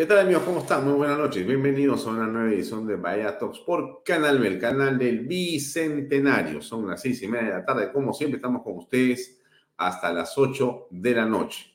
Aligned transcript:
¿Qué 0.00 0.06
tal 0.06 0.20
amigos? 0.20 0.44
¿Cómo 0.44 0.60
están? 0.60 0.82
Muy 0.86 0.94
buenas 0.94 1.18
noches. 1.18 1.46
Bienvenidos 1.46 2.06
a 2.06 2.10
una 2.12 2.26
nueva 2.26 2.50
edición 2.50 2.86
de 2.86 2.96
Bahía 2.96 3.36
Talks 3.36 3.58
por 3.58 4.02
Canal 4.02 4.38
B, 4.38 4.48
el 4.48 4.58
canal 4.58 4.96
del 4.96 5.26
Bicentenario. 5.26 6.62
Son 6.62 6.88
las 6.88 7.02
seis 7.02 7.20
y 7.20 7.28
media 7.28 7.48
de 7.48 7.54
la 7.56 7.64
tarde. 7.66 7.92
Como 7.92 8.14
siempre, 8.14 8.36
estamos 8.36 8.62
con 8.62 8.78
ustedes 8.78 9.42
hasta 9.76 10.10
las 10.10 10.38
ocho 10.38 10.86
de 10.88 11.14
la 11.14 11.26
noche. 11.26 11.66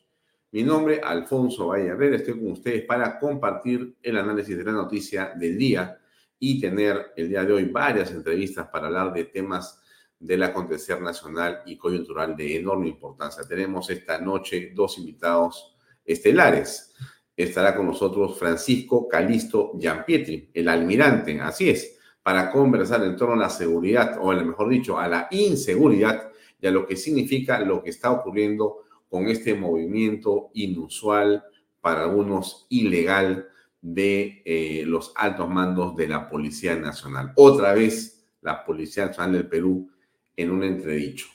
Mi 0.53 0.63
nombre, 0.63 1.01
Alfonso 1.03 1.67
Valle 1.67 1.89
Herrera. 1.89 2.15
Estoy 2.15 2.33
con 2.39 2.53
ustedes 2.53 2.83
para 2.85 3.19
compartir 3.19 3.95
el 4.01 4.17
análisis 4.17 4.57
de 4.57 4.63
la 4.63 4.71
noticia 4.71 5.33
del 5.35 5.55
día 5.55 5.95
y 6.39 6.59
tener 6.59 7.11
el 7.15 7.29
día 7.29 7.45
de 7.45 7.53
hoy 7.53 7.65
varias 7.65 8.09
entrevistas 8.09 8.69
para 8.69 8.87
hablar 8.87 9.13
de 9.13 9.25
temas 9.25 9.83
del 10.17 10.41
acontecer 10.41 10.99
nacional 10.99 11.61
y 11.67 11.77
coyuntural 11.77 12.35
de 12.35 12.55
enorme 12.55 12.87
importancia. 12.87 13.43
Tenemos 13.47 13.87
esta 13.91 14.17
noche 14.17 14.71
dos 14.73 14.97
invitados 14.97 15.77
estelares 16.03 16.91
estará 17.35 17.75
con 17.75 17.87
nosotros 17.87 18.37
Francisco 18.39 19.07
Calisto 19.07 19.73
Giampietri, 19.79 20.49
el 20.53 20.69
almirante, 20.69 21.39
así 21.41 21.69
es, 21.69 21.97
para 22.23 22.51
conversar 22.51 23.03
en 23.03 23.15
torno 23.15 23.35
a 23.35 23.37
la 23.37 23.49
seguridad, 23.49 24.17
o 24.21 24.33
mejor 24.33 24.69
dicho, 24.69 24.97
a 24.97 25.07
la 25.07 25.27
inseguridad 25.31 26.31
y 26.59 26.67
a 26.67 26.71
lo 26.71 26.87
que 26.87 26.95
significa 26.95 27.59
lo 27.59 27.83
que 27.83 27.89
está 27.91 28.11
ocurriendo 28.11 28.83
con 29.09 29.27
este 29.27 29.53
movimiento 29.53 30.49
inusual, 30.53 31.43
para 31.81 32.03
algunos 32.03 32.65
ilegal, 32.69 33.47
de 33.79 34.41
eh, 34.45 34.83
los 34.87 35.13
altos 35.15 35.47
mandos 35.47 35.95
de 35.95 36.07
la 36.07 36.27
Policía 36.27 36.75
Nacional. 36.75 37.33
Otra 37.35 37.73
vez, 37.75 38.25
la 38.41 38.65
Policía 38.65 39.05
Nacional 39.05 39.33
del 39.33 39.47
Perú 39.47 39.91
en 40.35 40.49
un 40.49 40.63
entredicho. 40.63 41.27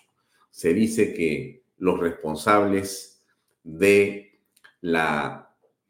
Se 0.50 0.74
dice 0.74 1.14
que 1.14 1.62
los 1.78 2.00
responsables 2.00 3.24
de 3.62 4.40
la 4.80 5.39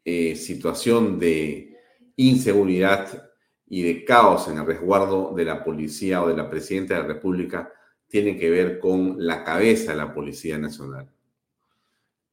eh, 0.03 0.35
situación 0.35 1.19
de 1.19 1.77
inseguridad 2.15 3.31
y 3.67 3.83
de 3.83 4.03
caos 4.03 4.47
en 4.47 4.57
el 4.57 4.65
resguardo 4.65 5.33
de 5.35 5.45
la 5.45 5.63
policía 5.63 6.21
o 6.21 6.27
de 6.27 6.35
la 6.35 6.49
presidenta 6.49 6.95
de 6.95 7.01
la 7.01 7.07
República 7.07 7.71
tiene 8.07 8.37
que 8.37 8.49
ver 8.49 8.79
con 8.79 9.15
la 9.17 9.43
cabeza 9.43 9.91
de 9.91 9.97
la 9.97 10.13
Policía 10.13 10.57
Nacional. 10.57 11.09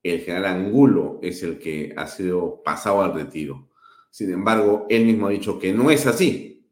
El 0.02 0.20
general 0.20 0.46
Angulo 0.46 1.20
es 1.22 1.42
el 1.44 1.58
que 1.58 1.94
ha 1.96 2.06
sido 2.08 2.62
pasado 2.62 3.02
al 3.02 3.14
retiro. 3.14 3.68
Sin 4.10 4.32
embargo, 4.32 4.86
él 4.88 5.04
mismo 5.04 5.28
ha 5.28 5.30
dicho 5.30 5.58
que 5.58 5.72
no 5.72 5.90
es 5.90 6.06
así. 6.06 6.68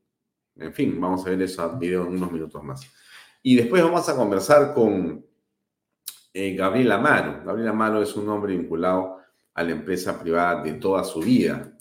En 0.57 0.73
fin, 0.73 1.01
vamos 1.01 1.25
a 1.25 1.31
ver 1.31 1.43
ese 1.43 1.63
video 1.79 2.07
en 2.07 2.15
unos 2.15 2.33
minutos 2.33 2.63
más. 2.65 2.91
Y 3.43 3.55
después 3.55 3.83
vamos 3.83 4.09
a 4.09 4.17
conversar 4.17 4.75
con 4.75 5.25
eh, 6.33 6.55
Gabriel 6.55 6.91
Amaro. 6.91 7.45
Gabriel 7.45 7.69
Amaro 7.69 8.03
es 8.03 8.17
un 8.17 8.29
hombre 8.29 8.57
vinculado 8.57 9.19
a 9.57 9.65
la 9.65 9.73
empresa 9.73 10.21
privada 10.21 10.63
de 10.63 10.75
toda 10.75 11.03
su 11.03 11.21
vida. 11.21 11.73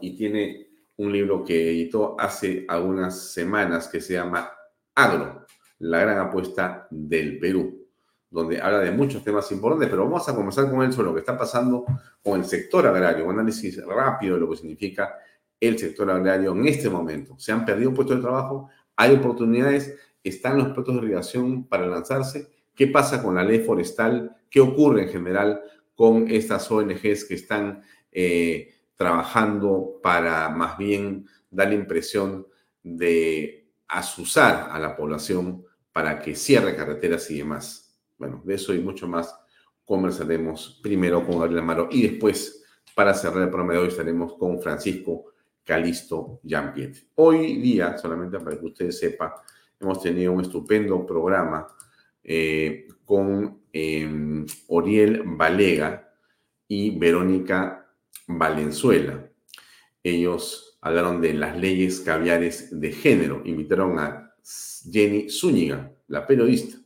Y 0.00 0.16
tiene 0.16 0.68
un 0.96 1.12
libro 1.12 1.44
que 1.44 1.70
editó 1.70 2.16
hace 2.18 2.64
algunas 2.66 3.32
semanas 3.32 3.86
que 3.86 4.00
se 4.00 4.14
llama 4.14 4.50
Agro, 4.94 5.44
la 5.80 6.00
gran 6.00 6.18
apuesta 6.18 6.88
del 6.90 7.38
Perú, 7.38 7.86
donde 8.30 8.62
habla 8.62 8.78
de 8.78 8.92
muchos 8.92 9.22
temas 9.22 9.50
importantes, 9.52 9.90
pero 9.90 10.04
vamos 10.04 10.26
a 10.26 10.34
conversar 10.34 10.70
con 10.70 10.82
él 10.82 10.92
sobre 10.92 11.08
lo 11.08 11.14
que 11.14 11.20
está 11.20 11.36
pasando 11.36 11.84
con 12.22 12.40
el 12.40 12.46
sector 12.46 12.86
agrario, 12.86 13.26
un 13.26 13.32
análisis 13.32 13.84
rápido 13.84 14.34
de 14.34 14.40
lo 14.40 14.50
que 14.50 14.56
significa 14.56 15.14
el 15.60 15.78
sector 15.78 16.10
agrario 16.10 16.52
en 16.52 16.66
este 16.66 16.88
momento. 16.88 17.34
Se 17.38 17.52
han 17.52 17.66
perdido 17.66 17.92
puestos 17.92 18.16
de 18.16 18.22
trabajo, 18.22 18.70
hay 18.96 19.14
oportunidades, 19.14 19.94
están 20.22 20.56
los 20.56 20.68
puestos 20.68 20.94
de 20.94 21.02
irrigación 21.02 21.68
para 21.68 21.86
lanzarse. 21.86 22.48
¿Qué 22.74 22.86
pasa 22.86 23.22
con 23.22 23.34
la 23.34 23.44
ley 23.44 23.60
forestal? 23.60 24.34
¿Qué 24.48 24.60
ocurre 24.60 25.02
en 25.02 25.08
general 25.10 25.60
con 25.94 26.30
estas 26.30 26.70
ONGs 26.70 27.24
que 27.24 27.34
están 27.34 27.82
eh, 28.10 28.74
trabajando 28.96 30.00
para 30.02 30.48
más 30.48 30.78
bien 30.78 31.26
dar 31.50 31.68
la 31.68 31.74
impresión 31.74 32.46
de 32.82 33.70
asusar 33.88 34.68
a 34.70 34.78
la 34.78 34.96
población 34.96 35.64
para 35.92 36.20
que 36.20 36.34
cierre 36.34 36.76
carreteras 36.76 37.30
y 37.30 37.38
demás. 37.38 37.96
Bueno, 38.18 38.42
de 38.44 38.54
eso 38.54 38.74
y 38.74 38.80
mucho 38.80 39.06
más 39.06 39.34
conversaremos 39.84 40.80
primero 40.82 41.24
con 41.26 41.38
Gabriel 41.38 41.60
Amaro 41.60 41.88
y 41.90 42.02
después, 42.02 42.64
para 42.94 43.14
cerrar 43.14 43.42
el 43.42 43.48
programa 43.48 43.74
de 43.74 43.78
hoy, 43.80 43.88
estaremos 43.88 44.34
con 44.34 44.60
Francisco 44.60 45.26
Calisto 45.62 46.40
Jampiet. 46.44 47.08
Hoy 47.16 47.60
día, 47.60 47.96
solamente 47.98 48.38
para 48.38 48.58
que 48.58 48.66
ustedes 48.66 48.98
sepan, 48.98 49.30
hemos 49.80 50.00
tenido 50.00 50.32
un 50.32 50.40
estupendo 50.40 51.04
programa 51.06 51.66
eh, 52.22 52.86
con 53.04 53.63
Em, 53.76 54.46
Oriel 54.68 55.24
Valega 55.26 56.14
y 56.68 56.96
Verónica 56.96 57.92
Valenzuela. 58.28 59.28
Ellos 60.00 60.78
hablaron 60.80 61.20
de 61.20 61.34
las 61.34 61.58
leyes 61.58 61.98
caviares 61.98 62.78
de 62.80 62.92
género. 62.92 63.42
Invitaron 63.44 63.98
a 63.98 64.32
Jenny 64.88 65.28
Zúñiga, 65.28 65.92
la 66.06 66.24
periodista. 66.24 66.78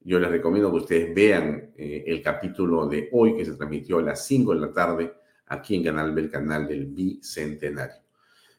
Yo 0.00 0.20
les 0.20 0.30
recomiendo 0.30 0.70
que 0.70 0.76
ustedes 0.76 1.14
vean 1.14 1.72
eh, 1.78 2.04
el 2.06 2.20
capítulo 2.20 2.86
de 2.86 3.08
hoy 3.12 3.34
que 3.34 3.46
se 3.46 3.54
transmitió 3.54 3.96
a 3.98 4.02
las 4.02 4.26
5 4.26 4.52
de 4.52 4.60
la 4.60 4.70
tarde 4.70 5.14
aquí 5.46 5.76
en 5.76 5.84
Canal 5.84 6.12
B, 6.12 6.20
el 6.20 6.30
canal 6.30 6.68
del 6.68 6.88
Bicentenario. 6.88 8.02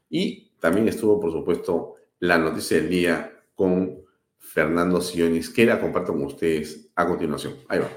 Y 0.09 0.53
también 0.59 0.87
estuvo, 0.87 1.19
por 1.19 1.31
supuesto, 1.31 1.97
la 2.17 2.39
noticia 2.39 2.77
del 2.77 2.89
día 2.89 3.43
con 3.53 3.99
Fernando 4.39 5.01
Sionis, 5.01 5.51
que 5.51 5.67
la 5.67 5.79
comparto 5.79 6.13
con 6.13 6.23
ustedes 6.23 6.88
a 6.99 7.07
continuación. 7.07 7.55
Ahí 7.69 7.79
va. 7.79 7.87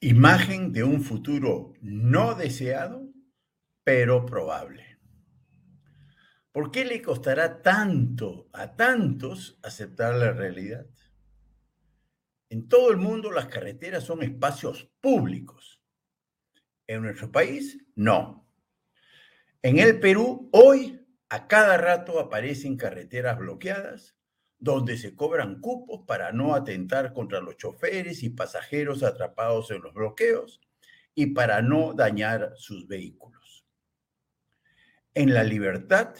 Imagen 0.00 0.72
de 0.72 0.84
un 0.84 1.02
futuro 1.02 1.74
no 1.82 2.34
deseado, 2.34 3.06
pero 3.84 4.24
probable. 4.24 4.93
¿Por 6.54 6.70
qué 6.70 6.84
le 6.84 7.02
costará 7.02 7.62
tanto 7.62 8.48
a 8.52 8.76
tantos 8.76 9.58
aceptar 9.64 10.14
la 10.14 10.30
realidad? 10.30 10.86
En 12.48 12.68
todo 12.68 12.92
el 12.92 12.96
mundo 12.96 13.32
las 13.32 13.46
carreteras 13.46 14.04
son 14.04 14.22
espacios 14.22 14.88
públicos. 15.00 15.82
En 16.86 17.02
nuestro 17.02 17.32
país, 17.32 17.84
no. 17.96 18.48
En 19.62 19.80
el 19.80 19.98
Perú, 19.98 20.48
hoy, 20.52 21.04
a 21.28 21.48
cada 21.48 21.76
rato 21.76 22.20
aparecen 22.20 22.76
carreteras 22.76 23.36
bloqueadas 23.36 24.16
donde 24.56 24.96
se 24.96 25.16
cobran 25.16 25.60
cupos 25.60 26.06
para 26.06 26.30
no 26.30 26.54
atentar 26.54 27.12
contra 27.12 27.40
los 27.40 27.56
choferes 27.56 28.22
y 28.22 28.30
pasajeros 28.30 29.02
atrapados 29.02 29.72
en 29.72 29.82
los 29.82 29.92
bloqueos 29.92 30.60
y 31.16 31.34
para 31.34 31.62
no 31.62 31.94
dañar 31.94 32.52
sus 32.58 32.86
vehículos. 32.86 33.66
En 35.14 35.34
la 35.34 35.42
libertad, 35.42 36.14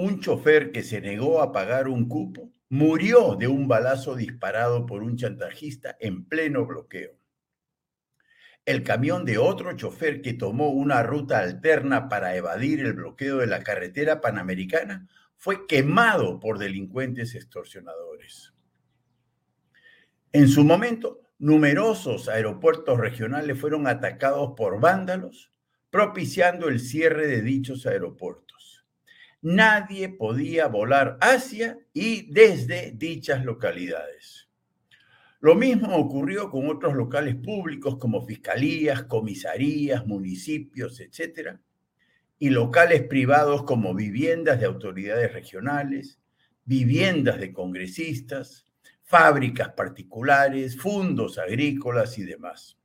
un 0.00 0.20
chofer 0.20 0.70
que 0.70 0.84
se 0.84 1.00
negó 1.00 1.42
a 1.42 1.50
pagar 1.50 1.88
un 1.88 2.08
cupo 2.08 2.52
murió 2.68 3.34
de 3.34 3.48
un 3.48 3.66
balazo 3.66 4.14
disparado 4.14 4.86
por 4.86 5.02
un 5.02 5.16
chantajista 5.16 5.96
en 5.98 6.24
pleno 6.24 6.64
bloqueo. 6.66 7.18
El 8.64 8.84
camión 8.84 9.24
de 9.24 9.38
otro 9.38 9.72
chofer 9.72 10.22
que 10.22 10.34
tomó 10.34 10.68
una 10.68 11.02
ruta 11.02 11.40
alterna 11.40 12.08
para 12.08 12.36
evadir 12.36 12.78
el 12.78 12.92
bloqueo 12.92 13.38
de 13.38 13.48
la 13.48 13.64
carretera 13.64 14.20
panamericana 14.20 15.08
fue 15.36 15.66
quemado 15.66 16.38
por 16.38 16.60
delincuentes 16.60 17.34
extorsionadores. 17.34 18.54
En 20.30 20.46
su 20.46 20.62
momento, 20.62 21.22
numerosos 21.40 22.28
aeropuertos 22.28 23.00
regionales 23.00 23.58
fueron 23.58 23.88
atacados 23.88 24.52
por 24.56 24.80
vándalos, 24.80 25.50
propiciando 25.90 26.68
el 26.68 26.78
cierre 26.78 27.26
de 27.26 27.42
dichos 27.42 27.84
aeropuertos 27.84 28.47
nadie 29.42 30.08
podía 30.08 30.66
volar 30.66 31.18
hacia 31.20 31.78
y 31.92 32.32
desde 32.32 32.92
dichas 32.92 33.44
localidades. 33.44 34.48
Lo 35.40 35.54
mismo 35.54 35.96
ocurrió 35.96 36.50
con 36.50 36.68
otros 36.68 36.94
locales 36.94 37.36
públicos 37.36 37.96
como 37.98 38.26
fiscalías, 38.26 39.04
comisarías, 39.04 40.04
municipios, 40.06 41.00
etc., 41.00 41.58
y 42.40 42.50
locales 42.50 43.02
privados 43.02 43.64
como 43.64 43.94
viviendas 43.94 44.60
de 44.60 44.66
autoridades 44.66 45.32
regionales, 45.32 46.20
viviendas 46.64 47.40
de 47.40 47.52
congresistas, 47.52 48.64
fábricas 49.02 49.70
particulares, 49.70 50.76
fundos 50.76 51.38
agrícolas 51.38 52.18
y 52.18 52.24
demás. 52.24 52.78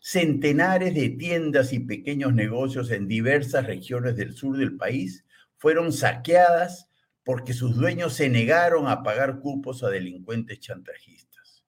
Centenares 0.00 0.94
de 0.94 1.10
tiendas 1.10 1.72
y 1.72 1.80
pequeños 1.80 2.32
negocios 2.32 2.90
en 2.90 3.08
diversas 3.08 3.66
regiones 3.66 4.16
del 4.16 4.34
sur 4.34 4.56
del 4.56 4.76
país 4.76 5.24
fueron 5.60 5.92
saqueadas 5.92 6.88
porque 7.22 7.52
sus 7.52 7.76
dueños 7.76 8.14
se 8.14 8.30
negaron 8.30 8.88
a 8.88 9.02
pagar 9.02 9.40
cupos 9.40 9.84
a 9.84 9.90
delincuentes 9.90 10.58
chantajistas. 10.58 11.64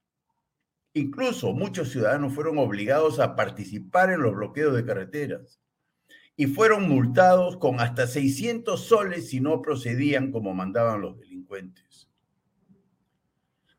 Incluso 0.94 1.52
muchos 1.52 1.90
ciudadanos 1.90 2.32
fueron 2.32 2.56
obligados 2.56 3.20
a 3.20 3.36
participar 3.36 4.10
en 4.10 4.22
los 4.22 4.34
bloqueos 4.34 4.74
de 4.74 4.86
carreteras 4.86 5.60
y 6.36 6.46
fueron 6.46 6.88
multados 6.88 7.58
con 7.58 7.80
hasta 7.80 8.06
600 8.06 8.82
soles 8.82 9.28
si 9.28 9.40
no 9.40 9.60
procedían 9.60 10.32
como 10.32 10.54
mandaban 10.54 11.02
los 11.02 11.18
delincuentes. 11.18 12.08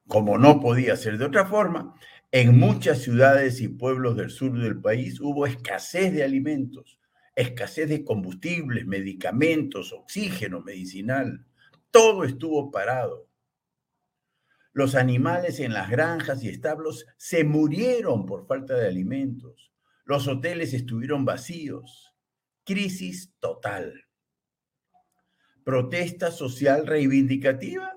Como 0.07 0.37
no 0.37 0.59
podía 0.59 0.95
ser 0.95 1.17
de 1.17 1.25
otra 1.25 1.47
forma, 1.47 1.95
en 2.31 2.59
muchas 2.59 2.99
ciudades 2.99 3.61
y 3.61 3.67
pueblos 3.67 4.15
del 4.15 4.29
sur 4.29 4.59
del 4.59 4.79
país 4.79 5.19
hubo 5.19 5.47
escasez 5.47 6.13
de 6.13 6.23
alimentos, 6.23 6.99
escasez 7.35 7.89
de 7.89 8.03
combustibles, 8.03 8.85
medicamentos, 8.85 9.91
oxígeno 9.91 10.61
medicinal. 10.61 11.45
Todo 11.91 12.23
estuvo 12.23 12.71
parado. 12.71 13.27
Los 14.71 14.95
animales 14.95 15.59
en 15.59 15.73
las 15.73 15.89
granjas 15.89 16.43
y 16.43 16.49
establos 16.49 17.05
se 17.17 17.43
murieron 17.43 18.25
por 18.25 18.47
falta 18.47 18.75
de 18.75 18.87
alimentos. 18.87 19.71
Los 20.03 20.27
hoteles 20.27 20.73
estuvieron 20.73 21.25
vacíos. 21.25 22.13
Crisis 22.63 23.33
total. 23.39 24.05
Protesta 25.63 26.31
social 26.31 26.87
reivindicativa 26.87 27.95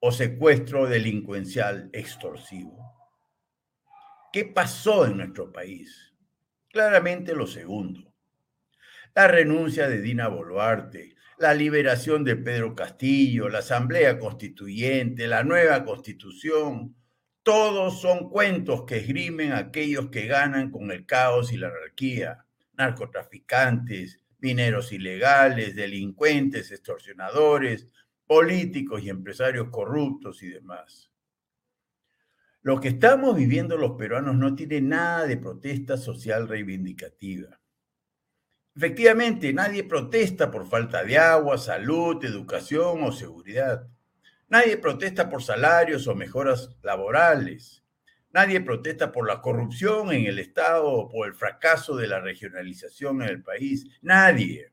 o 0.00 0.10
secuestro 0.10 0.86
delincuencial 0.86 1.90
extorsivo. 1.92 2.78
¿Qué 4.32 4.44
pasó 4.44 5.06
en 5.06 5.18
nuestro 5.18 5.52
país? 5.52 6.14
Claramente 6.68 7.34
lo 7.34 7.46
segundo. 7.46 8.15
La 9.16 9.28
renuncia 9.28 9.88
de 9.88 10.02
Dina 10.02 10.28
Boluarte, 10.28 11.16
la 11.38 11.54
liberación 11.54 12.22
de 12.22 12.36
Pedro 12.36 12.74
Castillo, 12.74 13.48
la 13.48 13.60
Asamblea 13.60 14.18
Constituyente, 14.18 15.26
la 15.26 15.42
nueva 15.42 15.86
Constitución, 15.86 16.94
todos 17.42 18.02
son 18.02 18.28
cuentos 18.28 18.84
que 18.86 18.98
esgrimen 18.98 19.54
aquellos 19.54 20.10
que 20.10 20.26
ganan 20.26 20.70
con 20.70 20.90
el 20.90 21.06
caos 21.06 21.50
y 21.50 21.56
la 21.56 21.68
anarquía, 21.68 22.44
narcotraficantes, 22.74 24.20
mineros 24.40 24.92
ilegales, 24.92 25.74
delincuentes, 25.74 26.70
extorsionadores, 26.70 27.88
políticos 28.26 29.02
y 29.02 29.08
empresarios 29.08 29.70
corruptos 29.70 30.42
y 30.42 30.48
demás. 30.50 31.10
Lo 32.60 32.82
que 32.82 32.88
estamos 32.88 33.34
viviendo 33.34 33.78
los 33.78 33.92
peruanos 33.92 34.36
no 34.36 34.54
tiene 34.54 34.82
nada 34.82 35.26
de 35.26 35.38
protesta 35.38 35.96
social 35.96 36.48
reivindicativa. 36.48 37.58
Efectivamente, 38.76 39.54
nadie 39.54 39.84
protesta 39.84 40.50
por 40.50 40.68
falta 40.68 41.02
de 41.02 41.16
agua, 41.16 41.56
salud, 41.56 42.22
educación 42.22 43.02
o 43.04 43.10
seguridad. 43.10 43.88
Nadie 44.48 44.76
protesta 44.76 45.30
por 45.30 45.42
salarios 45.42 46.06
o 46.06 46.14
mejoras 46.14 46.76
laborales. 46.82 47.82
Nadie 48.32 48.60
protesta 48.60 49.12
por 49.12 49.26
la 49.26 49.40
corrupción 49.40 50.12
en 50.12 50.26
el 50.26 50.38
Estado 50.38 50.84
o 50.84 51.08
por 51.08 51.26
el 51.26 51.32
fracaso 51.32 51.96
de 51.96 52.06
la 52.06 52.20
regionalización 52.20 53.22
en 53.22 53.30
el 53.30 53.42
país. 53.42 53.86
Nadie. 54.02 54.72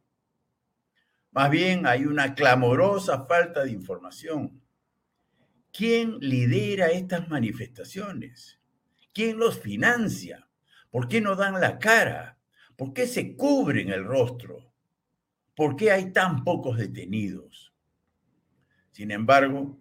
Más 1.32 1.50
bien 1.50 1.88
hay 1.88 2.06
una 2.06 2.36
clamorosa 2.36 3.26
falta 3.26 3.64
de 3.64 3.72
información. 3.72 4.62
¿Quién 5.72 6.20
lidera 6.20 6.88
estas 6.88 7.30
manifestaciones? 7.30 8.60
¿Quién 9.14 9.38
los 9.38 9.60
financia? 9.60 10.46
¿Por 10.92 11.08
qué 11.08 11.22
no 11.22 11.38
dan 11.38 11.60
la 11.62 11.80
cara? 11.80 12.33
¿Por 12.76 12.94
qué 12.94 13.08
se 13.08 13.36
cubren 13.36 13.90
el 13.90 14.04
rostro? 14.04 14.72
¿Por 15.56 15.76
qué 15.76 15.92
hay 15.92 16.12
tan 16.12 16.44
pocos 16.44 16.78
detenidos? 16.78 17.74
Sin 18.92 19.12
embargo, 19.12 19.80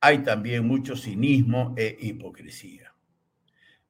hay 0.00 0.18
también 0.18 0.66
mucho 0.66 0.96
cinismo 0.96 1.74
e 1.76 1.96
hipocresía. 2.00 2.94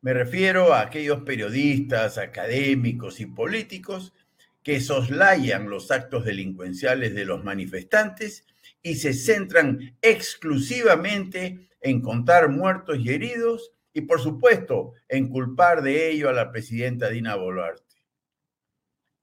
Me 0.00 0.14
refiero 0.14 0.72
a 0.72 0.82
aquellos 0.82 1.22
periodistas, 1.22 2.18
académicos 2.18 3.20
y 3.20 3.26
políticos 3.26 4.14
que 4.62 4.80
soslayan 4.80 5.68
los 5.68 5.90
actos 5.90 6.24
delincuenciales 6.24 7.14
de 7.14 7.24
los 7.24 7.44
manifestantes 7.44 8.46
y 8.82 8.94
se 8.94 9.12
centran 9.12 9.96
exclusivamente 10.00 11.68
en 11.80 12.00
contar 12.00 12.48
muertos 12.48 12.98
y 12.98 13.10
heridos 13.10 13.72
y, 13.92 14.02
por 14.02 14.20
supuesto, 14.20 14.92
en 15.08 15.28
culpar 15.28 15.82
de 15.82 16.10
ello 16.10 16.28
a 16.28 16.32
la 16.32 16.52
presidenta 16.52 17.08
Dina 17.08 17.34
Boluarte. 17.34 17.87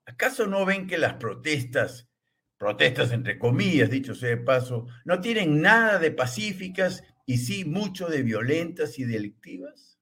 ¿Acaso 0.05 0.45
no 0.47 0.65
ven 0.65 0.87
que 0.87 0.97
las 0.97 1.15
protestas, 1.15 2.07
protestas 2.57 3.11
entre 3.11 3.39
comillas, 3.39 3.89
dicho 3.89 4.13
sea 4.13 4.29
de 4.29 4.37
paso, 4.37 4.87
no 5.03 5.19
tienen 5.19 5.61
nada 5.61 5.99
de 5.99 6.11
pacíficas 6.11 7.03
y 7.25 7.37
sí 7.37 7.65
mucho 7.65 8.07
de 8.07 8.21
violentas 8.21 8.99
y 8.99 9.03
delictivas? 9.03 9.99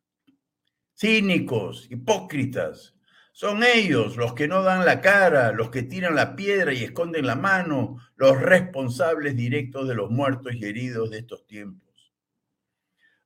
Cínicos, 0.94 1.88
hipócritas, 1.90 2.94
son 3.36 3.64
ellos 3.64 4.16
los 4.16 4.36
que 4.36 4.48
no 4.48 4.62
dan 4.62 4.86
la 4.86 5.02
cara, 5.02 5.52
los 5.54 5.72
que 5.72 5.82
tiran 5.82 6.16
la 6.16 6.36
piedra 6.36 6.72
y 6.72 6.84
esconden 6.84 7.26
la 7.26 7.36
mano, 7.36 7.98
los 8.16 8.40
responsables 8.40 9.36
directos 9.36 9.88
de 9.88 9.96
los 9.96 10.12
muertos 10.12 10.54
y 10.54 10.66
heridos 10.66 11.10
de 11.10 11.18
estos 11.18 11.48
tiempos. 11.48 12.14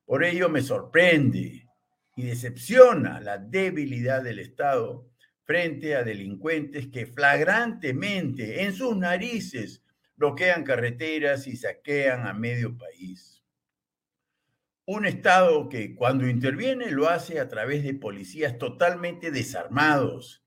Por 0.06 0.24
ello 0.24 0.48
me 0.48 0.62
sorprende 0.62 1.68
y 2.16 2.22
decepciona 2.22 3.20
la 3.20 3.36
debilidad 3.36 4.22
del 4.22 4.38
Estado 4.38 5.07
frente 5.48 5.96
a 5.96 6.04
delincuentes 6.04 6.86
que 6.86 7.06
flagrantemente 7.06 8.62
en 8.62 8.72
sus 8.72 8.96
narices 8.96 9.82
bloquean 10.14 10.62
carreteras 10.62 11.48
y 11.48 11.56
saquean 11.56 12.28
a 12.28 12.32
medio 12.32 12.78
país 12.78 13.38
un 14.90 15.04
Estado 15.04 15.68
que 15.68 15.94
cuando 15.94 16.26
interviene 16.26 16.90
lo 16.90 17.10
hace 17.10 17.40
a 17.40 17.48
través 17.50 17.84
de 17.84 17.92
policías 17.92 18.56
totalmente 18.56 19.30
desarmados, 19.30 20.42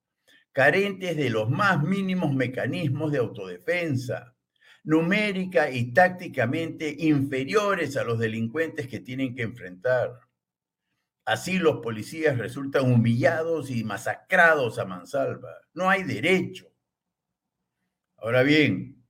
carentes 0.52 1.16
de 1.16 1.30
los 1.30 1.48
más 1.48 1.84
mínimos 1.84 2.34
mecanismos 2.34 3.12
de 3.12 3.20
autodefensa, 3.20 4.36
numérica 4.84 5.70
y 5.70 5.94
tácticamente 5.94 6.96
inferiores 6.98 7.96
a 7.98 8.04
los 8.04 8.18
delincuentes 8.18 8.88
que 8.88 9.00
tienen 9.00 9.36
que 9.36 9.44
enfrentar. 9.44 10.10
Así 11.26 11.60
los 11.60 11.78
policías 11.78 12.38
resultan 12.38 12.92
humillados 12.92 13.70
y 13.70 13.84
masacrados 13.84 14.80
a 14.80 14.86
mansalva. 14.86 15.50
No 15.74 15.90
hay 15.90 16.04
derecho. 16.04 16.68
Ahora 18.18 18.44
bien, 18.44 19.04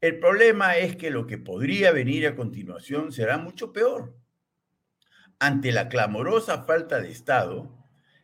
el 0.00 0.18
problema 0.18 0.76
es 0.76 0.96
que 0.96 1.10
lo 1.10 1.26
que 1.26 1.38
podría 1.38 1.92
venir 1.92 2.26
a 2.26 2.36
continuación 2.36 3.12
será 3.12 3.38
mucho 3.38 3.72
peor 3.72 4.14
ante 5.40 5.70
la 5.72 5.88
clamorosa 5.88 6.64
falta 6.64 7.00
de 7.00 7.10
Estado, 7.10 7.72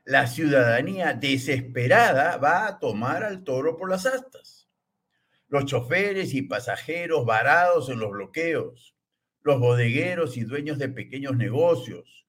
la 0.05 0.26
ciudadanía 0.26 1.14
desesperada 1.14 2.37
va 2.38 2.67
a 2.67 2.79
tomar 2.79 3.23
al 3.23 3.45
toro 3.45 3.76
por 3.76 3.88
las 3.88 4.05
astas. 4.05 4.69
Los 5.49 5.67
choferes 5.67 6.35
y 6.35 6.43
pasajeros 6.43 7.25
varados 7.25 7.88
en 7.88 8.00
los 8.00 8.11
bloqueos, 8.11 8.97
los 9.43 9.61
bodegueros 9.61 10.37
y 10.37 10.45
dueños 10.45 10.79
de 10.79 10.88
pequeños 10.88 11.37
negocios, 11.37 12.24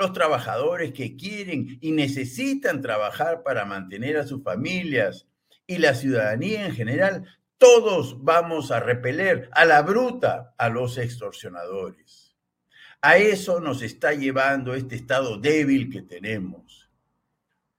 los 0.00 0.14
trabajadores 0.14 0.92
que 0.94 1.14
quieren 1.14 1.76
y 1.82 1.92
necesitan 1.92 2.80
trabajar 2.80 3.42
para 3.42 3.66
mantener 3.66 4.16
a 4.16 4.26
sus 4.26 4.42
familias 4.42 5.26
y 5.66 5.76
la 5.76 5.94
ciudadanía 5.94 6.64
en 6.64 6.74
general, 6.74 7.26
todos 7.58 8.24
vamos 8.24 8.70
a 8.70 8.80
repeler 8.80 9.50
a 9.52 9.66
la 9.66 9.82
bruta 9.82 10.54
a 10.56 10.70
los 10.70 10.96
extorsionadores. 10.96 12.34
A 13.02 13.18
eso 13.18 13.60
nos 13.60 13.82
está 13.82 14.14
llevando 14.14 14.74
este 14.74 14.96
Estado 14.96 15.36
débil 15.38 15.90
que 15.90 16.00
tenemos. 16.00 16.90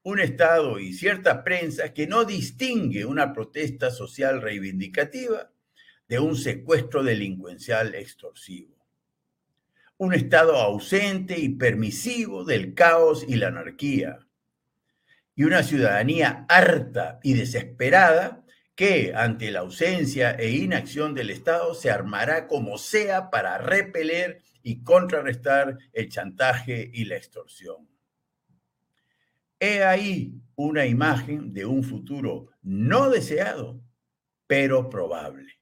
Un 0.03 0.19
Estado 0.19 0.79
y 0.79 0.93
cierta 0.93 1.43
prensa 1.43 1.91
que 1.91 2.05
no 2.05 2.23
distingue 2.23 3.03
una 3.03 3.33
protesta 3.33 3.89
social 3.89 4.43
reivindicativa 4.43 5.51
de 6.07 6.19
un 6.19 6.35
secuestro 6.35 7.01
delincuencial 7.01 7.95
extorsivo. 7.95 8.80
Un 10.01 10.15
Estado 10.15 10.55
ausente 10.55 11.37
y 11.37 11.49
permisivo 11.49 12.43
del 12.43 12.73
caos 12.73 13.23
y 13.27 13.35
la 13.35 13.49
anarquía. 13.49 14.17
Y 15.35 15.43
una 15.43 15.61
ciudadanía 15.61 16.47
harta 16.49 17.19
y 17.21 17.35
desesperada 17.35 18.43
que 18.73 19.13
ante 19.15 19.51
la 19.51 19.59
ausencia 19.59 20.31
e 20.31 20.49
inacción 20.49 21.13
del 21.13 21.29
Estado 21.29 21.75
se 21.75 21.91
armará 21.91 22.47
como 22.47 22.79
sea 22.79 23.29
para 23.29 23.59
repeler 23.59 24.41
y 24.63 24.81
contrarrestar 24.81 25.77
el 25.93 26.09
chantaje 26.09 26.89
y 26.91 27.05
la 27.05 27.17
extorsión. 27.17 27.87
He 29.59 29.83
ahí 29.83 30.33
una 30.55 30.87
imagen 30.87 31.53
de 31.53 31.67
un 31.67 31.83
futuro 31.83 32.49
no 32.63 33.11
deseado, 33.11 33.79
pero 34.47 34.89
probable. 34.89 35.60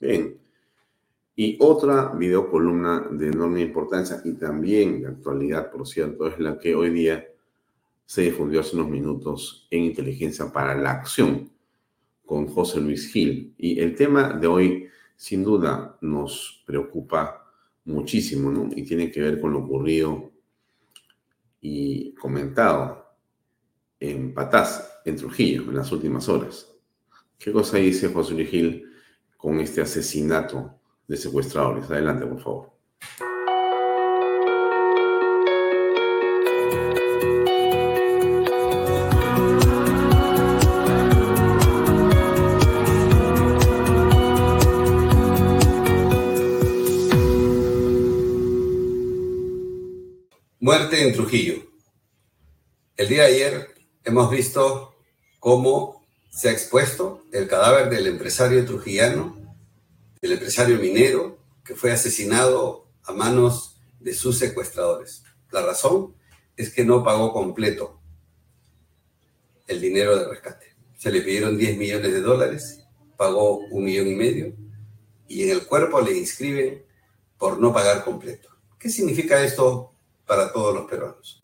Bien. 0.00 0.40
Y 1.36 1.56
otra 1.60 2.12
videocolumna 2.14 3.08
de 3.12 3.28
enorme 3.28 3.60
importancia 3.60 4.20
y 4.24 4.32
también 4.32 5.02
de 5.02 5.08
actualidad, 5.08 5.70
por 5.70 5.86
cierto, 5.86 6.26
es 6.26 6.38
la 6.38 6.58
que 6.58 6.74
hoy 6.74 6.90
día 6.90 7.26
se 8.04 8.22
difundió 8.22 8.60
hace 8.60 8.76
unos 8.76 8.90
minutos 8.90 9.68
en 9.70 9.84
Inteligencia 9.84 10.52
para 10.52 10.74
la 10.74 10.90
Acción 10.90 11.50
con 12.26 12.46
José 12.48 12.80
Luis 12.80 13.12
Gil. 13.12 13.54
Y 13.56 13.78
el 13.78 13.94
tema 13.94 14.32
de 14.32 14.46
hoy, 14.46 14.88
sin 15.16 15.44
duda, 15.44 15.96
nos 16.00 16.62
preocupa 16.66 17.46
muchísimo, 17.84 18.50
¿no? 18.50 18.68
Y 18.74 18.82
tiene 18.82 19.10
que 19.10 19.20
ver 19.20 19.40
con 19.40 19.52
lo 19.52 19.60
ocurrido 19.60 20.32
y 21.60 22.12
comentado 22.14 23.06
en 23.98 24.34
Patás, 24.34 25.00
en 25.04 25.16
Trujillo, 25.16 25.62
en 25.62 25.76
las 25.76 25.92
últimas 25.92 26.28
horas. 26.28 26.74
¿Qué 27.38 27.52
cosa 27.52 27.76
dice 27.78 28.08
José 28.08 28.34
Luis 28.34 28.48
Gil? 28.48 28.89
Con 29.40 29.58
este 29.60 29.80
asesinato 29.80 30.80
de 31.08 31.16
secuestradores. 31.16 31.90
Adelante, 31.90 32.26
por 32.26 32.40
favor. 32.40 32.70
Muerte 50.62 51.08
en 51.08 51.14
Trujillo. 51.14 51.54
El 52.96 53.08
día 53.08 53.22
de 53.22 53.28
ayer 53.28 53.68
hemos 54.04 54.30
visto 54.30 54.94
cómo 55.38 55.99
se 56.30 56.48
ha 56.48 56.52
expuesto 56.52 57.26
el 57.32 57.48
cadáver 57.48 57.90
del 57.90 58.06
empresario 58.06 58.64
trujillano, 58.64 59.36
del 60.22 60.32
empresario 60.32 60.78
minero, 60.78 61.38
que 61.64 61.74
fue 61.74 61.92
asesinado 61.92 62.88
a 63.02 63.12
manos 63.12 63.80
de 63.98 64.14
sus 64.14 64.38
secuestradores. 64.38 65.24
La 65.50 65.62
razón 65.62 66.14
es 66.56 66.72
que 66.72 66.84
no 66.84 67.04
pagó 67.04 67.32
completo 67.32 68.00
el 69.66 69.80
dinero 69.80 70.16
de 70.16 70.28
rescate. 70.28 70.74
Se 70.96 71.10
le 71.10 71.20
pidieron 71.20 71.58
10 71.58 71.76
millones 71.76 72.12
de 72.12 72.20
dólares, 72.20 72.84
pagó 73.16 73.58
un 73.58 73.84
millón 73.84 74.08
y 74.08 74.14
medio 74.14 74.54
y 75.28 75.44
en 75.44 75.50
el 75.50 75.66
cuerpo 75.66 76.00
le 76.00 76.16
inscriben 76.16 76.84
por 77.38 77.58
no 77.58 77.72
pagar 77.72 78.04
completo. 78.04 78.48
¿Qué 78.78 78.88
significa 78.88 79.42
esto 79.42 79.94
para 80.26 80.52
todos 80.52 80.74
los 80.74 80.90
peruanos? 80.90 81.39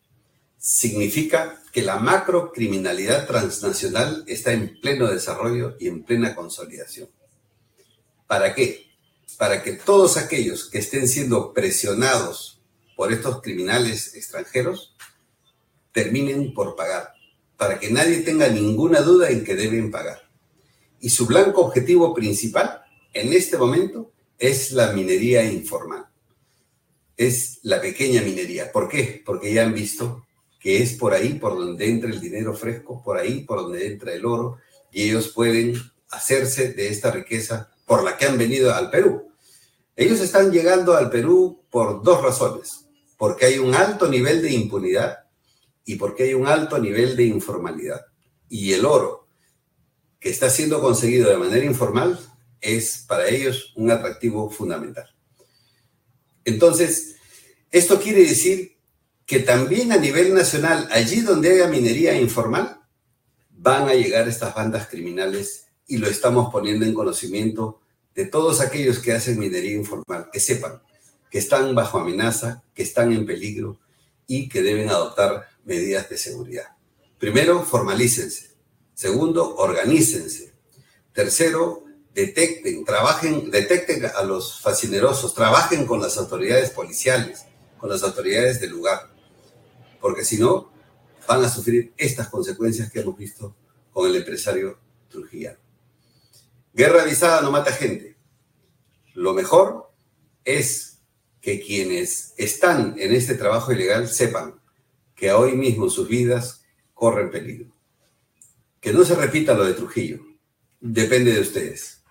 Significa 0.67 1.63
que 1.71 1.81
la 1.81 1.95
macrocriminalidad 1.97 3.25
transnacional 3.25 4.25
está 4.27 4.51
en 4.51 4.81
pleno 4.81 5.07
desarrollo 5.07 5.77
y 5.79 5.87
en 5.87 6.03
plena 6.03 6.35
consolidación. 6.35 7.07
¿Para 8.27 8.53
qué? 8.53 8.85
Para 9.37 9.63
que 9.63 9.71
todos 9.71 10.17
aquellos 10.17 10.69
que 10.69 10.79
estén 10.79 11.07
siendo 11.07 11.53
presionados 11.53 12.59
por 12.97 13.13
estos 13.13 13.41
criminales 13.41 14.13
extranjeros 14.15 14.93
terminen 15.93 16.53
por 16.53 16.75
pagar, 16.75 17.13
para 17.55 17.79
que 17.79 17.89
nadie 17.89 18.17
tenga 18.17 18.49
ninguna 18.49 18.99
duda 18.99 19.29
en 19.29 19.45
que 19.45 19.55
deben 19.55 19.89
pagar. 19.89 20.29
Y 20.99 21.11
su 21.11 21.27
blanco 21.27 21.61
objetivo 21.61 22.13
principal 22.13 22.81
en 23.13 23.31
este 23.31 23.57
momento 23.57 24.11
es 24.37 24.73
la 24.73 24.91
minería 24.91 25.49
informal. 25.49 26.07
Es 27.15 27.59
la 27.63 27.79
pequeña 27.79 28.21
minería. 28.21 28.69
¿Por 28.69 28.89
qué? 28.89 29.23
Porque 29.25 29.53
ya 29.53 29.63
han 29.63 29.73
visto 29.73 30.26
que 30.67 30.83
es 30.83 30.95
por 30.95 31.13
ahí 31.13 31.35
por 31.35 31.57
donde 31.57 31.87
entra 31.87 32.09
el 32.09 32.19
dinero 32.19 32.53
fresco, 32.53 33.01
por 33.01 33.17
ahí 33.17 33.45
por 33.45 33.61
donde 33.61 33.87
entra 33.87 34.11
el 34.11 34.25
oro, 34.25 34.57
y 34.91 35.03
ellos 35.03 35.29
pueden 35.29 35.75
hacerse 36.09 36.73
de 36.73 36.89
esta 36.89 37.09
riqueza 37.09 37.71
por 37.85 38.03
la 38.03 38.17
que 38.17 38.25
han 38.25 38.37
venido 38.37 38.75
al 38.75 38.89
Perú. 38.89 39.31
Ellos 39.95 40.19
están 40.19 40.51
llegando 40.51 40.97
al 40.97 41.09
Perú 41.09 41.63
por 41.69 42.03
dos 42.03 42.21
razones, 42.21 42.85
porque 43.15 43.45
hay 43.45 43.59
un 43.59 43.75
alto 43.75 44.09
nivel 44.09 44.41
de 44.41 44.51
impunidad 44.51 45.19
y 45.85 45.95
porque 45.95 46.23
hay 46.23 46.33
un 46.33 46.47
alto 46.47 46.77
nivel 46.79 47.15
de 47.15 47.23
informalidad. 47.23 48.01
Y 48.49 48.73
el 48.73 48.83
oro 48.83 49.29
que 50.19 50.29
está 50.29 50.49
siendo 50.49 50.81
conseguido 50.81 51.29
de 51.29 51.37
manera 51.37 51.63
informal 51.63 52.19
es 52.59 53.05
para 53.07 53.29
ellos 53.29 53.71
un 53.77 53.89
atractivo 53.89 54.49
fundamental. 54.49 55.15
Entonces, 56.43 57.15
esto 57.71 58.01
quiere 58.01 58.25
decir 58.25 58.76
que 59.27 59.39
también 59.39 59.91
a 59.91 59.97
nivel 59.97 60.33
nacional, 60.33 60.87
allí 60.89 61.19
donde 61.19 61.51
haya 61.51 61.67
minería 61.67 62.19
informal, 62.19 62.79
van 63.51 63.89
a 63.89 63.93
llegar 63.93 64.27
estas 64.27 64.55
bandas 64.55 64.87
criminales 64.87 65.65
y 65.85 65.97
lo 65.97 66.07
estamos 66.07 66.49
poniendo 66.51 66.85
en 66.85 66.93
conocimiento 66.93 67.81
de 68.15 68.25
todos 68.25 68.61
aquellos 68.61 68.99
que 68.99 69.11
hacen 69.11 69.37
minería 69.37 69.73
informal, 69.73 70.29
que 70.31 70.39
sepan 70.39 70.81
que 71.29 71.39
están 71.39 71.75
bajo 71.75 71.99
amenaza, 71.99 72.63
que 72.73 72.83
están 72.83 73.11
en 73.11 73.25
peligro 73.25 73.77
y 74.27 74.47
que 74.47 74.61
deben 74.61 74.89
adoptar 74.89 75.49
medidas 75.65 76.09
de 76.09 76.17
seguridad. 76.17 76.67
Primero, 77.19 77.63
formalícense. 77.63 78.51
Segundo, 78.93 79.57
organícense. 79.57 80.53
Tercero, 81.11 81.83
detecten, 82.13 82.85
trabajen, 82.85 83.51
detecten 83.51 84.05
a 84.05 84.23
los 84.23 84.61
fascinerosos, 84.61 85.33
trabajen 85.33 85.85
con 85.85 86.01
las 86.01 86.17
autoridades 86.17 86.69
policiales, 86.69 87.43
con 87.77 87.89
las 87.89 88.03
autoridades 88.03 88.61
del 88.61 88.69
lugar 88.69 89.16
porque 89.99 90.23
si 90.23 90.37
no, 90.37 90.71
van 91.27 91.43
a 91.43 91.49
sufrir 91.49 91.93
estas 91.97 92.29
consecuencias 92.29 92.91
que 92.91 93.01
hemos 93.01 93.17
visto 93.17 93.55
con 93.91 94.09
el 94.09 94.15
empresario 94.15 94.79
trujillano. 95.09 95.59
Guerra 96.73 97.01
avisada 97.01 97.41
no 97.41 97.51
mata 97.51 97.71
gente. 97.71 98.17
Lo 99.13 99.33
mejor 99.33 99.91
es 100.45 100.99
que 101.41 101.59
quienes 101.59 102.33
están 102.37 102.95
en 102.99 103.13
este 103.13 103.35
trabajo 103.35 103.71
ilegal 103.71 104.07
sepan 104.07 104.59
que 105.15 105.31
hoy 105.31 105.53
mismo 105.53 105.89
sus 105.89 106.07
vidas 106.07 106.63
corren 106.93 107.31
peligro. 107.31 107.73
Que 108.79 108.93
no 108.93 109.03
se 109.03 109.15
repita 109.15 109.55
lo 109.55 109.65
de 109.65 109.73
Trujillo. 109.73 110.19
Depende 110.79 111.33
de 111.33 111.41
ustedes. 111.41 112.03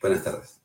Buenas 0.00 0.22
tardes. 0.22 0.60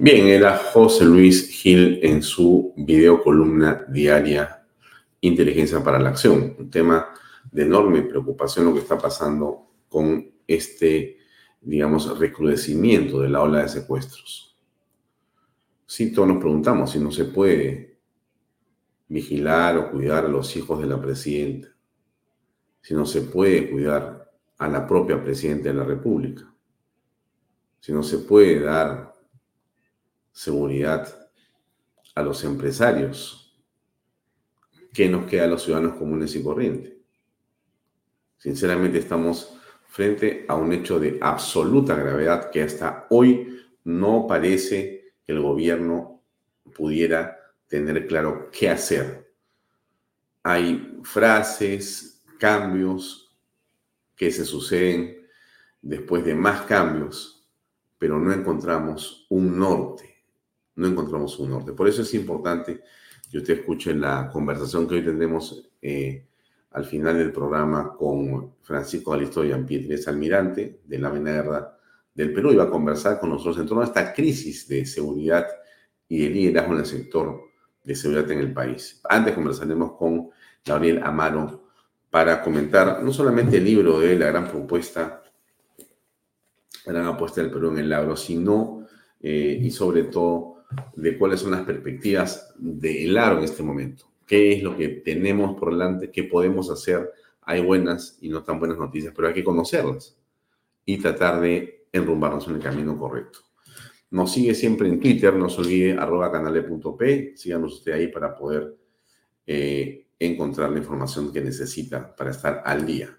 Bien, 0.00 0.28
era 0.28 0.56
José 0.56 1.04
Luis 1.04 1.50
Gil 1.50 1.98
en 2.04 2.22
su 2.22 2.72
video 2.76 3.20
columna 3.20 3.84
diaria 3.88 4.64
Inteligencia 5.20 5.82
para 5.82 5.98
la 5.98 6.10
Acción, 6.10 6.54
un 6.56 6.70
tema 6.70 7.12
de 7.50 7.62
enorme 7.62 8.02
preocupación 8.02 8.66
lo 8.66 8.74
que 8.74 8.78
está 8.78 8.96
pasando 8.96 9.72
con 9.88 10.24
este, 10.46 11.18
digamos, 11.60 12.16
recrudecimiento 12.16 13.20
de 13.20 13.28
la 13.28 13.42
ola 13.42 13.62
de 13.62 13.68
secuestros. 13.70 14.56
Sí, 15.84 16.12
todos 16.12 16.28
nos 16.28 16.38
preguntamos 16.38 16.92
si 16.92 17.00
no 17.00 17.10
se 17.10 17.24
puede 17.24 17.98
vigilar 19.08 19.78
o 19.78 19.90
cuidar 19.90 20.26
a 20.26 20.28
los 20.28 20.56
hijos 20.56 20.80
de 20.80 20.86
la 20.86 21.02
presidenta, 21.02 21.74
si 22.80 22.94
no 22.94 23.04
se 23.04 23.22
puede 23.22 23.68
cuidar 23.68 24.30
a 24.58 24.68
la 24.68 24.86
propia 24.86 25.20
presidenta 25.20 25.70
de 25.70 25.74
la 25.74 25.84
República, 25.84 26.54
si 27.80 27.90
no 27.90 28.04
se 28.04 28.18
puede 28.18 28.60
dar 28.60 29.17
seguridad 30.32 31.30
a 32.14 32.22
los 32.22 32.44
empresarios. 32.44 33.58
¿Qué 34.92 35.08
nos 35.08 35.26
queda 35.26 35.44
a 35.44 35.48
los 35.48 35.62
ciudadanos 35.62 35.96
comunes 35.96 36.34
y 36.34 36.42
corrientes? 36.42 36.94
Sinceramente 38.36 38.98
estamos 38.98 39.58
frente 39.88 40.44
a 40.48 40.54
un 40.54 40.72
hecho 40.72 40.98
de 41.00 41.18
absoluta 41.20 41.94
gravedad 41.94 42.50
que 42.50 42.62
hasta 42.62 43.06
hoy 43.10 43.66
no 43.84 44.26
parece 44.26 45.12
que 45.24 45.32
el 45.32 45.40
gobierno 45.40 46.22
pudiera 46.74 47.38
tener 47.66 48.06
claro 48.06 48.50
qué 48.50 48.70
hacer. 48.70 49.32
Hay 50.42 51.00
frases, 51.02 52.22
cambios 52.38 53.36
que 54.14 54.30
se 54.30 54.44
suceden 54.44 55.26
después 55.82 56.24
de 56.24 56.34
más 56.34 56.62
cambios 56.62 57.38
pero 57.98 58.18
no 58.18 58.32
encontramos 58.32 59.26
un 59.28 59.58
norte. 59.58 60.07
No 60.78 60.86
encontramos 60.86 61.36
un 61.40 61.50
norte. 61.50 61.72
Por 61.72 61.88
eso 61.88 62.02
es 62.02 62.14
importante 62.14 62.82
que 63.28 63.38
usted 63.38 63.58
escuche 63.58 63.92
la 63.94 64.30
conversación 64.32 64.86
que 64.86 64.94
hoy 64.94 65.04
tendremos 65.04 65.68
eh, 65.82 66.24
al 66.70 66.84
final 66.84 67.18
del 67.18 67.32
programa 67.32 67.94
con 67.96 68.54
Francisco 68.62 69.10
Galisto 69.10 69.44
y 69.44 69.52
Pietri, 69.64 70.00
almirante 70.06 70.82
de 70.84 70.98
la 71.00 71.10
Guerra 71.10 71.76
del 72.14 72.32
Perú, 72.32 72.52
y 72.52 72.56
va 72.56 72.64
a 72.64 72.70
conversar 72.70 73.18
con 73.18 73.30
nosotros 73.30 73.58
en 73.58 73.66
torno 73.66 73.82
a 73.82 73.86
esta 73.86 74.12
crisis 74.12 74.68
de 74.68 74.86
seguridad 74.86 75.48
y 76.08 76.20
de 76.22 76.30
liderazgo 76.30 76.74
en 76.74 76.78
el 76.78 76.86
sector 76.86 77.40
de 77.82 77.96
seguridad 77.96 78.30
en 78.30 78.38
el 78.38 78.52
país. 78.52 79.00
Antes 79.08 79.34
conversaremos 79.34 79.94
con 79.96 80.30
Gabriel 80.64 81.00
Amaro 81.02 81.70
para 82.08 82.40
comentar 82.40 83.02
no 83.02 83.12
solamente 83.12 83.56
el 83.56 83.64
libro 83.64 83.98
de 83.98 84.16
la 84.16 84.26
gran 84.26 84.46
propuesta, 84.48 85.24
la 86.86 86.92
gran 86.92 87.06
apuesta 87.06 87.40
del 87.40 87.50
Perú 87.50 87.70
en 87.70 87.78
el 87.78 87.92
agro, 87.92 88.16
sino 88.16 88.86
eh, 89.20 89.58
y 89.60 89.72
sobre 89.72 90.04
todo 90.04 90.57
de 90.94 91.16
cuáles 91.16 91.40
son 91.40 91.52
las 91.52 91.62
perspectivas 91.62 92.54
del 92.58 93.16
agro 93.16 93.38
en 93.38 93.44
este 93.44 93.62
momento. 93.62 94.04
¿Qué 94.26 94.52
es 94.52 94.62
lo 94.62 94.76
que 94.76 94.88
tenemos 94.88 95.58
por 95.58 95.72
delante? 95.72 96.10
¿Qué 96.10 96.24
podemos 96.24 96.70
hacer? 96.70 97.10
Hay 97.42 97.62
buenas 97.62 98.18
y 98.20 98.28
no 98.28 98.42
tan 98.42 98.58
buenas 98.58 98.78
noticias, 98.78 99.12
pero 99.16 99.28
hay 99.28 99.34
que 99.34 99.44
conocerlas 99.44 100.18
y 100.84 100.98
tratar 100.98 101.40
de 101.40 101.86
enrumbarnos 101.92 102.46
en 102.48 102.56
el 102.56 102.62
camino 102.62 102.98
correcto. 102.98 103.40
Nos 104.10 104.32
sigue 104.32 104.54
siempre 104.54 104.88
en 104.88 105.00
Twitter, 105.00 105.34
no 105.34 105.48
se 105.48 105.60
olvide 105.60 105.92
arroba 105.92 106.32
canale.p, 106.32 107.34
síganos 107.36 107.74
usted 107.74 107.92
ahí 107.92 108.08
para 108.08 108.34
poder 108.34 108.74
eh, 109.46 110.06
encontrar 110.18 110.70
la 110.70 110.78
información 110.78 111.32
que 111.32 111.40
necesita 111.40 112.14
para 112.14 112.30
estar 112.30 112.62
al 112.64 112.86
día. 112.86 113.16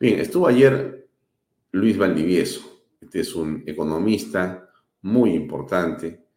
Bien, 0.00 0.18
estuvo 0.18 0.46
ayer 0.46 1.08
Luis 1.72 1.98
Valdivieso, 1.98 2.84
este 3.00 3.20
es 3.20 3.34
un 3.34 3.64
economista 3.66 4.70
muy 5.02 5.34
importante, 5.34 6.27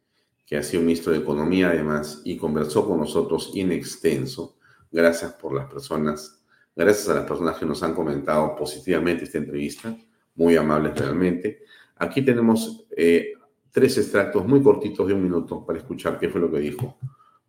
que 0.45 0.57
ha 0.57 0.63
sido 0.63 0.83
ministro 0.83 1.11
de 1.11 1.19
Economía 1.19 1.69
además, 1.69 2.21
y 2.25 2.37
conversó 2.37 2.87
con 2.87 2.99
nosotros 2.99 3.51
in 3.53 3.71
extenso. 3.71 4.57
Gracias 4.91 5.33
por 5.33 5.53
las 5.53 5.71
personas, 5.71 6.41
gracias 6.75 7.09
a 7.09 7.15
las 7.15 7.25
personas 7.25 7.57
que 7.57 7.65
nos 7.65 7.81
han 7.83 7.93
comentado 7.93 8.55
positivamente 8.55 9.23
esta 9.23 9.37
entrevista, 9.37 9.95
muy 10.35 10.55
amables 10.55 10.97
realmente. 10.97 11.63
Aquí 11.97 12.21
tenemos 12.21 12.85
eh, 12.95 13.33
tres 13.71 13.97
extractos 13.97 14.45
muy 14.45 14.61
cortitos 14.61 15.07
de 15.07 15.13
un 15.13 15.23
minuto 15.23 15.65
para 15.65 15.79
escuchar 15.79 16.19
qué 16.19 16.29
fue 16.29 16.41
lo 16.41 16.51
que 16.51 16.59
dijo 16.59 16.97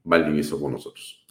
Valdivieso 0.04 0.60
con 0.60 0.72
nosotros. 0.72 1.24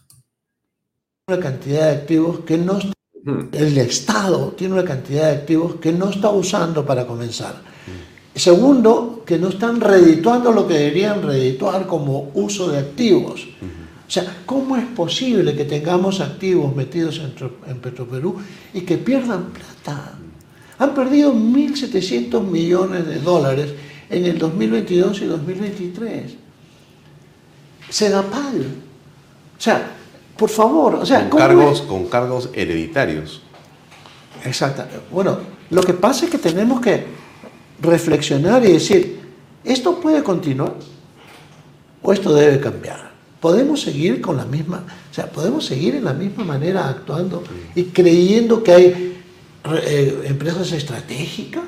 Una 1.27 1.39
cantidad 1.39 1.91
de 1.91 1.97
activos 1.97 2.39
que 2.41 2.57
no 2.57 2.79
el 3.23 3.77
Estado 3.77 4.51
tiene 4.53 4.73
una 4.73 4.85
cantidad 4.85 5.29
de 5.29 5.37
activos 5.37 5.75
que 5.75 5.91
no 5.91 6.09
está 6.09 6.29
usando 6.29 6.85
para 6.85 7.05
comenzar. 7.05 7.61
Segundo, 8.35 9.23
que 9.25 9.37
no 9.37 9.49
están 9.49 9.81
redituando 9.81 10.51
lo 10.51 10.67
que 10.67 10.75
deberían 10.75 11.21
redituar 11.21 11.85
como 11.85 12.31
uso 12.33 12.69
de 12.69 12.79
activos. 12.79 13.47
O 14.07 14.13
sea, 14.13 14.41
¿cómo 14.45 14.75
es 14.77 14.85
posible 14.85 15.55
que 15.55 15.65
tengamos 15.65 16.19
activos 16.19 16.75
metidos 16.75 17.19
en, 17.19 17.33
en 17.69 17.79
Petroperú 17.79 18.37
y 18.73 18.81
que 18.81 18.97
pierdan 18.97 19.51
plata? 19.51 20.13
Han 20.79 20.93
perdido 20.93 21.33
1.700 21.33 22.41
millones 22.41 23.07
de 23.07 23.19
dólares 23.19 23.73
en 24.09 24.25
el 24.25 24.37
2022 24.37 25.21
y 25.21 25.25
2023. 25.25 26.35
Sedapal. 27.89 28.65
O 29.57 29.61
sea, 29.61 29.91
por 30.37 30.49
favor, 30.49 30.95
o 30.95 31.05
sea, 31.05 31.29
con 31.29 31.39
cargos, 31.39 31.81
con 31.81 32.07
cargos 32.07 32.49
hereditarios. 32.53 33.41
Exacto. 34.43 34.83
Bueno, 35.11 35.37
lo 35.69 35.83
que 35.83 35.93
pasa 35.93 36.25
es 36.25 36.31
que 36.31 36.37
tenemos 36.37 36.81
que 36.81 37.20
reflexionar 37.81 38.63
y 38.65 38.73
decir, 38.73 39.19
¿esto 39.63 39.99
puede 39.99 40.23
continuar? 40.23 40.75
¿O 42.01 42.13
esto 42.13 42.33
debe 42.33 42.59
cambiar? 42.59 43.11
¿Podemos 43.39 43.81
seguir 43.81 44.21
con 44.21 44.37
la 44.37 44.45
misma, 44.45 44.85
o 45.09 45.13
sea, 45.13 45.31
podemos 45.31 45.65
seguir 45.65 45.95
en 45.95 46.05
la 46.05 46.13
misma 46.13 46.43
manera 46.43 46.87
actuando 46.87 47.43
y 47.73 47.85
creyendo 47.85 48.63
que 48.63 48.71
hay 48.71 49.23
eh, 49.83 50.23
empresas 50.25 50.71
estratégicas? 50.71 51.63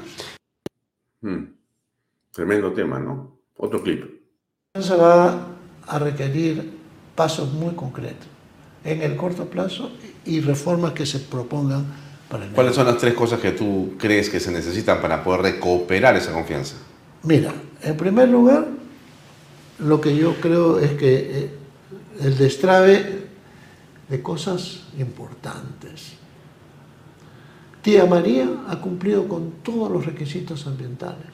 Hmm. 1.21 1.45
Tremendo 2.31 2.71
tema, 2.73 2.99
¿no? 2.99 3.39
Otro 3.57 3.81
clip. 3.81 4.05
Se 4.79 4.95
va 4.95 5.47
a 5.87 5.99
requerir 5.99 6.77
pasos 7.15 7.51
muy 7.53 7.75
concretos 7.75 8.27
en 8.83 9.01
el 9.01 9.15
corto 9.15 9.45
plazo 9.45 9.91
y 10.25 10.41
reformas 10.41 10.93
que 10.93 11.05
se 11.05 11.19
propongan 11.19 11.85
para 12.33 12.45
el 12.45 12.51
¿Cuáles 12.51 12.73
son 12.73 12.87
las 12.87 12.97
tres 12.97 13.13
cosas 13.13 13.39
que 13.39 13.51
tú 13.51 13.93
crees 13.99 14.27
que 14.27 14.39
se 14.39 14.51
necesitan 14.51 14.99
para 14.99 15.23
poder 15.23 15.41
recuperar 15.41 16.17
esa 16.17 16.33
confianza? 16.33 16.75
Mira, 17.21 17.53
en 17.83 17.95
primer 17.95 18.27
lugar, 18.27 18.65
lo 19.77 20.01
que 20.01 20.15
yo 20.15 20.33
creo 20.41 20.79
es 20.79 20.93
que 20.93 21.13
eh, 21.13 21.51
el 22.21 22.35
destrave 22.35 23.27
de 24.09 24.21
cosas 24.23 24.81
importantes. 24.97 26.13
Tía 27.83 28.05
María 28.07 28.49
ha 28.67 28.81
cumplido 28.81 29.27
con 29.27 29.51
todos 29.61 29.91
los 29.91 30.03
requisitos 30.03 30.65
ambientales. 30.65 31.27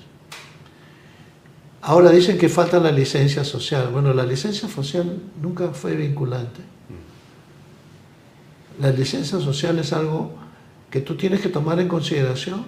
Ahora 1.82 2.10
dicen 2.10 2.38
que 2.38 2.50
falta 2.50 2.78
la 2.78 2.92
licencia 2.92 3.46
social. 3.46 3.88
Bueno, 3.90 4.14
la 4.14 4.26
licencia 4.26 4.68
social 4.68 5.18
nunca 5.42 5.70
fue 5.70 5.96
vinculante. 5.96 6.60
La 8.82 8.92
licencia 8.92 9.40
social 9.40 9.80
es 9.80 9.94
algo 9.94 10.49
que 10.90 11.02
tú 11.02 11.16
tienes 11.16 11.42
que 11.42 11.50
tomar 11.50 11.80
en 11.80 11.88
consideración 11.88 12.66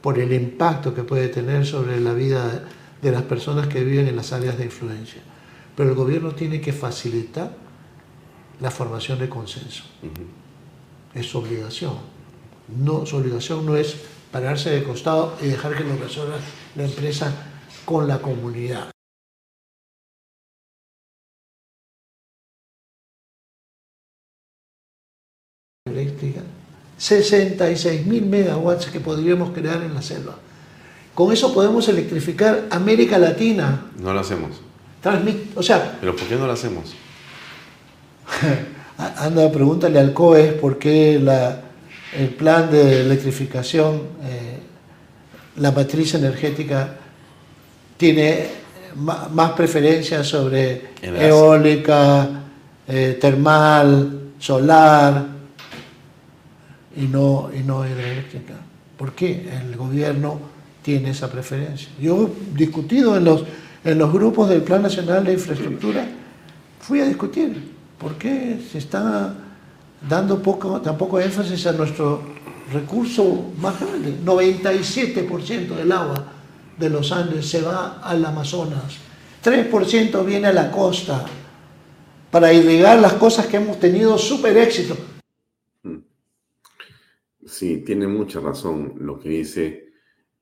por 0.00 0.18
el 0.18 0.32
impacto 0.32 0.94
que 0.94 1.04
puede 1.04 1.28
tener 1.28 1.64
sobre 1.64 2.00
la 2.00 2.12
vida 2.12 2.64
de 3.00 3.12
las 3.12 3.22
personas 3.22 3.68
que 3.68 3.84
viven 3.84 4.08
en 4.08 4.16
las 4.16 4.32
áreas 4.32 4.58
de 4.58 4.64
influencia. 4.64 5.22
Pero 5.76 5.90
el 5.90 5.94
gobierno 5.94 6.32
tiene 6.32 6.60
que 6.60 6.72
facilitar 6.72 7.54
la 8.60 8.70
formación 8.70 9.18
de 9.18 9.28
consenso. 9.28 9.84
Es 11.14 11.26
su 11.26 11.38
obligación. 11.38 11.94
No, 12.76 13.06
su 13.06 13.16
obligación 13.16 13.64
no 13.66 13.76
es 13.76 13.96
pararse 14.30 14.70
de 14.70 14.82
costado 14.82 15.36
y 15.40 15.46
dejar 15.46 15.76
que 15.76 15.84
lo 15.84 15.96
resuelva 15.96 16.36
la 16.74 16.84
empresa 16.84 17.32
con 17.84 18.08
la 18.08 18.18
comunidad. 18.18 18.92
eléctrica, 25.84 26.40
66 27.02 28.06
mil 28.06 28.24
megawatts 28.26 28.86
que 28.86 29.00
podríamos 29.00 29.50
crear 29.50 29.82
en 29.82 29.92
la 29.92 30.02
selva. 30.02 30.36
Con 31.16 31.32
eso 31.32 31.52
podemos 31.52 31.88
electrificar 31.88 32.66
América 32.70 33.18
Latina. 33.18 33.86
No 33.98 34.14
lo 34.14 34.20
hacemos. 34.20 34.60
o 35.56 35.62
sea, 35.64 35.98
¿Pero 36.00 36.14
por 36.14 36.28
qué 36.28 36.36
no 36.36 36.46
lo 36.46 36.52
hacemos? 36.52 36.94
Anda, 39.18 39.50
pregúntale 39.50 39.98
al 39.98 40.12
COE 40.12 40.52
por 40.52 40.78
qué 40.78 41.18
la, 41.20 41.60
el 42.16 42.28
plan 42.28 42.70
de 42.70 43.00
electrificación, 43.00 44.02
eh, 44.22 44.60
la 45.56 45.72
matriz 45.72 46.14
energética 46.14 46.98
tiene 47.96 48.46
más 48.94 49.50
preferencia 49.52 50.22
sobre 50.22 50.92
eólica, 51.02 52.28
eh, 52.86 53.18
termal, 53.20 54.20
solar, 54.38 55.41
y 56.96 57.02
no, 57.02 57.50
y 57.54 57.62
no 57.62 57.86
hidroeléctrica. 57.86 58.54
¿Por 58.96 59.12
qué 59.12 59.48
el 59.62 59.76
gobierno 59.76 60.38
tiene 60.82 61.10
esa 61.10 61.30
preferencia? 61.30 61.88
Yo 62.00 62.28
he 62.28 62.58
discutido 62.58 63.16
en 63.16 63.24
los, 63.24 63.44
en 63.84 63.98
los 63.98 64.12
grupos 64.12 64.48
del 64.48 64.62
Plan 64.62 64.82
Nacional 64.82 65.24
de 65.24 65.32
Infraestructura, 65.34 66.06
fui 66.80 67.00
a 67.00 67.06
discutir 67.06 67.72
por 67.98 68.14
qué 68.16 68.60
se 68.70 68.78
está 68.78 69.34
dando 70.08 70.42
poco, 70.42 70.80
tan 70.80 70.98
poco 70.98 71.20
énfasis 71.20 71.66
a 71.66 71.72
nuestro 71.72 72.22
recurso 72.72 73.52
más 73.58 73.78
grande. 73.80 74.16
97% 74.24 75.76
del 75.76 75.92
agua 75.92 76.24
de 76.78 76.90
los 76.90 77.12
Andes 77.12 77.48
se 77.48 77.62
va 77.62 78.00
al 78.02 78.24
Amazonas, 78.24 78.96
3% 79.44 80.24
viene 80.24 80.48
a 80.48 80.52
la 80.52 80.70
costa 80.70 81.24
para 82.30 82.52
irrigar 82.52 82.98
las 82.98 83.12
cosas 83.14 83.46
que 83.46 83.58
hemos 83.58 83.78
tenido 83.78 84.16
súper 84.16 84.56
éxito. 84.56 84.96
Sí, 87.52 87.84
tiene 87.84 88.06
mucha 88.06 88.40
razón 88.40 88.94
lo 89.00 89.18
que 89.18 89.28
dice 89.28 89.92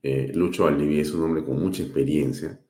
eh, 0.01 0.31
Lucho 0.33 0.67
Valdivia, 0.67 1.03
es 1.03 1.13
un 1.13 1.25
hombre 1.25 1.45
con 1.45 1.61
mucha 1.61 1.83
experiencia 1.83 2.61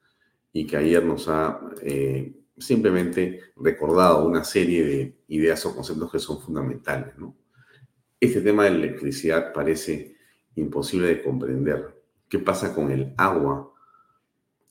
y 0.51 0.67
que 0.67 0.79
ayer 0.79 1.05
nos 1.05 1.29
ha 1.29 1.61
eh, 1.83 2.41
simplemente 2.57 3.53
recordado 3.57 4.27
una 4.27 4.43
serie 4.43 4.83
de 4.83 5.19
ideas 5.29 5.67
o 5.67 5.77
conceptos 5.77 6.11
que 6.11 6.19
son 6.19 6.41
fundamentales. 6.41 7.19
¿no? 7.19 7.37
Este 8.19 8.41
tema 8.41 8.65
de 8.65 8.71
la 8.71 8.77
electricidad 8.77 9.53
parece 9.53 10.17
imposible 10.55 11.09
de 11.09 11.23
comprender. 11.23 12.03
¿Qué 12.27 12.39
pasa 12.39 12.75
con 12.75 12.91
el 12.91 13.13
agua 13.19 13.71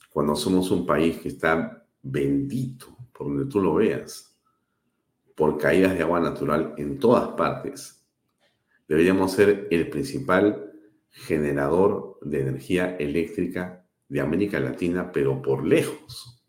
cuando 0.10 0.36
somos 0.36 0.72
un 0.72 0.84
país 0.84 1.20
que 1.20 1.28
está 1.28 1.86
bendito, 2.02 2.98
por 3.14 3.28
donde 3.28 3.46
tú 3.46 3.62
lo 3.62 3.76
veas, 3.76 4.36
por 5.36 5.60
caídas 5.60 5.96
de 5.96 6.02
agua 6.02 6.20
natural 6.20 6.74
en 6.76 6.98
todas 6.98 7.28
partes? 7.38 7.99
Deberíamos 8.90 9.32
ser 9.32 9.68
el 9.70 9.90
principal 9.90 10.74
generador 11.12 12.18
de 12.22 12.42
energía 12.42 12.98
eléctrica 12.98 13.86
de 14.10 14.20
América 14.20 14.60
Latina, 14.60 15.12
pero 15.12 15.42
por 15.42 15.66
lejos. 15.66 16.44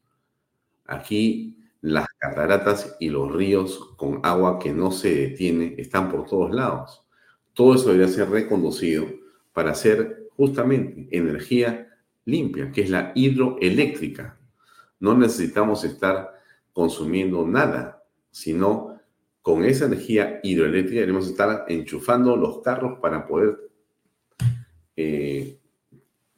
Aquí 0.87 1.59
las 1.83 2.09
cataratas 2.18 2.96
y 2.98 3.11
los 3.11 3.31
ríos 3.33 3.94
con 3.96 4.20
agua 4.22 4.59
que 4.59 4.72
no 4.72 4.90
se 4.90 5.14
detiene 5.14 5.74
están 5.79 6.11
por 6.11 6.26
todos 6.26 6.53
lados. 6.53 7.07
Todo 7.53 7.74
eso 7.74 7.92
debería 7.92 8.12
ser 8.12 8.31
reconducido 8.31 9.07
para 9.53 9.72
hacer 9.72 10.29
justamente 10.37 11.09
energía 11.11 11.88
limpia, 12.24 12.72
que 12.72 12.83
es 12.83 12.90
la 12.90 13.12
hidroeléctrica. 13.14 14.38
No 14.98 15.16
necesitamos 15.16 15.85
estar 15.85 16.40
consumiendo 16.72 17.46
nada, 17.46 18.03
sino 18.31 18.89
con 19.42 19.64
esa 19.64 19.87
energía 19.87 20.40
hidroeléctrica 20.42 21.00
debemos 21.00 21.29
estar 21.29 21.64
enchufando 21.68 22.37
los 22.37 22.61
carros 22.61 22.98
para 23.00 23.26
poder 23.26 23.59
eh, 24.96 25.59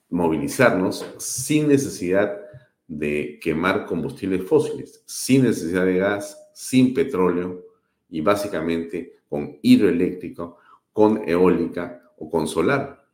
movilizarnos 0.09 1.05
sin 1.19 1.69
necesidad 1.69 2.39
de 2.87 3.41
quemar 3.43 3.87
combustibles 3.87 4.45
fósiles, 4.45 5.03
sin 5.07 5.43
necesidad 5.45 5.87
de 5.87 5.97
gas, 5.97 6.51
sin 6.55 6.95
petróleo 6.95 7.65
y 8.09 8.21
básicamente 8.21 9.21
con 9.29 9.59
hidroeléctrico, 9.63 10.59
con 10.93 11.29
eólica 11.29 12.13
o 12.19 12.29
con 12.31 12.47
solar. 12.47 13.09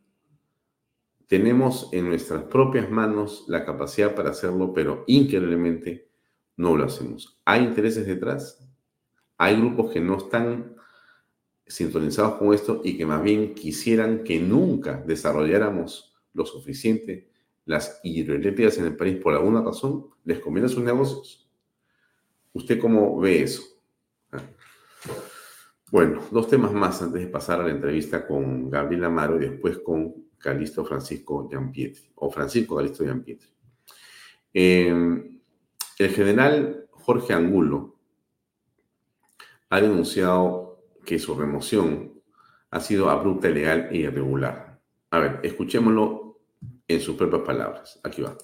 Tenemos 1.29 1.91
en 1.93 2.09
nuestras 2.09 2.45
propias 2.45 2.91
manos 2.91 3.45
la 3.49 3.65
capacidad 3.65 4.15
para 4.15 4.31
hacerlo, 4.31 4.73
pero 4.75 5.05
increíblemente 5.07 6.09
no 6.57 6.77
lo 6.77 6.85
hacemos. 6.85 7.41
¿Hay 7.45 7.63
intereses 7.63 8.07
detrás? 8.07 8.68
Hay 9.39 9.57
grupos 9.57 9.93
que 9.93 10.01
no 10.01 10.19
están 10.19 10.77
sintonizados 11.67 12.35
con 12.35 12.53
esto 12.53 12.81
y 12.85 12.97
que 12.97 13.07
más 13.07 13.23
bien 13.23 13.55
quisieran 13.55 14.25
que 14.25 14.41
nunca 14.41 15.03
desarrolláramos 15.07 16.17
lo 16.33 16.45
suficiente 16.45 17.31
las 17.65 18.01
hidroeléctricas 18.03 18.79
en 18.79 18.87
el 18.87 18.97
país 18.97 19.19
por 19.19 19.35
alguna 19.35 19.63
razón, 19.63 20.07
les 20.25 20.41
conviene 20.41 20.69
sus 20.71 20.83
negocios. 20.83 21.47
¿Usted 22.55 22.81
cómo 22.81 23.21
ve 23.21 23.43
eso? 23.43 23.63
Ah. 24.33 24.41
Bueno, 25.91 26.23
dos 26.31 26.49
temas 26.49 26.73
más 26.73 27.03
antes 27.03 27.21
de 27.21 27.29
pasar 27.29 27.61
a 27.61 27.65
la 27.65 27.71
entrevista 27.71 28.27
con 28.27 28.71
Gabriel 28.71 29.05
Amaro 29.05 29.37
y 29.37 29.51
después 29.51 29.79
con 29.79 30.15
Calisto 30.39 30.85
Francisco 30.85 31.47
Giampietri, 31.49 32.11
o 32.15 32.31
Francisco 32.31 32.77
Calisto 32.77 33.05
Giampietri. 33.05 33.49
Eh, 34.55 35.41
el 35.99 36.11
general 36.11 36.89
Jorge 36.91 37.35
Angulo 37.35 37.98
ha 39.71 39.81
denunciado 39.81 40.79
que 41.05 41.19
su 41.19 41.35
remoción 41.35 42.13
ha 42.71 42.81
sido 42.81 43.11
abrupta, 43.11 43.49
ilegal 43.49 43.89
e 43.91 43.99
irregular. 43.99 44.81
A 45.11 45.19
ver, 45.19 45.41
escuchémoslo 45.43 46.39
en 46.87 47.01
sus 47.01 47.17
propias 47.17 47.43
palabras. 47.43 47.99
Aquí 48.03 48.23
va. 48.23 48.37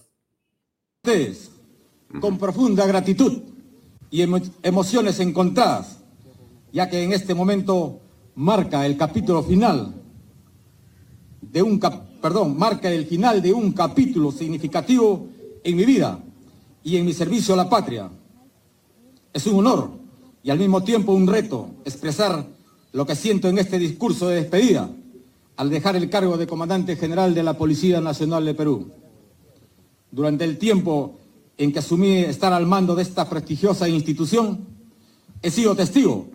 Ustedes, 1.03 1.51
con 2.21 2.39
profunda 2.39 2.87
gratitud 2.87 3.43
y 4.11 4.23
emociones 4.63 5.21
encontradas, 5.21 6.03
ya 6.73 6.89
que 6.89 7.03
en 7.03 7.13
este 7.13 7.35
momento 7.35 8.01
marca 8.35 8.87
el 8.87 8.97
capítulo 8.97 9.43
final 9.43 9.95
de 11.41 11.63
un 11.63 11.79
perdón, 11.79 12.59
marca 12.59 12.91
el 12.91 13.07
final 13.07 13.43
de 13.43 13.53
un 13.53 13.73
capítulo 13.73 14.33
significativo 14.33 15.29
en 15.63 15.77
mi 15.77 15.85
vida 15.85 16.19
y 16.83 16.97
en 16.97 17.05
mi 17.05 17.13
servicio 17.13 17.55
a 17.55 17.59
la 17.59 17.69
patria. 17.69 18.11
Es 19.33 19.47
un 19.47 19.59
honor 19.59 20.04
y 20.44 20.50
al 20.50 20.59
mismo 20.59 20.85
tiempo 20.85 21.12
un 21.12 21.26
reto 21.26 21.70
expresar 21.87 22.46
lo 22.92 23.07
que 23.07 23.16
siento 23.16 23.48
en 23.48 23.59
este 23.59 23.78
discurso 23.78 24.28
de 24.28 24.37
despedida 24.37 24.90
al 25.57 25.70
dejar 25.70 25.96
el 25.96 26.11
cargo 26.11 26.37
de 26.37 26.46
comandante 26.46 26.96
general 26.96 27.35
de 27.35 27.42
la 27.42 27.57
Policía 27.57 28.00
Nacional 28.02 28.44
de 28.44 28.54
Perú. 28.54 28.90
Durante 30.11 30.44
el 30.44 30.59
tiempo 30.59 31.18
en 31.57 31.72
que 31.72 31.78
asumí 31.78 32.18
estar 32.18 32.52
al 32.52 32.66
mando 32.66 32.94
de 32.94 33.02
esta 33.02 33.28
prestigiosa 33.28 33.88
institución, 33.88 34.66
he 35.40 35.50
sido 35.50 35.74
testigo 35.74 36.26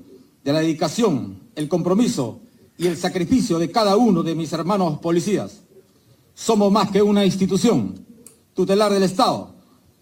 de 0.44 0.54
la 0.54 0.62
dedicación, 0.62 1.40
el 1.56 1.70
compromiso 1.70 2.40
y 2.80 2.88
el 2.88 2.98
sacrificio 2.98 3.60
de 3.60 3.70
cada 3.70 3.96
uno 3.96 4.24
de 4.24 4.34
mis 4.34 4.52
hermanos 4.54 4.98
policías. 5.00 5.62
Somos 6.34 6.72
más 6.72 6.90
que 6.90 7.04
una 7.04 7.26
institución 7.26 7.94
tutelar 8.56 8.92
del 8.92 9.04
Estado. 9.04 9.54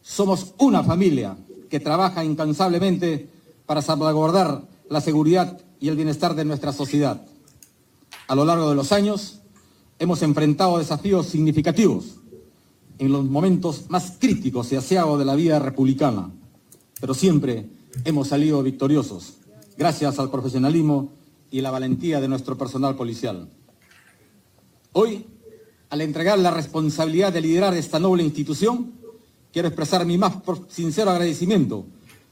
Somos 0.01 0.53
una 0.59 0.81
familia 0.81 1.35
que 1.69 1.81
trabaja 1.81 2.23
incansablemente 2.23 3.36
para 3.67 3.83
salvaguardar 3.83 4.63
la 4.89 5.01
seguridad 5.01 5.61
y 5.79 5.89
el 5.89 5.95
bienestar 5.95 6.33
de 6.33 6.45
nuestra 6.45 6.73
sociedad. 6.73 7.21
A 8.27 8.33
lo 8.33 8.45
largo 8.45 8.69
de 8.69 8.75
los 8.75 8.91
años 8.91 9.41
hemos 9.99 10.23
enfrentado 10.23 10.79
desafíos 10.79 11.27
significativos 11.27 12.15
en 12.97 13.11
los 13.11 13.25
momentos 13.25 13.85
más 13.89 14.13
críticos 14.17 14.71
y 14.71 14.75
aseados 14.75 15.19
de 15.19 15.25
la 15.25 15.35
vida 15.35 15.59
republicana, 15.59 16.31
pero 16.99 17.13
siempre 17.13 17.69
hemos 18.05 18.29
salido 18.29 18.63
victoriosos, 18.63 19.35
gracias 19.77 20.17
al 20.17 20.31
profesionalismo 20.31 21.11
y 21.51 21.61
la 21.61 21.69
valentía 21.69 22.19
de 22.19 22.27
nuestro 22.27 22.57
personal 22.57 22.95
policial. 22.95 23.49
Hoy, 24.93 25.25
al 25.89 26.01
entregar 26.01 26.39
la 26.39 26.51
responsabilidad 26.51 27.31
de 27.31 27.41
liderar 27.41 27.75
esta 27.75 27.99
noble 27.99 28.23
institución, 28.23 28.93
quiero 29.51 29.67
expresar 29.67 30.05
mi 30.05 30.17
más 30.17 30.33
sincero 30.69 31.11
agradecimiento 31.11 31.85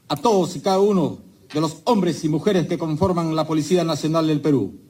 a 0.08 0.16
todos 0.16 0.56
y 0.56 0.60
cada 0.60 0.80
uno 0.80 1.25
de 1.52 1.60
los 1.60 1.78
hombres 1.84 2.24
y 2.24 2.28
mujeres 2.28 2.66
que 2.66 2.78
conforman 2.78 3.36
la 3.36 3.46
Policía 3.46 3.84
Nacional 3.84 4.26
del 4.26 4.40
Perú 4.40 4.80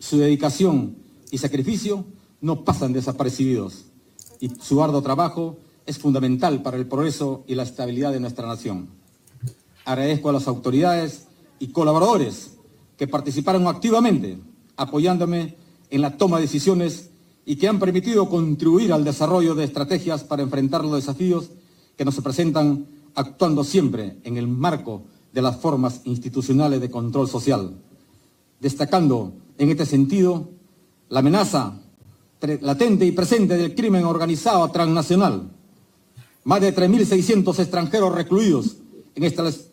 su 0.00 0.16
dedicación 0.16 0.96
y 1.30 1.38
sacrificio 1.38 2.06
no 2.40 2.64
pasan 2.64 2.94
desapercibidos 2.94 3.84
y 4.40 4.48
su 4.48 4.82
arduo 4.82 5.02
trabajo 5.02 5.58
es 5.86 5.98
fundamental 5.98 6.62
para 6.62 6.78
el 6.78 6.86
progreso 6.86 7.44
y 7.46 7.54
la 7.54 7.64
estabilidad 7.64 8.10
de 8.10 8.20
nuestra 8.20 8.48
nación. 8.48 8.88
Agradezco 9.84 10.30
a 10.30 10.32
las 10.32 10.48
autoridades 10.48 11.26
y 11.58 11.68
colaboradores 11.68 12.56
que 12.96 13.06
participaron 13.06 13.66
activamente 13.66 14.38
apoyándome 14.76 15.56
en 15.90 16.00
la 16.00 16.16
toma 16.16 16.38
de 16.38 16.44
decisiones 16.44 17.10
y 17.44 17.56
que 17.56 17.68
han 17.68 17.78
permitido 17.78 18.30
contribuir 18.30 18.94
al 18.94 19.04
desarrollo 19.04 19.54
de 19.54 19.64
estrategias 19.64 20.24
para 20.24 20.42
enfrentar 20.42 20.82
los 20.82 20.94
desafíos 20.94 21.50
que 21.98 22.06
nos 22.06 22.18
presentan 22.20 22.86
actuando 23.14 23.64
siempre 23.64 24.16
en 24.24 24.38
el 24.38 24.48
marco 24.48 25.02
de 25.32 25.42
las 25.42 25.56
formas 25.56 26.00
institucionales 26.04 26.80
de 26.80 26.90
control 26.90 27.28
social, 27.28 27.76
destacando 28.60 29.32
en 29.58 29.70
este 29.70 29.86
sentido, 29.86 30.48
la 31.08 31.20
amenaza 31.20 31.78
latente 32.60 33.04
y 33.04 33.12
presente 33.12 33.56
del 33.56 33.74
crimen 33.74 34.04
organizado 34.04 34.68
transnacional, 34.70 35.50
más 36.44 36.60
de 36.60 36.74
3.600 36.74 37.58
extranjeros 37.58 38.14
recluidos 38.14 38.76
en 39.14 39.24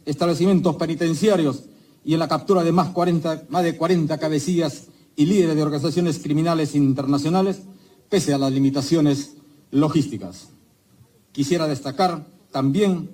establecimientos 0.06 0.76
penitenciarios 0.76 1.64
y 2.04 2.14
en 2.14 2.20
la 2.20 2.28
captura 2.28 2.64
de 2.64 2.72
más, 2.72 2.90
40, 2.90 3.46
más 3.50 3.64
de 3.64 3.78
40 3.78 4.18
cabecillas 4.18 4.88
y 5.16 5.26
líderes 5.26 5.56
de 5.56 5.64
organizaciones 5.64 6.20
criminales 6.20 6.76
internacionales, 6.76 7.62
pese 8.10 8.34
a 8.34 8.38
las 8.38 8.52
limitaciones 8.52 9.38
logísticas. 9.72 10.50
Quisiera 11.32 11.68
destacar 11.68 12.26
también 12.52 13.10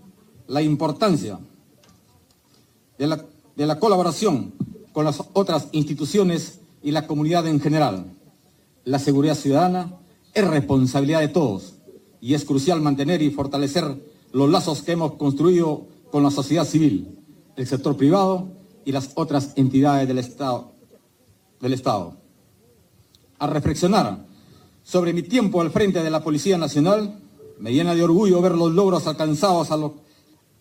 la 0.47 0.62
importancia 0.62 1.39
de 3.55 3.65
la, 3.65 3.79
colaboración 3.79 4.53
con 4.91 5.05
las 5.05 5.21
otras 5.33 5.67
instituciones 5.71 6.59
y 6.81 6.91
la 6.91 7.07
comunidad 7.07 7.47
en 7.47 7.59
general. 7.59 8.05
La 8.85 8.99
seguridad 8.99 9.35
ciudadana 9.35 9.97
es 10.33 10.47
responsabilidad 10.47 11.19
de 11.19 11.27
todos 11.27 11.73
y 12.21 12.33
es 12.33 12.45
crucial 12.45 12.81
mantener 12.81 13.21
y 13.21 13.31
fortalecer 13.31 13.83
los 14.31 14.49
lazos 14.49 14.81
que 14.81 14.93
hemos 14.93 15.15
construido 15.15 15.85
con 16.11 16.23
la 16.23 16.31
sociedad 16.31 16.65
civil, 16.65 17.19
el 17.55 17.67
sector 17.67 17.97
privado 17.97 18.47
y 18.85 18.91
las 18.91 19.11
otras 19.15 19.53
entidades 19.55 20.07
del 20.07 20.19
Estado. 20.19 20.71
Del 21.59 21.73
Estado. 21.73 22.15
A 23.39 23.47
reflexionar 23.47 24.25
sobre 24.83 25.13
mi 25.13 25.23
tiempo 25.23 25.61
al 25.61 25.71
frente 25.71 26.03
de 26.03 26.09
la 26.09 26.23
Policía 26.23 26.57
Nacional, 26.57 27.19
me 27.59 27.73
llena 27.73 27.95
de 27.95 28.03
orgullo 28.03 28.41
ver 28.41 28.55
los 28.55 28.71
logros 28.71 29.07
alcanzados 29.07 29.69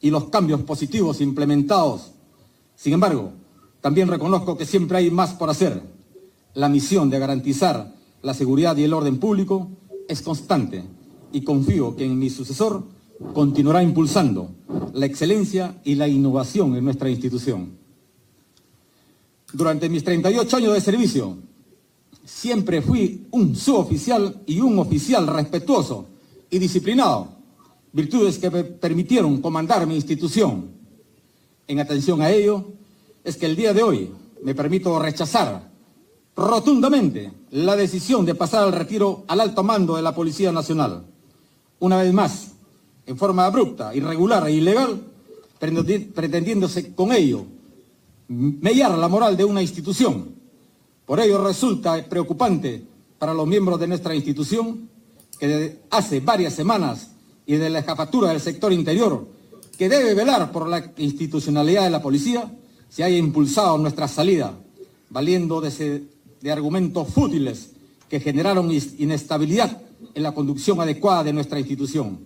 y 0.00 0.10
los 0.10 0.24
cambios 0.28 0.60
positivos 0.62 1.20
implementados. 1.20 2.11
Sin 2.82 2.94
embargo, 2.94 3.30
también 3.80 4.08
reconozco 4.08 4.56
que 4.56 4.66
siempre 4.66 4.98
hay 4.98 5.08
más 5.08 5.34
por 5.34 5.48
hacer 5.48 5.84
la 6.52 6.68
misión 6.68 7.10
de 7.10 7.20
garantizar 7.20 7.94
la 8.22 8.34
seguridad 8.34 8.76
y 8.76 8.82
el 8.82 8.92
orden 8.92 9.18
público 9.18 9.70
es 10.08 10.20
constante 10.20 10.82
y 11.30 11.42
confío 11.42 11.94
que 11.94 12.04
en 12.04 12.18
mi 12.18 12.28
sucesor 12.28 12.82
continuará 13.34 13.84
impulsando 13.84 14.50
la 14.94 15.06
excelencia 15.06 15.80
y 15.84 15.94
la 15.94 16.08
innovación 16.08 16.74
en 16.74 16.84
nuestra 16.84 17.08
institución. 17.08 17.70
Durante 19.52 19.88
mis 19.88 20.02
38 20.02 20.56
años 20.56 20.74
de 20.74 20.80
servicio, 20.80 21.36
siempre 22.24 22.82
fui 22.82 23.28
un 23.30 23.54
suboficial 23.54 24.42
y 24.44 24.58
un 24.58 24.80
oficial 24.80 25.28
respetuoso 25.28 26.08
y 26.50 26.58
disciplinado, 26.58 27.28
virtudes 27.92 28.38
que 28.38 28.50
me 28.50 28.64
permitieron 28.64 29.40
comandar 29.40 29.86
mi 29.86 29.94
institución. 29.94 30.81
En 31.72 31.80
atención 31.80 32.20
a 32.20 32.30
ello, 32.30 32.66
es 33.24 33.38
que 33.38 33.46
el 33.46 33.56
día 33.56 33.72
de 33.72 33.82
hoy 33.82 34.12
me 34.42 34.54
permito 34.54 34.98
rechazar 34.98 35.70
rotundamente 36.36 37.32
la 37.50 37.76
decisión 37.76 38.26
de 38.26 38.34
pasar 38.34 38.64
al 38.64 38.72
retiro 38.72 39.24
al 39.26 39.40
alto 39.40 39.62
mando 39.62 39.96
de 39.96 40.02
la 40.02 40.14
Policía 40.14 40.52
Nacional. 40.52 41.06
una 41.78 41.96
vez 41.96 42.12
más, 42.12 42.48
en 43.06 43.16
forma 43.16 43.46
abrupta, 43.46 43.94
irregular 43.94 44.46
e 44.48 44.52
ilegal, 44.52 45.00
pretendiéndose 45.58 46.94
con 46.94 47.10
ello 47.10 47.46
mellar 48.28 48.98
la 48.98 49.08
moral 49.08 49.34
de 49.38 49.46
una 49.46 49.62
institución. 49.62 50.28
Por 51.06 51.20
ello 51.20 51.42
resulta 51.42 52.04
preocupante 52.06 52.84
para 53.18 53.32
los 53.32 53.46
miembros 53.46 53.80
de 53.80 53.86
nuestra 53.86 54.14
institución 54.14 54.90
que 55.38 55.48
desde 55.48 55.80
hace 55.88 56.20
varias 56.20 56.52
semanas 56.52 57.12
y 57.46 57.56
de 57.56 57.70
la 57.70 57.82
jefatura 57.82 58.28
del 58.28 58.42
sector 58.42 58.74
interior, 58.74 59.26
que 59.82 59.88
debe 59.88 60.14
velar 60.14 60.52
por 60.52 60.68
la 60.68 60.92
institucionalidad 60.96 61.82
de 61.82 61.90
la 61.90 62.00
policía, 62.00 62.48
se 62.88 63.02
haya 63.02 63.16
impulsado 63.16 63.76
nuestra 63.78 64.06
salida, 64.06 64.56
valiendo 65.10 65.60
de, 65.60 66.04
de 66.40 66.52
argumentos 66.52 67.08
fútiles 67.08 67.70
que 68.08 68.20
generaron 68.20 68.70
inestabilidad 68.70 69.82
en 70.14 70.22
la 70.22 70.34
conducción 70.34 70.80
adecuada 70.80 71.24
de 71.24 71.32
nuestra 71.32 71.58
institución 71.58 72.20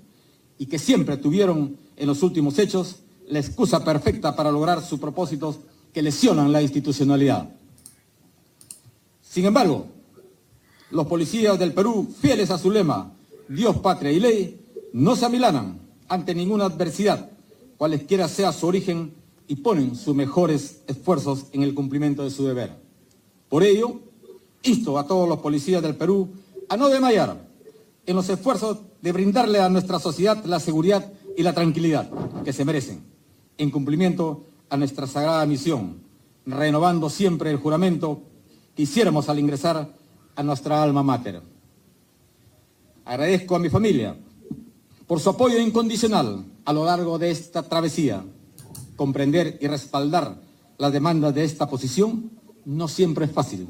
y 0.59 0.67
que 0.67 0.79
siempre 0.79 1.17
tuvieron 1.17 1.79
en 1.97 2.07
los 2.07 2.23
últimos 2.23 2.59
hechos 2.59 2.97
la 3.27 3.39
excusa 3.39 3.83
perfecta 3.83 4.37
para 4.37 4.53
lograr 4.53 4.85
sus 4.85 5.01
propósitos 5.01 5.57
que 5.95 6.03
lesionan 6.03 6.53
la 6.53 6.61
institucionalidad. 6.61 7.49
Sin 9.23 9.47
embargo, 9.47 9.87
los 10.91 11.07
policías 11.07 11.59
del 11.59 11.73
Perú, 11.73 12.07
fieles 12.21 12.51
a 12.51 12.59
su 12.59 12.71
lema, 12.71 13.15
Dios, 13.49 13.79
patria 13.79 14.13
y 14.13 14.21
ley, 14.21 14.61
no 14.93 15.17
se 15.17 15.25
amilanan 15.25 15.81
ante 16.07 16.35
ninguna 16.35 16.67
adversidad, 16.67 17.31
cualesquiera 17.77 18.29
sea 18.29 18.53
su 18.53 18.67
origen, 18.67 19.13
y 19.49 19.57
ponen 19.57 19.97
sus 19.97 20.15
mejores 20.15 20.83
esfuerzos 20.87 21.47
en 21.53 21.63
el 21.63 21.75
cumplimiento 21.75 22.25
de 22.25 22.31
su 22.31 22.45
deber. 22.45 22.77
Por 23.49 23.63
ello, 23.63 24.01
insto 24.63 24.99
a 24.99 25.07
todos 25.07 25.29
los 25.29 25.39
policías 25.39 25.83
del 25.83 25.97
Perú 25.97 26.31
a 26.69 26.77
no 26.77 26.89
desmayar 26.89 27.47
en 28.07 28.17
los 28.17 28.29
esfuerzos 28.29 28.79
de 29.01 29.13
brindarle 29.13 29.61
a 29.61 29.69
nuestra 29.69 29.99
sociedad 29.99 30.45
la 30.45 30.61
seguridad 30.61 31.13
y 31.37 31.43
la 31.43 31.53
tranquilidad 31.53 32.11
que 32.45 32.53
se 32.53 32.65
merecen, 32.65 33.05
en 33.59 33.71
cumplimiento 33.71 34.45
a 34.69 34.77
nuestra 34.77 35.07
sagrada 35.07 35.47
misión, 35.47 36.01
renovando 36.45 37.09
siempre 37.11 37.51
el 37.51 37.59
juramento 37.59 38.23
que 38.75 38.83
hiciéramos 38.83 39.29
al 39.29 39.39
ingresar 39.39 39.93
a 40.35 40.43
nuestra 40.43 40.83
alma 40.83 41.03
mater. 41.03 41.41
Agradezco 43.05 43.55
a 43.55 43.59
mi 43.59 43.69
familia 43.69 44.17
por 45.07 45.21
su 45.21 45.31
apoyo 45.31 45.59
incondicional 45.59 46.45
a 46.65 46.73
lo 46.73 46.85
largo 46.85 47.19
de 47.19 47.31
esta 47.31 47.63
travesía. 47.63 48.25
Comprender 48.97 49.59
y 49.61 49.69
respaldar 49.69 50.41
las 50.79 50.93
demandas 50.93 51.35
de 51.35 51.45
esta 51.45 51.69
posición 51.69 52.31
no 52.65 52.89
siempre 52.89 53.27
es 53.27 53.31
fácil, 53.31 53.69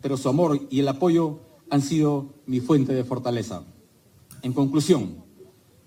pero 0.00 0.16
su 0.16 0.28
amor 0.28 0.66
y 0.70 0.80
el 0.80 0.88
apoyo 0.88 1.40
han 1.68 1.82
sido 1.82 2.34
mi 2.46 2.60
fuente 2.60 2.94
de 2.94 3.04
fortaleza. 3.04 3.64
En 4.42 4.52
conclusión, 4.52 5.24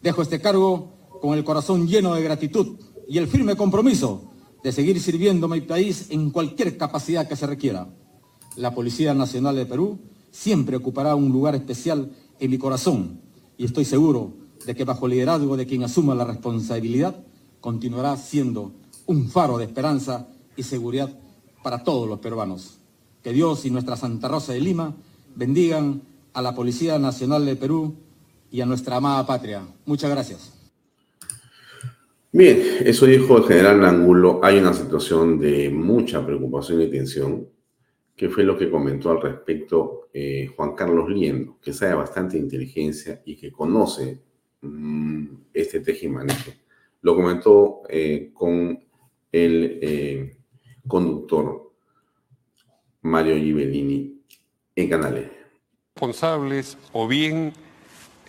dejo 0.02 0.22
este 0.22 0.40
cargo 0.40 0.94
con 1.22 1.38
el 1.38 1.44
corazón 1.44 1.88
lleno 1.88 2.14
de 2.14 2.22
gratitud 2.22 2.78
y 3.08 3.18
el 3.18 3.28
firme 3.28 3.56
compromiso 3.56 4.32
de 4.64 4.72
seguir 4.72 5.00
sirviendo 5.02 5.48
a 5.48 5.50
mi 5.50 5.62
país 5.62 6.08
en 6.10 6.30
cualquier 6.32 6.78
capacidad 6.78 7.28
que 7.28 7.36
se 7.36 7.48
requiera. 7.48 7.88
La 8.56 8.74
Policía 8.74 9.14
Nacional 9.14 9.56
de 9.56 9.66
Perú 9.66 10.00
siempre 10.32 10.78
ocupará 10.78 11.16
un 11.16 11.32
lugar 11.32 11.56
especial 11.56 12.12
en 12.40 12.52
mi 12.52 12.58
corazón 12.58 13.22
y 13.58 13.66
estoy 13.66 13.86
seguro 13.86 14.45
de 14.66 14.76
que 14.76 14.84
bajo 14.84 15.08
liderazgo 15.08 15.58
de 15.58 15.66
quien 15.66 15.84
asuma 15.84 16.16
la 16.16 16.26
responsabilidad 16.26 17.24
continuará 17.62 18.16
siendo 18.18 18.72
un 19.06 19.30
faro 19.30 19.58
de 19.58 19.66
esperanza 19.66 20.28
y 20.56 20.64
seguridad 20.64 21.10
para 21.64 21.84
todos 21.84 22.08
los 22.08 22.20
peruanos. 22.20 22.80
Que 23.24 23.34
Dios 23.34 23.66
y 23.66 23.72
nuestra 23.72 23.96
Santa 23.96 24.28
Rosa 24.28 24.54
de 24.54 24.62
Lima 24.62 24.96
bendigan 25.36 26.02
a 26.34 26.42
la 26.42 26.54
Policía 26.54 27.00
Nacional 27.00 27.46
de 27.46 27.56
Perú 27.56 27.96
y 28.52 28.62
a 28.62 28.66
nuestra 28.66 28.98
amada 28.98 29.26
patria. 29.26 29.64
Muchas 29.86 30.12
gracias. 30.12 30.54
Bien, 32.32 32.62
eso 32.82 33.06
dijo 33.06 33.38
el 33.38 33.46
general 33.46 33.84
Angulo. 33.86 34.42
Hay 34.44 34.58
una 34.58 34.74
situación 34.74 35.40
de 35.40 35.70
mucha 35.70 36.26
preocupación 36.26 36.82
y 36.82 36.92
tensión, 36.92 37.48
que 38.16 38.30
fue 38.30 38.44
lo 38.44 38.58
que 38.58 38.70
comentó 38.70 39.12
al 39.12 39.22
respecto 39.22 40.10
eh, 40.14 40.52
Juan 40.56 40.76
Carlos 40.76 41.10
Liendo, 41.10 41.58
que 41.62 41.74
sabe 41.74 41.96
bastante 41.96 42.38
inteligencia 42.38 43.22
y 43.26 43.38
que 43.38 43.52
conoce 43.52 44.25
este 45.54 45.80
tejimaneje. 45.80 46.54
Lo 47.02 47.16
comentó 47.16 47.84
eh, 47.90 48.32
con 48.34 48.80
el 49.32 49.80
eh, 49.82 50.38
conductor 50.88 51.72
Mario 53.02 53.36
Gibellini 53.36 54.22
en 54.76 54.90
Canales. 54.90 55.30
Responsables 55.96 56.78
o 56.94 57.08
bien 57.08 57.54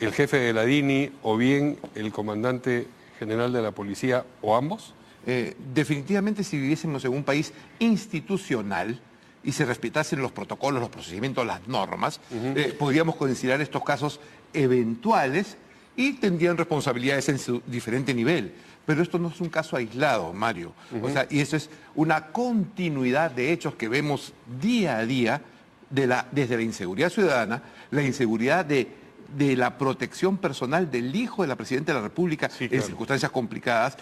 el 0.00 0.12
jefe 0.12 0.36
de 0.38 0.52
la 0.52 0.64
DINI 0.64 1.10
o 1.22 1.36
bien 1.36 1.78
el 1.94 2.12
comandante 2.12 2.86
general 3.18 3.52
de 3.52 3.62
la 3.62 3.72
policía 3.72 4.24
o 4.42 4.56
ambos? 4.56 4.94
Eh, 5.26 5.54
definitivamente 5.74 6.44
si 6.44 6.56
viviésemos 6.56 7.04
en 7.04 7.12
un 7.12 7.24
país 7.24 7.52
institucional 7.78 9.00
y 9.42 9.52
se 9.52 9.64
respetasen 9.64 10.20
los 10.20 10.32
protocolos, 10.32 10.80
los 10.80 10.90
procedimientos, 10.90 11.46
las 11.46 11.66
normas, 11.66 12.20
eh, 12.30 12.74
podríamos 12.78 13.16
considerar 13.16 13.60
estos 13.60 13.82
casos 13.84 14.20
eventuales 14.52 15.56
y 15.96 16.14
tendrían 16.14 16.56
responsabilidades 16.56 17.28
en 17.28 17.38
su 17.38 17.62
diferente 17.66 18.14
nivel. 18.14 18.52
Pero 18.84 19.02
esto 19.02 19.18
no 19.18 19.28
es 19.28 19.40
un 19.40 19.48
caso 19.48 19.76
aislado, 19.76 20.32
Mario. 20.32 20.72
O 21.02 21.10
sea, 21.10 21.26
y 21.28 21.40
eso 21.40 21.56
es 21.56 21.70
una 21.94 22.26
continuidad 22.28 23.30
de 23.32 23.52
hechos 23.52 23.74
que 23.74 23.88
vemos 23.88 24.32
día 24.60 24.98
a 24.98 25.06
día 25.06 25.42
de 25.90 26.06
la, 26.06 26.28
desde 26.30 26.56
la 26.56 26.62
inseguridad 26.62 27.10
ciudadana, 27.10 27.62
la 27.90 28.02
inseguridad 28.02 28.64
de 28.64 29.06
de 29.34 29.56
la 29.56 29.78
protección 29.78 30.38
personal 30.38 30.90
del 30.90 31.14
hijo 31.14 31.42
de 31.42 31.48
la 31.48 31.56
Presidenta 31.56 31.92
de 31.92 31.98
la 31.98 32.04
República 32.04 32.50
en 32.60 32.82
circunstancias 32.82 33.30
complicadas. 33.30 33.96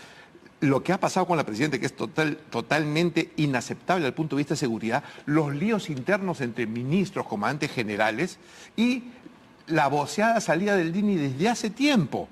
Lo 0.61 0.83
que 0.83 0.93
ha 0.93 1.01
pasado 1.01 1.27
con 1.27 1.37
la 1.37 1.45
Presidenta, 1.45 1.79
que 1.79 1.87
es 1.87 1.97
total, 1.97 2.39
totalmente 2.51 3.33
inaceptable 3.37 4.03
desde 4.03 4.09
el 4.09 4.15
punto 4.15 4.37
de 4.37 4.41
vista 4.41 4.55
de 4.55 4.59
seguridad, 4.59 5.05
los 5.27 5.55
líos 5.55 5.91
internos 5.91 6.41
entre 6.41 6.67
ministros, 6.67 7.27
comandantes 7.27 7.71
generales 7.71 8.39
y 8.77 9.05
la 9.67 9.89
voceada 9.89 10.41
salida 10.41 10.77
del 10.77 10.93
DINI 10.93 11.17
desde 11.17 11.49
hace 11.49 11.71
tiempo. 11.71 12.29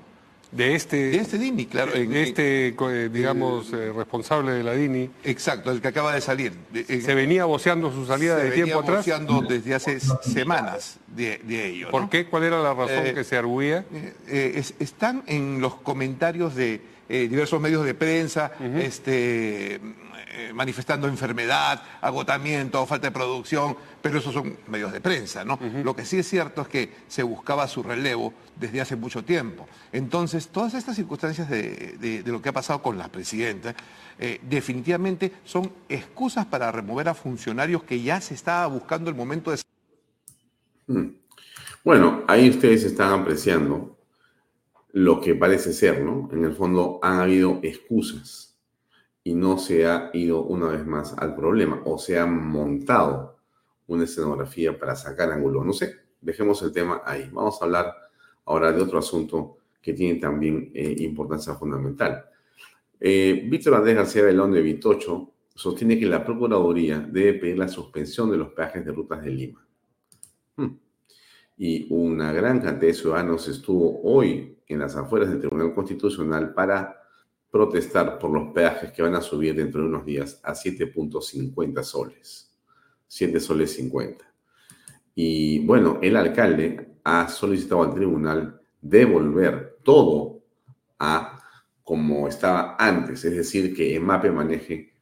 De 0.51 0.75
este, 0.75 0.97
de 0.97 1.17
este 1.17 1.39
DINI, 1.39 1.65
claro. 1.65 1.93
De 1.93 2.23
este, 2.23 2.69
eh, 2.69 3.09
digamos, 3.11 3.73
eh, 3.73 3.91
responsable 3.91 4.53
de 4.53 4.63
la 4.63 4.75
DINI. 4.75 5.09
Exacto, 5.25 5.71
el 5.71 5.81
que 5.81 5.89
acaba 5.89 6.15
de 6.15 6.21
salir. 6.21 6.53
Eh, 6.75 7.01
se 7.01 7.15
venía 7.15 7.47
voceando 7.47 7.91
su 7.91 8.05
salida 8.05 8.37
de 8.37 8.51
tiempo 8.51 8.81
atrás. 8.81 9.03
Se 9.03 9.19
venía 9.19 9.41
desde 9.49 9.75
hace 9.75 9.99
semanas 10.01 10.99
de, 11.07 11.41
ello. 11.49 11.91
¿Por 11.91 12.11
qué? 12.11 12.27
¿Cuál 12.27 12.45
era 12.45 12.61
la 12.61 12.75
razón 12.75 13.15
que 13.15 13.25
se 13.25 13.37
arguía? 13.37 13.87
están 14.29 15.23
en 15.27 15.63
los 15.63 15.77
comentarios 15.77 16.55
de 16.55 16.83
diversos 17.09 17.59
medios 17.59 17.87
de 17.87 17.95
prensa, 17.95 18.53
este 18.79 19.81
eh, 20.35 20.51
manifestando 20.55 21.09
enfermedad, 21.09 21.83
agotamiento, 22.01 22.87
falta 22.87 23.09
de 23.09 23.11
producción, 23.11 23.77
pero 24.01 24.19
esos 24.19 24.33
son 24.33 24.57
medios 24.67 24.91
de 24.91 24.99
prensa, 24.99 25.45
¿no? 25.45 25.59
Lo 25.85 25.95
que 25.95 26.07
sí 26.07 26.21
es 26.21 26.27
cierto 26.27 26.63
es 26.63 26.69
que 26.69 26.93
se 27.07 27.23
buscaba 27.23 27.69
su 27.69 27.83
relevo 27.83 28.33
desde 28.59 28.81
hace 28.81 28.97
mucho 28.97 29.23
tiempo. 29.23 29.69
Entonces, 29.93 30.49
todas 30.49 30.73
estas 30.73 30.97
circunstancias 30.97 31.51
de, 31.51 32.23
lo 32.25 32.41
que 32.41 32.49
ha 32.49 32.53
pasado 32.53 32.81
con 32.81 32.97
la 32.97 33.09
presidenta, 33.09 33.75
eh, 34.19 34.41
definitivamente 34.49 35.33
son 35.45 35.71
excusas 35.87 36.47
para 36.47 36.73
remover 36.73 37.11
a 37.11 37.15
funcionarios 37.15 37.83
que 37.83 38.01
ya 38.01 38.19
se 38.23 38.33
estaba 38.33 38.67
buscando 38.69 39.11
el 39.11 39.17
momento 39.17 39.51
de... 39.51 39.59
Mm. 40.87 41.09
Bueno, 41.85 42.23
ahí 42.27 42.49
ustedes 42.49 42.85
están 42.85 43.21
apreciando 43.21 43.99
lo 44.93 45.21
que 45.21 45.35
parece 45.35 45.75
ser, 45.75 46.01
¿no? 46.01 46.31
En 46.33 46.47
el 46.47 46.55
fondo 46.55 47.01
han 47.03 47.21
habido 47.21 47.61
excusas 47.63 48.52
y 49.25 49.35
no 49.35 49.59
se 49.59 49.87
ha 49.87 50.11
ido 50.13 50.43
una 50.43 50.69
vez 50.69 50.85
más 50.87 51.17
al 51.19 51.35
problema 51.35 51.83
o 51.85 51.99
se 51.99 52.19
ha 52.19 52.27
montado 52.27 53.37
una 53.87 54.05
escenografía 54.05 54.79
para 54.79 54.97
sacar 54.97 55.31
ángulo. 55.31 55.65
No 55.65 55.73
sé, 55.73 55.97
dejemos 56.21 56.63
el 56.63 56.73
tema 56.73 57.03
ahí. 57.05 57.29
Vamos 57.33 57.61
a 57.61 57.65
hablar 57.65 57.95
ahora 58.47 58.73
de 58.73 58.83
otro 58.83 58.99
asunto 58.99 59.59
que 59.81 59.93
tiene 59.93 60.19
también 60.19 60.71
eh, 60.75 60.97
importancia 61.01 61.55
fundamental. 61.55 62.25
Eh, 62.99 63.47
Víctor 63.49 63.75
Andrés 63.75 63.97
García 63.97 64.23
Belón 64.23 64.53
de 64.53 64.63
Vitocho 64.63 65.33
sostiene 65.55 65.99
que 65.99 66.07
la 66.07 66.25
Procuraduría 66.25 67.01
debe 67.01 67.35
pedir 67.35 67.59
la 67.59 67.69
suspensión 67.69 68.31
de 68.31 68.39
los 68.39 68.53
peajes 68.53 68.85
de 68.85 68.93
rutas 68.93 69.23
de 69.23 69.31
Lima. 69.31 69.67
Hmm. 70.57 70.77
Y 71.59 71.87
una 71.91 72.33
gran 72.33 72.61
cantidad 72.61 72.89
de 72.89 72.95
ciudadanos 72.95 73.49
estuvo 73.49 74.01
hoy 74.03 74.59
en 74.67 74.79
las 74.79 74.97
afueras 74.97 75.29
del 75.29 75.41
Tribunal 75.41 75.75
Constitucional 75.75 76.55
para 76.55 77.02
protestar 77.53 78.19
por 78.19 78.31
los 78.31 78.51
peajes 78.53 78.91
que 78.93 79.03
van 79.03 79.15
a 79.15 79.21
subir 79.21 79.55
dentro 79.55 79.83
de 79.83 79.89
unos 79.89 80.07
días 80.07 80.41
a 80.43 80.55
7.50 80.55 81.83
soles. 81.83 82.51
7 83.07 83.39
soles 83.41 83.75
50. 83.75 84.25
Y 85.15 85.65
bueno, 85.67 85.99
el 86.01 86.17
alcalde 86.17 86.97
ha 87.05 87.29
solicitado 87.29 87.83
al 87.83 87.95
tribunal 87.95 88.59
devolver 88.81 89.81
todo 89.83 90.41
a 90.99 91.39
como 91.83 92.27
estaba 92.27 92.77
antes, 92.79 93.23
es 93.27 93.37
decir, 93.37 93.77
que 93.77 93.97
EMAPE 93.97 94.31
maneje 94.31 94.95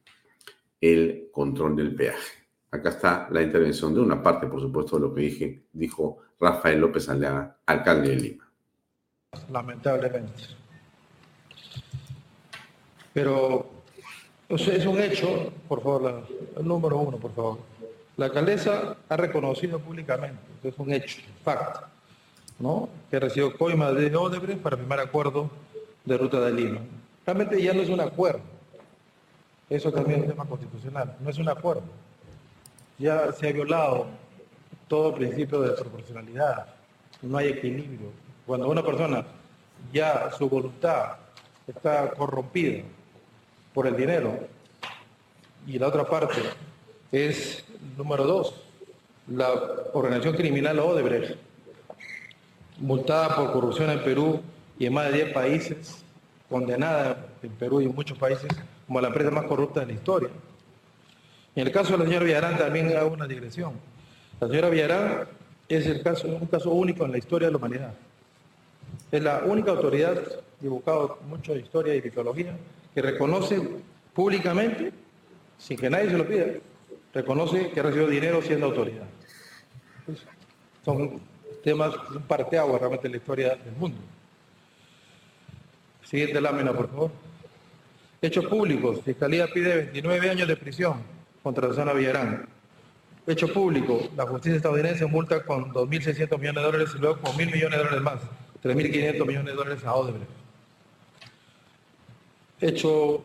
el 0.81 1.29
control 1.31 1.77
del 1.77 1.95
peaje. 1.95 2.33
Acá 2.73 2.89
está 2.89 3.29
la 3.31 3.43
intervención 3.43 3.95
de 3.95 4.01
una 4.01 4.21
parte, 4.21 4.49
por 4.49 4.61
supuesto, 4.61 4.97
de 4.97 5.03
lo 5.03 5.15
que 5.15 5.67
dijo 5.73 6.19
Rafael 6.41 6.81
López 6.81 7.09
Alea, 7.09 7.59
alcalde 7.65 8.09
de 8.09 8.17
Lima. 8.17 8.51
lamentablemente. 9.53 10.61
Pero 13.21 13.67
es 14.49 14.87
un 14.87 14.99
hecho, 14.99 15.53
por 15.69 15.83
favor, 15.83 16.27
el 16.57 16.67
número 16.67 16.97
uno, 16.97 17.19
por 17.19 17.35
favor. 17.35 17.59
La 18.17 18.27
alcaldesa 18.27 18.97
ha 19.07 19.17
reconocido 19.19 19.79
públicamente, 19.79 20.41
es 20.63 20.73
un 20.79 20.91
hecho, 20.91 21.21
fact, 21.45 21.85
¿no? 22.59 22.89
que 23.11 23.19
ha 23.19 23.21
recibido 23.21 23.55
coima 23.59 23.93
de 23.93 24.17
Odebrecht 24.17 24.63
para 24.63 24.79
firmar 24.79 25.01
acuerdo 25.01 25.51
de 26.03 26.17
ruta 26.17 26.41
de 26.41 26.51
Lima. 26.51 26.81
Realmente 27.27 27.63
ya 27.63 27.75
no 27.75 27.83
es 27.83 27.91
un 27.91 28.01
acuerdo. 28.01 28.41
Eso 29.69 29.93
también 29.93 30.21
es 30.21 30.25
un 30.25 30.31
tema 30.33 30.47
constitucional. 30.47 31.15
No 31.21 31.29
es 31.29 31.37
un 31.37 31.49
acuerdo. 31.51 31.83
Ya 32.99 33.31
se 33.35 33.51
ha 33.51 33.53
violado 33.53 34.07
todo 34.89 35.15
principio 35.15 35.61
de 35.61 35.73
proporcionalidad. 35.73 36.69
No 37.21 37.37
hay 37.37 37.49
equilibrio. 37.49 38.13
Cuando 38.47 38.67
una 38.67 38.83
persona 38.83 39.27
ya 39.93 40.31
su 40.39 40.49
voluntad 40.49 41.17
está 41.67 42.13
corrompida 42.13 42.83
por 43.75 43.87
el 43.87 43.97
dinero 43.97 44.39
y 45.67 45.79
la 45.79 45.89
otra 45.89 46.05
parte 46.05 46.41
es, 47.13 47.65
número 47.97 48.25
dos, 48.25 48.55
la 49.29 49.49
organización 49.93 50.37
criminal 50.37 50.79
Odebrecht, 50.79 51.37
multada 52.79 53.37
por 53.37 53.53
corrupción 53.53 53.91
en 53.91 54.03
Perú 54.03 54.41
y 54.79 54.87
en 54.87 54.95
más 54.95 55.07
de 55.07 55.25
10 55.25 55.33
países, 55.33 56.03
condenada 56.49 57.27
en 57.43 57.51
Perú 57.51 57.81
y 57.81 57.85
en 57.85 57.95
muchos 57.95 58.19
países 58.19 58.49
como 58.87 59.01
la 59.01 59.09
empresa 59.09 59.31
más 59.31 59.45
corrupta 59.45 59.81
de 59.81 59.87
la 59.87 59.93
historia. 59.93 60.31
En 61.55 61.67
el 61.67 61.73
caso 61.73 61.93
de 61.93 61.99
la 61.99 62.05
señora 62.05 62.25
Villarán 62.25 62.59
también 62.59 62.97
hago 62.97 63.13
una 63.13 63.27
digresión. 63.27 63.75
La 64.41 64.49
señora 64.49 64.71
Villarán 64.71 65.29
es 65.69 65.87
el 65.87 66.03
caso, 66.03 66.27
un 66.27 66.47
caso 66.47 66.71
único 66.71 67.05
en 67.05 67.13
la 67.13 67.19
historia 67.19 67.49
de 67.49 67.53
la 67.53 67.59
humanidad. 67.59 67.95
Es 69.13 69.23
la 69.23 69.43
única 69.45 69.71
autoridad, 69.71 70.19
he 70.63 70.69
mucho 71.27 71.55
de 71.55 71.61
historia 71.61 71.95
y 71.95 72.03
mitología, 72.03 72.57
que 72.95 73.03
reconoce 73.03 73.61
públicamente, 74.15 74.93
sin 75.59 75.77
que 75.77 75.91
nadie 75.91 76.11
se 76.11 76.19
lo 76.19 76.27
pida, 76.27 76.47
reconoce 77.13 77.71
que 77.71 77.81
ha 77.81 77.83
recibido 77.85 78.09
dinero 78.09 78.43
siendo 78.43 78.67
autoridad. 78.67 79.07
son 80.85 81.21
temas, 81.63 81.95
un 82.15 82.23
parteagua 82.23 82.79
realmente 82.79 83.07
en 83.07 83.13
la 83.13 83.19
historia 83.19 83.55
del 83.57 83.75
mundo. 83.75 83.99
Siguiente 86.03 86.41
lámina, 86.41 86.73
por 86.73 86.89
favor. 86.89 87.11
Hechos 88.23 88.47
públicos. 88.47 89.01
Fiscalía 89.05 89.47
pide 89.47 89.77
29 89.77 90.31
años 90.31 90.49
de 90.49 90.57
prisión 90.57 91.03
contra 91.43 91.73
zona 91.73 91.93
Villarán. 91.93 92.49
Hecho 93.27 93.53
público. 93.53 94.09
La 94.17 94.27
justicia 94.27 94.57
estadounidense 94.57 95.07
multa 95.07 95.45
con 95.45 95.73
2.600 95.73 96.39
millones 96.39 96.55
de 96.55 96.63
dólares 96.63 96.91
y 96.97 96.99
luego 96.99 97.21
con 97.21 97.33
1.000 97.33 97.53
millones 97.53 97.71
de 97.71 97.77
dólares 97.79 98.03
más. 98.03 98.21
3.500 98.63 99.27
millones 99.27 99.47
de 99.47 99.53
dólares 99.53 99.85
a 99.85 99.95
Odebrecht. 99.95 100.40
Hecho 102.61 103.23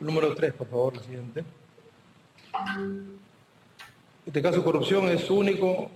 número 0.00 0.34
3, 0.34 0.52
por 0.54 0.66
favor, 0.66 0.94
el 0.94 1.00
siguiente. 1.00 1.44
Este 4.26 4.42
caso 4.42 4.58
de 4.58 4.64
corrupción 4.64 5.08
es 5.08 5.30
único 5.30 5.90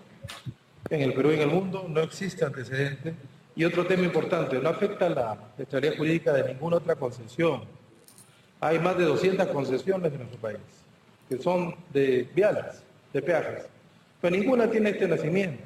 en 0.90 1.02
el 1.02 1.14
Perú 1.14 1.32
y 1.32 1.34
en 1.34 1.40
el 1.40 1.48
mundo, 1.48 1.86
no 1.88 2.00
existe 2.00 2.44
antecedente. 2.44 3.14
Y 3.56 3.64
otro 3.64 3.86
tema 3.86 4.04
importante, 4.04 4.58
no 4.58 4.68
afecta 4.68 5.08
la 5.08 5.38
estabilidad 5.58 5.96
jurídica 5.96 6.32
de 6.32 6.52
ninguna 6.52 6.76
otra 6.76 6.96
concesión. 6.96 7.62
Hay 8.60 8.78
más 8.78 8.96
de 8.96 9.04
200 9.04 9.46
concesiones 9.48 10.12
en 10.12 10.18
nuestro 10.18 10.40
país, 10.40 10.58
que 11.28 11.38
son 11.38 11.74
de 11.92 12.28
viales, 12.34 12.82
de 13.12 13.22
peajes, 13.22 13.66
pero 14.20 14.36
ninguna 14.36 14.70
tiene 14.70 14.90
este 14.90 15.06
nacimiento 15.06 15.62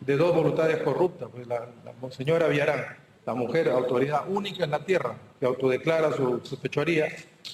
de 0.00 0.16
dos 0.16 0.34
voluntades 0.34 0.78
corruptas. 0.82 1.28
Pues 1.32 1.46
la, 1.46 1.68
señora 2.10 2.48
Villarán, 2.48 2.96
la 3.30 3.36
mujer 3.36 3.68
autoridad 3.68 4.24
única 4.28 4.64
en 4.64 4.72
la 4.72 4.84
tierra, 4.84 5.16
que 5.38 5.46
autodeclara 5.46 6.12
su, 6.12 6.40
su 6.42 6.56
fechoría, 6.56 7.06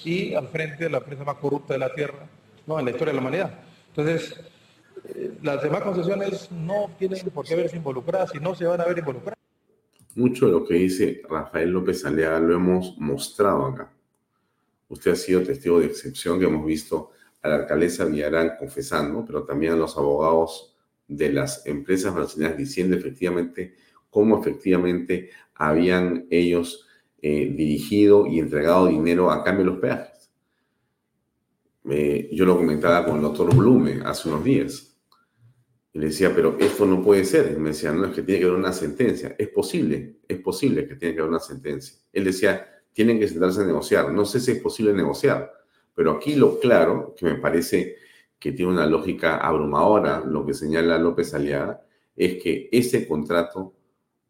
y 0.03 0.33
al 0.33 0.47
frente 0.47 0.85
de 0.85 0.89
la 0.89 0.97
empresa 0.97 1.23
más 1.23 1.35
corrupta 1.35 1.73
de 1.73 1.79
la 1.79 1.93
tierra, 1.93 2.27
no, 2.65 2.79
en 2.79 2.85
la 2.85 2.91
historia 2.91 3.13
de 3.13 3.17
la 3.17 3.21
humanidad. 3.21 3.59
Entonces, 3.89 4.39
eh, 5.05 5.33
las 5.43 5.61
demás 5.61 5.83
concesiones 5.83 6.51
no 6.51 6.89
tienen 6.97 7.29
por 7.29 7.45
qué 7.45 7.55
verse 7.55 7.77
involucradas 7.77 8.33
y 8.33 8.39
no 8.39 8.55
se 8.55 8.65
van 8.65 8.81
a 8.81 8.85
ver 8.85 8.97
involucradas. 8.97 9.37
Mucho 10.15 10.47
de 10.47 10.51
lo 10.53 10.65
que 10.65 10.73
dice 10.73 11.21
Rafael 11.29 11.69
López 11.69 12.03
Aliaga 12.05 12.39
lo 12.39 12.55
hemos 12.55 12.97
mostrado 12.97 13.67
acá. 13.67 13.93
Usted 14.89 15.11
ha 15.11 15.15
sido 15.15 15.43
testigo 15.43 15.79
de 15.79 15.85
excepción 15.85 16.39
que 16.39 16.45
hemos 16.45 16.65
visto 16.65 17.11
a 17.43 17.49
la 17.49 17.55
alcaldesa 17.57 18.05
Villarán 18.05 18.53
confesando, 18.57 19.23
pero 19.23 19.43
también 19.43 19.73
a 19.73 19.75
los 19.75 19.95
abogados 19.95 20.75
de 21.07 21.31
las 21.31 21.67
empresas 21.67 22.15
brasileñas 22.15 22.57
diciendo 22.57 22.95
efectivamente 22.95 23.75
cómo 24.09 24.39
efectivamente 24.41 25.29
habían 25.57 26.27
ellos 26.29 26.87
eh, 27.21 27.51
dirigido 27.55 28.27
y 28.27 28.39
entregado 28.39 28.87
dinero 28.87 29.31
a 29.31 29.43
cambio 29.43 29.65
de 29.65 29.71
los 29.71 29.79
peajes. 29.79 30.31
Eh, 31.89 32.29
yo 32.31 32.45
lo 32.45 32.57
comentaba 32.57 33.05
con 33.05 33.15
el 33.15 33.21
doctor 33.21 33.55
Blume 33.55 34.01
hace 34.05 34.29
unos 34.29 34.43
días. 34.43 34.97
Y 35.93 35.99
le 35.99 36.07
decía, 36.07 36.33
pero 36.35 36.57
esto 36.59 36.85
no 36.85 37.01
puede 37.03 37.23
ser. 37.23 37.53
Y 37.55 37.59
me 37.59 37.69
decía, 37.69 37.91
no, 37.91 38.05
es 38.05 38.13
que 38.13 38.21
tiene 38.21 38.39
que 38.39 38.45
haber 38.45 38.59
una 38.59 38.73
sentencia. 38.73 39.35
Es 39.37 39.49
posible, 39.49 40.17
es 40.27 40.39
posible 40.39 40.87
que 40.87 40.95
tiene 40.95 41.15
que 41.15 41.21
haber 41.21 41.31
una 41.31 41.39
sentencia. 41.39 41.97
Él 42.13 42.25
decía, 42.25 42.67
tienen 42.93 43.19
que 43.19 43.27
sentarse 43.27 43.61
a 43.61 43.65
negociar. 43.65 44.11
No 44.11 44.25
sé 44.25 44.39
si 44.39 44.51
es 44.51 44.59
posible 44.59 44.93
negociar, 44.93 45.51
pero 45.95 46.11
aquí 46.11 46.35
lo 46.35 46.59
claro, 46.59 47.15
que 47.17 47.25
me 47.25 47.35
parece 47.35 47.95
que 48.39 48.51
tiene 48.51 48.71
una 48.71 48.85
lógica 48.85 49.37
abrumadora, 49.37 50.23
lo 50.25 50.45
que 50.45 50.53
señala 50.53 50.97
López 50.97 51.33
Aliaga, 51.33 51.81
es 52.15 52.41
que 52.41 52.69
ese 52.71 53.07
contrato 53.07 53.76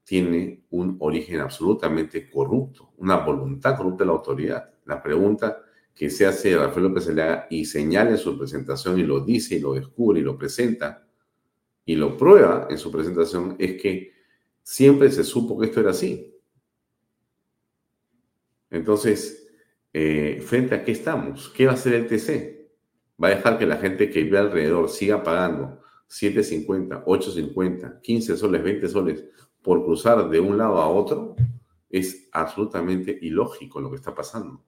tiene 0.08 0.64
un 0.70 0.96
origen 1.02 1.42
absolutamente 1.42 2.30
corrupto, 2.30 2.94
una 2.96 3.18
voluntad 3.18 3.76
corrupta 3.76 4.06
de 4.06 4.08
la 4.08 4.14
autoridad. 4.14 4.74
La 4.86 5.04
pregunta 5.04 5.62
que 5.94 6.10
se 6.10 6.26
hace 6.26 6.56
Rafael 6.56 6.86
López 6.86 7.10
Aliaga 7.10 7.48
y 7.50 7.66
señala 7.66 8.12
en 8.12 8.18
su 8.18 8.38
presentación 8.38 8.98
y 8.98 9.04
lo 9.04 9.20
dice 9.20 9.56
y 9.56 9.60
lo 9.60 9.74
descubre 9.74 10.22
y 10.22 10.24
lo 10.24 10.38
presenta 10.38 11.06
y 11.84 11.96
lo 11.96 12.16
prueba 12.16 12.68
en 12.70 12.78
su 12.78 12.90
presentación 12.90 13.58
es 13.60 13.82
que 13.82 14.14
siempre 14.64 15.12
se 15.12 15.26
supo 15.26 15.60
que 15.60 15.66
esto 15.66 15.82
era 15.82 15.92
así. 15.92 16.34
Entonces, 18.70 19.46
eh, 19.92 20.42
frente 20.42 20.76
a 20.76 20.86
qué 20.86 20.94
estamos, 20.94 21.50
¿qué 21.50 21.66
va 21.66 21.74
a 21.74 21.76
hacer 21.76 21.94
el 21.96 22.08
TC? 22.08 22.72
¿Va 23.22 23.28
a 23.28 23.32
dejar 23.32 23.60
que 23.60 23.66
la 23.66 23.76
gente 23.76 24.10
que 24.10 24.24
vive 24.24 24.38
alrededor 24.38 24.88
siga 24.88 25.22
pagando 25.22 25.82
7.50, 26.10 27.04
8.50, 27.04 28.00
15 28.00 28.38
soles, 28.38 28.64
20 28.64 28.88
soles 28.88 29.26
por 29.68 29.84
cruzar 29.84 30.30
de 30.30 30.40
un 30.40 30.58
lado 30.58 30.78
a 30.78 30.88
otro? 30.88 31.36
Es 31.90 32.30
absolutamente 32.32 33.20
ilógico 33.22 33.82
lo 33.82 33.90
que 33.90 33.98
está 33.98 34.16
pasando. 34.16 34.64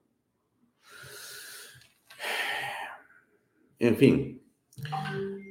En 3.78 3.96
fin, 3.96 4.42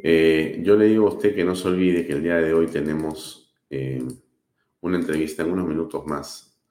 eh, 0.04 0.62
yo 0.64 0.76
le 0.76 0.86
digo 0.86 1.08
a 1.08 1.14
usted 1.14 1.34
que 1.34 1.44
no 1.44 1.56
se 1.56 1.68
olvide 1.68 2.06
que 2.06 2.14
el 2.14 2.22
día 2.22 2.36
de 2.36 2.54
hoy 2.54 2.68
tenemos 2.68 3.52
eh, 3.72 4.08
una 4.82 4.98
entrevista 4.98 5.42
en 5.42 5.50
unos 5.50 5.68
minutos 5.68 6.06
más, 6.06 6.62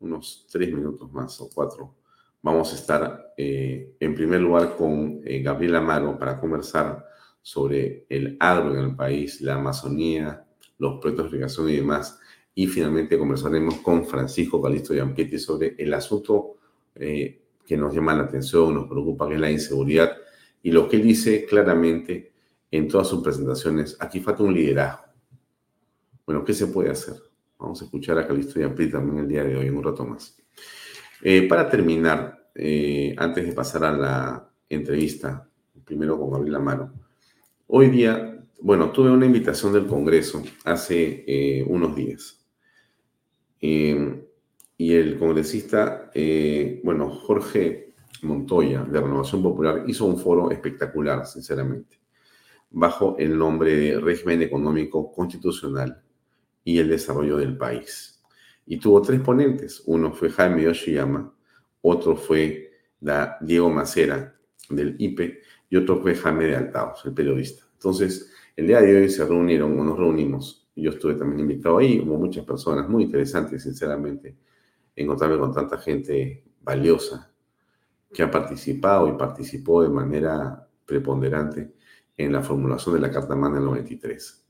unos 0.00 0.46
tres 0.52 0.70
minutos 0.74 1.10
más 1.10 1.40
o 1.40 1.48
cuatro. 1.48 1.96
Vamos 2.42 2.70
a 2.70 2.76
estar 2.76 3.32
eh, 3.34 3.96
en 3.98 4.14
primer 4.14 4.42
lugar 4.42 4.76
con 4.76 5.22
Gabriel 5.22 5.76
Amaro 5.76 6.18
para 6.18 6.38
conversar 6.38 7.02
sobre 7.40 8.04
el 8.10 8.36
agro 8.38 8.74
en 8.74 8.90
el 8.90 8.94
país, 8.94 9.40
la 9.40 9.54
Amazonía, 9.54 10.46
los 10.80 10.98
proyectos 11.00 11.26
de 11.26 11.36
irrigación 11.36 11.68
y 11.68 11.76
demás. 11.76 12.18
Y 12.56 12.66
finalmente 12.66 13.16
conversaremos 13.16 13.76
con 13.76 14.04
Francisco 14.04 14.60
Calisto 14.60 14.92
Yampetti 14.92 15.38
sobre 15.38 15.76
el 15.78 15.94
asunto 15.94 16.56
que 17.70 17.76
nos 17.76 17.94
llama 17.94 18.14
la 18.14 18.24
atención, 18.24 18.74
nos 18.74 18.88
preocupa, 18.88 19.28
que 19.28 19.34
es 19.34 19.40
la 19.40 19.50
inseguridad. 19.50 20.16
Y 20.60 20.72
lo 20.72 20.88
que 20.88 20.96
él 20.96 21.02
dice 21.04 21.46
claramente 21.46 22.32
en 22.70 22.88
todas 22.88 23.06
sus 23.06 23.22
presentaciones, 23.22 23.96
aquí 24.00 24.18
falta 24.18 24.42
un 24.42 24.52
liderazgo. 24.52 25.04
Bueno, 26.26 26.44
¿qué 26.44 26.52
se 26.52 26.66
puede 26.66 26.90
hacer? 26.90 27.14
Vamos 27.58 27.80
a 27.80 27.84
escuchar 27.84 28.18
a 28.18 28.26
Calisto 28.26 28.58
Yampri 28.58 28.90
también 28.90 29.18
el 29.18 29.28
día 29.28 29.44
de 29.44 29.56
hoy, 29.56 29.66
en 29.66 29.76
un 29.76 29.84
rato 29.84 30.04
más. 30.04 30.36
Eh, 31.22 31.46
para 31.48 31.68
terminar, 31.68 32.50
eh, 32.54 33.14
antes 33.18 33.46
de 33.46 33.52
pasar 33.52 33.84
a 33.84 33.92
la 33.92 34.50
entrevista, 34.68 35.48
primero 35.84 36.18
con 36.18 36.30
Gabriel 36.30 36.56
Amaro, 36.56 36.92
hoy 37.66 37.90
día, 37.90 38.29
bueno, 38.62 38.90
tuve 38.90 39.10
una 39.10 39.26
invitación 39.26 39.72
del 39.72 39.86
Congreso 39.86 40.42
hace 40.64 41.24
eh, 41.26 41.64
unos 41.66 41.94
días. 41.94 42.36
y 43.60 44.94
el 44.94 45.18
congresista, 45.18 46.10
bueno, 46.82 47.10
Jorge 47.10 47.94
Montoya, 48.22 48.82
de 48.84 49.00
Renovación 49.00 49.42
Popular, 49.42 49.84
hizo 49.86 50.06
un 50.06 50.18
foro 50.18 50.50
espectacular, 50.50 51.26
sinceramente 51.26 52.00
bajo 52.70 53.16
el 53.18 53.36
nombre 53.36 53.74
de 53.74 54.00
régimen 54.00 54.42
económico 54.42 55.12
constitucional 55.12 56.02
y 56.64 56.78
el 56.78 56.88
desarrollo 56.88 57.36
del 57.36 57.56
país. 57.56 58.22
Y 58.66 58.78
tuvo 58.78 59.02
tres 59.02 59.20
ponentes. 59.20 59.82
Uno 59.86 60.12
fue 60.12 60.30
Jaime 60.30 60.62
Yoshiyama, 60.62 61.34
otro 61.82 62.16
fue 62.16 62.70
Diego 63.40 63.70
Macera 63.70 64.36
del 64.68 64.94
IPE 64.98 65.40
y 65.68 65.76
otro 65.76 66.00
fue 66.00 66.14
Jaime 66.14 66.44
de 66.44 66.56
Altaos, 66.56 67.04
el 67.04 67.12
periodista. 67.12 67.64
Entonces, 67.72 68.32
el 68.56 68.66
día 68.66 68.80
de 68.80 68.96
hoy 68.96 69.08
se 69.08 69.24
reunieron 69.24 69.78
o 69.78 69.84
nos 69.84 69.98
reunimos 69.98 70.68
Yo 70.76 70.90
estuve 70.90 71.14
también 71.14 71.40
invitado 71.40 71.78
ahí, 71.78 72.00
hubo 72.00 72.16
muchas 72.16 72.44
personas, 72.44 72.88
muy 72.88 73.04
interesantes, 73.04 73.62
sinceramente, 73.62 74.36
encontrarme 74.96 75.38
con 75.38 75.52
tanta 75.52 75.78
gente 75.78 76.44
valiosa 76.62 77.32
que 78.12 78.22
ha 78.22 78.30
participado 78.30 79.08
y 79.08 79.12
participó 79.12 79.82
de 79.82 79.88
manera 79.88 80.68
preponderante 80.84 81.72
en 82.16 82.32
la 82.32 82.42
formulación 82.42 82.94
de 82.96 83.00
la 83.00 83.10
Carta 83.10 83.34
Magna 83.34 83.58
del 83.58 83.66
93, 83.66 84.46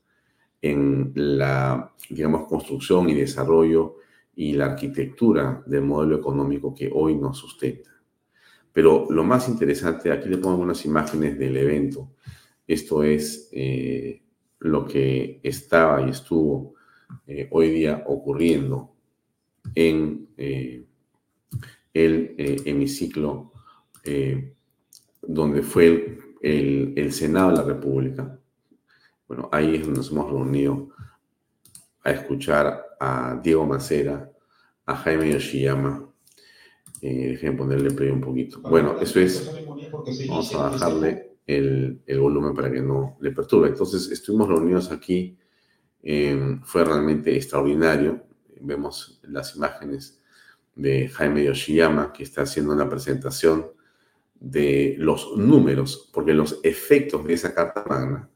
en 0.61 1.11
la, 1.15 1.93
digamos, 2.09 2.47
construcción 2.47 3.09
y 3.09 3.13
desarrollo 3.13 3.97
y 4.35 4.53
la 4.53 4.65
arquitectura 4.65 5.63
del 5.65 5.83
modelo 5.83 6.15
económico 6.15 6.73
que 6.73 6.89
hoy 6.93 7.15
nos 7.15 7.37
sustenta. 7.37 7.91
Pero 8.73 9.07
lo 9.09 9.23
más 9.23 9.49
interesante, 9.49 10.11
aquí 10.11 10.29
le 10.29 10.37
pongo 10.37 10.61
unas 10.61 10.85
imágenes 10.85 11.37
del 11.37 11.57
evento. 11.57 12.11
Esto 12.67 13.03
es 13.03 13.49
eh, 13.51 14.21
lo 14.59 14.85
que 14.85 15.39
estaba 15.43 16.05
y 16.05 16.11
estuvo 16.11 16.75
eh, 17.27 17.47
hoy 17.51 17.69
día 17.71 18.03
ocurriendo 18.07 18.93
en 19.75 20.29
eh, 20.37 20.85
el 21.93 22.35
hemiciclo 22.37 23.51
donde 25.21 25.61
fue 25.61 26.17
el, 26.41 26.93
el, 26.95 27.11
Senado 27.11 27.51
de 27.51 27.57
la 27.57 27.63
República. 27.63 28.39
Bueno, 29.27 29.49
ahí 29.51 29.75
es 29.75 29.81
donde 29.83 29.97
nos 29.97 30.11
hemos 30.11 30.31
reunido 30.31 30.89
a 32.03 32.11
escuchar 32.11 32.83
a 32.99 33.39
Diego 33.43 33.65
Macera, 33.65 34.31
a 34.85 34.95
Jaime 34.95 35.31
Yoshiyama, 35.31 36.11
eh, 37.01 37.29
déjenme 37.29 37.57
ponerle 37.57 37.91
play 37.91 38.09
un 38.09 38.21
poquito. 38.21 38.61
Bueno, 38.61 38.99
eso 39.01 39.19
es. 39.19 39.51
Vamos 40.27 40.53
a 40.53 40.69
bajarle 40.69 41.30
el, 41.57 42.01
el, 42.05 42.19
volumen 42.19 42.53
para 42.53 42.71
que 42.71 42.81
no 42.81 43.17
le 43.21 43.31
perturbe. 43.31 43.69
Entonces, 43.69 44.09
estuvimos 44.11 44.47
reunidos 44.47 44.91
aquí. 44.91 45.37
Eh, 46.03 46.59
fue 46.63 46.83
realmente 46.83 47.35
extraordinario. 47.35 48.23
Vemos 48.59 49.19
las 49.23 49.55
imágenes 49.55 50.21
de 50.75 51.09
Jaime 51.09 51.43
Yoshiyama, 51.43 52.13
que 52.13 52.23
está 52.23 52.43
haciendo 52.43 52.73
una 52.73 52.89
presentación 52.89 53.67
de 54.39 54.95
los 54.97 55.37
números, 55.37 56.09
porque 56.13 56.33
los 56.33 56.59
efectos 56.63 57.25
de 57.25 57.33
esa 57.33 57.53
Carta 57.53 57.85
Magna 57.87 58.29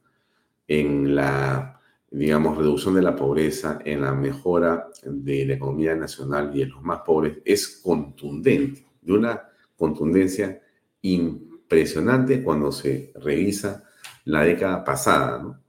en 0.68 1.16
la 1.16 1.76
digamos, 2.16 2.58
reducción 2.58 2.96
de 2.96 3.02
la 3.02 3.14
pobreza, 3.14 3.80
en 3.84 4.02
la 4.02 4.14
mejora 4.14 4.88
de 5.04 5.46
la 5.46 5.56
economía 5.56 5.96
nacional 5.96 6.52
y 6.54 6.60
de 6.60 6.68
los 6.68 6.82
más 6.82 7.02
pobres, 7.02 7.40
es 7.44 7.82
contundente, 7.84 8.88
de 9.02 9.14
una 9.14 9.50
contundencia 9.76 10.62
impresionante 11.66 12.44
cuando 12.44 12.72
se 12.72 13.12
revisa 13.16 13.84
la 14.26 14.44
década 14.44 14.84
pasada. 14.84 15.60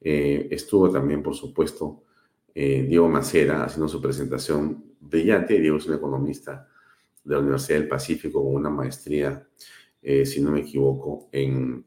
Eh, 0.00 0.48
estuvo 0.50 0.90
también, 0.90 1.22
por 1.22 1.34
supuesto, 1.34 2.04
eh, 2.54 2.84
Diego 2.86 3.08
Macera 3.08 3.64
haciendo 3.64 3.88
su 3.88 4.00
presentación 4.00 4.84
brillante. 5.00 5.58
Diego 5.58 5.78
es 5.78 5.86
un 5.86 5.94
economista 5.94 6.68
de 7.24 7.34
la 7.34 7.40
Universidad 7.40 7.78
del 7.78 7.88
Pacífico 7.88 8.42
con 8.42 8.54
una 8.54 8.70
maestría, 8.70 9.48
eh, 10.02 10.26
si 10.26 10.42
no 10.42 10.50
me 10.50 10.60
equivoco, 10.60 11.28
en 11.32 11.84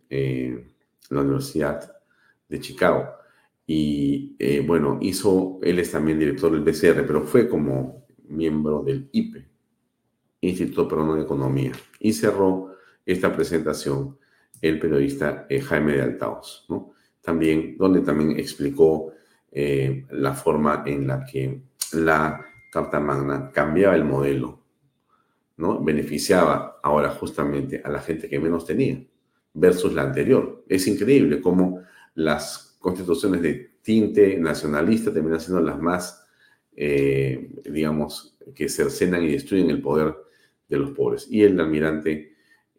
la 1.09 1.21
Universidad 1.21 1.91
de 2.49 2.59
Chicago. 2.59 3.09
Y 3.67 4.35
bueno, 4.65 4.97
hizo, 5.01 5.59
él 5.61 5.79
es 5.79 5.91
también 5.91 6.19
director 6.19 6.51
del 6.51 6.61
BCR, 6.61 7.05
pero 7.05 7.23
fue 7.23 7.47
como 7.47 8.05
miembro 8.27 8.83
del 8.83 9.07
IPE, 9.11 9.47
Instituto 10.41 10.87
Peruano 10.87 11.15
de 11.15 11.23
Economía. 11.23 11.71
Y 11.99 12.11
cerró 12.11 12.70
esta 13.05 13.35
presentación 13.35 14.17
el 14.61 14.79
periodista 14.79 15.45
eh, 15.49 15.59
Jaime 15.59 15.93
de 15.93 16.01
Altaos. 16.01 16.67
También, 17.21 17.77
donde 17.77 18.01
también 18.01 18.39
explicó 18.39 19.13
eh, 19.51 20.05
la 20.11 20.33
forma 20.33 20.83
en 20.85 21.07
la 21.07 21.25
que 21.25 21.61
la 21.93 22.45
Carta 22.71 22.99
Magna 22.99 23.51
cambiaba 23.51 23.95
el 23.95 24.05
modelo, 24.05 24.63
¿no? 25.57 25.83
Beneficiaba 25.83 26.79
ahora 26.81 27.09
justamente 27.09 27.81
a 27.83 27.89
la 27.89 27.99
gente 27.99 28.29
que 28.29 28.39
menos 28.39 28.65
tenía 28.65 29.03
versus 29.53 29.93
la 29.93 30.03
anterior. 30.03 30.63
Es 30.67 30.87
increíble 30.87 31.41
cómo 31.41 31.81
las 32.15 32.77
constituciones 32.79 33.41
de 33.41 33.71
tinte 33.81 34.37
nacionalista 34.37 35.11
terminan 35.11 35.39
siendo 35.39 35.61
las 35.61 35.79
más, 35.79 36.25
eh, 36.75 37.51
digamos, 37.65 38.37
que 38.55 38.69
cercenan 38.69 39.23
y 39.23 39.33
destruyen 39.33 39.69
el 39.69 39.81
poder 39.81 40.15
de 40.69 40.77
los 40.77 40.91
pobres. 40.91 41.27
Y 41.29 41.43
el 41.43 41.59
almirante 41.59 42.30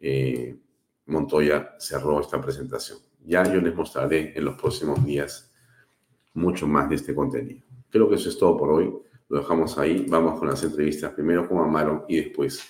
eh, 0.05 0.59
Montoya 1.05 1.75
cerró 1.79 2.19
esta 2.19 2.41
presentación. 2.41 2.99
Ya 3.25 3.43
yo 3.43 3.61
les 3.61 3.73
mostraré 3.73 4.37
en 4.37 4.43
los 4.43 4.55
próximos 4.55 5.03
días 5.05 5.49
mucho 6.33 6.67
más 6.67 6.89
de 6.89 6.95
este 6.95 7.15
contenido. 7.15 7.61
Creo 7.89 8.09
que 8.09 8.15
eso 8.15 8.27
es 8.27 8.37
todo 8.37 8.57
por 8.57 8.69
hoy. 8.71 8.93
Lo 9.29 9.39
dejamos 9.39 9.77
ahí. 9.77 10.05
Vamos 10.09 10.37
con 10.37 10.49
las 10.49 10.61
entrevistas, 10.61 11.13
primero 11.13 11.47
con 11.47 11.59
Amaro 11.59 12.05
y 12.09 12.17
después 12.17 12.61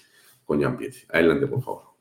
con 0.46 0.60
Jean 0.60 0.78
Pietri. 0.78 1.02
Adelante, 1.10 1.48
por 1.48 1.64
favor. 1.64 1.94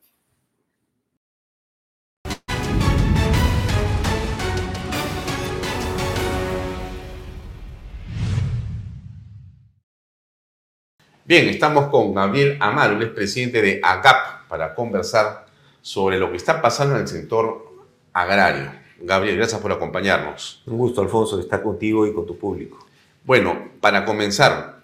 Bien, 11.25 11.49
estamos 11.49 11.87
con 11.87 12.13
Gabriel 12.13 12.59
Amaro, 12.61 13.01
el 13.01 13.15
presidente 13.15 13.63
de 13.63 13.81
AGAP, 13.83 14.42
para 14.53 14.75
conversar 14.75 15.47
sobre 15.81 16.19
lo 16.19 16.31
que 16.31 16.37
está 16.37 16.61
pasando 16.61 16.95
en 16.95 17.01
el 17.01 17.09
sector 17.09 17.73
agrario. 18.13 18.71
Gabriel, 19.01 19.39
gracias 19.39 19.59
por 19.63 19.73
acompañarnos. 19.73 20.63
Un 20.67 20.77
gusto, 20.77 21.01
Alfonso, 21.01 21.41
estar 21.41 21.63
contigo 21.63 22.07
y 22.07 22.13
con 22.13 22.27
tu 22.27 22.37
público. 22.37 22.77
Bueno, 23.25 23.71
para 23.81 24.05
comenzar, 24.05 24.83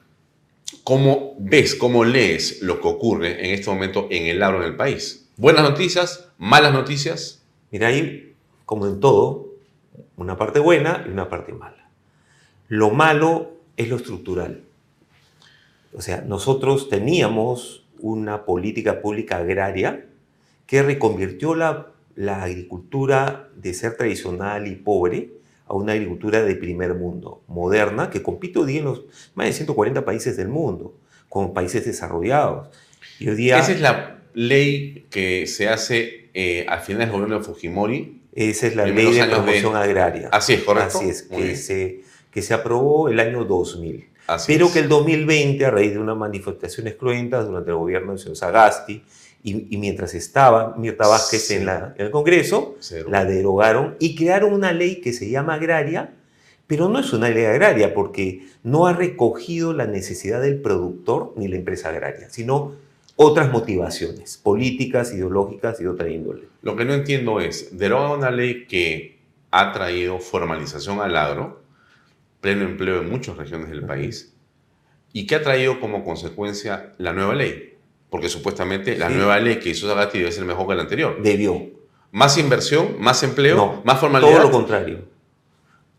¿cómo 0.84 1.34
ves, 1.38 1.74
cómo 1.74 2.02
lees 2.06 2.62
lo 2.62 2.80
que 2.80 2.88
ocurre 2.88 3.44
en 3.44 3.52
este 3.52 3.68
momento 3.68 4.06
en 4.10 4.28
el 4.28 4.42
agro 4.42 4.62
en 4.62 4.68
el 4.70 4.74
país? 4.76 5.28
¿Buenas 5.36 5.64
noticias? 5.64 6.30
¿Malas 6.38 6.72
noticias? 6.72 7.42
Mira, 7.70 7.88
ahí, 7.88 8.34
como 8.64 8.86
en 8.86 9.00
todo, 9.00 9.48
una 10.16 10.38
parte 10.38 10.60
buena 10.60 11.04
y 11.06 11.10
una 11.10 11.28
parte 11.28 11.52
mala. 11.52 11.90
Lo 12.68 12.88
malo 12.88 13.50
es 13.76 13.90
lo 13.90 13.96
estructural 13.96 14.62
o 15.96 16.02
sea, 16.02 16.20
nosotros 16.20 16.88
teníamos 16.88 17.84
una 18.00 18.44
política 18.44 19.00
pública 19.00 19.38
agraria 19.38 20.06
que 20.66 20.82
reconvirtió 20.82 21.54
la, 21.54 21.94
agricultura 22.26 23.48
de 23.56 23.74
ser 23.74 23.96
tradicional 23.96 24.66
y 24.66 24.74
pobre 24.74 25.30
a 25.66 25.74
una 25.74 25.92
agricultura 25.92 26.42
de 26.42 26.56
primer 26.56 26.94
mundo, 26.94 27.42
moderna, 27.46 28.10
que 28.10 28.22
compite 28.22 28.58
hoy 28.58 28.66
día 28.66 28.78
en 28.80 28.86
los 28.86 29.04
más 29.34 29.46
de 29.46 29.52
140 29.52 30.04
países 30.04 30.36
del 30.36 30.48
mundo, 30.48 30.94
con 31.28 31.54
países 31.54 31.84
desarrollados. 31.84 32.68
Y 33.20 33.28
hoy 33.28 33.36
día, 33.36 33.58
Esa 33.58 33.72
es 33.72 33.80
la 33.80 34.18
ley 34.34 35.06
que 35.10 35.46
se 35.46 35.68
hace 35.68 36.30
eh, 36.34 36.66
al 36.68 36.80
final 36.80 37.02
del 37.02 37.10
gobierno 37.10 37.38
de 37.38 37.44
Fujimori. 37.44 38.22
Esa 38.34 38.66
es 38.66 38.76
la 38.76 38.86
ley 38.86 39.12
de 39.12 39.24
promoción 39.24 39.76
agraria. 39.76 40.28
Así 40.32 40.54
es, 40.54 40.62
correcto. 40.62 40.98
Así 40.98 41.08
es, 41.08 41.22
que 41.22 41.56
se, 41.56 42.00
que 42.30 42.42
se 42.42 42.54
aprobó 42.54 43.08
el 43.08 43.20
año 43.20 43.44
2000 43.44 44.08
pero 44.46 44.72
que 44.72 44.80
el 44.80 44.88
2020, 44.88 45.64
a 45.64 45.70
raíz 45.70 45.92
de 45.92 45.98
unas 45.98 46.16
manifestaciones 46.16 46.94
cruentas 46.96 47.46
durante 47.46 47.70
el 47.70 47.76
gobierno 47.76 48.12
del 48.12 48.18
señor 48.18 48.36
Sagasti, 48.36 49.02
y, 49.42 49.76
mientras 49.76 50.14
estaba 50.14 50.74
Mirta 50.76 51.06
Vázquez 51.06 51.50
en, 51.52 51.66
la, 51.66 51.94
en, 51.96 52.06
el 52.06 52.10
Congreso, 52.10 52.76
la 53.08 53.24
derogaron 53.24 53.96
y 53.98 54.14
crearon 54.16 54.52
una 54.52 54.72
ley 54.72 55.00
que 55.00 55.12
se 55.12 55.30
llama 55.30 55.54
agraria, 55.54 56.14
pero 56.66 56.88
no 56.88 56.98
es 56.98 57.12
una 57.12 57.30
ley 57.30 57.44
agraria 57.44 57.94
porque 57.94 58.46
no 58.62 58.86
ha 58.86 58.92
recogido 58.92 59.72
la 59.72 59.86
necesidad 59.86 60.42
del 60.42 60.60
productor 60.60 61.32
ni 61.36 61.48
la 61.48 61.56
empresa 61.56 61.88
agraria, 61.88 62.28
sino 62.30 62.74
otras 63.16 63.50
motivaciones 63.50 64.36
políticas, 64.36 65.12
ideológicas 65.12 65.80
y 65.80 65.84
de 65.84 65.88
otra 65.88 66.08
índole. 66.08 66.44
Lo 66.62 66.76
que 66.76 66.84
no 66.84 66.94
entiendo 66.94 67.40
es, 67.40 67.76
deroga 67.78 68.12
una 68.12 68.30
ley 68.30 68.66
que 68.66 69.18
ha 69.50 69.72
traído 69.72 70.18
formalización 70.18 71.00
al 71.00 71.16
agro, 71.16 71.60
pleno 72.40 72.64
empleo 72.64 73.00
en 73.00 73.10
muchas 73.10 73.36
regiones 73.36 73.70
del 73.70 73.84
país 73.84 74.34
y 75.12 75.26
que 75.26 75.34
ha 75.34 75.42
traído 75.42 75.80
como 75.80 76.04
consecuencia 76.04 76.94
la 76.98 77.12
nueva 77.12 77.34
ley. 77.34 77.74
Porque 78.10 78.28
supuestamente 78.28 78.96
la 78.96 79.10
nueva 79.10 79.38
ley 79.38 79.56
que 79.56 79.70
hizo 79.70 79.86
Zagatti 79.86 80.18
debe 80.18 80.32
ser 80.32 80.44
mejor 80.44 80.66
que 80.68 80.74
la 80.74 80.82
anterior. 80.82 81.22
Debió. 81.22 81.70
¿Más 82.10 82.38
inversión? 82.38 82.96
¿Más 82.98 83.22
empleo? 83.22 83.82
¿Más 83.84 84.00
formalidad? 84.00 84.32
Todo 84.32 84.42
lo 84.44 84.50
contrario. 84.50 85.00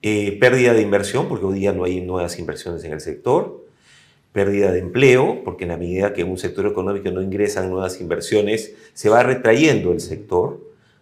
Eh, 0.01 0.37
pérdida 0.39 0.73
de 0.73 0.81
inversión, 0.81 1.27
porque 1.27 1.45
hoy 1.45 1.59
día 1.59 1.71
no 1.71 1.83
hay 1.83 2.01
nuevas 2.01 2.39
inversiones 2.39 2.83
en 2.83 2.93
el 2.93 3.01
sector. 3.01 3.65
Pérdida 4.31 4.71
de 4.71 4.79
empleo, 4.79 5.43
porque 5.43 5.65
en 5.65 5.69
la 5.69 5.77
medida 5.77 6.13
que 6.13 6.21
en 6.21 6.31
un 6.31 6.37
sector 6.37 6.65
económico 6.65 7.11
no 7.11 7.21
ingresan 7.21 7.69
nuevas 7.69 7.99
inversiones, 8.01 8.73
se 8.93 9.09
va 9.09 9.21
retrayendo 9.21 9.91
el 9.91 9.99
sector. 9.99 10.59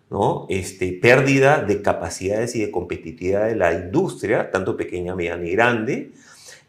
¿No? 0.10 0.46
Este, 0.50 0.94
pérdida 0.94 1.64
de 1.64 1.82
capacidades 1.82 2.56
y 2.56 2.62
de 2.62 2.72
competitividad 2.72 3.48
de 3.48 3.56
la 3.56 3.74
industria, 3.74 4.52
tanto 4.52 4.78
pequeña, 4.78 5.16
mediana 5.16 5.46
y 5.46 5.52
grande, 5.52 6.12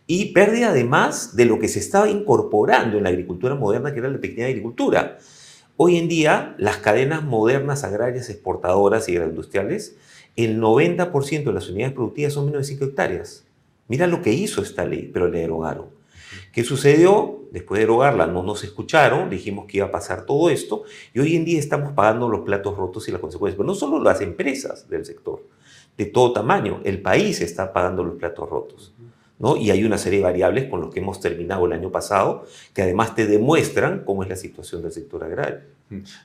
y 0.06 0.32
pérdida 0.32 0.70
además 0.70 1.36
de 1.36 1.44
lo 1.44 1.58
que 1.58 1.68
se 1.68 1.78
estaba 1.78 2.08
incorporando 2.08 2.96
en 2.96 3.04
la 3.04 3.10
agricultura 3.10 3.54
moderna, 3.54 3.92
que 3.92 4.00
era 4.00 4.08
la 4.08 4.20
pequeña 4.20 4.46
agricultura. 4.46 5.18
Hoy 5.76 5.96
en 5.96 6.08
día, 6.08 6.54
las 6.58 6.78
cadenas 6.78 7.22
modernas 7.22 7.84
agrarias 7.84 8.30
exportadoras 8.30 9.08
y 9.08 9.16
agroindustriales, 9.16 9.96
el 10.34 10.60
90% 10.60 11.44
de 11.44 11.52
las 11.52 11.68
unidades 11.68 11.94
productivas 11.94 12.32
son 12.32 12.46
menos 12.46 12.66
de 12.66 12.74
5 12.74 12.86
hectáreas. 12.86 13.44
Mira 13.86 14.06
lo 14.06 14.22
que 14.22 14.32
hizo 14.32 14.62
esta 14.62 14.84
ley, 14.84 15.10
pero 15.12 15.28
le 15.28 15.40
derogaron. 15.40 15.86
¿Qué 16.52 16.64
sucedió? 16.64 17.37
Después 17.50 17.78
de 17.78 17.86
derogarla 17.86 18.26
no 18.26 18.42
nos 18.42 18.64
escucharon, 18.64 19.30
dijimos 19.30 19.66
que 19.66 19.78
iba 19.78 19.86
a 19.86 19.90
pasar 19.90 20.26
todo 20.26 20.50
esto 20.50 20.84
y 21.14 21.20
hoy 21.20 21.36
en 21.36 21.44
día 21.44 21.58
estamos 21.58 21.92
pagando 21.92 22.28
los 22.28 22.40
platos 22.40 22.76
rotos 22.76 23.08
y 23.08 23.12
las 23.12 23.20
consecuencias. 23.20 23.56
Pero 23.56 23.66
no 23.66 23.74
solo 23.74 24.02
las 24.02 24.20
empresas 24.20 24.88
del 24.88 25.04
sector, 25.04 25.42
de 25.96 26.06
todo 26.06 26.32
tamaño, 26.32 26.80
el 26.84 27.00
país 27.02 27.40
está 27.40 27.72
pagando 27.72 28.04
los 28.04 28.16
platos 28.16 28.48
rotos. 28.48 28.92
¿no? 29.38 29.56
Y 29.56 29.70
hay 29.70 29.84
una 29.84 29.98
serie 29.98 30.18
de 30.18 30.24
variables 30.24 30.68
con 30.68 30.80
los 30.80 30.92
que 30.92 31.00
hemos 31.00 31.20
terminado 31.20 31.66
el 31.66 31.72
año 31.72 31.90
pasado 31.90 32.44
que 32.74 32.82
además 32.82 33.14
te 33.14 33.26
demuestran 33.26 34.02
cómo 34.04 34.22
es 34.22 34.28
la 34.28 34.36
situación 34.36 34.82
del 34.82 34.92
sector 34.92 35.22
agrario. 35.24 35.60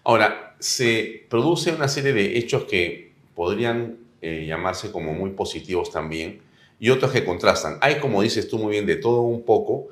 Ahora, 0.04 0.56
se 0.60 1.26
produce 1.30 1.72
una 1.72 1.88
serie 1.88 2.12
de 2.14 2.38
hechos 2.38 2.66
que 2.66 3.14
podrían 3.34 3.98
eh, 4.22 4.46
llamarse 4.48 4.92
como 4.92 5.14
muy 5.14 5.32
positivos 5.32 5.92
también 5.92 6.42
y 6.80 6.90
otros 6.90 7.12
que 7.12 7.24
contrastan. 7.24 7.78
Hay, 7.82 8.00
como 8.00 8.22
dices 8.22 8.50
tú 8.50 8.58
muy 8.58 8.72
bien, 8.72 8.86
de 8.86 8.98
todo 8.98 9.22
un 9.22 9.44
poco 9.44 9.88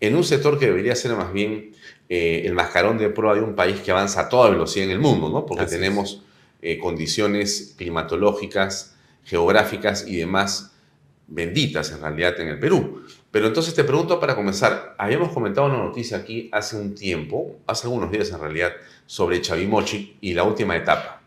en 0.00 0.16
un 0.16 0.24
sector 0.24 0.58
que 0.58 0.66
debería 0.66 0.94
ser 0.94 1.14
más 1.14 1.32
bien 1.32 1.72
eh, 2.08 2.42
el 2.44 2.54
mascarón 2.54 2.98
de 2.98 3.10
prueba 3.10 3.34
de 3.34 3.42
un 3.42 3.54
país 3.54 3.80
que 3.80 3.90
avanza 3.90 4.22
a 4.22 4.28
toda 4.28 4.50
velocidad 4.50 4.86
en 4.86 4.92
el 4.92 4.98
mundo, 4.98 5.28
¿no? 5.28 5.44
Porque 5.44 5.66
tenemos 5.66 6.22
eh, 6.62 6.78
condiciones 6.78 7.74
climatológicas, 7.76 8.96
geográficas 9.24 10.06
y 10.06 10.16
demás 10.16 10.72
benditas 11.28 11.92
en 11.92 12.00
realidad 12.00 12.40
en 12.40 12.48
el 12.48 12.58
Perú. 12.58 13.02
Pero 13.30 13.46
entonces 13.46 13.74
te 13.74 13.84
pregunto 13.84 14.18
para 14.18 14.34
comenzar, 14.34 14.94
habíamos 14.98 15.32
comentado 15.32 15.66
una 15.66 15.78
noticia 15.78 16.16
aquí 16.16 16.48
hace 16.52 16.76
un 16.76 16.94
tiempo, 16.94 17.56
hace 17.66 17.86
algunos 17.86 18.10
días 18.10 18.30
en 18.30 18.40
realidad, 18.40 18.72
sobre 19.06 19.40
Chavimochi 19.40 20.16
y 20.20 20.32
la 20.32 20.44
última 20.44 20.76
etapa. 20.76 21.22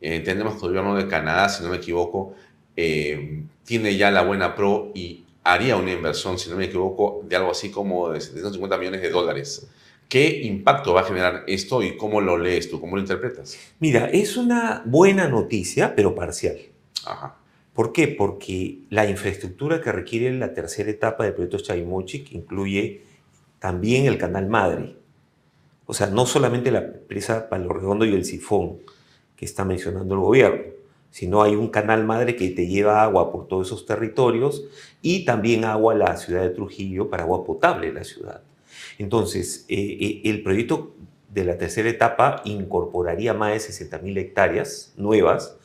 Eh, 0.00 0.16
entendemos 0.16 0.54
que 0.54 0.66
el 0.66 0.68
gobierno 0.68 0.96
de 0.96 1.08
Canadá, 1.08 1.48
si 1.48 1.62
no 1.64 1.70
me 1.70 1.76
equivoco, 1.76 2.34
eh, 2.76 3.42
tiene 3.64 3.96
ya 3.96 4.10
la 4.10 4.22
buena 4.22 4.54
pro 4.54 4.92
y 4.94 5.24
haría 5.44 5.76
una 5.76 5.92
inversión, 5.92 6.38
si 6.38 6.50
no 6.50 6.56
me 6.56 6.66
equivoco, 6.66 7.22
de 7.24 7.36
algo 7.36 7.50
así 7.50 7.70
como 7.70 8.10
de 8.10 8.20
750 8.20 8.78
millones 8.78 9.02
de 9.02 9.10
dólares. 9.10 9.68
¿Qué 10.08 10.42
impacto 10.42 10.92
va 10.92 11.02
a 11.02 11.04
generar 11.04 11.44
esto 11.46 11.82
y 11.82 11.96
cómo 11.96 12.20
lo 12.20 12.36
lees 12.36 12.68
tú, 12.68 12.80
cómo 12.80 12.96
lo 12.96 13.02
interpretas? 13.02 13.56
Mira, 13.78 14.10
es 14.10 14.36
una 14.36 14.82
buena 14.84 15.28
noticia, 15.28 15.94
pero 15.94 16.14
parcial. 16.14 16.58
Ajá. 17.06 17.36
¿Por 17.72 17.92
qué? 17.92 18.08
Porque 18.08 18.80
la 18.90 19.08
infraestructura 19.08 19.80
que 19.80 19.92
requiere 19.92 20.32
la 20.36 20.52
tercera 20.52 20.90
etapa 20.90 21.24
del 21.24 21.34
proyecto 21.34 21.58
Chavimochi 21.58 22.26
incluye 22.32 23.02
también 23.60 24.06
el 24.06 24.18
canal 24.18 24.48
madre. 24.48 24.96
O 25.86 25.94
sea, 25.94 26.08
no 26.08 26.26
solamente 26.26 26.70
la 26.70 26.92
presa 26.92 27.48
Palo 27.48 27.72
Redondo 27.72 28.04
y 28.04 28.14
el 28.14 28.24
sifón 28.24 28.78
que 29.36 29.44
está 29.44 29.64
mencionando 29.64 30.14
el 30.14 30.20
gobierno, 30.20 30.62
sino 31.10 31.42
hay 31.42 31.56
un 31.56 31.68
canal 31.68 32.04
madre 32.04 32.36
que 32.36 32.48
te 32.50 32.66
lleva 32.66 33.02
agua 33.02 33.32
por 33.32 33.48
todos 33.48 33.66
esos 33.66 33.86
territorios 33.86 34.64
y 35.02 35.24
también 35.24 35.64
agua 35.64 35.94
a 35.94 35.96
la 35.96 36.16
ciudad 36.16 36.42
de 36.42 36.50
Trujillo 36.50 37.10
para 37.10 37.24
agua 37.24 37.44
potable 37.44 37.88
de 37.88 37.92
la 37.92 38.04
ciudad. 38.04 38.42
Entonces, 38.98 39.64
eh, 39.68 39.98
eh, 40.00 40.20
el 40.24 40.42
proyecto 40.42 40.94
de 41.32 41.44
la 41.44 41.58
tercera 41.58 41.88
etapa 41.88 42.42
incorporaría 42.44 43.34
más 43.34 43.52
de 43.52 43.72
60.000 43.72 44.18
hectáreas 44.18 44.92
nuevas 44.96 45.56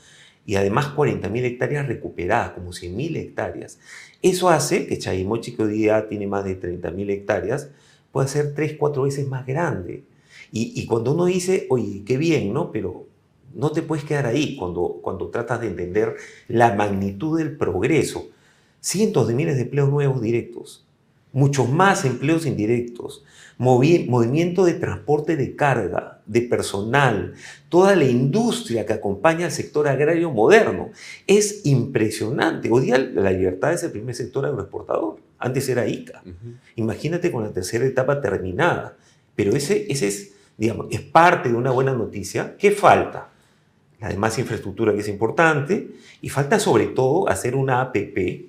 y 0.46 0.56
además 0.56 0.96
40.000 0.96 1.44
hectáreas 1.44 1.88
recuperadas, 1.88 2.52
como 2.52 2.72
100.000 2.72 3.18
hectáreas. 3.18 3.80
Eso 4.22 4.50
hace 4.50 4.86
que 4.86 5.00
Chayimochi, 5.00 5.56
que 5.56 5.64
hoy 5.64 5.74
día 5.74 6.08
tiene 6.08 6.28
más 6.28 6.46
de 6.46 6.60
30.000 6.60 7.10
hectáreas, 7.10 7.70
pueda 8.12 8.28
ser 8.28 8.54
3, 8.54 8.76
4 8.78 9.04
veces 9.04 9.28
más 9.28 9.46
grande. 9.46 10.04
Y, 10.52 10.80
y, 10.80 10.86
cuando 10.86 11.14
uno 11.14 11.26
dice, 11.26 11.66
oye, 11.70 12.04
qué 12.06 12.18
bien, 12.18 12.54
¿no? 12.54 12.72
Pero 12.72 13.08
no 13.56 13.72
te 13.72 13.82
puedes 13.82 14.06
quedar 14.06 14.26
ahí 14.26 14.56
cuando, 14.58 15.00
cuando 15.02 15.30
tratas 15.30 15.62
de 15.62 15.68
entender 15.68 16.16
la 16.48 16.76
magnitud 16.76 17.38
del 17.38 17.58
progreso. 17.58 18.28
Cientos 18.82 19.28
de 19.28 19.34
miles 19.34 19.56
de 19.56 19.64
empleos 19.64 19.90
nuevos 19.90 20.22
directos, 20.22 20.86
muchos 21.32 21.68
más 21.70 22.06
empleos 22.06 22.46
indirectos, 22.46 23.24
movimiento 23.58 24.66
de 24.66 24.74
transporte 24.74 25.36
de 25.38 25.56
carga, 25.56 26.22
de 26.26 26.42
personal, 26.42 27.34
toda 27.70 27.96
la 27.96 28.06
industria 28.06 28.86
que 28.86 28.94
acompaña 28.94 29.46
al 29.46 29.52
sector 29.52 29.88
agrario 29.88 30.30
moderno. 30.32 30.92
Es 31.26 31.66
impresionante. 31.66 32.70
Hoy 32.72 32.86
día 32.86 32.98
la 32.98 33.32
libertad 33.32 33.74
es 33.74 33.84
el 33.84 33.92
primer 33.92 34.14
sector 34.14 34.46
agroexportador. 34.46 35.18
Antes 35.40 35.68
era 35.70 35.88
ICA. 35.88 36.24
Imagínate 36.76 37.32
con 37.32 37.44
la 37.44 37.52
tercera 37.52 37.86
etapa 37.86 38.22
terminada. 38.22 38.98
Pero 39.36 39.56
ese, 39.56 39.86
ese 39.90 40.08
es, 40.08 40.34
digamos, 40.58 40.88
es 40.92 41.02
parte 41.02 41.50
de 41.50 41.56
una 41.56 41.72
buena 41.72 41.94
noticia. 41.94 42.56
¿Qué 42.58 42.72
falta? 42.72 43.30
La 44.00 44.10
demás 44.10 44.38
infraestructura 44.38 44.94
que 44.94 45.00
es 45.00 45.08
importante. 45.08 45.92
Y 46.22 46.30
falta 46.30 46.60
sobre 46.60 46.88
todo 46.88 47.30
hacer 47.30 47.56
una 47.56 47.82
APP 47.82 48.46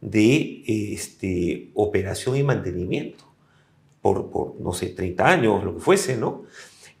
de 0.00 0.64
este, 0.66 1.70
operación 1.74 2.36
y 2.36 2.42
mantenimiento 2.42 3.24
por, 4.00 4.30
por, 4.30 4.54
no 4.60 4.72
sé, 4.72 4.88
30 4.88 5.28
años, 5.28 5.64
lo 5.64 5.74
que 5.74 5.80
fuese, 5.80 6.16
¿no? 6.16 6.44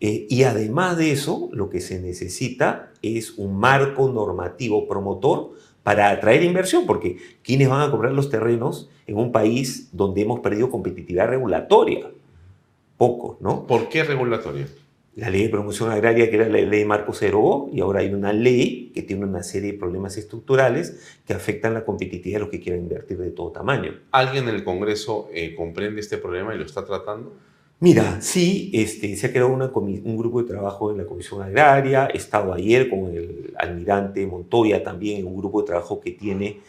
Eh, 0.00 0.26
y 0.30 0.44
además 0.44 0.96
de 0.96 1.12
eso, 1.12 1.50
lo 1.52 1.68
que 1.68 1.80
se 1.80 2.00
necesita 2.00 2.92
es 3.02 3.38
un 3.38 3.58
marco 3.58 4.08
normativo 4.08 4.88
promotor 4.88 5.52
para 5.82 6.10
atraer 6.10 6.42
inversión, 6.42 6.86
porque 6.86 7.18
¿quiénes 7.42 7.68
van 7.68 7.82
a 7.82 7.90
comprar 7.90 8.12
los 8.12 8.30
terrenos 8.30 8.88
en 9.06 9.16
un 9.16 9.32
país 9.32 9.88
donde 9.92 10.22
hemos 10.22 10.40
perdido 10.40 10.70
competitividad 10.70 11.28
regulatoria? 11.28 12.10
Pocos, 12.96 13.40
¿no? 13.40 13.66
¿Por 13.66 13.88
qué 13.88 14.04
regulatoria? 14.04 14.66
La 15.16 15.28
ley 15.28 15.42
de 15.42 15.48
promoción 15.48 15.90
agraria, 15.90 16.30
que 16.30 16.36
era 16.36 16.48
la 16.48 16.60
ley 16.60 16.84
Marco 16.84 17.12
Cero, 17.12 17.68
y 17.72 17.80
ahora 17.80 18.00
hay 18.00 18.14
una 18.14 18.32
ley 18.32 18.92
que 18.94 19.02
tiene 19.02 19.24
una 19.24 19.42
serie 19.42 19.72
de 19.72 19.78
problemas 19.78 20.16
estructurales 20.16 21.18
que 21.26 21.34
afectan 21.34 21.74
la 21.74 21.84
competitividad 21.84 22.36
de 22.36 22.40
los 22.40 22.48
que 22.50 22.60
quieren 22.60 22.82
invertir 22.82 23.18
de 23.18 23.30
todo 23.30 23.50
tamaño. 23.50 23.92
¿Alguien 24.12 24.48
en 24.48 24.54
el 24.54 24.64
Congreso 24.64 25.28
eh, 25.32 25.54
comprende 25.54 26.00
este 26.00 26.16
problema 26.16 26.54
y 26.54 26.58
lo 26.58 26.64
está 26.64 26.84
tratando? 26.84 27.34
Mira, 27.80 28.20
sí, 28.20 28.70
este, 28.74 29.16
se 29.16 29.26
ha 29.26 29.30
creado 29.30 29.48
una 29.48 29.70
un 29.74 30.16
grupo 30.16 30.42
de 30.42 30.48
trabajo 30.48 30.90
en 30.90 30.98
la 30.98 31.06
Comisión 31.06 31.42
Agraria, 31.42 32.08
he 32.12 32.18
estado 32.18 32.52
ayer 32.52 32.90
con 32.90 33.06
el 33.06 33.54
almirante 33.56 34.26
Montoya 34.26 34.84
también 34.84 35.20
en 35.20 35.26
un 35.26 35.36
grupo 35.36 35.62
de 35.62 35.66
trabajo 35.66 35.98
que 35.98 36.10
tiene 36.10 36.60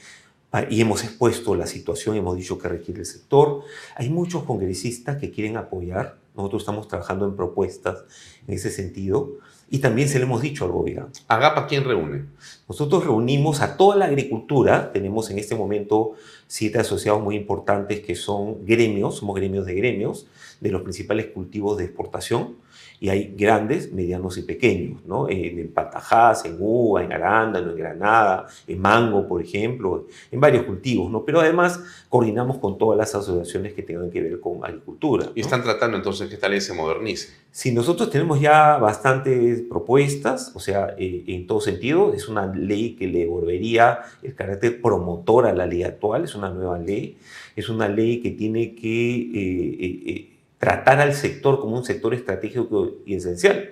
y 0.70 0.82
hemos 0.82 1.04
expuesto 1.04 1.56
la 1.56 1.66
situación, 1.66 2.16
hemos 2.16 2.36
dicho 2.36 2.58
que 2.58 2.68
requiere 2.68 3.02
el 3.02 3.06
sector. 3.06 3.64
Hay 3.96 4.10
muchos 4.10 4.44
congresistas 4.44 5.18
que 5.18 5.32
quieren 5.32 5.58
apoyar 5.58 6.21
nosotros 6.36 6.62
estamos 6.62 6.88
trabajando 6.88 7.26
en 7.26 7.36
propuestas 7.36 8.04
en 8.48 8.54
ese 8.54 8.70
sentido 8.70 9.34
y 9.70 9.80
también 9.80 10.10
se 10.10 10.20
lo 10.20 10.26
hemos 10.26 10.42
dicho 10.42 10.66
al 10.66 10.72
gobierno. 10.72 11.10
¿Agapa 11.28 11.68
quién 11.68 11.86
reúne? 11.86 12.26
Nosotros 12.68 13.06
reunimos 13.06 13.62
a 13.62 13.78
toda 13.78 13.96
la 13.96 14.06
agricultura. 14.06 14.92
Tenemos 14.92 15.30
en 15.30 15.40
este 15.40 15.56
momento 15.56 16.14
siete 16.48 16.80
asociados 16.80 17.22
muy 17.22 17.36
importantes 17.38 18.02
que 18.02 18.16
son 18.16 18.66
gremios, 18.66 19.16
somos 19.16 19.36
gremios 19.36 19.66
de 19.66 19.76
gremios, 19.76 20.28
de 20.60 20.72
los 20.72 20.82
principales 20.82 21.28
cultivos 21.28 21.78
de 21.78 21.86
exportación 21.86 22.58
y 23.02 23.10
hay 23.10 23.34
grandes, 23.36 23.92
medianos 23.92 24.38
y 24.38 24.44
pequeños, 24.44 25.04
¿no? 25.08 25.28
En, 25.28 25.58
en 25.58 25.74
Patajás, 25.74 26.46
en 26.46 26.58
uva, 26.60 27.04
en 27.04 27.12
arándano, 27.12 27.72
en 27.72 27.76
granada, 27.76 28.46
en 28.68 28.80
mango, 28.80 29.28
por 29.28 29.42
ejemplo, 29.42 30.06
en 30.32 30.40
varios 30.40 30.66
cultivos, 30.66 31.10
¿no? 31.10 31.26
Pero 31.26 31.40
además 31.40 31.80
coordinamos 32.10 32.60
con 32.60 32.78
todas 32.78 33.00
las 33.00 33.16
asociaciones 33.16 33.74
que 33.74 33.82
tengan 33.82 34.12
que 34.12 34.22
ver 34.22 34.40
con 34.40 34.64
agricultura. 34.64 35.26
¿no? 35.26 35.32
¿Y 35.34 35.42
están 35.42 35.64
tratando 35.64 35.98
entonces 35.98 36.30
que 36.30 36.36
esta 36.36 36.48
ley 36.48 36.62
se 36.62 36.76
modernice? 36.76 37.30
Sí, 37.50 37.72
nosotros 37.72 38.12
tenemos 38.12 38.40
ya 38.40 38.78
bastantes 38.78 39.62
propuestas, 39.62 40.52
o 40.54 40.60
sea, 40.60 40.94
eh, 40.96 41.24
en 41.26 41.48
todo 41.48 41.60
sentido, 41.60 42.14
es 42.14 42.30
una 42.30 42.54
ley 42.54 42.96
que 42.96 43.08
le 43.08 43.26
volvería 43.26 44.02
el 44.22 44.36
carácter 44.36 44.80
promotor 44.80 45.48
a 45.48 45.54
la 45.54 45.66
ley 45.66 45.82
actual, 45.82 46.26
es 46.26 46.36
una 46.36 46.52
nueva 46.52 46.78
ley, 46.78 47.18
es 47.56 47.68
una 47.68 47.90
ley 47.90 48.22
que 48.22 48.30
tiene 48.30 48.76
que... 48.76 49.16
Eh, 49.16 50.02
eh, 50.06 50.31
tratar 50.62 51.02
al 51.02 51.14
sector 51.16 51.60
como 51.60 51.76
un 51.76 51.84
sector 51.84 52.14
estratégico 52.14 53.00
y 53.04 53.16
esencial, 53.16 53.72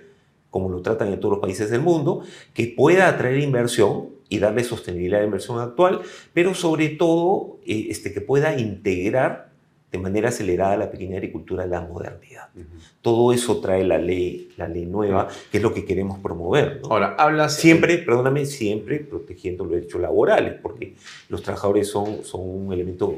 como 0.50 0.70
lo 0.70 0.82
tratan 0.82 1.14
en 1.14 1.20
todos 1.20 1.34
los 1.34 1.42
países 1.42 1.70
del 1.70 1.82
mundo, 1.82 2.24
que 2.56 2.74
pueda 2.76 3.08
atraer 3.08 3.40
inversión 3.40 4.10
y 4.28 4.40
darle 4.40 4.64
sostenibilidad 4.64 5.20
a 5.20 5.22
la 5.22 5.28
inversión 5.28 5.60
actual, 5.60 6.02
pero 6.34 6.56
sobre 6.56 6.90
todo 6.90 7.60
eh, 7.64 7.88
este, 7.90 8.12
que 8.12 8.22
pueda 8.22 8.60
integrar 8.60 9.52
de 9.92 10.00
manera 10.00 10.30
acelerada 10.30 10.78
la 10.78 10.90
pequeña 10.90 11.18
agricultura 11.18 11.64
a 11.64 11.68
la 11.68 11.82
modernidad. 11.82 12.50
Uh 12.56 12.60
-huh. 12.60 12.66
Todo 13.02 13.34
eso 13.34 13.60
trae 13.60 13.84
la 13.84 14.00
ley, 14.00 14.50
la 14.58 14.68
ley 14.68 14.88
nueva, 14.88 15.28
que 15.52 15.58
es 15.58 15.64
lo 15.64 15.74
que 15.74 15.86
queremos 15.86 16.18
promover. 16.20 16.80
¿no? 16.82 16.90
Ahora, 16.90 17.16
hablas... 17.20 17.56
Siempre, 17.56 18.00
perdóname, 18.00 18.46
siempre 18.46 19.00
protegiendo 19.00 19.64
los 19.64 19.74
derechos 19.74 20.02
laborales, 20.02 20.56
porque 20.62 20.96
los 21.28 21.44
trabajadores 21.44 21.88
son, 21.88 22.24
son 22.24 22.42
un 22.42 22.74
elemento 22.74 23.16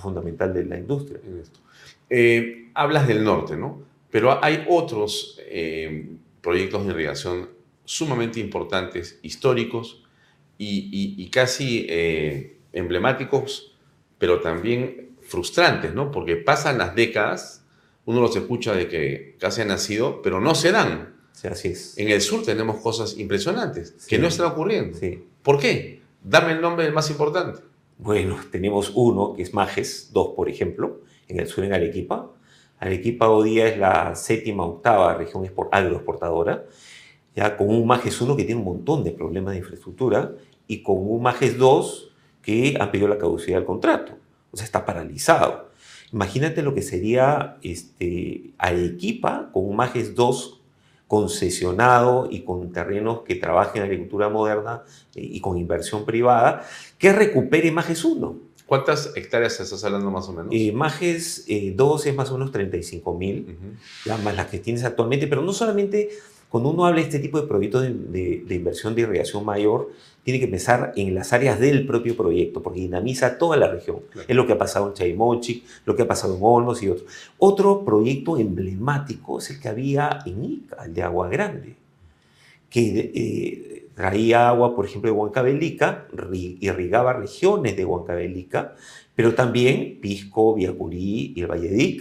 fundamental 0.00 0.52
de 0.52 0.64
la 0.64 0.78
industria. 0.78 1.20
Eh, 2.10 2.70
hablas 2.74 3.06
del 3.08 3.24
norte, 3.24 3.56
¿no? 3.56 3.82
Pero 4.10 4.42
hay 4.44 4.64
otros 4.68 5.40
eh, 5.46 6.08
proyectos 6.40 6.84
de 6.86 6.92
irrigación 6.92 7.48
sumamente 7.84 8.40
importantes, 8.40 9.18
históricos 9.22 10.02
y, 10.58 10.88
y, 10.92 11.22
y 11.22 11.28
casi 11.30 11.86
eh, 11.88 12.56
emblemáticos, 12.72 13.74
pero 14.18 14.40
también 14.40 15.10
frustrantes, 15.22 15.92
¿no? 15.94 16.10
Porque 16.10 16.36
pasan 16.36 16.78
las 16.78 16.94
décadas, 16.94 17.64
uno 18.04 18.20
los 18.20 18.34
escucha 18.36 18.72
de 18.74 18.88
que 18.88 19.36
casi 19.38 19.62
han 19.62 19.68
nacido, 19.68 20.22
pero 20.22 20.40
no 20.40 20.54
se 20.54 20.72
dan. 20.72 21.14
Sí, 21.32 21.48
así 21.48 21.68
es. 21.68 21.98
En 21.98 22.08
el 22.08 22.20
sur 22.22 22.42
tenemos 22.44 22.76
cosas 22.80 23.18
impresionantes 23.18 23.94
Sí. 23.98 24.08
que 24.08 24.18
no 24.18 24.28
están 24.28 24.46
ocurriendo. 24.46 24.96
Sí. 24.96 25.22
¿Por 25.42 25.58
qué? 25.58 26.00
Dame 26.22 26.52
el 26.52 26.60
nombre 26.60 26.84
del 26.84 26.94
más 26.94 27.10
importante. 27.10 27.60
Bueno, 27.98 28.38
tenemos 28.50 28.92
uno 28.94 29.34
que 29.34 29.42
es 29.42 29.52
Majes 29.54 30.10
2, 30.12 30.28
por 30.34 30.48
ejemplo, 30.48 31.00
en 31.28 31.40
el 31.40 31.46
sur 31.46 31.64
en 31.64 31.72
Arequipa. 31.72 32.30
Arequipa 32.78 33.28
hoy 33.28 33.50
día 33.50 33.68
es 33.68 33.78
la 33.78 34.14
séptima, 34.14 34.64
octava 34.64 35.14
región 35.14 35.44
agroexportadora, 35.72 36.64
ya 37.34 37.56
con 37.56 37.68
un 37.68 37.86
Majes 37.86 38.20
1 38.20 38.36
que 38.36 38.44
tiene 38.44 38.60
un 38.60 38.66
montón 38.66 39.04
de 39.04 39.12
problemas 39.12 39.52
de 39.52 39.58
infraestructura 39.58 40.32
y 40.66 40.82
con 40.82 40.96
un 40.98 41.22
Majes 41.22 41.56
2 41.58 42.12
que 42.42 42.76
ha 42.78 42.90
pedido 42.90 43.08
la 43.08 43.18
caducidad 43.18 43.58
del 43.58 43.66
contrato. 43.66 44.12
O 44.52 44.56
sea, 44.56 44.64
está 44.64 44.84
paralizado. 44.84 45.70
Imagínate 46.12 46.62
lo 46.62 46.74
que 46.74 46.82
sería 46.82 47.56
este, 47.62 48.52
Arequipa 48.58 49.50
con 49.52 49.66
un 49.66 49.76
Majes 49.76 50.14
2 50.14 50.60
concesionado 51.08 52.28
y 52.30 52.40
con 52.40 52.72
terrenos 52.72 53.20
que 53.22 53.36
trabajen 53.36 53.82
en 53.82 53.88
agricultura 53.88 54.28
moderna 54.28 54.82
eh, 55.14 55.22
y 55.22 55.40
con 55.40 55.56
inversión 55.56 56.04
privada, 56.04 56.64
que 56.98 57.12
recupere 57.12 57.70
Majes 57.70 58.04
1. 58.04 58.45
¿Cuántas 58.66 59.12
hectáreas 59.14 59.60
estás 59.60 59.84
hablando 59.84 60.10
más 60.10 60.28
o 60.28 60.32
menos? 60.32 60.48
Eh, 60.52 60.72
Majes 60.72 61.44
eh, 61.46 61.72
2 61.76 62.06
es 62.06 62.14
más 62.14 62.30
o 62.30 62.34
menos 62.34 62.50
35 62.50 63.14
mil, 63.16 63.56
más 64.06 64.34
las 64.34 64.46
que 64.48 64.58
tienes 64.58 64.82
actualmente, 64.82 65.28
pero 65.28 65.42
no 65.42 65.52
solamente 65.52 66.10
cuando 66.48 66.70
uno 66.70 66.86
habla 66.86 67.00
de 67.00 67.06
este 67.06 67.18
tipo 67.20 67.40
de 67.40 67.46
proyectos 67.46 67.82
de, 67.82 67.94
de, 67.94 68.44
de, 68.46 68.54
inversión 68.54 68.94
de 68.94 69.02
irrigación 69.02 69.44
mayor, 69.44 69.90
tiene 70.24 70.40
que 70.40 70.48
pensar 70.48 70.92
en 70.96 71.14
las 71.14 71.32
áreas 71.32 71.60
del 71.60 71.86
propio 71.86 72.16
proyecto, 72.16 72.62
porque 72.62 72.80
dinamiza 72.80 73.38
toda 73.38 73.56
la 73.56 73.68
región. 73.68 74.00
Claro. 74.10 74.26
Es 74.28 74.34
lo 74.34 74.46
que 74.46 74.54
ha 74.54 74.58
pasado 74.58 74.88
en 74.88 74.94
Chaymochic, 74.94 75.62
lo 75.84 75.94
que 75.94 76.02
ha 76.02 76.08
pasado 76.08 76.36
en 76.36 76.40
Olmos 76.42 76.82
y 76.82 76.88
otros. 76.88 77.08
Otro 77.38 77.84
proyecto 77.84 78.36
emblemático 78.36 79.38
es 79.38 79.50
el 79.50 79.60
que 79.60 79.68
había 79.68 80.20
en 80.26 80.44
Ica, 80.44 80.84
el 80.84 80.94
de 80.94 81.02
Agua 81.02 81.28
Grande, 81.28 81.76
que 82.70 83.12
eh, 83.14 83.85
traía 83.96 84.48
agua, 84.48 84.76
por 84.76 84.84
ejemplo, 84.84 85.10
de 85.10 85.16
Huancavelica, 85.16 86.06
irrigaba 86.60 87.14
regiones 87.14 87.76
de 87.76 87.84
Huancavelica, 87.84 88.74
pero 89.14 89.34
también 89.34 89.98
Pisco, 90.02 90.54
Viacurí 90.54 91.32
y 91.34 91.40
el 91.40 91.46
Valle 91.46 91.70
de. 91.70 91.98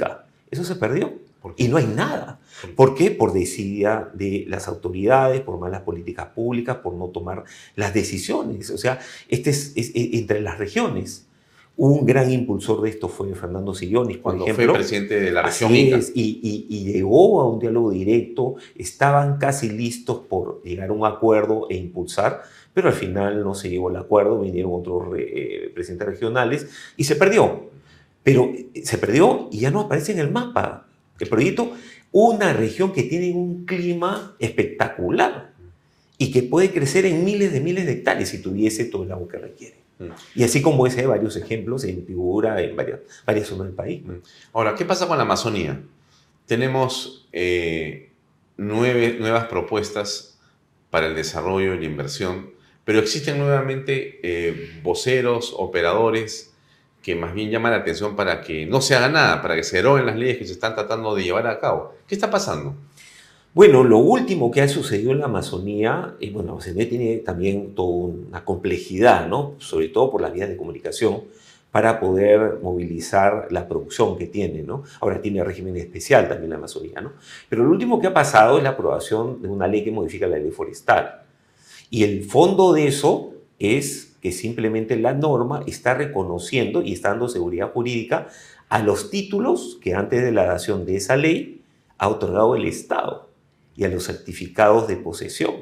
Eso 0.52 0.64
se 0.64 0.76
perdió. 0.76 1.14
Y 1.58 1.68
no 1.68 1.78
hay 1.78 1.86
nada. 1.86 2.40
¿Por 2.76 2.96
qué? 2.96 3.12
Por 3.12 3.32
desidia 3.32 4.10
de 4.14 4.46
las 4.48 4.68
autoridades, 4.68 5.42
por 5.42 5.60
malas 5.60 5.82
políticas 5.82 6.28
públicas, 6.28 6.78
por 6.78 6.96
no 6.96 7.08
tomar 7.10 7.44
las 7.76 7.94
decisiones. 7.94 8.70
O 8.72 8.78
sea, 8.78 9.00
este 9.30 9.52
es, 9.52 9.72
es, 9.76 9.92
es 9.94 10.14
entre 10.14 10.42
las 10.42 10.58
regiones. 10.58 11.25
Un 11.78 12.06
gran 12.06 12.32
impulsor 12.32 12.82
de 12.82 12.90
esto 12.90 13.10
fue 13.10 13.34
Fernando 13.36 13.74
Sillonis, 13.74 14.18
por 14.18 14.32
Cuando 14.32 14.46
ejemplo. 14.46 14.66
fue 14.68 14.76
presidente 14.76 15.20
de 15.20 15.32
la 15.32 15.42
región 15.42 15.76
Ica. 15.76 15.98
Es, 15.98 16.12
y, 16.16 16.40
y, 16.42 16.68
y, 16.70 16.94
llegó 16.94 17.42
a 17.42 17.50
un 17.50 17.60
diálogo 17.60 17.92
directo, 17.92 18.56
estaban 18.76 19.38
casi 19.38 19.70
listos 19.70 20.20
por 20.30 20.62
llegar 20.64 20.90
a 20.90 20.94
un 20.94 21.06
acuerdo 21.06 21.68
e 21.70 21.76
impulsar, 21.76 22.44
pero 22.74 22.88
al 22.88 22.94
final 22.94 23.44
no 23.44 23.54
se 23.56 23.70
llegó 23.70 23.90
al 23.90 23.98
acuerdo, 23.98 24.40
vinieron 24.40 24.72
otros 24.74 25.14
eh, 25.18 25.70
presidentes 25.74 26.08
regionales 26.08 26.68
y 26.96 27.04
se 27.04 27.16
perdió. 27.18 27.70
Pero 28.24 28.52
se 28.82 28.98
perdió 28.98 29.50
y 29.52 29.60
ya 29.60 29.72
no 29.72 29.82
aparece 29.82 30.14
en 30.14 30.20
el 30.20 30.32
mapa 30.32 30.88
el 31.20 31.28
proyecto, 31.28 31.72
una 32.12 32.54
región 32.54 32.94
que 32.94 33.04
tiene 33.04 33.34
un 33.34 33.66
clima 33.66 34.36
espectacular 34.40 35.54
y 36.18 36.32
que 36.32 36.44
puede 36.44 36.72
crecer 36.72 37.06
en 37.06 37.24
miles 37.24 37.52
de 37.52 37.60
miles 37.60 37.86
de 37.86 37.94
hectáreas 37.94 38.30
si 38.30 38.42
tuviese 38.42 38.86
todo 38.86 39.04
el 39.04 39.12
agua 39.12 39.28
que 39.28 39.38
requiere. 39.38 39.85
Y 40.36 40.44
así 40.44 40.62
como 40.62 40.86
ese 40.86 41.02
hay 41.02 41.08
varios 41.08 41.36
ejemplos 41.38 41.84
en 41.86 42.06
figura 42.06 42.62
en 42.62 42.76
varias, 42.76 43.00
varias 43.26 43.48
zonas 43.48 43.68
del 43.68 43.76
país. 43.76 44.04
Ahora, 44.54 44.76
¿qué 44.76 44.86
pasa 44.86 45.08
con 45.08 45.18
la 45.18 45.24
Amazonía? 45.24 45.82
Tenemos 46.46 47.28
eh, 47.32 48.12
nueve, 48.58 49.18
nuevas 49.20 49.46
propuestas 49.46 50.38
para 50.90 51.08
el 51.08 51.16
desarrollo 51.16 51.74
y 51.74 51.80
la 51.80 51.86
inversión, 51.86 52.52
pero 52.84 53.00
existen 53.00 53.38
nuevamente 53.38 54.20
eh, 54.24 54.80
voceros, 54.84 55.54
operadores, 55.58 56.54
que 57.02 57.16
más 57.16 57.34
bien 57.34 57.52
llama 57.52 57.70
la 57.70 57.78
atención 57.78 58.16
para 58.16 58.42
que 58.42 58.66
no 58.66 58.82
se 58.82 58.96
haga 58.96 59.10
nada, 59.10 59.42
para 59.42 59.56
que 59.56 59.64
se 59.64 59.78
deroguen 59.78 60.06
las 60.06 60.16
leyes 60.16 60.38
que 60.38 60.46
se 60.46 60.54
están 60.54 60.74
tratando 60.76 61.16
de 61.16 61.24
llevar 61.24 61.48
a 61.48 61.60
cabo. 61.60 61.96
¿Qué 62.08 62.16
está 62.16 62.30
pasando? 62.32 62.76
Bueno, 63.56 63.86
lo 63.86 64.00
último 64.00 64.52
que 64.52 64.62
ha 64.62 64.68
sucedido 64.68 65.14
en 65.14 65.20
la 65.20 65.28
Amazonía, 65.28 66.16
y 66.20 66.30
bueno, 66.30 66.60
se 66.60 66.74
ve 66.74 66.88
tiene 66.88 67.16
también 67.20 67.74
toda 67.74 68.08
una 68.08 68.44
complejidad, 68.44 69.30
¿no? 69.30 69.54
Sobre 69.60 69.88
todo 69.88 70.12
por 70.12 70.20
las 70.20 70.34
vías 70.34 70.50
de 70.50 70.58
comunicación, 70.58 71.22
para 71.72 72.02
poder 72.02 72.60
movilizar 72.62 73.48
la 73.52 73.70
producción 73.70 74.18
que 74.18 74.28
tiene, 74.28 74.62
¿no? 74.62 74.84
Ahora 75.00 75.22
tiene 75.22 75.42
régimen 75.42 75.78
especial 75.78 76.28
también 76.28 76.50
la 76.50 76.58
Amazonía, 76.58 77.00
¿no? 77.00 77.14
Pero 77.48 77.64
lo 77.64 77.70
último 77.70 78.02
que 78.02 78.08
ha 78.08 78.14
pasado 78.14 78.58
es 78.58 78.64
la 78.66 78.72
aprobación 78.72 79.42
de 79.42 79.48
una 79.48 79.70
ley 79.70 79.86
que 79.86 79.92
modifica 79.92 80.28
la 80.28 80.38
ley 80.38 80.52
forestal. 80.52 81.22
Y 81.90 82.04
el 82.04 82.26
fondo 82.26 82.74
de 82.74 82.88
eso 82.88 83.36
es 83.58 84.18
que 84.22 84.34
simplemente 84.34 84.98
la 84.98 85.14
norma 85.14 85.64
está 85.66 85.94
reconociendo 85.94 86.82
y 86.82 86.92
está 86.92 87.12
dando 87.12 87.30
seguridad 87.30 87.72
jurídica 87.72 88.28
a 88.68 88.80
los 88.80 89.10
títulos 89.10 89.78
que 89.82 89.94
antes 89.94 90.22
de 90.26 90.34
la 90.34 90.44
dación 90.44 90.86
de 90.86 90.98
esa 90.98 91.16
ley 91.16 91.62
ha 91.98 92.10
otorgado 92.10 92.58
el 92.58 92.66
Estado 92.66 93.34
y 93.76 93.84
a 93.84 93.90
los 93.90 94.06
certificados 94.06 94.88
de 94.88 94.98
posesión. 94.98 95.56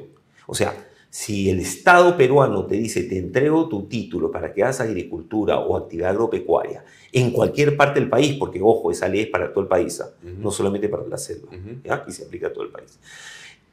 O 0.48 0.56
sea, 0.56 0.88
si 1.10 1.50
el 1.50 1.60
Estado 1.60 2.18
peruano 2.18 2.66
te 2.66 2.76
dice, 2.76 3.04
te 3.04 3.18
entrego 3.18 3.70
tu 3.70 3.84
título 3.84 4.32
para 4.32 4.52
que 4.52 4.64
hagas 4.64 4.82
agricultura 4.82 5.60
o 5.60 5.78
actividad 5.78 6.10
agropecuaria 6.10 6.84
en 7.12 7.32
cualquier 7.32 7.78
parte 7.78 8.00
del 8.00 8.10
país, 8.10 8.36
porque 8.40 8.60
ojo, 8.62 8.90
esa 8.92 9.08
ley 9.08 9.22
es 9.22 9.28
para 9.28 9.52
todo 9.54 9.62
el 9.62 9.68
país, 9.68 10.00
uh 10.00 10.26
-huh. 10.26 10.38
no 10.40 10.50
solamente 10.50 10.90
para 10.90 11.06
la 11.08 11.18
selva, 11.18 11.50
uh 11.52 11.56
-huh. 11.56 11.84
¿ya? 11.84 12.04
y 12.08 12.12
se 12.12 12.26
aplica 12.26 12.48
a 12.48 12.54
todo 12.54 12.64
el 12.64 12.72
país. 12.72 12.98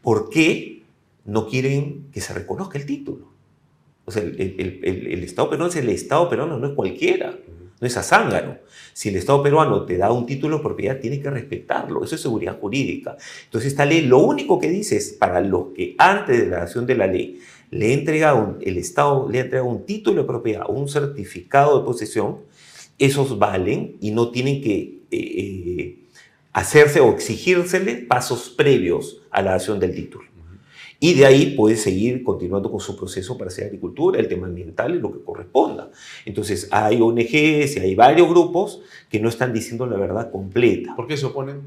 ¿Por 0.02 0.28
qué 0.28 0.82
no 1.24 1.46
quieren 1.46 2.08
que 2.12 2.20
se 2.20 2.34
reconozca 2.34 2.78
el 2.78 2.84
título? 2.84 3.30
O 4.04 4.10
sea, 4.10 4.22
el, 4.22 4.38
el, 4.38 4.80
el, 4.82 5.06
el, 5.06 5.24
Estado 5.24 5.48
peruano 5.48 5.70
es 5.70 5.76
el 5.76 5.88
Estado 5.88 6.28
peruano, 6.28 6.58
no 6.58 6.66
es 6.66 6.74
cualquiera, 6.74 7.38
no 7.80 7.86
es 7.86 7.96
a 7.96 8.02
zángano. 8.02 8.58
Si 8.92 9.08
el 9.08 9.16
Estado 9.16 9.42
peruano 9.42 9.84
te 9.86 9.96
da 9.96 10.12
un 10.12 10.26
título 10.26 10.58
de 10.58 10.62
propiedad, 10.62 11.00
tiene 11.00 11.20
que 11.20 11.30
respetarlo. 11.30 12.04
Eso 12.04 12.14
es 12.14 12.20
seguridad 12.20 12.58
jurídica. 12.60 13.16
Entonces, 13.44 13.72
esta 13.72 13.86
ley 13.86 14.02
lo 14.02 14.18
único 14.18 14.58
que 14.58 14.68
dice 14.68 14.96
es 14.96 15.12
para 15.12 15.40
los 15.40 15.68
que 15.74 15.94
antes 15.98 16.38
de 16.38 16.46
la 16.46 16.58
dación 16.58 16.86
de 16.86 16.94
la 16.94 17.06
ley 17.06 17.40
le 17.70 17.94
entrega 17.94 18.34
un, 18.34 18.58
el 18.60 18.76
Estado 18.76 19.28
le 19.30 19.40
entrega 19.40 19.64
un 19.64 19.86
título 19.86 20.22
de 20.22 20.26
propiedad 20.26 20.64
un 20.68 20.88
certificado 20.88 21.78
de 21.78 21.84
posesión, 21.84 22.40
esos 22.98 23.38
valen 23.38 23.96
y 24.00 24.10
no 24.10 24.30
tienen 24.30 24.60
que 24.60 25.00
eh, 25.10 25.18
eh, 25.18 25.98
hacerse 26.52 27.00
o 27.00 27.10
exigírsele 27.10 27.96
pasos 27.96 28.50
previos 28.50 29.22
a 29.30 29.40
la 29.40 29.52
dación 29.52 29.78
del 29.78 29.94
título. 29.94 30.24
Y 31.02 31.14
de 31.14 31.24
ahí 31.24 31.54
puede 31.56 31.76
seguir 31.76 32.22
continuando 32.22 32.70
con 32.70 32.78
su 32.78 32.94
proceso 32.94 33.38
para 33.38 33.48
hacer 33.48 33.64
agricultura, 33.64 34.20
el 34.20 34.28
tema 34.28 34.46
ambiental 34.46 34.94
y 34.94 34.98
lo 34.98 35.10
que 35.10 35.24
corresponda. 35.24 35.90
Entonces, 36.26 36.68
hay 36.70 37.00
ONGs 37.00 37.76
y 37.76 37.80
hay 37.80 37.94
varios 37.94 38.28
grupos 38.28 38.82
que 39.08 39.18
no 39.18 39.30
están 39.30 39.54
diciendo 39.54 39.86
la 39.86 39.96
verdad 39.96 40.30
completa. 40.30 40.94
¿Por 40.94 41.06
qué 41.06 41.16
se 41.16 41.24
oponen? 41.24 41.62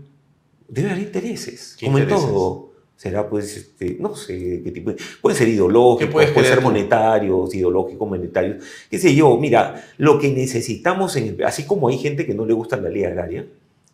Debe 0.68 0.92
haber 0.92 1.04
intereses, 1.04 1.76
como 1.84 1.98
intereses? 1.98 2.24
en 2.26 2.32
todo. 2.32 2.74
Será, 2.96 3.28
pues, 3.28 3.58
este, 3.58 3.98
no 4.00 4.16
sé 4.16 4.62
qué 4.64 4.72
tipo. 4.72 4.92
Pueden 5.20 5.38
ser 5.38 5.48
ideológicos, 5.48 6.14
pueden 6.14 6.46
ser 6.46 6.62
monetarios, 6.62 7.54
ideológicos, 7.56 8.08
monetarios. 8.08 8.64
Qué 8.88 9.00
sé 9.00 9.16
yo, 9.16 9.36
mira, 9.38 9.84
lo 9.98 10.20
que 10.20 10.30
necesitamos, 10.32 11.16
en 11.16 11.30
el, 11.30 11.44
así 11.44 11.66
como 11.66 11.88
hay 11.88 11.98
gente 11.98 12.26
que 12.26 12.36
no 12.36 12.46
le 12.46 12.54
gusta 12.54 12.78
la 12.78 12.90
ley 12.90 13.04
agraria, 13.04 13.48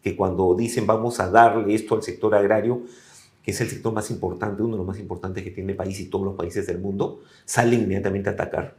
que 0.03 0.15
cuando 0.15 0.53
dicen 0.53 0.85
vamos 0.85 1.19
a 1.19 1.29
darle 1.31 1.73
esto 1.73 1.95
al 1.95 2.03
sector 2.03 2.35
agrario, 2.35 2.83
que 3.49 3.55
es 3.55 3.61
el 3.61 3.69
sector 3.69 3.91
más 3.91 4.11
importante, 4.11 4.61
uno 4.61 4.73
de 4.73 4.77
los 4.77 4.85
más 4.85 4.99
importantes 4.99 5.43
que 5.43 5.49
tiene 5.49 5.71
el 5.71 5.75
país 5.75 5.99
y 5.99 6.05
todos 6.05 6.23
los 6.23 6.35
países 6.35 6.67
del 6.67 6.77
mundo, 6.77 7.21
salen 7.45 7.81
inmediatamente 7.81 8.29
a 8.29 8.33
atacar, 8.33 8.75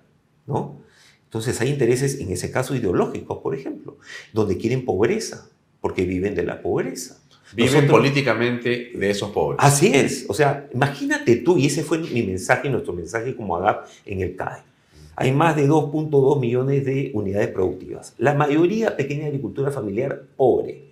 ¿no? 0.47 0.77
Entonces 1.25 1.61
hay 1.61 1.71
intereses, 1.71 2.21
en 2.21 2.31
ese 2.31 2.53
caso, 2.53 2.77
ideológicos, 2.77 3.39
por 3.39 3.57
ejemplo, 3.57 3.99
donde 4.33 4.57
quieren 4.59 4.85
pobreza, 4.85 5.49
porque 5.81 6.05
viven 6.05 6.37
de 6.37 6.45
la 6.45 6.62
pobreza. 6.62 7.21
Viven 7.53 7.73
Nosotros, 7.73 7.99
políticamente 7.99 8.93
de 8.95 9.11
esos 9.11 9.33
pobres. 9.33 9.59
Así 9.61 9.89
es. 9.93 10.27
O 10.29 10.35
sea, 10.35 10.68
imagínate 10.73 11.35
tú, 11.37 11.59
y 11.59 11.66
ese 11.66 11.83
fue 11.83 11.99
mi 11.99 12.23
mensaje, 12.23 12.71
nuestro 12.71 12.93
mensaje 12.93 13.35
como 13.35 13.57
AGAP 13.57 13.89
en 14.07 14.21
el 14.21 14.37
CAE. 14.37 14.62
Hay 15.16 15.33
más 15.33 15.57
de 15.57 15.68
2.2 15.68 16.39
millones 16.39 16.85
de 16.85 17.11
unidades 17.12 17.49
productivas. 17.49 18.14
La 18.18 18.35
mayoría 18.35 18.97
pequeña 18.97 19.27
agricultura 19.27 19.73
familiar 19.73 20.27
pobre. 20.37 20.85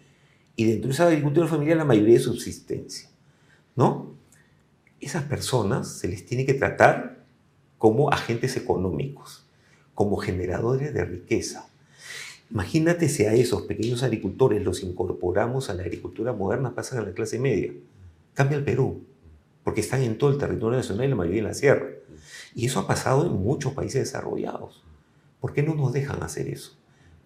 Y 0.56 0.64
dentro 0.64 0.88
de 0.88 0.94
esa 0.94 1.06
agricultura 1.06 1.46
familiar 1.46 1.76
la 1.76 1.84
mayoría 1.84 2.14
de 2.14 2.20
subsistencia. 2.20 3.07
¿No? 3.78 4.12
Esas 5.00 5.22
personas 5.22 5.86
se 5.86 6.08
les 6.08 6.26
tiene 6.26 6.44
que 6.44 6.52
tratar 6.52 7.24
como 7.78 8.10
agentes 8.10 8.56
económicos, 8.56 9.46
como 9.94 10.16
generadores 10.16 10.92
de 10.92 11.04
riqueza. 11.04 11.68
Imagínate 12.50 13.08
si 13.08 13.24
a 13.24 13.34
esos 13.34 13.62
pequeños 13.62 14.02
agricultores 14.02 14.64
los 14.64 14.82
incorporamos 14.82 15.70
a 15.70 15.74
la 15.74 15.84
agricultura 15.84 16.32
moderna, 16.32 16.74
pasan 16.74 16.98
a 16.98 17.02
la 17.02 17.12
clase 17.12 17.38
media. 17.38 17.72
Cambia 18.34 18.58
el 18.58 18.64
Perú, 18.64 19.04
porque 19.62 19.80
están 19.80 20.02
en 20.02 20.18
todo 20.18 20.30
el 20.30 20.38
territorio 20.38 20.78
nacional 20.78 21.06
y 21.06 21.10
la 21.10 21.14
mayoría 21.14 21.38
en 21.38 21.46
la 21.46 21.54
sierra. 21.54 21.86
Y 22.56 22.66
eso 22.66 22.80
ha 22.80 22.88
pasado 22.88 23.26
en 23.26 23.32
muchos 23.32 23.74
países 23.74 24.02
desarrollados. 24.02 24.82
¿Por 25.40 25.52
qué 25.52 25.62
no 25.62 25.76
nos 25.76 25.92
dejan 25.92 26.20
hacer 26.24 26.48
eso? 26.48 26.77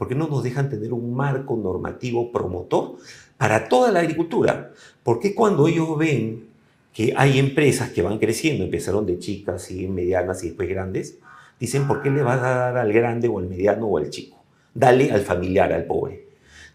¿Por 0.02 0.08
qué 0.08 0.16
no 0.16 0.26
nos 0.26 0.42
dejan 0.42 0.68
tener 0.68 0.92
un 0.92 1.14
marco 1.14 1.56
normativo 1.56 2.32
promotor 2.32 2.96
para 3.38 3.68
toda 3.68 3.92
la 3.92 4.00
agricultura? 4.00 4.72
Porque 5.04 5.32
cuando 5.32 5.68
ellos 5.68 5.96
ven 5.96 6.48
que 6.92 7.14
hay 7.16 7.38
empresas 7.38 7.90
que 7.90 8.02
van 8.02 8.18
creciendo, 8.18 8.64
empezaron 8.64 9.06
de 9.06 9.20
chicas, 9.20 9.70
y 9.70 9.86
medianas 9.86 10.42
y 10.42 10.48
después 10.48 10.68
grandes, 10.68 11.20
Dicen, 11.60 11.86
¿por 11.86 12.02
qué 12.02 12.10
le 12.10 12.24
vas 12.24 12.42
a 12.42 12.48
dar 12.48 12.78
al 12.78 12.92
grande 12.92 13.28
o 13.28 13.38
al 13.38 13.46
mediano 13.46 13.86
o 13.86 13.96
al 13.96 14.10
chico? 14.10 14.42
Dale 14.74 15.12
al 15.12 15.20
familiar, 15.20 15.72
al 15.72 15.84
pobre. 15.84 16.26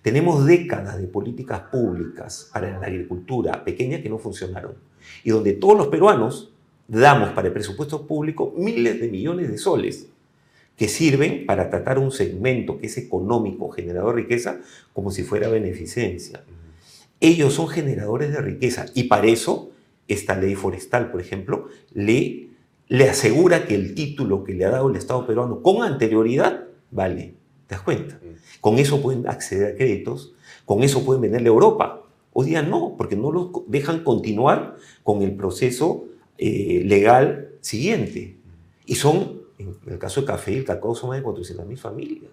Tenemos 0.01 0.45
décadas 0.45 0.97
de 0.97 1.07
políticas 1.07 1.63
públicas 1.69 2.49
para 2.53 2.79
la 2.79 2.87
agricultura 2.87 3.65
pequeña 3.65 4.01
que 4.01 4.07
no 4.07 4.19
funcionaron 4.19 4.75
y 5.25 5.31
donde 5.31 5.51
todos 5.51 5.77
los 5.77 5.87
peruanos 5.87 6.53
damos 6.87 7.31
para 7.31 7.49
el 7.49 7.53
presupuesto 7.53 8.07
público 8.07 8.53
miles 8.55 9.01
de 9.01 9.09
millones 9.09 9.51
de 9.51 9.57
soles 9.57 10.07
que 10.77 10.87
sirven 10.87 11.45
para 11.45 11.69
tratar 11.69 11.99
un 11.99 12.11
segmento 12.11 12.77
que 12.77 12.85
es 12.85 12.97
económico, 12.97 13.69
generador 13.69 14.15
de 14.15 14.21
riqueza, 14.21 14.61
como 14.93 15.11
si 15.11 15.23
fuera 15.23 15.49
beneficencia. 15.49 16.43
Ellos 17.19 17.53
son 17.53 17.67
generadores 17.67 18.31
de 18.31 18.41
riqueza 18.41 18.85
y 18.93 19.03
para 19.03 19.27
eso 19.27 19.71
esta 20.07 20.37
ley 20.37 20.55
forestal, 20.55 21.11
por 21.11 21.19
ejemplo, 21.19 21.67
le, 21.93 22.49
le 22.87 23.09
asegura 23.09 23.65
que 23.65 23.75
el 23.75 23.95
título 23.95 24.43
que 24.43 24.53
le 24.53 24.65
ha 24.65 24.69
dado 24.69 24.89
el 24.89 24.95
Estado 24.95 25.25
peruano 25.25 25.61
con 25.61 25.83
anterioridad 25.83 26.65
vale. 26.91 27.33
¿Te 27.67 27.75
das 27.75 27.83
cuenta? 27.83 28.19
Con 28.61 28.79
eso 28.79 29.01
pueden 29.01 29.27
acceder 29.27 29.73
a 29.73 29.75
créditos, 29.75 30.33
con 30.65 30.83
eso 30.83 31.03
pueden 31.03 31.21
venderle 31.21 31.49
a 31.49 31.51
Europa. 31.51 32.03
Hoy 32.33 32.47
día 32.47 32.61
no, 32.61 32.95
porque 32.97 33.15
no 33.15 33.31
los 33.31 33.49
dejan 33.67 34.03
continuar 34.03 34.77
con 35.03 35.21
el 35.21 35.35
proceso 35.35 36.05
eh, 36.37 36.83
legal 36.85 37.49
siguiente. 37.61 38.37
Y 38.85 38.95
son, 38.95 39.41
en 39.59 39.75
el 39.87 39.97
caso 39.99 40.21
de 40.21 40.27
café 40.27 40.51
y 40.53 40.57
el 40.57 40.65
cacao, 40.65 40.93
son 40.95 41.09
más 41.09 41.19
de 41.19 41.25
400.000 41.25 41.77
familias. 41.77 42.31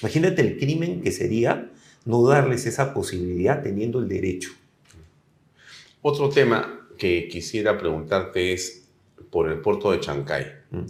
Imagínate 0.00 0.42
el 0.42 0.58
crimen 0.58 1.00
que 1.02 1.12
sería 1.12 1.70
no 2.04 2.26
darles 2.26 2.66
esa 2.66 2.92
posibilidad 2.94 3.62
teniendo 3.62 3.98
el 3.98 4.08
derecho. 4.08 4.50
Otro 6.02 6.28
tema 6.28 6.88
que 6.98 7.28
quisiera 7.28 7.76
preguntarte 7.78 8.52
es 8.52 8.88
por 9.30 9.50
el 9.50 9.58
puerto 9.60 9.90
de 9.90 10.00
Chancay. 10.00 10.46
Mm. 10.70 10.80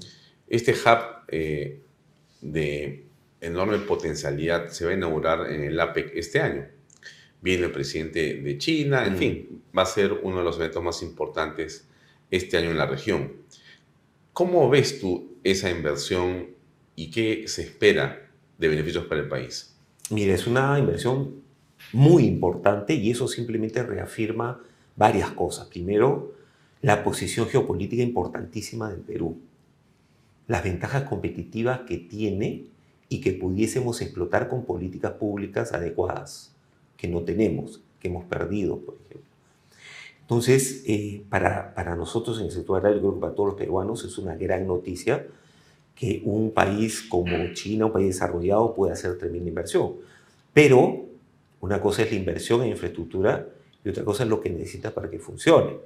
Este 0.48 0.72
hub 0.72 0.98
eh, 1.28 1.80
de 2.40 3.04
enorme 3.40 3.78
potencialidad 3.78 4.68
se 4.68 4.84
va 4.84 4.90
a 4.90 4.94
inaugurar 4.94 5.50
en 5.50 5.64
el 5.64 5.78
APEC 5.80 6.12
este 6.14 6.40
año. 6.40 6.66
Viene 7.40 7.66
el 7.66 7.72
presidente 7.72 8.34
de 8.34 8.58
China, 8.58 9.06
en 9.06 9.14
Mm. 9.14 9.16
fin, 9.16 9.62
va 9.76 9.82
a 9.82 9.86
ser 9.86 10.12
uno 10.22 10.38
de 10.38 10.44
los 10.44 10.56
eventos 10.56 10.82
más 10.82 11.02
importantes 11.02 11.86
este 12.30 12.56
año 12.56 12.70
en 12.70 12.78
la 12.78 12.86
región. 12.86 13.32
¿Cómo 14.32 14.68
ves 14.68 15.00
tú 15.00 15.35
esa 15.50 15.70
inversión 15.70 16.48
y 16.96 17.10
qué 17.10 17.46
se 17.46 17.62
espera 17.62 18.28
de 18.58 18.68
beneficios 18.68 19.06
para 19.06 19.20
el 19.20 19.28
país? 19.28 19.76
Mira, 20.10 20.34
es 20.34 20.46
una 20.46 20.78
inversión 20.78 21.42
muy 21.92 22.24
importante 22.24 22.94
y 22.94 23.10
eso 23.10 23.28
simplemente 23.28 23.82
reafirma 23.82 24.60
varias 24.96 25.30
cosas. 25.30 25.66
Primero, 25.68 26.34
la 26.82 27.04
posición 27.04 27.48
geopolítica 27.48 28.02
importantísima 28.02 28.90
del 28.90 29.00
Perú, 29.00 29.38
las 30.46 30.64
ventajas 30.64 31.04
competitivas 31.04 31.80
que 31.80 31.98
tiene 31.98 32.66
y 33.08 33.20
que 33.20 33.32
pudiésemos 33.32 34.00
explotar 34.00 34.48
con 34.48 34.64
políticas 34.64 35.12
públicas 35.12 35.72
adecuadas, 35.72 36.54
que 36.96 37.08
no 37.08 37.22
tenemos, 37.22 37.82
que 38.00 38.08
hemos 38.08 38.24
perdido, 38.24 38.78
por 38.78 38.94
ejemplo. 38.94 39.25
Entonces, 40.26 40.82
eh, 40.88 41.22
para, 41.28 41.72
para 41.72 41.94
nosotros 41.94 42.40
en 42.40 42.46
el 42.46 42.50
sector 42.50 42.78
agrario, 42.78 42.98
creo 42.98 43.14
que 43.14 43.20
para 43.20 43.32
todos 43.32 43.50
los 43.50 43.58
peruanos 43.58 44.04
es 44.04 44.18
una 44.18 44.34
gran 44.34 44.66
noticia 44.66 45.24
que 45.94 46.20
un 46.24 46.50
país 46.50 47.06
como 47.08 47.52
China, 47.54 47.86
un 47.86 47.92
país 47.92 48.08
desarrollado, 48.08 48.74
pueda 48.74 48.94
hacer 48.94 49.16
tremenda 49.18 49.48
inversión. 49.48 49.92
Pero 50.52 51.04
una 51.60 51.80
cosa 51.80 52.02
es 52.02 52.10
la 52.10 52.16
inversión 52.18 52.62
en 52.62 52.70
infraestructura 52.70 53.48
y 53.84 53.88
otra 53.88 54.04
cosa 54.04 54.24
es 54.24 54.28
lo 54.28 54.40
que 54.40 54.50
necesitas 54.50 54.92
para 54.92 55.08
que 55.08 55.20
funcione. 55.20 55.76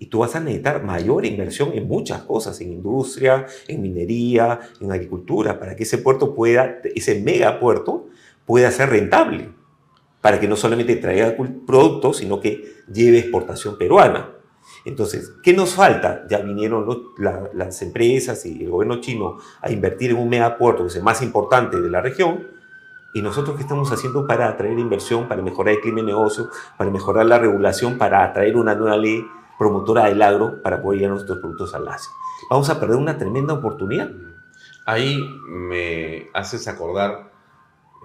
Y 0.00 0.06
tú 0.06 0.18
vas 0.18 0.34
a 0.34 0.40
necesitar 0.40 0.82
mayor 0.82 1.24
inversión 1.24 1.70
en 1.72 1.86
muchas 1.86 2.22
cosas, 2.22 2.60
en 2.60 2.72
industria, 2.72 3.46
en 3.68 3.82
minería, 3.82 4.58
en 4.80 4.90
agricultura, 4.90 5.60
para 5.60 5.76
que 5.76 5.84
ese 5.84 5.98
puerto 5.98 6.34
pueda, 6.34 6.80
ese 6.92 7.20
megapuerto 7.20 8.08
pueda 8.46 8.70
ser 8.72 8.88
rentable, 8.90 9.50
para 10.20 10.38
que 10.38 10.48
no 10.48 10.56
solamente 10.56 10.96
traiga 10.96 11.34
productos, 11.66 12.18
sino 12.18 12.40
que 12.40 12.82
lleve 12.92 13.18
exportación 13.18 13.78
peruana. 13.78 14.30
Entonces, 14.84 15.32
¿qué 15.42 15.52
nos 15.52 15.74
falta? 15.74 16.26
Ya 16.28 16.38
vinieron 16.38 16.86
las 17.52 17.82
empresas 17.82 18.44
y 18.46 18.64
el 18.64 18.70
gobierno 18.70 19.00
chino 19.00 19.38
a 19.60 19.70
invertir 19.70 20.10
en 20.10 20.18
un 20.18 20.28
megapuerto, 20.28 20.82
que 20.82 20.88
es 20.88 20.96
el 20.96 21.02
más 21.02 21.22
importante 21.22 21.80
de 21.80 21.90
la 21.90 22.00
región, 22.00 22.46
y 23.12 23.22
nosotros 23.22 23.56
qué 23.56 23.62
estamos 23.62 23.90
haciendo 23.90 24.26
para 24.26 24.48
atraer 24.48 24.78
inversión, 24.78 25.26
para 25.26 25.42
mejorar 25.42 25.74
el 25.74 25.80
clima 25.80 26.00
de 26.00 26.06
negocio, 26.06 26.48
para 26.76 26.90
mejorar 26.90 27.26
la 27.26 27.38
regulación, 27.38 27.98
para 27.98 28.22
atraer 28.22 28.56
una 28.56 28.74
nueva 28.74 28.96
ley 28.96 29.26
promotora 29.58 30.06
del 30.06 30.22
agro 30.22 30.62
para 30.62 30.80
poder 30.80 31.00
llevar 31.00 31.14
nuestros 31.16 31.38
productos 31.38 31.74
al 31.74 31.88
Asia. 31.88 32.10
Vamos 32.48 32.70
a 32.70 32.78
perder 32.78 32.96
una 32.96 33.18
tremenda 33.18 33.52
oportunidad. 33.52 34.10
Ahí 34.86 35.18
me 35.48 36.30
haces 36.32 36.68
acordar 36.68 37.29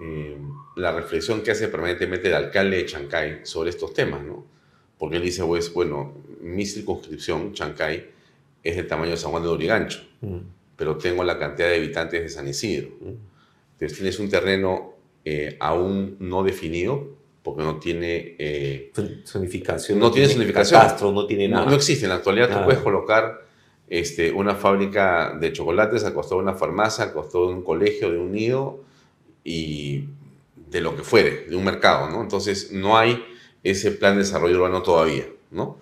eh, 0.02 0.36
la 0.76 0.92
reflexión 0.92 1.42
que 1.42 1.50
hace 1.52 1.68
permanentemente 1.68 2.28
el 2.28 2.34
alcalde 2.34 2.76
de 2.78 2.86
Chancay 2.86 3.40
sobre 3.44 3.70
estos 3.70 3.92
temas, 3.94 4.22
¿no? 4.24 4.44
Porque 4.98 5.16
él 5.16 5.22
dice, 5.22 5.44
pues, 5.44 5.72
bueno, 5.72 6.14
mi 6.40 6.64
circunscripción, 6.66 7.52
Chancay, 7.52 8.10
es 8.62 8.76
del 8.76 8.86
tamaño 8.86 9.10
de 9.12 9.16
San 9.16 9.30
Juan 9.30 9.42
de 9.42 9.48
Lurigancho, 9.48 10.00
Mm, 10.22 10.38
pero 10.76 10.96
tengo 10.96 11.22
la 11.24 11.38
cantidad 11.38 11.68
de 11.68 11.76
habitantes 11.76 12.22
de 12.22 12.28
San 12.30 12.48
Isidro. 12.48 12.88
mm. 13.00 13.12
Entonces 13.74 13.98
tienes 13.98 14.18
un 14.18 14.30
terreno 14.30 14.94
eh, 15.24 15.56
aún 15.60 16.16
no 16.20 16.42
definido, 16.42 17.08
porque 17.42 17.62
no 17.62 17.78
tiene... 17.78 18.34
eh, 18.38 18.92
Zonificación. 19.26 19.98
no 19.98 20.10
tiene 20.10 20.28
zonificación. 20.28 20.80
Catastro, 20.80 21.12
no 21.12 21.26
tiene 21.26 21.46
no, 21.48 21.56
nada. 21.56 21.70
no 21.70 21.76
existe. 21.76 22.04
En 22.06 22.10
la 22.10 22.16
actualidad 22.16 22.48
Nada. 22.48 22.60
tú 22.62 22.64
puedes 22.66 22.80
colocar 22.82 23.44
este, 23.88 24.32
una 24.32 24.54
fábrica 24.54 25.36
de 25.38 25.52
chocolates 25.52 26.04
al 26.04 26.14
costado 26.14 26.36
de 26.40 26.44
una 26.44 26.54
farmacia, 26.54 27.04
al 27.04 27.12
costado 27.12 27.48
de 27.48 27.54
un 27.54 27.62
colegio, 27.62 28.10
de 28.10 28.18
un 28.18 28.32
nido 28.32 28.80
y 29.48 30.08
de 30.56 30.80
lo 30.80 30.96
que 30.96 31.04
fuere, 31.04 31.46
de 31.48 31.54
un 31.54 31.64
mercado, 31.64 32.10
¿no? 32.10 32.20
Entonces 32.20 32.72
no 32.72 32.98
hay 32.98 33.24
ese 33.62 33.92
plan 33.92 34.14
de 34.14 34.24
desarrollo 34.24 34.56
urbano 34.56 34.82
todavía, 34.82 35.26
¿no? 35.52 35.78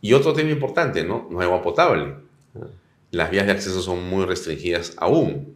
Y 0.00 0.14
otro 0.14 0.32
tema 0.32 0.50
importante, 0.50 1.04
¿no? 1.04 1.28
No 1.30 1.40
hay 1.40 1.44
agua 1.44 1.60
potable. 1.62 2.14
Ah. 2.54 2.66
Las 3.10 3.30
vías 3.30 3.44
de 3.44 3.52
acceso 3.52 3.82
son 3.82 4.08
muy 4.08 4.24
restringidas 4.24 4.94
aún. 4.96 5.54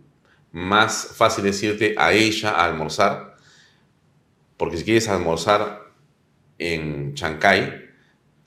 Más 0.53 1.12
fácil 1.14 1.46
es 1.46 1.62
irte 1.62 1.94
a 1.96 2.12
ella 2.12 2.51
a 2.51 2.66
almorzar, 2.66 3.36
porque 4.59 4.76
si 4.76 4.84
quieres 4.84 5.09
almorzar 5.09 5.90
en 6.59 7.14
Chancay, 7.14 7.88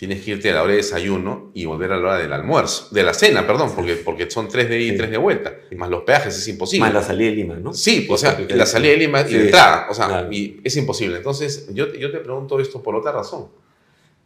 tienes 0.02 0.24
que 0.26 0.32
irte 0.32 0.50
a 0.50 0.56
la 0.56 0.64
hora 0.64 0.72
de 0.72 0.78
desayuno 0.78 1.52
y 1.54 1.66
volver 1.66 1.92
a 1.92 1.96
la 1.98 2.02
hora 2.02 2.18
del 2.18 2.34
almuerzo, 2.34 2.88
de 2.90 3.04
la 3.04 3.14
cena, 3.14 3.46
perdón, 3.46 3.72
porque, 3.76 3.98
porque 3.98 4.32
son 4.32 4.48
tres 4.50 4.68
de 4.68 4.80
ida 4.82 4.88
y 4.88 4.92
Sí. 4.94 4.98
tres 4.98 5.12
de 5.12 5.18
vuelta, 5.18 5.54
más 5.78 5.90
los 5.92 6.02
peajes 6.02 6.36
es 6.36 6.48
imposible. 6.48 6.86
Más 6.88 6.94
la 6.96 7.04
salida 7.04 7.30
de 7.30 7.36
Lima, 7.36 7.56
¿no? 7.58 7.72
Sí, 7.72 8.08
o 8.10 8.18
sea, 8.18 8.36
la 8.50 8.66
salida 8.66 8.94
de 8.94 8.98
Lima 8.98 9.22
y 9.22 9.32
la 9.34 9.42
entrada, 9.44 9.88
o 9.92 9.94
sea, 9.94 10.08
Claro. 10.08 10.32
y 10.32 10.60
es 10.64 10.76
imposible. 10.76 11.18
Entonces, 11.18 11.68
yo, 11.72 11.94
yo 11.94 12.10
te 12.12 12.18
pregunto 12.18 12.60
esto 12.60 12.82
por 12.82 12.96
otra 12.96 13.12
razón. 13.12 13.50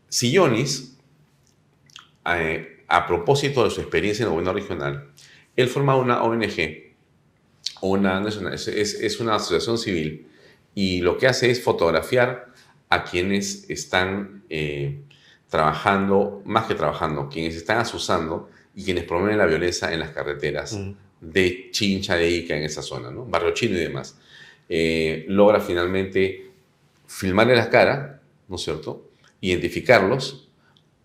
Si 0.08 0.32
Yonis, 0.32 0.96
eh, 2.26 2.84
a 2.88 3.06
propósito 3.06 3.66
de 3.66 3.70
su 3.70 3.82
experiencia 3.82 4.24
en 4.24 4.28
el 4.28 4.32
gobierno 4.38 4.54
regional, 4.54 5.10
él 5.58 5.68
forma 5.68 5.98
una 5.98 6.24
ONG, 6.24 6.94
una, 7.82 8.20
no 8.22 8.30
es, 8.30 8.38
una- 8.38 8.54
es- 8.54 8.68
es 8.70 9.20
una 9.20 9.36
asociación 9.36 9.78
civil, 9.78 10.28
y 10.74 11.02
lo 11.02 11.18
que 11.18 11.28
hace 11.28 11.52
es 11.52 11.62
fotografiar 11.62 12.54
a 12.90 13.04
quienes 13.04 13.70
están 13.70 14.44
eh, 14.50 15.02
trabajando, 15.50 16.42
más 16.46 16.66
que 16.66 16.76
trabajando, 16.76 17.30
quienes 17.30 17.56
están 17.56 17.78
asusando 17.80 18.50
y 18.76 18.84
quienes 18.84 19.04
promueven 19.06 19.38
la 19.38 19.46
violencia 19.46 19.92
en 19.94 20.00
las 20.00 20.10
carreteras 20.10 20.74
Mm. 20.74 20.94
de 21.22 21.70
Chincha, 21.72 22.16
de 22.16 22.30
Ica, 22.30 22.56
en 22.56 22.64
esa 22.64 22.82
zona, 22.82 23.10
¿no? 23.12 23.26
Barrio 23.26 23.52
Chino 23.52 23.76
y 23.78 23.82
demás. 23.82 24.18
Eh, 24.68 25.26
logra 25.30 25.60
finalmente 25.62 26.52
filmarle 27.08 27.56
la 27.56 27.70
cara, 27.70 28.22
¿no 28.48 28.56
es 28.58 28.62
cierto? 28.64 29.10
Identificarlos 29.42 30.50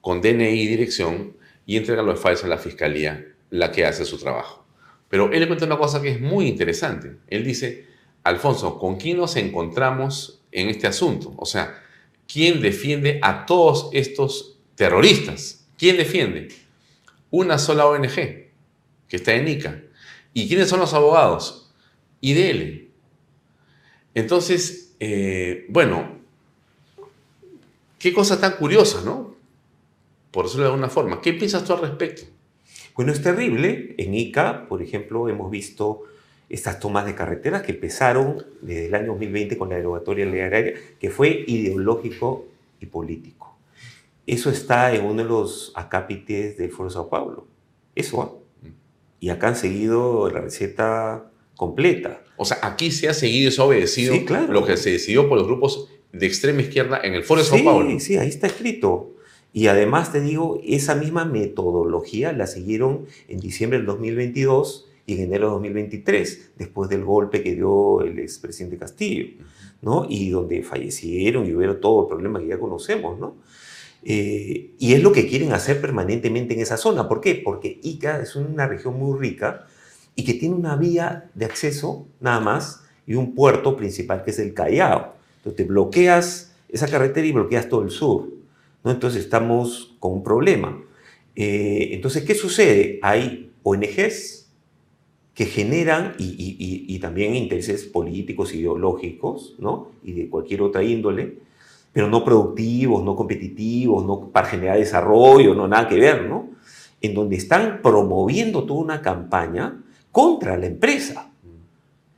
con 0.01 0.21
DNI 0.21 0.61
y 0.63 0.67
dirección 0.67 1.37
y 1.67 1.77
entregarlo 1.77 2.13
de 2.13 2.19
falso 2.19 2.47
a 2.47 2.49
la 2.49 2.59
fiscalía, 2.59 3.25
la 3.51 3.71
que 3.71 3.85
hace 3.87 4.05
su 4.05 4.19
trabajo. 4.19 4.65
Pero 5.09 5.31
él 5.33 5.41
le 5.41 5.47
cuenta 5.47 5.67
una 5.67 5.77
cosa 5.79 6.01
que 6.01 6.11
es 6.11 6.21
muy 6.21 6.47
interesante. 6.49 7.17
Él 7.29 7.45
dice, 7.45 7.87
Alfonso, 8.25 8.79
¿con 8.79 8.97
quién 8.97 9.19
nos 9.19 9.37
encontramos 9.37 10.43
en 10.53 10.69
este 10.69 10.87
asunto? 10.87 11.33
O 11.37 11.47
sea, 11.47 11.83
¿quién 12.31 12.61
defiende 12.61 13.19
a 13.23 13.47
todos 13.47 13.91
estos 13.93 14.59
terroristas? 14.75 15.67
¿Quién 15.77 15.97
defiende? 15.97 16.49
Una 17.31 17.59
sola 17.59 17.87
ONG, 17.87 18.15
que 19.09 19.17
está 19.17 19.35
en 19.35 19.49
Ica. 19.49 19.83
¿Y 20.33 20.49
quiénes 20.49 20.69
son 20.69 20.81
los 20.81 20.95
abogados? 20.95 21.73
IDL. 22.21 22.89
Entonces, 24.15 24.95
eh, 25.01 25.67
bueno, 25.69 26.19
qué 27.99 28.13
cosa 28.13 28.41
tan 28.41 28.53
curiosa, 28.53 29.03
¿no? 29.05 29.35
Por 30.31 30.45
decirlo 30.45 30.65
de 30.65 30.71
alguna 30.71 30.89
forma. 30.89 31.21
¿Qué 31.21 31.33
piensas 31.33 31.65
tú 31.65 31.73
al 31.73 31.81
respecto? 31.81 32.23
Bueno, 32.95 33.13
es 33.13 33.23
terrible. 33.23 33.95
En 33.99 34.15
Ica, 34.15 34.69
por 34.69 34.83
ejemplo, 34.83 35.29
hemos 35.29 35.51
visto 35.51 36.03
estas 36.51 36.79
tomas 36.81 37.07
de 37.07 37.15
carreteras 37.15 37.63
que 37.63 37.73
empezaron 37.73 38.45
desde 38.61 38.87
el 38.87 38.95
año 38.95 39.07
2020 39.13 39.57
con 39.57 39.71
la 39.71 39.77
derogatoria 39.77 40.25
de 40.27 40.31
la 40.33 40.37
ley 40.37 40.45
agraria, 40.45 40.75
que 40.99 41.09
fue 41.09 41.45
ideológico 41.47 42.47
y 42.81 42.87
político. 42.87 43.57
Eso 44.27 44.51
está 44.51 44.95
en 44.95 45.05
uno 45.05 45.23
de 45.23 45.29
los 45.29 45.73
acápites 45.77 46.59
del 46.59 46.71
Foro 46.71 46.91
Sao 46.91 47.09
Paulo. 47.09 47.47
Eso, 47.95 48.23
¿ah? 48.23 48.69
Y 49.21 49.29
acá 49.31 49.49
han 49.49 49.57
seguido 49.57 50.31
la 50.31 50.41
receta 50.41 51.31
completa. 51.57 52.23
O 52.37 52.45
sea, 52.45 52.59
aquí 52.63 52.91
se 52.91 53.09
ha 53.09 53.15
seguido 53.15 53.49
y 53.49 53.53
se 53.53 53.61
ha 53.61 53.65
obedecido 53.65 54.15
Sí, 54.15 54.25
claro. 54.25 54.53
lo 54.53 54.65
que 54.65 54.77
se 54.77 54.91
decidió 54.93 55.29
por 55.29 55.37
los 55.39 55.47
grupos 55.47 55.89
de 56.13 56.27
extrema 56.27 56.63
izquierda 56.63 57.01
en 57.03 57.15
el 57.15 57.23
Foro 57.23 57.43
de 57.43 57.47
Sí, 57.49 57.57
Sao 57.57 57.65
Paulo. 57.65 58.01
sí, 58.01 58.17
ahí 58.17 58.29
está 58.29 58.47
escrito. 58.47 59.11
Y 59.53 59.67
además 59.67 60.13
te 60.13 60.21
digo, 60.21 60.61
esa 60.65 60.95
misma 60.95 61.25
metodología 61.25 62.33
la 62.33 62.47
siguieron 62.47 63.07
en 63.29 63.41
diciembre 63.41 63.79
del 63.79 63.87
2022 63.87 64.87
y 65.11 65.15
en 65.15 65.23
enero 65.23 65.47
del 65.47 65.55
2023, 65.55 66.53
después 66.57 66.89
del 66.89 67.05
golpe 67.05 67.43
que 67.43 67.57
dio 67.57 68.01
el 68.03 68.21
expresidente 68.21 68.79
Castillo, 68.79 69.27
¿no? 69.83 70.07
Y 70.09 70.31
donde 70.31 70.63
fallecieron 70.63 71.47
y 71.47 71.53
hubo 71.53 71.75
todo 71.77 72.03
el 72.03 72.09
problema 72.09 72.39
que 72.39 72.47
ya 72.47 72.61
conocemos, 72.61 73.19
¿no? 73.19 73.35
Eh, 74.05 74.71
y 74.79 74.93
es 74.95 75.03
lo 75.03 75.11
que 75.11 75.27
quieren 75.27 75.53
hacer 75.53 75.81
permanentemente 75.81 76.55
en 76.55 76.61
esa 76.61 76.77
zona. 76.77 77.09
¿Por 77.09 77.21
qué? 77.21 77.35
Porque 77.45 77.81
Ica 77.83 78.23
es 78.23 78.37
una 78.37 78.69
región 78.69 78.99
muy 79.01 79.19
rica 79.19 79.67
y 80.15 80.25
que 80.25 80.35
tiene 80.35 80.55
una 80.55 80.77
vía 80.77 81.29
de 81.35 81.45
acceso 81.45 82.07
nada 82.21 82.39
más 82.39 82.85
y 83.05 83.15
un 83.15 83.35
puerto 83.35 83.77
principal 83.77 84.23
que 84.23 84.31
es 84.31 84.39
el 84.39 84.55
Callao. 84.55 85.15
Entonces 85.39 85.57
te 85.57 85.65
bloqueas 85.65 86.55
esa 86.69 86.87
carretera 86.87 87.27
y 87.27 87.33
bloqueas 87.33 87.69
todo 87.69 87.83
el 87.83 87.91
sur. 87.91 88.29
¿no? 88.85 88.93
Entonces 88.93 89.25
estamos 89.25 89.97
con 89.99 90.13
un 90.13 90.23
problema. 90.23 90.81
Eh, 91.35 91.89
entonces, 91.93 92.23
¿qué 92.23 92.37
sucede? 92.37 93.01
Hay 93.03 93.51
ONGs 93.65 94.40
que 95.35 95.47
generan 95.47 96.15
y, 96.19 96.25
y- 96.25 96.57
y- 96.59 96.95
y 96.95 96.99
también 96.99 97.35
intereses 97.35 97.85
políticos, 97.85 98.55
ideológicos, 98.55 99.55
¿no? 99.59 99.89
Y 100.05 100.13
de 100.13 100.29
cualquier 100.29 100.63
otra 100.63 100.83
índole, 100.83 101.39
pero 101.93 102.09
no 102.09 102.25
productivos, 102.25 103.03
no 103.05 103.17
competitivos, 103.17 104.05
no 104.05 104.29
para 104.29 104.49
generar 104.49 104.79
desarrollo, 104.79 105.55
no 105.55 105.67
nada 105.69 105.89
que 105.89 105.99
ver, 105.99 106.29
¿no? 106.29 106.51
En 107.01 107.15
donde 107.15 107.37
están 107.37 107.81
promoviendo 107.83 108.65
toda 108.65 108.81
una 108.81 109.01
campaña 109.03 109.83
contra 110.13 110.57
la 110.57 110.67
empresa. 110.67 111.31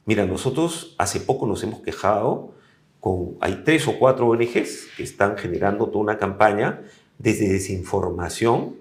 Mira, 0.04 0.26
nosotros 0.26 0.94
hace 0.98 1.20
poco 1.20 1.46
nos 1.46 1.62
hemos 1.62 1.80
quejado 1.80 2.52
con, 2.98 3.36
hay 3.40 3.62
tres 3.64 3.86
o 3.86 3.98
cuatro 3.98 4.26
ONGs 4.28 4.88
que 4.96 5.02
están 5.04 5.36
generando 5.36 5.86
toda 5.86 5.98
una 6.00 6.18
campaña 6.18 6.82
desde 7.18 7.48
desinformación 7.48 8.74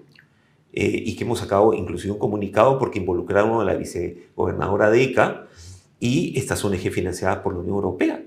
eh, 0.72 1.02
y 1.06 1.16
que 1.16 1.24
hemos 1.24 1.38
sacado 1.40 1.74
inclusive 1.74 2.12
un 2.12 2.18
comunicado 2.18 2.78
porque 2.78 2.98
involucraron 2.98 3.60
a 3.60 3.64
la 3.64 3.74
vicegobernadora 3.74 4.90
de 4.90 5.02
ICA 5.02 5.46
y 6.00 6.38
estas 6.38 6.64
ONG 6.64 6.90
financiadas 6.90 7.38
por 7.38 7.52
la 7.54 7.60
Unión 7.60 7.76
Europea. 7.76 8.22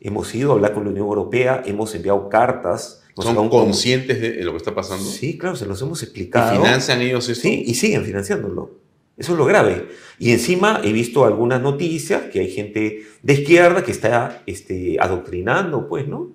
Hemos 0.00 0.34
ido 0.34 0.50
a 0.52 0.54
hablar 0.54 0.72
con 0.74 0.84
la 0.84 0.90
Unión 0.90 1.06
Europea, 1.06 1.62
hemos 1.66 1.94
enviado 1.94 2.28
cartas. 2.28 3.02
¿Son 3.16 3.48
conscientes 3.48 4.20
de 4.20 4.42
lo 4.42 4.50
que 4.52 4.56
está 4.58 4.74
pasando? 4.74 5.04
Sí, 5.04 5.38
claro, 5.38 5.54
se 5.56 5.66
los 5.66 5.80
hemos 5.82 6.02
¿Y 6.02 6.04
explicado. 6.06 6.56
financian 6.56 7.00
ellos 7.00 7.28
esto? 7.28 7.42
Sí, 7.42 7.62
y 7.66 7.74
siguen 7.74 8.04
financiándolo. 8.04 8.70
Eso 9.16 9.32
es 9.32 9.38
lo 9.38 9.44
grave. 9.44 9.86
Y 10.18 10.32
encima 10.32 10.80
he 10.82 10.92
visto 10.92 11.24
algunas 11.24 11.60
noticias 11.62 12.22
que 12.32 12.40
hay 12.40 12.50
gente 12.50 13.02
de 13.22 13.32
izquierda 13.32 13.84
que 13.84 13.92
está 13.92 14.42
este, 14.46 14.96
adoctrinando, 14.98 15.88
pues, 15.88 16.08
¿no? 16.08 16.32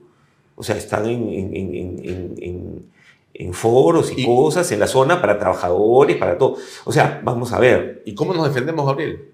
O 0.56 0.64
sea, 0.64 0.78
están 0.78 1.06
en, 1.08 1.28
en- 1.30 1.56
en- 1.56 2.34
en- 2.42 2.86
en- 3.40 3.54
foros 3.54 4.12
y, 4.16 4.22
Y- 4.22 4.26
cosas 4.26 4.72
en 4.72 4.80
la 4.80 4.88
zona 4.88 5.20
para 5.22 5.40
trabajadores, 5.40 6.18
para 6.18 6.38
todo. 6.38 6.58
O 6.86 6.92
sea, 6.92 7.22
vamos 7.24 7.52
a 7.54 7.60
ver. 7.60 8.04
¿Y 8.06 8.14
cómo 8.14 8.34
nos 8.36 8.48
defendemos, 8.48 8.86
Gabriel? 8.86 9.32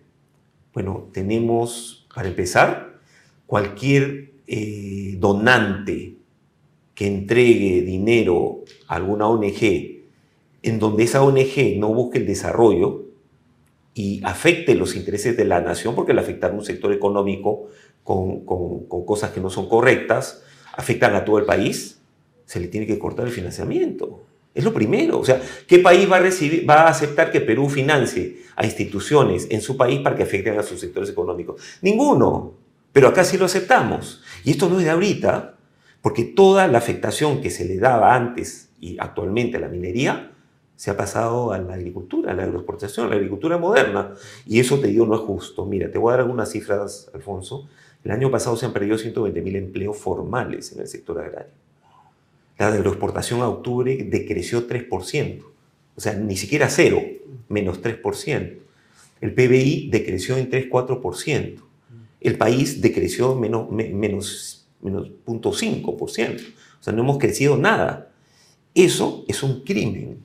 Bueno, 0.73 1.09
tenemos, 1.11 2.07
para 2.15 2.27
empezar, 2.29 2.99
cualquier 3.47 4.31
eh, 4.47 5.15
donante 5.19 6.15
que 6.93 7.07
entregue 7.07 7.81
dinero 7.81 8.61
a 8.87 8.95
alguna 8.95 9.27
ONG 9.27 10.03
en 10.63 10.79
donde 10.79 11.03
esa 11.03 11.21
ONG 11.23 11.77
no 11.77 11.93
busque 11.93 12.19
el 12.19 12.25
desarrollo 12.25 13.03
y 13.93 14.21
afecte 14.23 14.75
los 14.75 14.95
intereses 14.95 15.35
de 15.37 15.45
la 15.45 15.61
nación, 15.61 15.95
porque 15.95 16.13
le 16.13 16.21
afectan 16.21 16.51
a 16.51 16.55
un 16.55 16.65
sector 16.65 16.91
económico 16.93 17.67
con, 18.03 18.45
con- 18.45 18.85
con 18.87 19.05
cosas 19.05 19.31
que 19.31 19.41
no 19.41 19.49
son 19.49 19.67
correctas, 19.69 20.43
afectan 20.75 21.15
a 21.15 21.23
todo 21.25 21.37
el 21.39 21.45
país, 21.45 22.01
se 22.45 22.59
le 22.59 22.67
tiene 22.67 22.87
que 22.87 22.99
cortar 22.99 23.25
el 23.25 23.31
financiamiento. 23.31 24.23
Es 24.53 24.63
lo 24.63 24.73
primero. 24.73 25.19
O 25.19 25.25
sea, 25.25 25.41
¿qué 25.67 25.79
país 25.79 26.09
va 26.09 26.17
a, 26.17 26.21
recibir, 26.21 26.67
va 26.67 26.83
a 26.83 26.89
aceptar 26.89 27.31
que 27.31 27.41
Perú 27.41 27.69
financie 27.69 28.37
a 28.55 28.65
instituciones 28.65 29.47
en 29.49 29.61
su 29.61 29.75
país 29.75 29.99
para 29.99 30.15
que 30.15 30.23
afecten 30.23 30.57
a 30.57 30.63
sus 30.63 30.79
sectores 30.79 31.09
económicos? 31.09 31.61
Ninguno. 31.81 32.53
Pero 32.93 33.09
acá 33.09 33.25
sí 33.25 33.37
lo 33.37 33.45
aceptamos. 33.45 34.23
Y 34.45 34.51
esto 34.51 34.69
no 34.69 34.79
es 34.79 34.85
de 34.85 34.91
ahorita, 34.91 35.57
porque 36.01 36.23
toda 36.23 36.67
la 36.67 36.77
afectación 36.77 37.41
que 37.41 37.49
se 37.49 37.65
le 37.65 37.77
daba 37.77 38.15
antes 38.15 38.69
y 38.79 38.97
actualmente 38.99 39.57
a 39.57 39.59
la 39.59 39.67
minería 39.67 40.31
se 40.77 40.91
ha 40.91 40.97
pasado 40.97 41.51
a 41.51 41.57
la 41.57 41.73
agricultura, 41.73 42.31
a 42.31 42.35
la 42.35 42.43
agroexportación, 42.43 43.07
a 43.07 43.09
la 43.09 43.15
agricultura 43.15 43.57
moderna. 43.57 44.13
Y 44.45 44.59
eso 44.59 44.79
te 44.79 44.87
digo 44.87 45.05
no 45.05 45.15
es 45.15 45.21
justo. 45.21 45.65
Mira, 45.65 45.91
te 45.91 45.97
voy 45.97 46.09
a 46.09 46.11
dar 46.11 46.21
algunas 46.21 46.49
cifras, 46.51 47.09
Alfonso. 47.13 47.67
El 48.03 48.11
año 48.11 48.31
pasado 48.31 48.55
se 48.55 48.65
han 48.65 48.71
perdido 48.73 48.97
120 48.97 49.41
mil 49.41 49.55
empleos 49.55 49.97
formales 49.97 50.71
en 50.71 50.81
el 50.81 50.87
sector 50.87 51.19
agrario. 51.19 51.64
La 52.57 52.67
agroexportación 52.67 53.41
a 53.41 53.49
octubre 53.49 53.95
decreció 54.09 54.67
3%. 54.67 55.43
O 55.95 56.01
sea, 56.01 56.13
ni 56.13 56.35
siquiera 56.37 56.69
cero, 56.69 57.01
menos 57.49 57.81
3%. 57.81 58.57
El 59.21 59.33
PBI 59.33 59.89
decreció 59.91 60.37
en 60.37 60.49
3-4%. 60.49 61.61
El 62.21 62.37
país 62.37 62.81
decreció 62.81 63.35
menos, 63.35 63.69
me- 63.71 63.89
menos, 63.89 64.67
menos 64.81 65.09
0.5%. 65.25 66.41
O 66.79 66.83
sea, 66.83 66.93
no 66.93 67.01
hemos 67.01 67.17
crecido 67.17 67.57
nada. 67.57 68.11
Eso 68.73 69.23
es 69.27 69.41
un 69.43 69.61
crimen. 69.63 70.19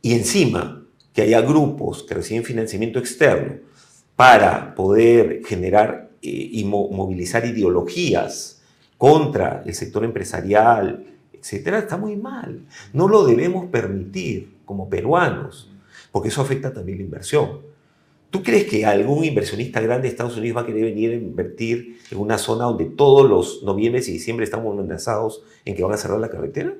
Y 0.00 0.12
encima, 0.14 0.84
que 1.12 1.22
haya 1.22 1.40
grupos 1.42 2.02
que 2.04 2.14
reciben 2.14 2.44
financiamiento 2.44 2.98
externo 2.98 3.56
para 4.16 4.74
poder 4.74 5.42
generar 5.44 6.10
eh, 6.22 6.48
y 6.52 6.64
mo- 6.64 6.88
movilizar 6.90 7.44
ideologías 7.44 8.62
contra 8.98 9.62
el 9.66 9.74
sector 9.74 10.04
empresarial, 10.04 11.06
etcétera, 11.42 11.80
está 11.80 11.96
muy 11.96 12.16
mal. 12.16 12.60
No 12.92 13.08
lo 13.08 13.26
debemos 13.26 13.66
permitir 13.66 14.54
como 14.64 14.88
peruanos, 14.88 15.68
porque 16.12 16.28
eso 16.28 16.40
afecta 16.40 16.72
también 16.72 16.98
la 16.98 17.04
inversión. 17.04 17.60
¿Tú 18.30 18.42
crees 18.42 18.64
que 18.64 18.86
algún 18.86 19.24
inversionista 19.24 19.80
grande 19.80 20.04
de 20.04 20.08
Estados 20.08 20.36
Unidos 20.36 20.56
va 20.56 20.60
a 20.62 20.66
querer 20.66 20.84
venir 20.84 21.10
a 21.10 21.14
invertir 21.14 21.98
en 22.10 22.18
una 22.18 22.38
zona 22.38 22.64
donde 22.64 22.86
todos 22.86 23.28
los 23.28 23.62
noviembre 23.64 24.00
y 24.06 24.12
diciembre 24.12 24.44
estamos 24.44 24.72
amenazados 24.78 25.42
en 25.64 25.74
que 25.74 25.82
van 25.82 25.92
a 25.92 25.96
cerrar 25.98 26.20
la 26.20 26.30
carretera? 26.30 26.72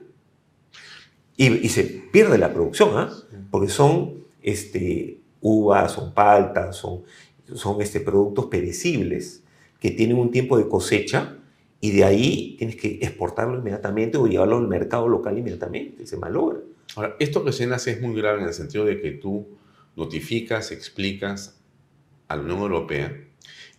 Y, 1.37 1.53
y 1.53 1.69
se 1.69 1.83
pierde 1.85 2.39
la 2.39 2.55
producción, 2.55 2.97
¿ah? 2.97 3.13
Porque 3.51 3.69
son 3.69 4.23
este, 4.43 5.19
uvas, 5.41 5.93
son 5.93 6.15
paltas, 6.15 6.77
son, 6.77 7.03
son 7.53 7.83
este, 7.83 8.01
productos 8.01 8.47
perecibles 8.47 9.43
que 9.81 9.91
tienen 9.91 10.17
un 10.17 10.31
tiempo 10.31 10.57
de 10.57 10.69
cosecha 10.69 11.37
y 11.85 11.91
de 11.91 12.05
ahí 12.05 12.55
tienes 12.59 12.77
que 12.77 13.01
exportarlo 13.03 13.59
inmediatamente 13.59 14.17
o 14.17 14.29
llevarlo 14.29 14.57
al 14.57 14.69
mercado 14.69 15.09
local 15.09 15.37
inmediatamente, 15.37 16.07
se 16.07 16.17
malogra. 16.17 16.61
Ahora, 16.95 17.17
esto 17.19 17.45
que 17.45 17.51
se 17.51 17.65
hace 17.65 17.91
es 17.91 18.01
muy 18.01 18.15
grave 18.15 18.41
en 18.41 18.47
el 18.47 18.55
sentido 18.55 18.85
de 18.85 19.01
que 19.01 19.11
tú 19.11 19.49
notificas, 19.97 20.71
explicas 20.71 21.61
a 22.29 22.37
la 22.37 22.43
Unión 22.43 22.61
Europea 22.61 23.21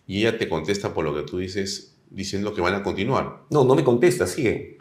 y 0.06 0.20
ella 0.20 0.36
te 0.36 0.50
contesta 0.50 0.92
por 0.92 1.06
lo 1.06 1.14
que 1.14 1.22
tú 1.22 1.38
dices, 1.38 1.96
diciendo 2.10 2.52
que 2.52 2.60
van 2.60 2.74
a 2.74 2.82
continuar. 2.82 3.44
No, 3.48 3.64
no 3.64 3.74
me 3.74 3.82
contesta, 3.82 4.26
sigue. 4.26 4.73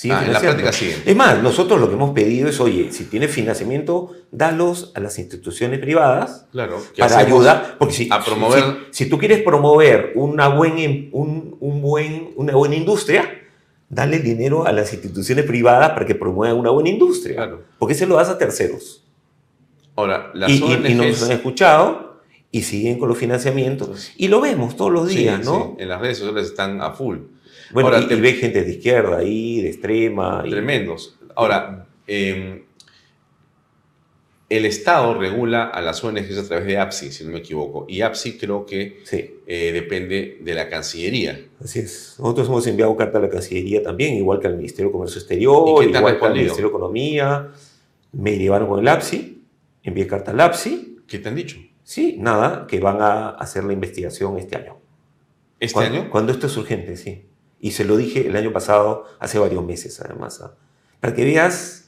Sigue 0.00 0.14
Ah, 0.14 0.24
en 0.24 0.32
la 0.32 0.40
práctica 0.40 0.72
siguen. 0.72 1.02
Es 1.04 1.14
más, 1.14 1.42
nosotros 1.42 1.78
lo 1.78 1.88
que 1.88 1.94
hemos 1.94 2.12
pedido 2.12 2.48
es, 2.48 2.58
oye, 2.60 2.90
si 2.90 3.04
tienes 3.04 3.30
financiamiento, 3.30 4.12
dalos 4.30 4.92
a 4.94 5.00
las 5.00 5.18
instituciones 5.18 5.78
privadas 5.78 6.46
Claro, 6.52 6.80
para 6.98 7.18
ayudar, 7.18 7.76
porque 7.78 7.94
si, 7.94 8.08
a 8.10 8.22
promover. 8.24 8.64
si, 8.90 9.04
si 9.04 9.10
tú 9.10 9.18
quieres 9.18 9.42
promover 9.42 10.12
una, 10.14 10.48
buen, 10.48 10.78
em- 10.78 11.10
un, 11.12 11.56
un 11.60 11.82
buen, 11.82 12.30
una 12.36 12.54
buena 12.56 12.76
industria, 12.76 13.28
dale 13.90 14.20
dinero 14.20 14.64
a 14.66 14.72
las 14.72 14.90
instituciones 14.94 15.44
privadas 15.44 15.90
para 15.90 16.06
que 16.06 16.14
promuevan 16.14 16.56
una 16.56 16.70
buena 16.70 16.88
industria. 16.88 17.36
Claro. 17.36 17.62
Porque 17.78 17.94
se 17.94 18.06
lo 18.06 18.16
das 18.16 18.30
a 18.30 18.38
terceros. 18.38 19.04
Ahora, 19.96 20.30
las 20.32 20.50
Y, 20.50 20.54
y- 20.64 20.86
y 20.92 20.94
nos 20.94 21.06
ONGs 21.06 21.22
han 21.24 21.32
escuchado 21.32 22.20
y 22.50 22.62
siguen 22.62 22.98
con 22.98 23.08
los 23.10 23.18
financiamientos. 23.18 24.12
Y 24.16 24.28
lo 24.28 24.40
vemos 24.40 24.76
todos 24.76 24.90
los 24.92 25.10
sí, 25.10 25.18
días, 25.18 25.40
sí, 25.40 25.44
¿no? 25.46 25.76
en 25.78 25.88
las 25.88 26.00
redes 26.00 26.18
sociales 26.18 26.46
están 26.46 26.80
a 26.80 26.92
full. 26.92 27.18
Bueno, 27.72 27.88
Ahora, 27.88 28.00
y, 28.00 28.08
te- 28.08 28.14
y 28.16 28.20
ve 28.20 28.32
gente 28.34 28.62
de 28.64 28.70
izquierda 28.70 29.18
ahí, 29.18 29.62
de 29.62 29.68
extrema. 29.70 30.42
y- 30.44 30.50
Tremendos. 30.50 31.18
Ahora, 31.36 31.86
eh, 32.06 32.64
el 34.48 34.64
Estado 34.66 35.14
regula 35.14 35.64
a 35.68 35.80
las 35.80 36.02
ONGs 36.02 36.36
a 36.38 36.44
través 36.48 36.66
de 36.66 36.76
APSI, 36.78 37.12
si 37.12 37.24
no 37.24 37.30
me 37.30 37.38
equivoco. 37.38 37.86
Y 37.88 38.00
APSI 38.00 38.36
creo 38.36 38.66
que 38.66 38.98
Sí. 39.04 39.36
eh, 39.46 39.70
depende 39.72 40.38
de 40.40 40.54
la 40.54 40.68
Cancillería. 40.68 41.40
Así 41.62 41.78
es. 41.78 42.16
Nosotros 42.18 42.48
hemos 42.48 42.66
enviado 42.66 42.96
carta 42.96 43.18
a 43.18 43.20
la 43.20 43.28
Cancillería 43.28 43.82
también, 43.84 44.14
igual 44.14 44.40
que 44.40 44.48
al 44.48 44.56
Ministerio 44.56 44.88
de 44.88 44.92
Comercio 44.92 45.18
Exterior, 45.20 45.82
¿Y 45.82 45.86
qué 45.86 45.92
te 45.92 45.98
han 45.98 46.02
igual 46.02 46.18
que 46.18 46.26
al? 46.26 46.32
Ministerio 46.32 46.68
de 46.68 46.76
Economía. 46.76 47.48
Me 48.12 48.36
llevaron 48.36 48.68
con 48.68 48.80
el 48.80 48.88
APSI, 48.88 49.40
envié 49.84 50.08
carta 50.08 50.32
al 50.32 50.40
APSI. 50.40 50.96
¿Qué 51.06 51.20
te 51.20 51.28
han 51.28 51.36
dicho? 51.36 51.58
Sí, 51.84 52.16
nada, 52.18 52.66
que 52.66 52.80
van 52.80 53.00
a 53.00 53.28
hacer 53.30 53.62
la 53.62 53.72
investigación 53.72 54.36
este 54.38 54.56
año. 54.56 54.78
¿Este 55.60 55.74
Cuando, 55.74 55.98
año? 56.00 56.10
Cuando 56.10 56.32
esto 56.32 56.48
es 56.48 56.56
urgente, 56.56 56.96
sí. 56.96 57.24
Y 57.60 57.72
se 57.72 57.84
lo 57.84 57.96
dije 57.96 58.26
el 58.26 58.36
año 58.36 58.52
pasado, 58.52 59.04
hace 59.18 59.38
varios 59.38 59.64
meses 59.64 60.00
además. 60.00 60.40
¿ah? 60.40 60.54
Para 61.00 61.14
que 61.14 61.24
veas 61.24 61.84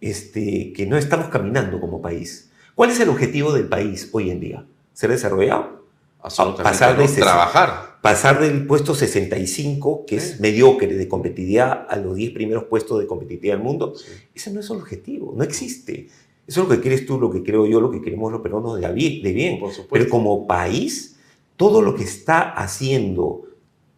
este, 0.00 0.72
que 0.72 0.86
no 0.86 0.96
estamos 0.96 1.28
caminando 1.28 1.80
como 1.80 2.00
país. 2.00 2.50
¿Cuál 2.74 2.90
es 2.90 3.00
el 3.00 3.08
objetivo 3.08 3.52
del 3.52 3.68
país 3.68 4.10
hoy 4.12 4.30
en 4.30 4.40
día? 4.40 4.66
¿Ser 4.92 5.10
desarrollado? 5.10 5.84
Pasar 6.20 6.96
de 6.96 7.08
Trabajar. 7.08 7.96
Pasar 8.02 8.40
del 8.40 8.66
puesto 8.66 8.94
65, 8.94 10.04
que 10.06 10.16
es 10.16 10.40
mediocre 10.40 10.94
de 10.94 11.08
competitividad, 11.08 11.86
a 11.88 11.96
los 11.96 12.14
10 12.14 12.32
primeros 12.32 12.64
puestos 12.64 13.00
de 13.00 13.06
competitividad 13.06 13.54
del 13.54 13.64
mundo. 13.64 13.94
Ese 14.34 14.52
no 14.52 14.60
es 14.60 14.70
el 14.70 14.76
objetivo, 14.76 15.34
no 15.36 15.42
existe. 15.42 16.08
Eso 16.46 16.62
es 16.62 16.68
lo 16.68 16.74
que 16.74 16.80
quieres 16.80 17.06
tú, 17.06 17.18
lo 17.18 17.30
que 17.30 17.42
creo 17.42 17.66
yo, 17.66 17.80
lo 17.80 17.90
que 17.90 18.00
queremos 18.00 18.30
los 18.30 18.40
peruanos 18.40 18.80
de, 18.80 18.92
bien-. 18.92 19.60
Pero 19.90 20.08
como 20.08 20.46
país, 20.46 21.16
todo 21.56 21.82
lo 21.82 21.94
que 21.94 22.04
está 22.04 22.52
haciendo 22.52 23.45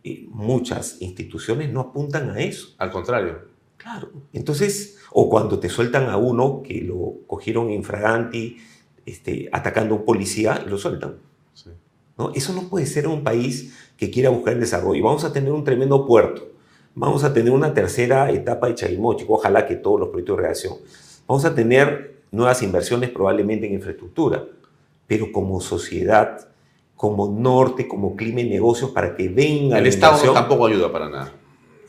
eh, 0.04 0.26
muchas 0.30 1.00
instituciones 1.00 1.72
no 1.72 1.80
apuntan 1.80 2.30
a 2.30 2.40
eso. 2.40 2.74
Al 2.78 2.90
contrario. 2.90 3.48
Claro. 3.76 4.10
Entonces, 4.32 4.98
o 5.12 5.28
cuando 5.30 5.58
te 5.58 5.68
sueltan 5.68 6.08
a 6.08 6.16
uno 6.16 6.62
que 6.62 6.80
lo 6.82 7.18
cogieron 7.26 7.70
infraganti, 7.70 8.58
este, 9.06 9.48
atacando 9.52 9.94
a 9.94 9.98
un 9.98 10.04
policía, 10.04 10.64
lo 10.66 10.78
sueltan. 10.78 11.16
Sí. 11.54 11.70
¿no? 12.16 12.32
Eso 12.34 12.52
no 12.52 12.68
puede 12.68 12.86
ser 12.86 13.06
un 13.06 13.22
país 13.22 13.74
que 13.96 14.10
quiera 14.10 14.30
buscar 14.30 14.54
el 14.54 14.60
desarrollo. 14.60 15.04
Vamos 15.04 15.24
a 15.24 15.32
tener 15.32 15.52
un 15.52 15.64
tremendo 15.64 16.06
puerto. 16.06 16.48
Vamos 16.94 17.22
a 17.22 17.32
tener 17.32 17.52
una 17.52 17.72
tercera 17.74 18.30
etapa 18.30 18.66
de 18.66 18.74
Chaimochico, 18.74 19.34
ojalá 19.34 19.66
que 19.66 19.76
todos 19.76 20.00
los 20.00 20.08
proyectos 20.08 20.36
de 20.36 20.42
reacción. 20.42 20.74
Vamos 21.28 21.44
a 21.44 21.54
tener 21.54 22.22
nuevas 22.32 22.62
inversiones 22.62 23.10
probablemente 23.10 23.66
en 23.66 23.74
infraestructura, 23.74 24.44
pero 25.06 25.30
como 25.30 25.60
sociedad, 25.60 26.48
como 26.98 27.28
norte, 27.30 27.86
como 27.86 28.16
clima 28.16 28.40
y 28.40 28.48
negocios 28.50 28.90
para 28.90 29.14
que 29.16 29.28
venga 29.28 29.78
El 29.78 29.84
la 29.84 29.88
Estado 29.88 30.14
inversión, 30.14 30.34
tampoco 30.34 30.66
ayuda 30.66 30.90
para 30.92 31.08
nada. 31.08 31.32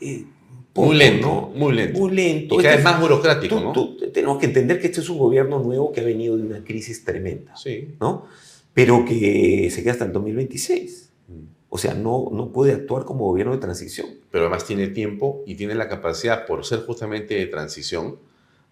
eh, 0.00 0.24
poco, 0.72 0.86
Muy 0.86 0.96
lento, 0.96 1.26
¿no? 1.26 1.48
muy 1.58 1.72
lento. 1.74 1.98
Muy 1.98 2.12
lento. 2.12 2.54
Y 2.54 2.62
cada 2.62 2.76
vez 2.76 2.84
más 2.84 3.00
burocrático, 3.00 3.56
tú- 3.56 3.60
¿no? 3.60 3.72
tú- 3.72 3.96
tenemos 4.12 4.38
que 4.38 4.46
entender 4.46 4.80
que 4.80 4.86
este 4.86 5.00
es 5.00 5.10
un 5.10 5.18
gobierno 5.18 5.58
nuevo 5.58 5.90
que 5.90 6.00
ha 6.00 6.04
venido 6.04 6.36
de 6.36 6.44
una 6.44 6.62
crisis 6.62 7.04
tremenda, 7.04 7.56
Sí. 7.56 7.96
¿no? 8.00 8.26
Pero 8.72 9.04
que 9.04 9.68
se 9.72 9.82
queda 9.82 9.92
hasta 9.94 10.04
el 10.04 10.12
2026. 10.12 11.10
Mm. 11.26 11.32
O 11.70 11.76
sea, 11.76 11.94
no, 11.94 12.28
no 12.32 12.52
puede 12.52 12.72
actuar 12.72 13.04
como 13.04 13.24
gobierno 13.24 13.52
de 13.52 13.58
transición. 13.58 14.06
Pero 14.30 14.44
además 14.44 14.64
tiene 14.64 14.86
tiempo 14.86 15.42
y 15.44 15.56
tiene 15.56 15.74
la 15.74 15.88
capacidad, 15.88 16.46
por 16.46 16.64
ser 16.64 16.86
justamente 16.86 17.34
de 17.34 17.46
transición, 17.46 18.20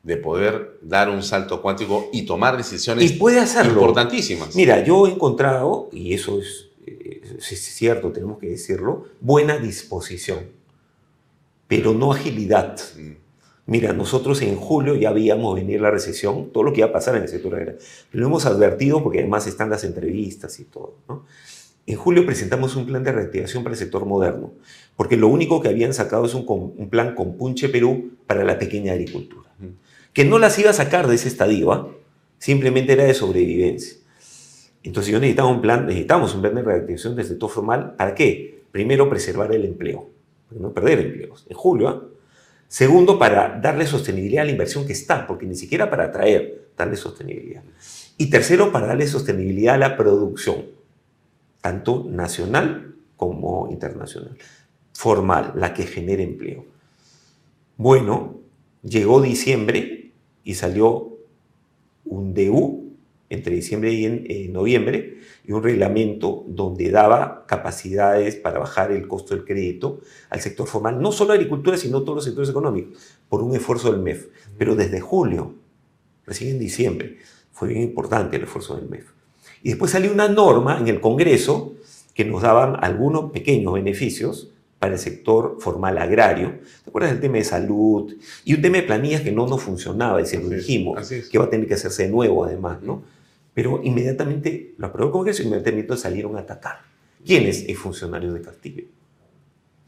de 0.03 0.17
poder 0.17 0.79
dar 0.83 1.11
un 1.11 1.23
salto 1.23 1.61
cuántico 1.61 2.09
y 2.13 2.23
tomar 2.23 2.57
decisiones 2.57 3.11
Y 3.11 3.15
puede 3.15 3.41
hacerlo. 3.41 3.73
importantísimas. 3.81 4.55
Mira, 4.55 4.83
yo 4.85 5.07
he 5.07 5.11
encontrado, 5.11 5.89
y 5.93 6.15
eso 6.15 6.39
es, 6.41 6.69
eh, 6.87 7.21
es 7.37 7.61
cierto, 7.61 8.13
tenemos 8.13 8.39
que 8.39 8.49
decirlo, 8.49 9.05
buena 9.21 9.59
disposición, 9.59 10.39
pero 11.67 11.93
no 11.93 12.13
agilidad. 12.13 12.79
Mm. 12.97 13.13
Mira, 13.67 13.93
nosotros 13.93 14.41
en 14.41 14.57
julio 14.57 14.95
ya 14.95 15.11
veíamos 15.13 15.55
venir 15.55 15.83
la 15.83 15.91
recesión, 15.91 16.51
todo 16.53 16.65
lo 16.65 16.73
que 16.73 16.81
iba 16.81 16.89
a 16.89 16.93
pasar 16.93 17.17
en 17.17 17.23
el 17.23 17.29
sector 17.29 17.55
agrario. 17.55 17.79
Lo 18.13 18.27
hemos 18.27 18.47
advertido 18.47 19.03
porque 19.03 19.19
además 19.19 19.47
están 19.47 19.69
las 19.69 19.85
entrevistas 19.85 20.59
y 20.59 20.65
todo. 20.65 20.95
¿no? 21.07 21.27
En 21.87 21.97
julio 21.97 22.25
presentamos 22.25 22.77
un 22.77 22.87
plan 22.87 23.05
de 23.05 23.13
reactivación 23.13 23.63
para 23.63 23.75
el 23.75 23.79
sector 23.79 24.07
moderno, 24.07 24.53
porque 24.97 25.19
lo 25.19 25.29
único 25.29 25.61
que 25.61 25.69
habían 25.69 25.93
sacado 25.93 26.25
es 26.25 26.35
un, 26.35 26.47
un 26.49 26.89
plan 26.89 27.15
con 27.15 27.37
Punche 27.37 27.69
Perú 27.69 28.13
para 28.27 28.43
la 28.43 28.59
pequeña 28.59 28.93
agricultura. 28.93 29.48
Que 30.13 30.25
no 30.25 30.39
las 30.39 30.59
iba 30.59 30.71
a 30.71 30.75
sacar 30.75 31.07
de 31.07 31.15
ese 31.15 31.29
estadio, 31.29 31.73
¿ah? 31.73 31.89
simplemente 32.39 32.93
era 32.93 33.05
de 33.05 33.15
sobrevivencia. 33.15 33.99
Entonces 34.83 35.13
yo 35.13 35.19
necesitaba 35.19 35.49
un 35.49 35.61
plan, 35.61 35.87
necesitamos 35.87 36.35
un 36.35 36.43
plan 36.43 36.55
de 36.55 36.63
reactivación 36.63 37.17
del 37.17 37.27
sector 37.27 37.51
formal, 37.51 37.95
¿para 37.97 38.15
qué? 38.15 38.63
Primero, 38.71 39.09
preservar 39.09 39.53
el 39.55 39.65
empleo, 39.65 40.09
no 40.51 40.73
perder 40.73 41.01
empleos, 41.01 41.47
en 41.49 41.57
julio, 41.57 41.89
¿ah? 41.89 42.03
Segundo, 42.69 43.19
para 43.19 43.59
darle 43.59 43.87
sostenibilidad 43.87 44.43
a 44.43 44.45
la 44.45 44.51
inversión 44.51 44.87
que 44.87 44.93
está, 44.93 45.27
porque 45.27 45.47
ni 45.47 45.55
siquiera 45.55 45.89
para 45.89 46.05
atraer, 46.05 46.69
darle 46.77 46.97
sostenibilidad. 46.97 47.63
Y 48.19 48.29
tercero, 48.29 48.71
para 48.71 48.89
darle 48.89 49.07
sostenibilidad 49.07 49.77
a 49.77 49.79
la 49.79 49.97
producción, 49.97 50.67
tanto 51.63 52.07
nacional 52.11 52.95
como 53.17 53.69
internacional. 53.71 54.37
Formal, 54.93 55.55
la 55.57 55.73
que 55.73 55.85
genere 55.85 56.23
empleo. 56.23 56.67
Bueno, 57.79 58.39
llegó 58.83 59.23
diciembre 59.23 59.98
y 60.49 60.55
salió 60.55 61.19
un 62.07 62.33
DU 62.33 62.95
entre 63.29 63.55
diciembre 63.55 63.93
y 63.93 64.07
en- 64.07 64.51
noviembre 64.51 65.19
y 65.47 65.53
un 65.53 65.63
reglamento 65.63 66.43
donde 66.49 66.91
daba 66.91 67.45
capacidades 67.47 68.35
para 68.37 68.59
bajar 68.59 68.91
el 68.91 69.07
costo 69.07 69.35
del 69.35 69.45
crédito 69.45 70.01
al 70.31 70.41
sector 70.41 70.67
formal, 70.67 71.03
no 71.03 71.13
solo 71.13 71.35
agricultura, 71.35 71.77
sino 71.77 72.01
todos 72.01 72.17
los 72.17 72.25
sectores 72.25 72.49
económicos, 72.49 72.97
por 73.29 73.43
un 73.43 73.55
esfuerzo 73.55 73.93
del 73.93 74.01
MEF. 74.01 74.29
Pero 74.57 74.75
desde 74.75 75.01
julio, 75.01 75.53
recién 76.25 76.53
en 76.53 76.59
diciembre, 76.59 77.19
fue 77.53 77.69
bien 77.69 77.83
importante 77.83 78.39
el 78.39 78.45
esfuerzo 78.45 78.75
del 78.77 78.89
MEF. 78.89 79.05
Y 79.63 79.69
después 79.69 79.91
salió 79.91 80.11
una 80.11 80.29
norma 80.29 80.79
en 80.79 80.89
el 80.89 81.03
Congreso 81.03 81.75
que 82.15 82.25
nos 82.25 82.41
daban 82.41 82.83
algunos 82.83 83.33
pequeños 83.33 83.75
beneficios 83.75 84.51
para 84.79 84.95
el 84.95 84.99
sector 84.99 85.57
formal 85.61 85.99
agrario. 85.99 86.59
¿Te 86.85 86.91
acuerdas 86.91 87.13
del 87.13 87.21
tema 87.21 87.39
de 87.39 87.45
salud? 87.45 88.15
Y 88.45 88.55
un 88.55 88.63
tema 88.63 88.77
de 88.77 88.85
planillas 88.85 89.23
que 89.23 89.33
no 89.33 89.47
nos 89.47 89.63
funcionaba, 89.63 90.21
y 90.21 90.27
se 90.27 90.39
lo 90.39 90.45
es, 90.53 90.67
dijimos, 90.67 90.99
así 90.99 91.17
es. 91.17 91.29
que 91.29 91.39
va 91.39 91.47
a 91.47 91.51
tener 91.51 91.67
que 91.67 91.75
hacerse 91.75 92.05
de 92.05 92.11
nuevo 92.11 92.45
además, 92.45 92.83
¿no? 92.83 93.03
Pero 93.55 93.81
inmediatamente 93.83 94.75
lo 94.79 94.87
aprobó 94.87 95.09
el 95.09 95.13
Congreso 95.13 95.43
y 95.43 95.47
inmediatamente 95.47 95.97
salieron 95.97 96.37
a 96.37 96.41
atacar. 96.41 96.81
¿Quiénes? 97.27 97.69
El 97.69 97.77
funcionario 97.77 98.33
de 98.33 98.41
Castillo. 98.41 98.85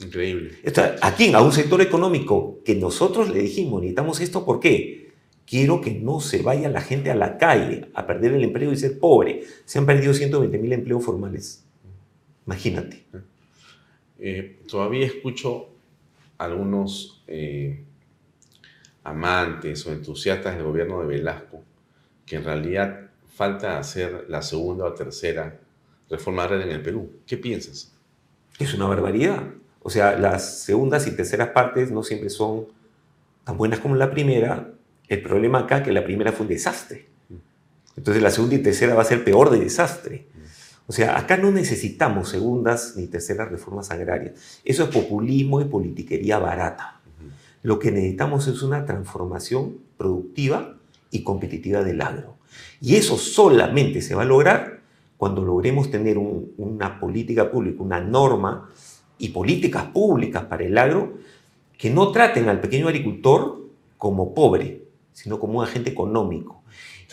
Increíble. 0.04 0.52
Esto, 0.62 0.82
¿A 1.00 1.14
quién? 1.14 1.34
A 1.36 1.42
un 1.42 1.52
sector 1.52 1.80
económico 1.80 2.58
que 2.64 2.74
nosotros 2.74 3.30
le 3.30 3.40
dijimos, 3.42 3.80
necesitamos 3.82 4.20
esto, 4.20 4.44
¿por 4.44 4.58
qué? 4.58 5.10
Quiero 5.46 5.80
que 5.80 5.92
no 5.92 6.20
se 6.20 6.42
vaya 6.42 6.68
la 6.68 6.80
gente 6.80 7.10
a 7.10 7.14
la 7.14 7.36
calle 7.38 7.90
a 7.94 8.06
perder 8.06 8.32
el 8.32 8.44
empleo 8.44 8.72
y 8.72 8.76
ser 8.76 8.98
pobre. 8.98 9.42
Se 9.64 9.78
han 9.78 9.86
perdido 9.86 10.14
120 10.14 10.58
mil 10.58 10.72
empleos 10.72 11.04
formales. 11.04 11.64
Imagínate. 12.46 13.04
Eh, 14.20 14.60
todavía 14.68 15.06
escucho 15.06 15.68
algunos 16.36 17.22
eh, 17.26 17.82
amantes 19.02 19.86
o 19.86 19.92
entusiastas 19.92 20.56
del 20.56 20.64
gobierno 20.64 21.00
de 21.00 21.06
Velasco 21.06 21.62
que 22.26 22.36
en 22.36 22.44
realidad 22.44 23.10
falta 23.34 23.78
hacer 23.78 24.26
la 24.28 24.42
segunda 24.42 24.84
o 24.84 24.92
tercera 24.92 25.58
reforma 26.08 26.44
agraria 26.44 26.66
en 26.66 26.72
el 26.72 26.82
Perú. 26.82 27.10
¿Qué 27.26 27.36
piensas? 27.36 27.92
Es 28.58 28.74
una 28.74 28.86
barbaridad. 28.86 29.42
O 29.82 29.88
sea, 29.88 30.18
las 30.18 30.60
segundas 30.60 31.06
y 31.06 31.16
terceras 31.16 31.48
partes 31.48 31.90
no 31.90 32.02
siempre 32.02 32.28
son 32.28 32.66
tan 33.44 33.56
buenas 33.56 33.80
como 33.80 33.96
la 33.96 34.10
primera. 34.10 34.70
El 35.08 35.22
problema 35.22 35.60
acá 35.60 35.78
es 35.78 35.84
que 35.84 35.92
la 35.92 36.04
primera 36.04 36.32
fue 36.32 36.44
un 36.44 36.52
desastre. 36.52 37.06
Entonces 37.96 38.22
la 38.22 38.30
segunda 38.30 38.56
y 38.56 38.58
tercera 38.58 38.94
va 38.94 39.02
a 39.02 39.06
ser 39.06 39.24
peor 39.24 39.50
de 39.50 39.60
desastre. 39.60 40.26
O 40.90 40.92
sea, 40.92 41.16
acá 41.16 41.36
no 41.36 41.52
necesitamos 41.52 42.30
segundas 42.30 42.94
ni 42.96 43.06
terceras 43.06 43.48
reformas 43.48 43.92
agrarias. 43.92 44.60
Eso 44.64 44.82
es 44.82 44.88
populismo 44.90 45.60
y 45.60 45.66
politiquería 45.66 46.40
barata. 46.40 47.00
Lo 47.62 47.78
que 47.78 47.92
necesitamos 47.92 48.48
es 48.48 48.60
una 48.64 48.84
transformación 48.86 49.76
productiva 49.96 50.74
y 51.12 51.22
competitiva 51.22 51.84
del 51.84 52.02
agro. 52.02 52.38
Y 52.80 52.96
eso 52.96 53.18
solamente 53.18 54.02
se 54.02 54.16
va 54.16 54.22
a 54.22 54.24
lograr 54.24 54.80
cuando 55.16 55.44
logremos 55.44 55.92
tener 55.92 56.18
un- 56.18 56.54
una 56.58 56.98
política 56.98 57.52
pública, 57.52 57.84
una 57.84 58.00
norma 58.00 58.68
y 59.16 59.28
políticas 59.28 59.84
públicas 59.92 60.46
para 60.46 60.64
el 60.64 60.76
agro 60.76 61.18
que 61.78 61.90
no 61.90 62.10
traten 62.10 62.48
al 62.48 62.60
pequeño 62.60 62.88
agricultor 62.88 63.60
como 63.96 64.34
pobre, 64.34 64.82
sino 65.12 65.38
como 65.38 65.60
un 65.60 65.64
agente 65.64 65.90
económico 65.90 66.64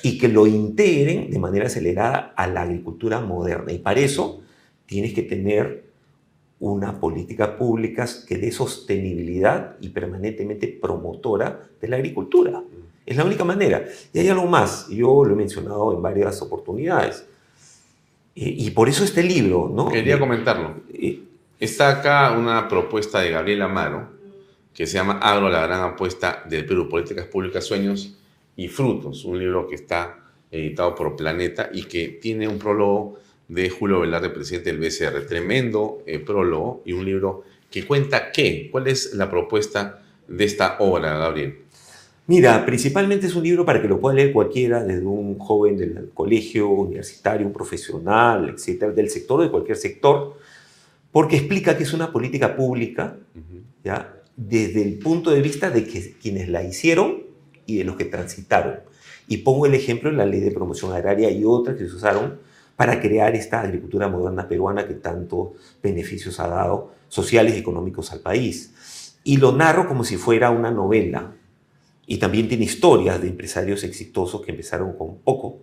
y 0.04 0.18
que 0.18 0.28
lo 0.28 0.48
integren 0.48 1.30
de 1.32 1.40
manera 1.40 1.68
acelerada 1.68 2.34
a 2.36 2.48
la 2.48 2.62
agricultura 2.62 3.20
moderna. 3.20 3.72
Y 3.72 3.80
para 3.80 4.00
eso 4.00 4.42
tienes 4.86 5.14
que 5.14 5.24
tener 5.24 5.86
una 6.60 7.00
política 7.00 7.58
pública 7.58 8.08
que 8.28 8.38
dé 8.38 8.52
sostenibilidad 8.52 9.76
y 9.80 9.90
permanentemente 9.90 10.68
promotora 10.68 11.68
de 11.80 11.88
la 11.88 11.98
agricultura. 11.98 12.64
Es 13.06 13.16
la 13.16 13.26
única 13.26 13.44
manera. 13.44 13.86
Y 14.14 14.20
hay 14.20 14.30
algo 14.30 14.48
más, 14.48 14.88
yo 14.90 15.24
lo 15.24 15.34
he 15.34 15.38
mencionado 15.38 15.94
en 15.94 16.02
varias 16.02 16.42
oportunidades. 16.42 17.26
Y 18.36 18.70
por 18.70 18.88
eso 18.88 19.04
este 19.04 19.24
libro, 19.24 19.72
¿no? 19.74 19.90
Quería 19.90 20.20
comentarlo. 20.20 20.76
Eh, 20.94 21.22
Está 21.60 21.90
acá 21.90 22.38
una 22.38 22.68
propuesta 22.68 23.20
de 23.20 23.32
Gabriel 23.32 23.64
Amaro 23.64 24.10
que 24.76 24.86
se 24.86 24.94
llama 24.94 25.18
Agro, 25.24 25.50
la 25.50 25.66
gran 25.66 25.82
apuesta 25.82 26.44
del 26.48 26.68
Perú, 26.68 26.88
Políticas 26.88 27.26
Públicas, 27.26 27.66
Sueños 27.66 28.16
y 28.58 28.68
Frutos, 28.68 29.24
un 29.24 29.40
libro 29.40 29.68
que 29.68 29.76
está 29.76 30.18
editado 30.52 30.96
por 30.96 31.16
Planeta 31.16 31.70
y 31.72 31.84
que 31.84 32.10
tiene 32.22 32.48
un 32.48 32.58
prólogo 32.58 33.20
de 33.48 33.70
Julio 33.70 34.02
Velarde, 34.02 34.30
presidente 34.32 34.74
del 34.74 34.80
BCR. 34.80 35.26
Tremendo 35.28 36.04
eh, 36.06 36.20
prólogo 36.20 36.82
y 36.84 36.92
un 36.92 37.06
libro 37.06 37.44
que 37.70 37.86
cuenta 37.86 38.32
qué, 38.32 38.68
cuál 38.72 38.88
es 38.88 39.14
la 39.14 39.30
propuesta 39.30 40.02
de 40.28 40.44
esta 40.44 40.78
obra, 40.80 41.18
Gabriel. 41.18 41.60
Mira, 42.26 42.66
principalmente 42.66 43.28
es 43.28 43.36
un 43.36 43.44
libro 43.44 43.64
para 43.64 43.82
que 43.82 43.88
lo 43.88 44.02
pueda 44.02 44.16
leer 44.16 44.34
cualquiera, 44.34 44.84
desde 44.84 45.06
un 45.06 45.38
joven 45.38 45.78
del 45.78 46.10
colegio 46.14 46.68
universitario, 46.68 47.48
un 47.48 47.54
profesional, 47.54 48.50
etcétera, 48.50 48.92
del 48.92 49.10
sector, 49.10 49.42
de 49.42 49.50
cualquier 49.50 49.78
sector, 49.78 50.36
porque 51.12 51.38
explica 51.38 51.78
que 51.78 51.84
es 51.84 51.94
una 51.94 52.12
política 52.12 52.56
pública, 52.56 53.16
¿ya? 53.84 54.14
desde 54.36 54.82
el 54.82 55.00
punto 55.00 55.32
de 55.32 55.42
vista 55.42 55.70
de 55.70 55.86
que, 55.86 56.16
quienes 56.22 56.50
la 56.50 56.64
hicieron 56.64 57.27
y 57.68 57.78
de 57.78 57.84
los 57.84 57.96
que 57.96 58.06
transitaron. 58.06 58.80
Y 59.28 59.38
pongo 59.38 59.68
el 59.68 59.76
ejemplo 59.76 60.10
en 60.10 60.18
la 60.18 60.26
ley 60.26 60.40
de 60.40 60.52
promoción 60.52 60.94
agraria 60.94 61.30
y 61.30 61.44
otras 61.44 61.78
que 61.78 61.88
se 61.88 61.96
usaron 61.96 62.40
para 62.76 63.00
crear 63.00 63.36
esta 63.36 63.62
agricultura 63.62 64.08
moderna 64.08 64.48
peruana 64.48 64.88
que 64.88 64.96
tantos 64.96 65.50
beneficios 65.84 66.40
ha 66.40 66.48
dado 66.48 66.94
sociales 67.10 67.56
y 67.56 67.60
económicos 67.60 68.12
al 68.12 68.22
país. 68.22 69.18
Y 69.24 69.38
lo 69.38 69.52
narro 69.52 69.88
como 69.88 70.04
si 70.04 70.16
fuera 70.16 70.50
una 70.50 70.72
novela. 70.72 71.34
Y 72.06 72.18
también 72.18 72.48
tiene 72.48 72.64
historias 72.64 73.22
de 73.22 73.28
empresarios 73.28 73.84
exitosos 73.84 74.42
que 74.42 74.52
empezaron 74.52 74.94
con 74.94 75.18
poco 75.18 75.60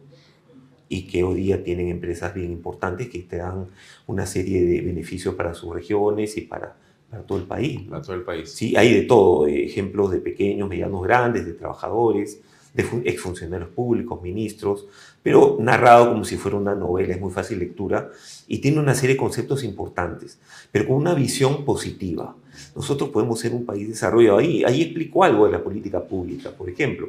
y 0.89 1.07
que 1.07 1.25
hoy 1.25 1.37
día 1.37 1.65
tienen 1.65 1.89
empresas 1.89 2.35
bien 2.35 2.53
importantes 2.53 3.09
que 3.09 3.21
te 3.21 3.39
dan 3.39 3.69
una 4.07 4.27
serie 4.27 4.63
de 4.63 4.83
beneficios 4.83 5.35
para 5.35 5.55
sus 5.55 5.73
regiones 5.73 6.37
y 6.37 6.43
para, 6.43 6.77
para 7.15 7.27
todo 7.27 7.39
el 7.39 7.45
país. 7.45 7.81
Para 7.83 8.03
todo 8.03 8.17
el 8.17 8.23
país. 8.23 8.51
Sí, 8.51 8.75
hay 8.77 8.93
de 8.93 9.03
todo, 9.03 9.47
ejemplos 9.47 10.11
de 10.11 10.19
pequeños, 10.19 10.69
medianos, 10.69 11.03
grandes, 11.03 11.47
de 11.47 11.53
trabajadores, 11.53 12.41
de 12.75 12.83
exfuncionarios 13.05 13.71
públicos, 13.71 14.21
ministros, 14.21 14.89
pero 15.23 15.57
narrado 15.61 16.11
como 16.11 16.25
si 16.25 16.37
fuera 16.37 16.57
una 16.57 16.75
novela, 16.75 17.15
es 17.15 17.21
muy 17.21 17.31
fácil 17.31 17.61
lectura 17.61 18.11
y 18.49 18.59
tiene 18.59 18.81
una 18.81 18.95
serie 18.95 19.15
de 19.15 19.21
conceptos 19.21 19.62
importantes, 19.62 20.39
pero 20.73 20.89
con 20.89 20.97
una 20.97 21.15
visión 21.15 21.65
positiva. 21.65 22.35
Nosotros 22.75 23.11
podemos 23.11 23.39
ser 23.39 23.55
un 23.55 23.65
país 23.65 23.87
desarrollado. 23.87 24.39
Ahí, 24.39 24.65
ahí 24.65 24.83
explico 24.83 25.23
algo 25.23 25.47
de 25.47 25.53
la 25.53 25.62
política 25.62 26.03
pública, 26.03 26.51
por 26.51 26.69
ejemplo, 26.69 27.09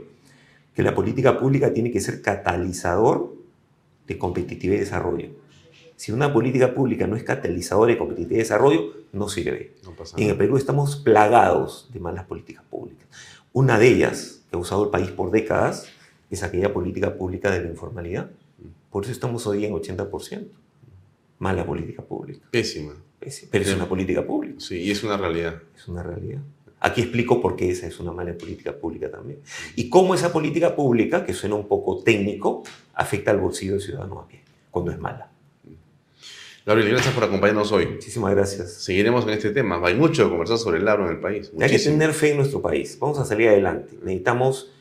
que 0.76 0.84
la 0.84 0.94
política 0.94 1.40
pública 1.40 1.74
tiene 1.74 1.90
que 1.90 2.00
ser 2.00 2.22
catalizador 2.22 3.34
de 4.06 4.18
competitividad 4.20 4.78
y 4.78 4.82
desarrollo. 4.82 5.45
Si 5.96 6.12
una 6.12 6.34
política 6.34 6.74
pública 6.74 7.08
no 7.08 7.16
es 7.16 7.24
catalizadora 7.24 7.92
de 7.92 7.98
competitividad 7.98 8.36
y 8.36 8.44
desarrollo, 8.44 8.94
no 9.14 9.30
sirve. 9.30 9.74
en 10.18 10.30
el 10.30 10.38
Perú 10.38 10.58
estamos 10.58 10.98
plagados 10.98 11.90
de 11.94 12.00
malas 12.00 12.26
políticas 12.26 12.64
públicas. 12.70 13.08
Una 13.54 13.80
de 13.80 13.88
ellas, 13.88 14.42
que 14.50 14.58
ha 14.58 14.60
usado 14.60 14.84
el 14.84 14.90
país 14.90 15.10
por 15.12 15.32
décadas, 15.32 15.88
es 16.30 16.44
aquella 16.44 16.74
política 16.74 17.16
pública 17.16 17.50
de 17.50 17.64
la 17.64 17.70
informalidad. 17.70 18.30
Por 18.92 19.04
eso 19.04 19.12
estamos 19.12 19.48
hoy 19.48 19.66
en 19.66 19.74
80%. 19.74 20.48
Mala 21.40 21.66
política 21.66 22.02
pública. 22.02 22.46
Pésima. 22.52 22.94
Pero 23.52 23.64
es 23.64 23.74
una 23.74 23.88
política 23.88 24.26
pública. 24.26 24.60
Sí, 24.60 24.78
y 24.82 24.92
es 24.92 25.04
una 25.04 25.18
realidad. 25.18 25.62
Es 25.76 25.88
una 25.88 26.04
realidad. 26.04 26.42
Aquí 26.80 27.02
explico 27.02 27.42
por 27.42 27.56
qué 27.56 27.72
esa 27.72 27.88
es 27.88 28.00
una 28.00 28.12
mala 28.12 28.38
política 28.38 28.74
pública 28.74 29.10
también. 29.10 29.40
Y 29.76 29.90
cómo 29.90 30.14
esa 30.14 30.32
política 30.32 30.76
pública, 30.76 31.26
que 31.26 31.34
suena 31.34 31.56
un 31.56 31.68
poco 31.68 32.04
técnico, 32.04 32.64
afecta 32.94 33.32
al 33.32 33.40
bolsillo 33.40 33.74
del 33.74 33.82
ciudadano 33.82 34.20
a 34.20 34.28
pie, 34.28 34.42
cuando 34.70 34.92
es 34.92 35.00
mala. 35.00 35.32
Gabriel, 36.66 36.94
gracias 36.94 37.14
por 37.14 37.24
acompañarnos 37.24 37.72
hoy. 37.72 37.86
Muchísimas 37.86 38.34
gracias. 38.34 38.74
Seguiremos 38.74 39.24
en 39.26 39.30
este 39.32 39.52
tema. 39.52 39.80
Hay 39.84 39.94
mucho 39.94 40.24
que 40.24 40.30
conversar 40.30 40.58
sobre 40.58 40.80
el 40.80 40.88
agro 40.88 41.06
en 41.06 41.12
el 41.12 41.20
país. 41.20 41.52
Hay 41.62 41.70
que 41.70 41.78
tener 41.78 42.12
fe 42.12 42.32
en 42.32 42.38
nuestro 42.38 42.60
país. 42.60 42.98
Vamos 43.00 43.20
a 43.20 43.26
salir 43.26 43.50
adelante. 43.50 43.94
Necesitamos 44.02 44.72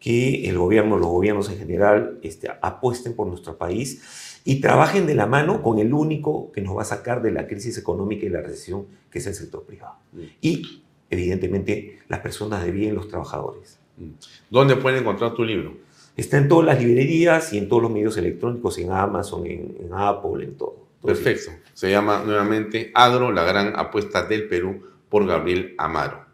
que 0.00 0.48
el 0.48 0.58
gobierno, 0.58 0.98
los 0.98 1.06
gobiernos 1.06 1.48
en 1.48 1.58
general, 1.58 2.18
este, 2.22 2.50
apuesten 2.60 3.14
por 3.14 3.28
nuestro 3.28 3.56
país 3.56 4.40
y 4.44 4.60
trabajen 4.60 5.06
de 5.06 5.14
la 5.14 5.26
mano 5.26 5.62
con 5.62 5.78
el 5.78 5.92
único 5.92 6.50
que 6.50 6.60
nos 6.60 6.76
va 6.76 6.82
a 6.82 6.86
sacar 6.86 7.22
de 7.22 7.30
la 7.30 7.46
crisis 7.46 7.78
económica 7.78 8.26
y 8.26 8.30
la 8.30 8.40
recesión, 8.40 8.86
que 9.08 9.20
es 9.20 9.26
el 9.28 9.34
sector 9.34 9.62
privado. 9.62 9.94
Mm. 10.12 10.22
Y, 10.40 10.82
evidentemente, 11.08 12.00
las 12.08 12.18
personas 12.18 12.64
de 12.64 12.72
bien, 12.72 12.96
los 12.96 13.06
trabajadores. 13.06 13.78
Mm. 13.96 14.10
¿Dónde 14.50 14.74
pueden 14.74 15.02
encontrar 15.02 15.34
tu 15.34 15.44
libro? 15.44 15.76
Está 16.16 16.38
en 16.38 16.48
todas 16.48 16.66
las 16.66 16.82
librerías 16.82 17.52
y 17.52 17.58
en 17.58 17.68
todos 17.68 17.82
los 17.82 17.92
medios 17.92 18.16
electrónicos, 18.16 18.76
en 18.78 18.90
Amazon, 18.90 19.46
en 19.46 19.90
Apple, 19.92 20.44
en 20.44 20.56
todo. 20.56 20.87
Perfecto. 21.02 21.52
Se 21.74 21.90
llama 21.90 22.22
nuevamente 22.24 22.90
Agro, 22.94 23.32
la 23.32 23.44
gran 23.44 23.78
apuesta 23.78 24.22
del 24.24 24.48
Perú 24.48 24.84
por 25.08 25.26
Gabriel 25.26 25.74
Amaro. 25.78 26.26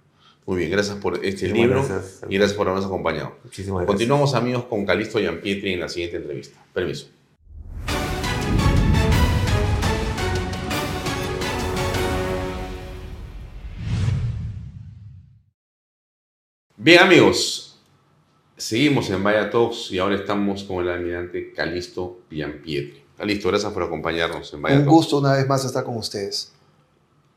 Muy 0.46 0.58
bien, 0.58 0.70
gracias 0.70 0.96
por 0.96 1.24
este 1.24 1.48
libro 1.48 1.86
y 2.28 2.36
gracias 2.36 2.56
por 2.56 2.68
habernos 2.68 2.86
acompañado. 2.86 3.38
Muchísimas 3.44 3.80
gracias. 3.80 3.86
Continuamos 3.86 4.34
amigos 4.34 4.64
con 4.64 4.84
Calisto 4.84 5.18
Giampietri 5.18 5.72
en 5.72 5.80
la 5.80 5.88
siguiente 5.88 6.18
entrevista. 6.18 6.62
Permiso. 6.72 7.08
Bien 16.76 17.00
amigos, 17.00 17.80
seguimos 18.58 19.08
en 19.08 19.24
Vaya 19.24 19.48
Talks 19.48 19.90
y 19.90 19.98
ahora 19.98 20.16
estamos 20.16 20.64
con 20.64 20.84
el 20.84 20.90
almirante 20.90 21.54
Calisto 21.54 22.20
Giampietri. 22.28 23.03
Listo, 23.22 23.48
gracias 23.48 23.72
por 23.72 23.84
acompañarnos 23.84 24.52
en 24.52 24.64
Un 24.64 24.86
gusto 24.86 25.18
una 25.18 25.34
vez 25.34 25.46
más 25.46 25.64
estar 25.64 25.84
con 25.84 25.96
ustedes. 25.96 26.52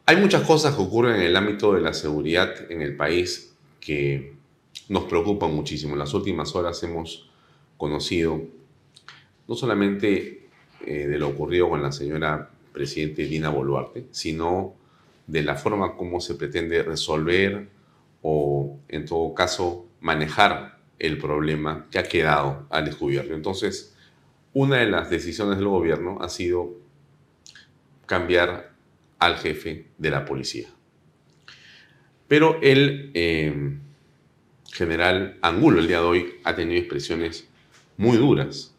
Hay 0.06 0.18
muchas 0.18 0.42
cosas 0.44 0.76
que 0.76 0.82
ocurren 0.82 1.18
en 1.18 1.22
el 1.22 1.36
ámbito 1.36 1.74
de 1.74 1.82
la 1.82 1.94
seguridad 1.94 2.50
en 2.72 2.82
el 2.82 2.96
país 2.96 3.54
que 3.80 4.34
nos 4.90 5.04
preocupan 5.04 5.54
muchísimo. 5.54 5.94
En 5.94 6.00
las 6.00 6.14
últimas 6.14 6.56
horas 6.56 6.82
hemos 6.84 7.30
conocido 7.78 8.42
no 9.48 9.56
solamente 9.56 10.48
eh, 10.86 11.08
de 11.08 11.18
lo 11.20 11.30
ocurrido 11.30 11.70
con 11.70 11.82
la 11.82 11.92
señora 11.92 12.50
presidente 12.74 13.24
Dina 13.24 13.50
Boluarte, 13.50 14.06
sino 14.12 14.74
de 15.28 15.44
la 15.44 15.56
forma 15.56 15.96
como 15.96 16.22
se 16.22 16.36
pretende 16.36 16.84
resolver 16.84 17.68
o, 18.22 18.78
en 18.88 19.06
todo 19.06 19.34
caso, 19.34 19.86
manejar 20.00 20.80
el 21.00 21.18
problema 21.18 21.88
que 21.92 22.00
ha 22.00 22.04
quedado 22.04 22.66
al 22.70 22.86
descubierto. 22.86 23.34
Entonces, 23.34 23.96
una 24.54 24.78
de 24.78 24.88
las 24.88 25.10
decisiones 25.10 25.58
del 25.58 25.68
gobierno 25.68 26.18
ha 26.22 26.30
sido 26.30 26.76
cambiar 28.06 28.74
al 29.20 29.38
jefe 29.38 29.88
de 29.98 30.10
la 30.10 30.26
policía. 30.26 30.70
Pero 32.28 32.60
el 32.62 33.12
eh, 33.14 33.78
general 34.72 35.38
Angulo 35.42 35.80
el 35.80 35.88
día 35.88 36.00
de 36.00 36.06
hoy 36.06 36.36
ha 36.44 36.56
tenido 36.56 36.80
expresiones 36.80 37.48
muy 37.98 38.18
duras. 38.18 38.76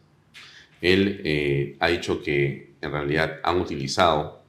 Él 0.81 1.21
eh, 1.23 1.75
ha 1.79 1.87
dicho 1.89 2.21
que 2.21 2.73
en 2.81 2.91
realidad 2.91 3.39
han 3.43 3.59
utilizado 3.59 4.43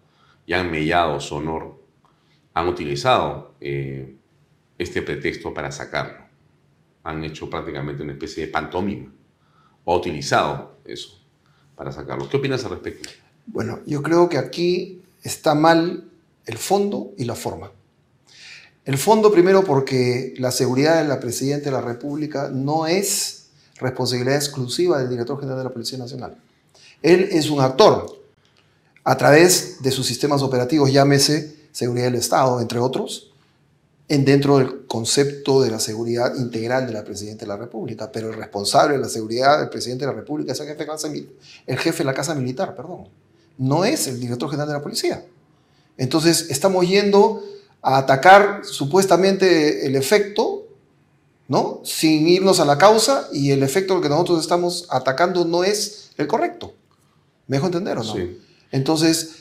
y 0.47 0.53
han 0.53 0.71
mellado 0.71 1.21
su 1.21 1.37
honor, 1.37 1.83
han 2.55 2.69
utilizado 2.69 3.55
eh, 3.61 4.15
este 4.79 5.03
pretexto 5.03 5.53
para 5.53 5.71
sacarlo. 5.71 6.25
Han 7.03 7.25
hecho 7.25 7.49
prácticamente 7.49 8.03
una 8.03 8.13
especie 8.13 8.47
de 8.47 8.53
pantomima. 8.53 9.13
Ha 9.87 9.95
utilizado 9.95 10.80
eso 10.85 11.19
para 11.77 11.93
sacarlo. 11.93 12.29
¿Qué 12.29 12.37
opinas 12.37 12.65
al 12.65 12.73
respecto? 12.73 13.09
Bueno, 13.47 13.81
yo 13.87 14.03
creo 14.03 14.29
que 14.29 14.39
aquí 14.39 15.03
está 15.23 15.55
mal 15.55 16.11
el 16.47 16.59
fondo 16.59 17.13
y 17.17 17.25
la 17.25 17.35
forma. 17.35 17.73
El 18.85 18.99
fondo 18.99 19.33
primero 19.33 19.65
porque 19.65 20.35
la 20.39 20.51
seguridad 20.51 21.03
de 21.03 21.09
la 21.09 21.21
Presidenta 21.21 21.67
de 21.67 21.71
la 21.73 21.81
República 21.81 22.51
no 22.53 22.87
es 22.87 23.47
responsabilidad 23.77 24.37
exclusiva 24.37 24.99
del 24.99 25.09
director 25.09 25.39
general 25.39 25.59
de 25.59 25.65
la 25.65 25.73
Policía 25.73 25.99
Nacional. 25.99 26.37
Él 27.03 27.29
es 27.31 27.51
un 27.51 27.61
actor 27.61 28.23
a 29.05 29.17
través 29.17 29.83
de 29.83 29.91
sus 29.91 30.07
sistemas 30.07 30.43
operativos, 30.43 30.93
llámese 30.93 31.57
seguridad 31.73 32.07
del 32.07 32.17
Estado, 32.17 32.61
entre 32.61 32.79
otros, 32.79 33.30
en 34.11 34.25
dentro 34.25 34.59
del 34.59 34.87
concepto 34.89 35.63
de 35.63 35.71
la 35.71 35.79
seguridad 35.79 36.35
integral 36.35 36.85
de 36.85 36.93
la 36.93 37.05
Presidenta 37.05 37.45
de 37.45 37.47
la 37.47 37.57
República, 37.57 38.11
pero 38.11 38.29
el 38.31 38.35
responsable 38.35 38.97
de 38.97 39.03
la 39.03 39.09
seguridad 39.09 39.61
del 39.61 39.69
Presidente 39.69 40.05
de 40.05 40.11
la 40.11 40.19
República 40.19 40.51
es 40.51 40.59
el 40.59 40.67
jefe 40.67 40.81
de, 40.81 40.87
casa, 40.87 41.09
el 41.09 41.79
jefe 41.79 41.99
de 41.99 42.05
la 42.05 42.13
Casa 42.13 42.35
Militar, 42.35 42.75
perdón. 42.75 43.07
No 43.57 43.85
es 43.85 44.09
el 44.09 44.19
director 44.19 44.51
general 44.51 44.67
de 44.67 44.75
la 44.75 44.83
Policía. 44.83 45.25
Entonces, 45.97 46.51
estamos 46.51 46.89
yendo 46.89 47.41
a 47.83 47.99
atacar 47.99 48.63
supuestamente 48.65 49.87
el 49.87 49.95
efecto, 49.95 50.67
¿no? 51.47 51.81
Sin 51.85 52.27
irnos 52.27 52.59
a 52.59 52.65
la 52.65 52.79
causa 52.79 53.29
y 53.33 53.53
el 53.53 53.63
efecto 53.63 54.01
que 54.01 54.09
nosotros 54.09 54.41
estamos 54.41 54.89
atacando 54.91 55.45
no 55.45 55.63
es 55.63 56.11
el 56.17 56.27
correcto. 56.27 56.75
¿Me 57.47 57.59
dejo 57.59 57.67
entender 57.67 57.97
o 57.97 58.03
no? 58.03 58.13
Sí. 58.13 58.41
Entonces, 58.73 59.37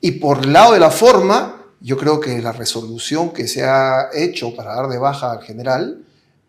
y 0.00 0.12
por 0.12 0.38
el 0.38 0.54
lado 0.54 0.72
de 0.72 0.80
la 0.80 0.90
forma, 0.90 1.59
yo 1.80 1.96
creo 1.96 2.20
que 2.20 2.40
la 2.42 2.52
resolución 2.52 3.32
que 3.32 3.48
se 3.48 3.64
ha 3.64 4.10
hecho 4.14 4.54
para 4.54 4.74
dar 4.74 4.88
de 4.88 4.98
baja 4.98 5.32
al 5.32 5.42
general 5.42 6.04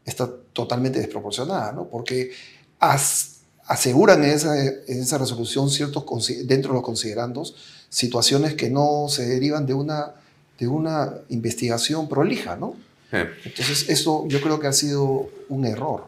está 0.06 0.30
totalmente 0.54 1.00
desproporcionada, 1.00 1.72
¿no? 1.72 1.88
Porque 1.88 2.32
aseguran 2.80 4.24
en 4.24 4.32
esa, 4.32 4.62
esa, 4.88 5.18
resolución 5.18 5.70
ciertos, 5.70 6.04
dentro 6.46 6.72
de 6.72 6.76
los 6.76 6.84
considerandos, 6.84 7.56
situaciones 7.90 8.56
que 8.56 8.70
no 8.70 9.08
se 9.08 9.26
derivan 9.26 9.66
de 9.66 9.74
una, 9.74 10.16
de 10.60 10.68
una 10.68 11.14
investigación 11.30 12.10
prolija, 12.10 12.56
¿no? 12.56 12.76
Entonces, 13.12 13.90
eso 13.90 14.26
yo 14.30 14.40
creo 14.42 14.60
que 14.60 14.68
ha 14.68 14.74
sido 14.74 15.30
un 15.50 15.66
error 15.66 16.06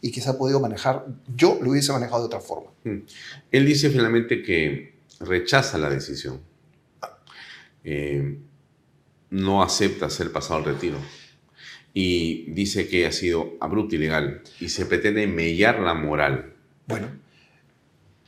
y 0.00 0.10
que 0.10 0.20
se 0.20 0.30
ha 0.30 0.38
podido 0.38 0.58
manejar, 0.58 1.04
yo 1.36 1.58
lo 1.60 1.70
hubiese 1.70 1.92
manejado 1.92 2.20
de 2.20 2.26
otra 2.26 2.40
forma. 2.40 2.70
Hmm. 2.84 3.00
Él 3.50 3.66
dice 3.66 3.90
finalmente 3.90 4.42
que 4.42 4.94
rechaza 5.20 5.78
la 5.78 5.90
decisión. 5.90 6.40
Eh, 7.84 8.38
no 9.36 9.62
acepta 9.62 10.08
ser 10.08 10.32
pasado 10.32 10.56
al 10.56 10.64
retiro 10.64 10.98
y 11.92 12.50
dice 12.52 12.88
que 12.88 13.06
ha 13.06 13.12
sido 13.12 13.52
abrupto 13.60 13.94
y 13.94 13.98
ilegal 13.98 14.42
y 14.60 14.68
se 14.68 14.84
pretende 14.86 15.26
mellar 15.26 15.80
la 15.80 15.94
moral. 15.94 16.52
Bueno, 16.86 17.08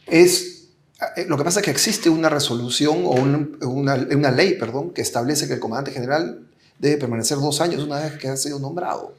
es, 0.07 0.69
eh, 1.17 1.27
lo 1.27 1.37
que 1.37 1.45
pasa 1.45 1.61
es 1.61 1.65
que 1.65 1.71
existe 1.71 2.09
una 2.09 2.29
resolución 2.29 3.05
o 3.05 3.11
una, 3.13 4.07
una, 4.07 4.31
ley, 4.31 4.55
perdón, 4.59 4.91
que 4.91 5.03
establece 5.03 5.47
que 5.47 5.55
el 5.55 5.61
comandante 5.61 5.93
general 5.93 6.47
debe 6.79 6.97
permanecer 6.97 7.39
dos 7.39 7.61
años 7.61 7.83
una 7.83 8.01
vez 8.01 8.15
que 8.15 8.29
ha 8.29 8.37
sido 8.37 8.59
nombrado. 8.59 9.15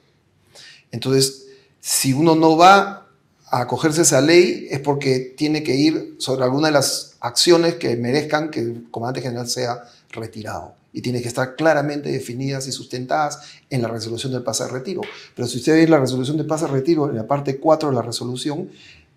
Entonces, 0.91 1.47
si 1.79 2.13
uno 2.13 2.35
no 2.35 2.57
va 2.57 3.07
a 3.45 3.61
acogerse 3.61 4.01
a 4.01 4.03
esa 4.03 4.21
ley 4.21 4.67
es 4.69 4.79
porque 4.79 5.33
tiene 5.37 5.63
que 5.63 5.75
ir 5.75 6.15
sobre 6.17 6.43
alguna 6.43 6.67
de 6.67 6.73
las 6.73 7.17
acciones 7.19 7.75
que 7.75 7.95
merezcan 7.97 8.49
que 8.49 8.61
el 8.61 8.87
comandante 8.91 9.21
general 9.21 9.47
sea 9.47 9.83
retirado. 10.11 10.78
Y 10.91 11.01
tiene 11.01 11.21
que 11.21 11.27
estar 11.27 11.55
claramente 11.55 12.11
definidas 12.11 12.67
y 12.67 12.71
sustentadas 12.71 13.39
en 13.69 13.81
la 13.81 13.87
resolución 13.87 14.31
del 14.31 14.43
pase 14.43 14.63
de 14.63 14.71
retiro. 14.71 15.01
Pero 15.35 15.47
si 15.47 15.57
usted 15.57 15.73
ve 15.73 15.87
la 15.87 15.99
resolución 15.99 16.37
del 16.37 16.47
pase 16.47 16.65
de 16.65 16.71
retiro, 16.71 17.09
en 17.09 17.15
la 17.15 17.27
parte 17.27 17.59
4 17.59 17.89
de 17.89 17.95
la 17.95 18.01
resolución, 18.01 18.69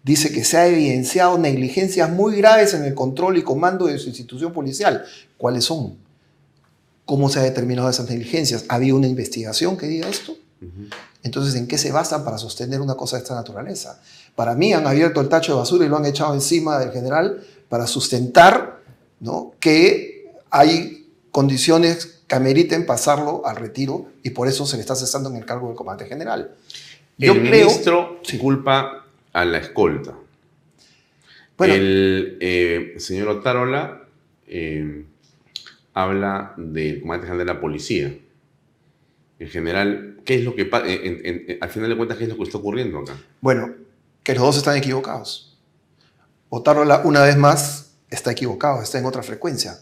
dice 0.02 0.32
que 0.32 0.44
se 0.44 0.56
ha 0.56 0.66
evidenciado 0.66 1.38
negligencias 1.38 2.10
muy 2.10 2.36
graves 2.36 2.74
en 2.74 2.84
el 2.84 2.94
control 2.94 3.38
y 3.38 3.42
comando 3.42 3.86
de 3.86 3.98
su 3.98 4.08
institución 4.08 4.52
policial. 4.52 5.04
¿Cuáles 5.38 5.64
son? 5.64 5.96
¿Cómo 7.04 7.28
se 7.28 7.38
ha 7.38 7.42
determinado 7.42 7.88
esas 7.88 8.08
negligencias? 8.08 8.64
¿Ha 8.68 8.76
habido 8.76 8.96
una 8.96 9.06
investigación 9.06 9.76
que 9.76 9.86
diga 9.86 10.08
esto? 10.08 10.36
Entonces, 11.22 11.54
¿en 11.56 11.66
qué 11.66 11.76
se 11.76 11.90
basan 11.90 12.24
para 12.24 12.38
sostener 12.38 12.80
una 12.80 12.94
cosa 12.94 13.16
de 13.16 13.22
esta 13.22 13.34
naturaleza? 13.34 14.00
Para 14.34 14.54
mí 14.54 14.72
han 14.72 14.86
abierto 14.86 15.20
el 15.20 15.28
tacho 15.28 15.52
de 15.52 15.58
basura 15.58 15.84
y 15.84 15.88
lo 15.88 15.96
han 15.96 16.06
echado 16.06 16.34
encima 16.34 16.78
del 16.78 16.90
general 16.90 17.44
para 17.68 17.86
sustentar 17.86 18.80
¿no? 19.20 19.52
que 19.58 20.30
hay 20.50 21.01
condiciones 21.32 22.22
que 22.28 22.36
ameriten 22.36 22.86
pasarlo 22.86 23.44
al 23.46 23.56
retiro 23.56 24.12
y 24.22 24.30
por 24.30 24.46
eso 24.46 24.66
se 24.66 24.76
le 24.76 24.82
está 24.82 24.94
cesando 24.94 25.30
en 25.30 25.36
el 25.36 25.46
cargo 25.46 25.66
del 25.66 25.76
comandante 25.76 26.08
general. 26.08 26.54
Yo 27.18 27.32
el 27.32 27.40
creo, 27.40 27.66
ministro 27.66 28.20
culpa 28.38 29.06
a 29.32 29.44
la 29.44 29.58
escolta. 29.58 30.14
el 31.58 32.36
eh, 32.40 32.94
señor 32.98 33.28
Otárola 33.28 34.02
eh, 34.46 35.04
habla 35.94 36.54
del 36.56 37.00
comandante 37.00 37.28
general 37.28 37.46
de 37.46 37.52
la 37.54 37.60
policía. 37.60 38.14
En 39.38 39.48
general, 39.48 40.20
¿qué 40.24 40.36
es 40.36 40.44
lo 40.44 40.54
que 40.54 40.66
pasa? 40.66 40.84
al 41.60 41.70
final 41.70 41.88
de 41.88 41.96
cuentas, 41.96 42.18
¿qué 42.18 42.24
es 42.24 42.30
lo 42.30 42.36
que 42.36 42.42
está 42.44 42.58
ocurriendo 42.58 42.98
acá? 42.98 43.16
Bueno, 43.40 43.74
que 44.22 44.34
los 44.34 44.42
dos 44.42 44.56
están 44.58 44.76
equivocados. 44.76 45.58
Otárola, 46.50 47.00
una 47.04 47.22
vez 47.22 47.36
más, 47.36 47.94
está 48.10 48.30
equivocado, 48.30 48.82
está 48.82 48.98
en 48.98 49.06
otra 49.06 49.22
frecuencia 49.22 49.78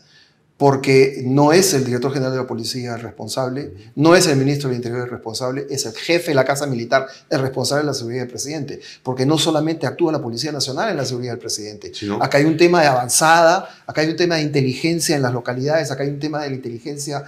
porque 0.61 1.23
no 1.24 1.55
es 1.55 1.73
el 1.73 1.87
director 1.87 2.12
general 2.12 2.32
de 2.32 2.39
la 2.41 2.47
policía 2.47 2.95
el 2.95 3.01
responsable, 3.01 3.73
no 3.95 4.15
es 4.15 4.27
el 4.27 4.37
ministro 4.37 4.69
del 4.69 4.77
Interior 4.77 5.05
el 5.05 5.11
responsable, 5.11 5.66
es 5.70 5.87
el 5.87 5.95
jefe 5.95 6.32
de 6.32 6.35
la 6.35 6.45
Casa 6.45 6.66
Militar 6.66 7.07
el 7.31 7.41
responsable 7.41 7.81
de 7.81 7.87
la 7.87 7.95
seguridad 7.95 8.20
del 8.24 8.28
presidente, 8.28 8.78
porque 9.03 9.24
no 9.24 9.39
solamente 9.39 9.87
actúa 9.87 10.12
la 10.12 10.20
Policía 10.20 10.53
Nacional 10.53 10.91
en 10.91 10.99
la 10.99 11.07
seguridad 11.07 11.32
del 11.32 11.39
presidente, 11.39 11.91
acá 12.20 12.37
hay 12.37 12.45
un 12.45 12.59
tema 12.59 12.82
de 12.82 12.89
avanzada, 12.89 13.70
acá 13.87 14.03
hay 14.03 14.09
un 14.09 14.16
tema 14.16 14.35
de 14.35 14.43
inteligencia 14.43 15.16
en 15.16 15.23
las 15.23 15.32
localidades, 15.32 15.91
acá 15.91 16.03
hay 16.03 16.11
un 16.11 16.19
tema 16.19 16.43
de 16.43 16.51
la 16.51 16.57
inteligencia 16.57 17.24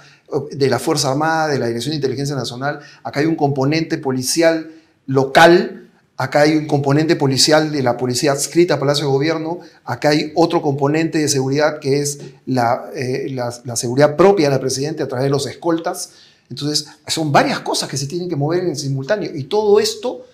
de 0.50 0.68
la 0.68 0.78
Fuerza 0.78 1.10
Armada, 1.10 1.48
de 1.48 1.58
la 1.58 1.68
Dirección 1.68 1.92
de 1.92 1.96
Inteligencia 1.96 2.36
Nacional, 2.36 2.80
acá 3.02 3.20
hay 3.20 3.26
un 3.26 3.36
componente 3.36 3.96
policial 3.96 4.72
local 5.06 5.90
Acá 6.16 6.42
hay 6.42 6.56
un 6.56 6.66
componente 6.66 7.16
policial 7.16 7.72
de 7.72 7.82
la 7.82 7.96
policía 7.96 8.32
adscrita 8.32 8.74
a 8.74 8.78
Palacio 8.78 9.06
de 9.06 9.12
Gobierno. 9.12 9.60
Acá 9.84 10.10
hay 10.10 10.30
otro 10.34 10.60
componente 10.60 11.18
de 11.18 11.28
seguridad 11.28 11.78
que 11.80 12.00
es 12.00 12.20
la, 12.46 12.90
eh, 12.94 13.34
seguridad 13.74 14.14
propia 14.14 14.48
de 14.48 14.54
la 14.54 14.60
presidenta 14.60 15.04
a 15.04 15.08
través 15.08 15.24
de 15.24 15.30
los 15.30 15.46
escoltas. 15.46 16.10
Entonces, 16.50 16.86
son 17.06 17.32
varias 17.32 17.60
cosas 17.60 17.88
que 17.88 17.96
se 17.96 18.06
tienen 18.06 18.28
que 18.28 18.36
mover 18.36 18.64
en 18.64 18.76
simultáneo. 18.76 19.30
Y 19.34 19.44
todo 19.44 19.80
esto 19.80 20.26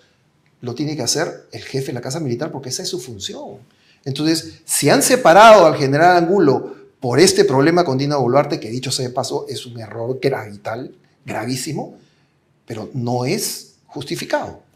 lo 0.60 0.74
tiene 0.74 0.96
que 0.96 1.02
hacer 1.02 1.46
el 1.52 1.62
jefe 1.62 1.86
de 1.86 1.92
la 1.92 2.00
Casa 2.00 2.18
Militar 2.18 2.50
porque 2.50 2.70
esa 2.70 2.82
es 2.82 2.88
su 2.88 2.98
función. 2.98 3.58
Entonces, 4.04 4.60
si 4.64 4.90
han 4.90 5.02
separado 5.02 5.64
al 5.64 5.76
general 5.76 6.16
Angulo 6.16 6.74
por 7.00 7.20
este 7.20 7.44
problema 7.44 7.84
con 7.84 7.98
Dina 7.98 8.16
Boluarte, 8.16 8.58
que 8.58 8.68
dicho 8.68 8.90
sea 8.90 9.06
de 9.06 9.14
paso, 9.14 9.46
es 9.48 9.64
un 9.64 9.78
error 9.78 10.18
gravital, 10.20 10.92
gravísimo, 11.24 11.96
pero 12.66 12.90
no 12.92 13.24
es 13.24 13.74
justificado. 13.86 14.67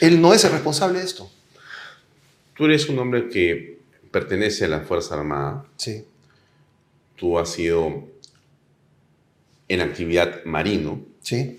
Él 0.00 0.20
no 0.20 0.34
es 0.34 0.44
el 0.44 0.52
responsable 0.52 0.98
de 0.98 1.04
esto. 1.04 1.30
Tú 2.56 2.66
eres 2.66 2.88
un 2.88 2.98
hombre 2.98 3.28
que 3.28 3.80
pertenece 4.10 4.64
a 4.64 4.68
la 4.68 4.80
Fuerza 4.80 5.14
Armada. 5.14 5.66
Sí. 5.76 6.04
Tú 7.16 7.38
has 7.38 7.50
sido 7.50 8.08
en 9.68 9.80
actividad 9.80 10.44
marino. 10.44 11.00
Sí. 11.20 11.58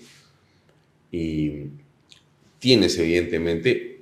Y 1.10 1.66
tienes 2.58 2.98
evidentemente 2.98 4.00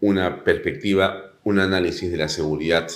una 0.00 0.42
perspectiva, 0.42 1.34
un 1.44 1.58
análisis 1.58 2.10
de 2.10 2.16
la 2.16 2.28
seguridad 2.28 2.90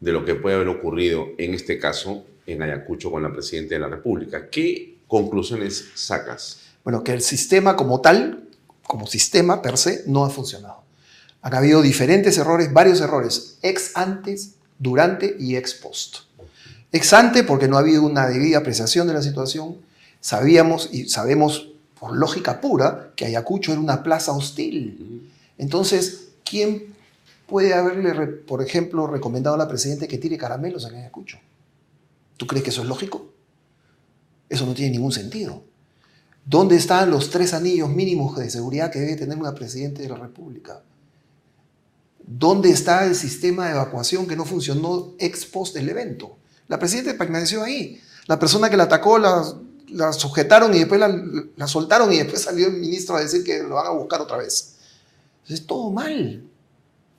de 0.00 0.12
lo 0.12 0.24
que 0.24 0.34
puede 0.34 0.56
haber 0.56 0.68
ocurrido 0.68 1.28
en 1.38 1.54
este 1.54 1.78
caso 1.78 2.24
en 2.46 2.62
Ayacucho 2.62 3.10
con 3.10 3.22
la 3.22 3.32
Presidenta 3.32 3.74
de 3.74 3.80
la 3.80 3.88
República. 3.88 4.48
¿Qué 4.48 4.98
conclusiones 5.06 5.90
sacas? 5.94 6.62
Bueno, 6.84 7.02
que 7.02 7.12
el 7.12 7.20
sistema 7.20 7.74
como 7.76 8.00
tal 8.00 8.45
como 8.86 9.06
sistema 9.06 9.62
per 9.62 9.78
se 9.78 10.04
no 10.06 10.24
ha 10.24 10.30
funcionado. 10.30 10.82
Han 11.42 11.54
habido 11.54 11.82
diferentes 11.82 12.38
errores, 12.38 12.72
varios 12.72 13.00
errores, 13.00 13.58
ex 13.62 13.92
antes, 13.94 14.54
durante 14.78 15.36
y 15.38 15.56
ex 15.56 15.74
post. 15.74 16.16
Ex 16.92 17.12
ante 17.12 17.44
porque 17.44 17.68
no 17.68 17.76
ha 17.76 17.80
habido 17.80 18.02
una 18.02 18.26
debida 18.26 18.58
apreciación 18.58 19.06
de 19.06 19.14
la 19.14 19.22
situación. 19.22 19.76
Sabíamos 20.20 20.88
y 20.92 21.08
sabemos 21.08 21.68
por 21.98 22.16
lógica 22.16 22.60
pura 22.60 23.12
que 23.16 23.26
Ayacucho 23.26 23.72
era 23.72 23.80
una 23.80 24.02
plaza 24.02 24.32
hostil. 24.32 25.30
Entonces, 25.58 26.28
¿quién 26.44 26.94
puede 27.46 27.74
haberle, 27.74 28.26
por 28.26 28.62
ejemplo, 28.62 29.06
recomendado 29.06 29.54
a 29.54 29.58
la 29.58 29.68
presidenta 29.68 30.06
que 30.06 30.18
tire 30.18 30.36
caramelos 30.36 30.84
en 30.86 30.96
Ayacucho? 30.96 31.38
¿Tú 32.36 32.46
crees 32.46 32.64
que 32.64 32.70
eso 32.70 32.82
es 32.82 32.88
lógico? 32.88 33.26
Eso 34.48 34.66
no 34.66 34.74
tiene 34.74 34.92
ningún 34.92 35.12
sentido. 35.12 35.62
¿Dónde 36.48 36.76
están 36.76 37.10
los 37.10 37.30
tres 37.30 37.52
anillos 37.52 37.88
mínimos 37.88 38.36
de 38.36 38.48
seguridad 38.48 38.92
que 38.92 39.00
debe 39.00 39.16
tener 39.16 39.36
una 39.36 39.52
presidente 39.52 40.02
de 40.02 40.08
la 40.08 40.14
República? 40.14 40.80
¿Dónde 42.24 42.70
está 42.70 43.04
el 43.04 43.16
sistema 43.16 43.66
de 43.66 43.72
evacuación 43.72 44.28
que 44.28 44.36
no 44.36 44.44
funcionó 44.44 45.14
ex 45.18 45.44
post 45.44 45.74
del 45.74 45.88
evento? 45.88 46.36
La 46.68 46.78
presidenta 46.78 47.18
permaneció 47.18 47.64
ahí. 47.64 48.00
La 48.26 48.38
persona 48.38 48.70
que 48.70 48.76
la 48.76 48.84
atacó 48.84 49.18
la, 49.18 50.12
sujetaron 50.12 50.72
y 50.72 50.78
después 50.78 51.00
la, 51.00 51.66
soltaron 51.66 52.12
y 52.12 52.18
después 52.18 52.42
salió 52.42 52.68
el 52.68 52.74
ministro 52.74 53.16
a 53.16 53.20
decir 53.20 53.42
que 53.42 53.64
lo 53.64 53.74
van 53.74 53.86
a 53.86 53.90
buscar 53.90 54.20
otra 54.20 54.36
vez. 54.36 54.76
Entonces, 55.42 55.66
todo 55.66 55.90
mal. 55.90 56.44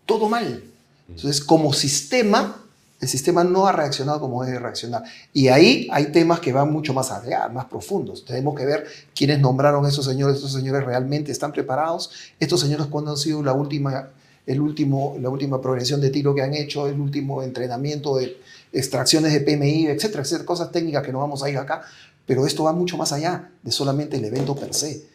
Todo 0.06 0.30
mal. 0.30 0.64
Entonces, 1.10 1.42
como 1.42 1.74
sistema, 1.74 2.64
el 3.00 3.08
sistema 3.08 3.44
no 3.44 3.68
ha 3.68 3.72
reaccionado 3.72 4.20
como 4.20 4.44
debe 4.44 4.60
reaccionar. 4.60 5.04
Y 5.32 5.50
ahí 5.50 5.88
hay 5.92 6.08
temas 6.12 6.40
que 6.40 6.52
van 6.52 6.72
mucho 6.72 6.94
más 6.94 7.12
allá, 7.12 7.48
más 7.50 7.66
profundos. 7.66 8.26
Tenemos 8.26 8.56
que 8.56 8.66
ver 8.66 8.88
quiénes 9.16 9.40
nombraron 9.40 9.86
a 9.86 9.90
esos 9.90 10.06
señores. 10.06 10.38
¿Estos 10.38 10.54
señores 10.54 10.84
realmente 10.84 11.32
están 11.32 11.52
preparados? 11.52 12.10
¿Estos 12.40 12.60
señores 12.60 12.88
cuándo 12.88 13.12
han 13.12 13.18
sido 13.18 13.44
la 13.44 13.54
última, 13.54 14.10
el 14.48 14.60
último, 14.60 15.16
la 15.22 15.30
última 15.30 15.62
progresión 15.62 16.02
de 16.02 16.10
tiro 16.10 16.34
que 16.34 16.42
han 16.42 16.56
hecho? 16.56 16.88
¿El 16.88 17.00
último 17.00 17.44
entrenamiento 17.44 18.18
de 18.18 18.36
extracciones 18.74 19.32
de 19.32 19.42
PMI, 19.42 19.88
etcétera, 19.88 20.24
etcétera? 20.24 20.46
Cosas 20.46 20.72
técnicas 20.72 21.04
que 21.04 21.12
no 21.12 21.20
vamos 21.20 21.44
a 21.44 21.50
ir 21.52 21.58
acá. 21.58 21.84
Pero 22.26 22.48
esto 22.48 22.64
va 22.64 22.74
mucho 22.74 22.98
más 22.98 23.14
allá 23.14 23.52
de 23.62 23.72
solamente 23.72 24.18
el 24.18 24.26
evento 24.26 24.56
per 24.56 24.74
se. 24.74 25.06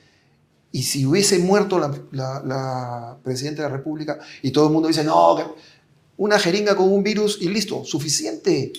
Y 0.70 0.84
si 0.84 1.04
hubiese 1.04 1.38
muerto 1.38 1.78
la, 1.78 1.92
la, 2.12 2.42
la 2.44 3.16
Presidenta 3.22 3.62
de 3.62 3.68
la 3.68 3.76
República 3.76 4.18
y 4.40 4.52
todo 4.52 4.68
el 4.68 4.72
mundo 4.72 4.88
dice, 4.88 5.04
no, 5.04 5.36
que 5.36 5.44
una 6.16 6.38
jeringa 6.38 6.76
con 6.76 6.92
un 6.92 7.02
virus 7.02 7.38
y 7.40 7.48
listo, 7.48 7.84
suficiente. 7.84 8.72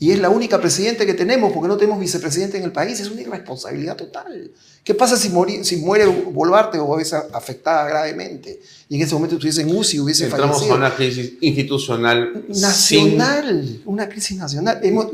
Y 0.00 0.12
es 0.12 0.20
la 0.20 0.30
única 0.30 0.60
presidente 0.60 1.04
que 1.06 1.14
tenemos 1.14 1.52
porque 1.52 1.66
no 1.66 1.76
tenemos 1.76 1.98
vicepresidente 1.98 2.56
en 2.56 2.62
el 2.62 2.70
país. 2.70 3.00
Es 3.00 3.10
una 3.10 3.20
irresponsabilidad 3.20 3.96
total. 3.96 4.52
¿Qué 4.84 4.94
pasa 4.94 5.16
si, 5.16 5.28
si 5.64 5.76
muere 5.78 6.06
Boluarte 6.06 6.78
o 6.78 7.00
es 7.00 7.12
afectada 7.12 7.88
gravemente? 7.88 8.60
Y 8.88 8.94
en 8.94 9.02
ese 9.02 9.14
momento 9.14 9.34
estuviese 9.34 9.62
en 9.62 9.76
UCI, 9.76 9.98
hubiese 9.98 10.26
Entramos 10.26 10.58
fallecido. 10.58 10.74
a 10.74 10.78
una 10.78 10.94
crisis 10.94 11.32
institucional. 11.40 12.44
Nacional. 12.48 13.80
Una 13.86 14.08
crisis 14.08 14.38
nacional. 14.38 14.78
Hemos, 14.84 15.10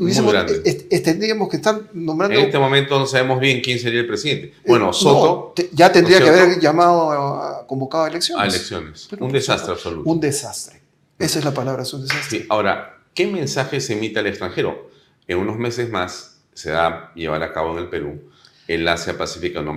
tendríamos 1.03 1.49
que 1.49 1.57
estar 1.57 1.89
nombrando... 1.93 2.37
En 2.37 2.45
este 2.45 2.59
momento 2.59 2.99
no 2.99 3.07
sabemos 3.07 3.39
bien 3.39 3.61
quién 3.61 3.79
sería 3.79 4.01
el 4.01 4.07
presidente. 4.07 4.53
Bueno, 4.67 4.93
Soto... 4.93 5.55
ya 5.71 5.91
tendría 5.91 6.19
que 6.19 6.29
haber 6.29 6.59
llamado, 6.59 7.11
a, 7.11 7.65
convocado 7.65 8.03
a 8.03 8.09
elecciones. 8.09 8.43
A 8.43 8.47
elecciones. 8.47 9.09
un 9.19 9.31
desastre 9.31 9.73
absoluto. 9.73 10.07
Un 10.07 10.19
desastre. 10.19 10.84
Esa 11.19 11.39
es 11.39 11.45
la 11.45 11.53
palabra, 11.53 11.83
es 11.83 11.93
un 11.93 12.01
desastre. 12.01 12.39
Sí. 12.39 12.45
Ahora, 12.49 12.99
¿qué 13.13 13.27
mensaje 13.27 13.79
se 13.79 13.93
emite 13.93 14.19
al 14.19 14.27
extranjero? 14.27 14.89
En 15.27 15.37
unos 15.37 15.57
meses 15.57 15.89
más 15.89 16.41
se 16.53 16.71
va 16.71 16.87
a 16.87 17.13
llevar 17.15 17.43
a 17.43 17.53
cabo 17.53 17.77
en 17.77 17.83
el 17.83 17.89
Perú 17.89 18.21
el 18.67 18.87
Asia 18.87 19.17
Pacífica 19.17 19.61
No 19.61 19.75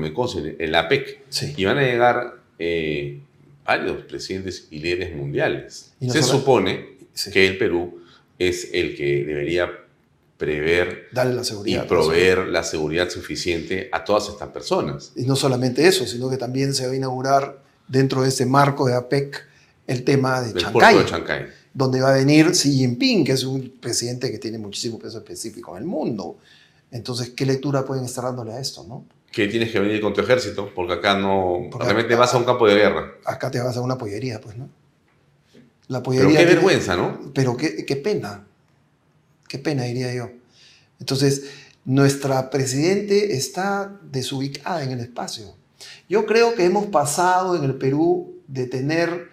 el 0.58 0.74
APEC. 0.74 1.22
Y 1.56 1.64
van 1.64 1.78
a 1.78 1.82
llegar 1.82 2.38
eh, 2.58 3.20
varios 3.64 4.02
presidentes 4.04 4.68
y 4.70 4.78
líderes 4.78 5.14
mundiales. 5.14 5.92
se 6.00 6.22
supone 6.22 6.96
que 7.32 7.46
el 7.46 7.58
Perú 7.58 8.00
es 8.38 8.70
el 8.72 8.96
que 8.96 9.24
debería 9.24 9.70
prever 10.36 11.08
la 11.12 11.42
seguridad, 11.42 11.84
y 11.84 11.88
proveer 11.88 12.46
la 12.46 12.62
seguridad 12.62 13.10
suficiente 13.10 13.88
a 13.90 14.04
todas 14.04 14.28
estas 14.28 14.48
personas. 14.50 15.12
Y 15.16 15.24
no 15.24 15.34
solamente 15.34 15.86
eso, 15.86 16.06
sino 16.06 16.30
que 16.30 16.36
también 16.36 16.72
se 16.74 16.86
va 16.86 16.92
a 16.92 16.96
inaugurar 16.96 17.60
dentro 17.88 18.22
de 18.22 18.28
ese 18.28 18.46
marco 18.46 18.86
de 18.86 18.94
APEC 18.94 19.47
el 19.88 20.04
tema 20.04 20.40
de 20.42 20.54
Chancay, 20.54 21.46
donde 21.74 22.00
va 22.00 22.10
a 22.10 22.16
venir 22.16 22.52
Xi 22.52 22.70
Jinping, 22.72 23.24
que 23.24 23.32
es 23.32 23.42
un 23.42 23.74
presidente 23.80 24.30
que 24.30 24.38
tiene 24.38 24.58
muchísimo 24.58 24.98
peso 25.00 25.18
específico 25.18 25.72
en 25.76 25.82
el 25.82 25.88
mundo. 25.88 26.38
Entonces, 26.92 27.30
¿qué 27.30 27.44
lectura 27.44 27.84
pueden 27.84 28.04
estar 28.04 28.22
dándole 28.24 28.52
a 28.52 28.60
esto? 28.60 28.84
¿no? 28.88 29.04
que 29.30 29.46
tienes 29.46 29.70
que 29.70 29.78
venir 29.78 30.00
con 30.00 30.14
tu 30.14 30.22
ejército, 30.22 30.72
porque 30.74 30.94
acá 30.94 31.14
no, 31.16 31.68
Porque 31.70 31.84
realmente 31.84 32.14
acá- 32.14 32.20
vas 32.20 32.34
a 32.34 32.38
un 32.38 32.44
campo 32.44 32.66
de 32.66 32.74
guerra. 32.76 33.12
Acá 33.26 33.50
te 33.50 33.60
vas 33.60 33.76
a 33.76 33.82
una 33.82 33.98
pollería, 33.98 34.40
pues, 34.40 34.56
¿no? 34.56 34.68
La 35.88 35.98
Pero 35.98 36.02
pollería. 36.02 36.28
qué 36.30 36.36
tiene- 36.46 36.52
vergüenza, 36.54 36.96
¿no? 36.96 37.30
Pero 37.34 37.56
qué, 37.56 37.84
qué 37.84 37.96
pena. 37.96 38.46
Qué 39.46 39.58
pena, 39.58 39.84
diría 39.84 40.14
yo. 40.14 40.30
Entonces, 40.98 41.44
nuestra 41.84 42.48
presidente 42.50 43.36
está 43.36 43.98
desubicada 44.10 44.82
en 44.82 44.92
el 44.92 45.00
espacio. 45.00 45.54
Yo 46.08 46.24
creo 46.26 46.54
que 46.54 46.64
hemos 46.64 46.86
pasado 46.86 47.54
en 47.54 47.64
el 47.64 47.74
Perú 47.74 48.34
de 48.48 48.66
tener 48.66 49.28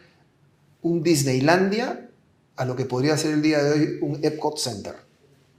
un 0.85 1.01
Disneylandia 1.01 2.09
a 2.55 2.63
lo 2.63 2.75
que 2.75 2.85
podría 2.85 3.17
ser 3.17 3.31
el 3.31 3.41
día 3.41 3.61
de 3.63 3.71
hoy 3.71 3.97
un 4.01 4.19
Epcot 4.23 4.59
Center. 4.59 4.93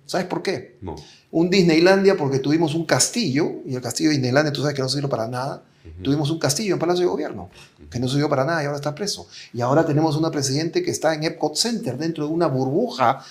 ¿Sabes 0.07 0.29
por 0.29 0.41
qué? 0.41 0.79
No. 0.81 0.95
Un 1.33 1.51
Disneylandia 1.51 2.17
porque 2.17 2.39
tuvimos 2.39 2.77
un 2.77 2.87
castillo, 2.87 3.55
y 3.67 3.75
el 3.75 3.83
castillo 3.83 4.11
de 4.11 4.17
Disneylandia 4.17 4.53
tú 4.53 4.61
sabes 4.61 4.77
que 4.77 4.83
no 4.83 4.89
sirve 4.89 5.09
para 5.09 5.27
nada. 5.27 5.65
Tuvimos 6.03 6.31
un 6.31 6.39
castillo 6.39 6.75
en 6.75 6.79
Palacio 6.79 7.05
de 7.05 7.11
Gobierno, 7.11 7.51
que 7.91 7.99
no 7.99 8.09
sirvió 8.09 8.29
para 8.29 8.45
nada 8.45 8.63
y 8.63 8.67
ahora 8.67 8.77
está 8.77 8.95
preso. 8.95 9.29
Y 9.53 9.61
ahora 9.61 9.85
tenemos 9.85 10.17
una 10.17 10.31
presidente 10.31 10.83
que 10.85 10.93
está 10.93 11.15
en 11.15 11.25
Epcot 11.25 11.57
Center, 11.57 11.97
dentro 11.97 12.27
de 12.27 12.33
una 12.33 12.47
burbuja 12.47 13.25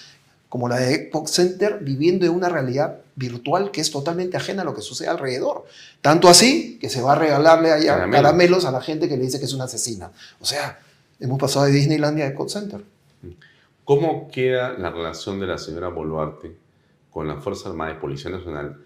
como 0.50 0.68
la 0.68 0.78
de 0.78 0.96
Epcot 0.96 1.28
Center, 1.28 1.80
viviendo 1.82 2.26
en 2.26 2.32
una 2.32 2.50
realidad 2.50 2.98
virtual 3.16 3.72
que 3.72 3.82
es 3.82 3.92
totalmente 3.92 4.38
ajena 4.38 4.64
a 4.64 4.66
lo 4.66 4.74
que 4.74 4.82
sucede 4.82 5.08
alrededor. 5.08 5.66
Tanto 6.02 6.28
así 6.28 6.78
que 6.80 6.90
se 6.90 7.02
va 7.02 7.14
a 7.14 7.16
regalarle 7.16 7.72
allá 7.72 7.94
Caramelos. 7.94 8.22
caramelos, 8.22 8.66
a 8.66 8.72
la 8.72 8.82
gente 8.82 9.08
que 9.08 9.18
le 9.18 9.24
dice 9.24 9.40
que 9.40 9.46
es 9.46 9.54
una 9.54 9.66
asesina. 9.66 10.12
O 10.40 10.46
sea, 10.46 10.80
hemos 11.20 11.40
pasado 11.40 11.66
de 11.66 11.72
Disneylandia 11.72 12.26
a 12.26 12.28
Epcot 12.30 12.50
Center. 12.50 12.84
¿Cómo 13.84 14.30
queda 14.32 14.74
la 14.78 14.90
relación 14.92 15.40
de 15.40 15.48
la 15.48 15.58
señora 15.58 15.90
Boluarte 15.90 16.56
con 17.12 17.28
la 17.28 17.38
Fuerza 17.42 17.70
Armada 17.70 17.94
y 17.94 18.00
Policía 18.00 18.32
Nacional? 18.32 18.82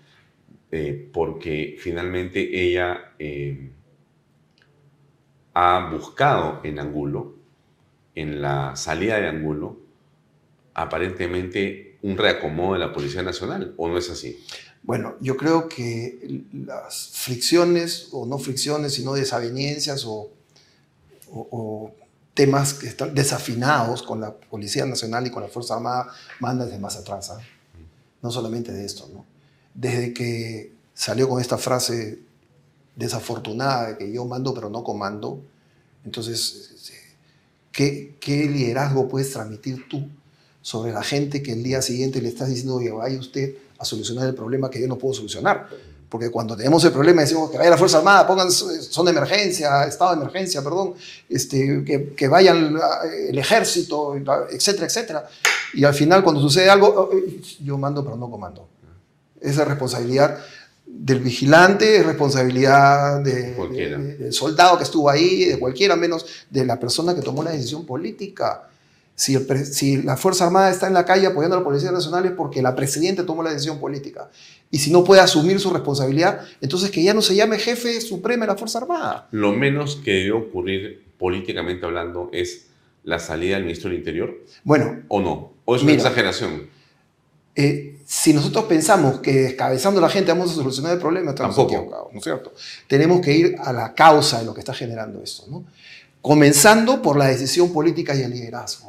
Eh, 0.72 1.10
porque 1.14 1.78
finalmente 1.80 2.40
ella 2.64 3.14
eh, 3.18 3.72
ha 5.54 5.90
buscado 5.92 6.62
en 6.64 6.80
Angulo, 6.80 7.36
en 8.16 8.42
la 8.42 8.76
salida 8.76 9.20
de 9.20 9.28
Angulo, 9.28 9.78
aparentemente 10.74 11.98
un 12.02 12.18
reacomodo 12.18 12.74
de 12.74 12.80
la 12.80 12.94
Policía 12.94 13.24
Nacional, 13.24 13.74
¿o 13.78 13.88
no 13.90 13.98
es 13.98 14.10
así? 14.10 14.40
Bueno, 14.84 15.16
yo 15.20 15.36
creo 15.36 15.68
que 15.68 16.44
las 16.54 17.10
fricciones, 17.14 18.10
o 18.14 18.26
no 18.26 18.38
fricciones, 18.38 18.94
sino 18.94 19.14
desavenencias 19.14 20.06
o, 20.06 20.30
o- 21.32 21.48
o 21.52 21.96
temas 22.40 22.74
que 22.74 22.88
están 22.88 23.14
desafinados 23.14 24.02
con 24.02 24.22
la 24.22 24.34
Policía 24.34 24.86
Nacional 24.86 25.28
y 25.28 25.30
con 25.30 25.44
la 25.44 25.50
Fuerza 25.50 25.74
Armada 25.74 26.08
mandan 26.40 26.68
desde 26.70 26.80
más 26.80 26.96
atrás. 26.96 27.32
¿ah? 27.32 27.40
No 28.22 28.32
solamente 28.32 28.72
de 28.72 28.86
esto, 28.86 29.10
¿no? 29.14 29.26
Desde 29.74 30.14
que 30.14 30.72
salió 30.94 31.28
con 31.28 31.42
esta 31.42 31.58
frase 31.58 32.20
desafortunada 32.96 33.90
de 33.90 33.98
que 33.98 34.14
yo 34.14 34.24
mando 34.24 34.54
pero 34.54 34.70
no 34.70 34.86
comando, 34.86 35.42
entonces, 36.06 36.94
¿qué, 37.74 38.16
qué 38.22 38.46
liderazgo 38.46 39.10
puedes 39.10 39.34
transmitir 39.34 39.90
tú 39.90 40.08
sobre 40.62 40.94
la 40.94 41.04
gente 41.04 41.44
que 41.44 41.52
el 41.52 41.62
día 41.62 41.82
siguiente 41.82 42.22
le 42.22 42.30
estás 42.30 42.48
diciendo 42.48 42.80
que 42.80 42.90
vaya 42.92 43.20
usted 43.20 43.58
a 43.78 43.84
solucionar 43.84 44.30
el 44.30 44.36
problema 44.36 44.70
que 44.70 44.80
yo 44.80 44.88
no 44.88 44.98
puedo 44.98 45.14
solucionar? 45.14 45.68
Porque 46.10 46.32
cuando 46.32 46.58
tenemos 46.58 46.84
el 46.86 46.92
problema 46.92 47.22
decimos 47.22 47.52
que 47.52 47.58
vaya 47.60 47.70
la 47.70 47.78
Fuerza 47.78 48.00
Armada, 48.00 48.26
pongan 48.26 48.52
son 48.52 49.06
de 49.06 49.12
emergencia, 49.12 49.84
estado 49.86 50.16
de 50.16 50.22
emergencia, 50.22 50.64
perdón, 50.64 50.96
este, 51.30 51.84
que, 51.86 52.14
que 52.16 52.28
vayan 52.28 52.76
el 53.30 53.38
ejército, 53.38 54.16
etcétera, 54.50 54.88
etcétera. 54.88 55.30
Y 55.76 55.84
al 55.84 55.94
final 55.94 56.24
cuando 56.24 56.42
sucede 56.42 56.68
algo, 56.70 56.88
oh, 56.88 57.16
eh, 57.16 57.40
yo 57.64 57.78
mando 57.78 58.04
pero 58.04 58.16
no 58.18 58.30
comando. 58.32 58.68
Esa 59.40 59.66
responsabilidad 59.66 60.40
del 60.88 61.20
vigilante, 61.20 61.98
es 61.98 62.06
responsabilidad 62.06 63.20
de- 63.22 63.54
de- 64.00 64.18
del 64.18 64.34
soldado 64.34 64.78
que 64.80 64.86
estuvo 64.86 65.10
ahí, 65.12 65.46
de 65.46 65.60
cualquiera 65.60 65.96
menos 65.96 66.26
de 66.50 66.66
la 66.66 66.80
persona 66.80 67.14
que 67.14 67.22
tomó 67.22 67.44
la 67.44 67.52
decisión 67.52 67.86
política. 67.86 68.68
Si, 69.20 69.36
el 69.36 69.46
pre- 69.46 69.66
si 69.66 70.02
la 70.02 70.16
Fuerza 70.16 70.46
Armada 70.46 70.70
está 70.72 70.88
en 70.88 70.94
la 70.94 71.04
calle 71.04 71.28
apoyando 71.28 71.58
a 71.58 71.60
la 71.60 71.66
Policía 71.66 71.92
Nacional 71.92 72.26
es 72.26 72.32
porque 72.32 72.62
la 72.62 72.74
Presidenta 72.74 73.26
tomó 73.26 73.44
la 73.44 73.50
decisión 73.52 73.78
política. 73.78 74.30
Y 74.72 74.78
si 74.80 74.92
no 74.92 75.04
puede 75.04 75.20
asumir 75.20 75.60
su 75.60 75.72
responsabilidad, 75.72 76.40
entonces 76.62 76.90
que 76.90 77.04
ya 77.04 77.14
no 77.14 77.22
se 77.22 77.36
llame 77.36 77.60
jefe 77.60 78.00
supremo 78.00 78.44
de 78.44 78.48
la 78.48 78.56
Fuerza 78.56 78.78
Armada. 78.80 79.28
Lo 79.32 79.52
menos 79.52 79.98
que 79.98 80.12
debe 80.12 80.32
ocurrir 80.32 81.04
políticamente 81.18 81.86
hablando 81.86 82.30
es 82.32 82.68
la 83.04 83.20
salida 83.20 83.56
del 83.56 83.64
ministro 83.66 83.90
del 83.90 84.00
Interior, 84.00 84.34
Bueno, 84.64 85.02
¿o 85.10 85.20
no? 85.20 85.52
¿O 85.66 85.76
es 85.76 85.82
una 85.82 85.92
Mira. 85.92 86.04
exageración? 86.04 86.70
eh, 87.56 87.98
si 88.06 88.34
nosotros 88.34 88.64
pensamos 88.66 89.20
que 89.20 89.34
descabezando 89.34 90.00
a 90.00 90.04
la 90.04 90.10
gente 90.10 90.32
vamos 90.32 90.50
a 90.52 90.54
solucionar 90.56 90.94
el 90.94 91.00
problema, 91.00 91.32
estamos 91.32 91.56
Tampoco. 91.58 91.76
equivocados, 91.78 92.14
¿no 92.14 92.18
es 92.20 92.24
cierto? 92.24 92.54
Tenemos 92.88 93.20
que 93.20 93.34
ir 93.36 93.56
a 93.60 93.74
la 93.74 93.94
causa 93.94 94.40
de 94.40 94.46
lo 94.46 94.54
que 94.54 94.62
está 94.62 94.74
generando 94.74 95.22
esto, 95.22 95.44
¿no? 95.50 95.66
Comenzando 96.22 97.02
por 97.02 97.18
la 97.18 97.28
decisión 97.28 97.72
política 97.74 98.16
y 98.16 98.22
el 98.22 98.32
liderazgo. 98.32 98.89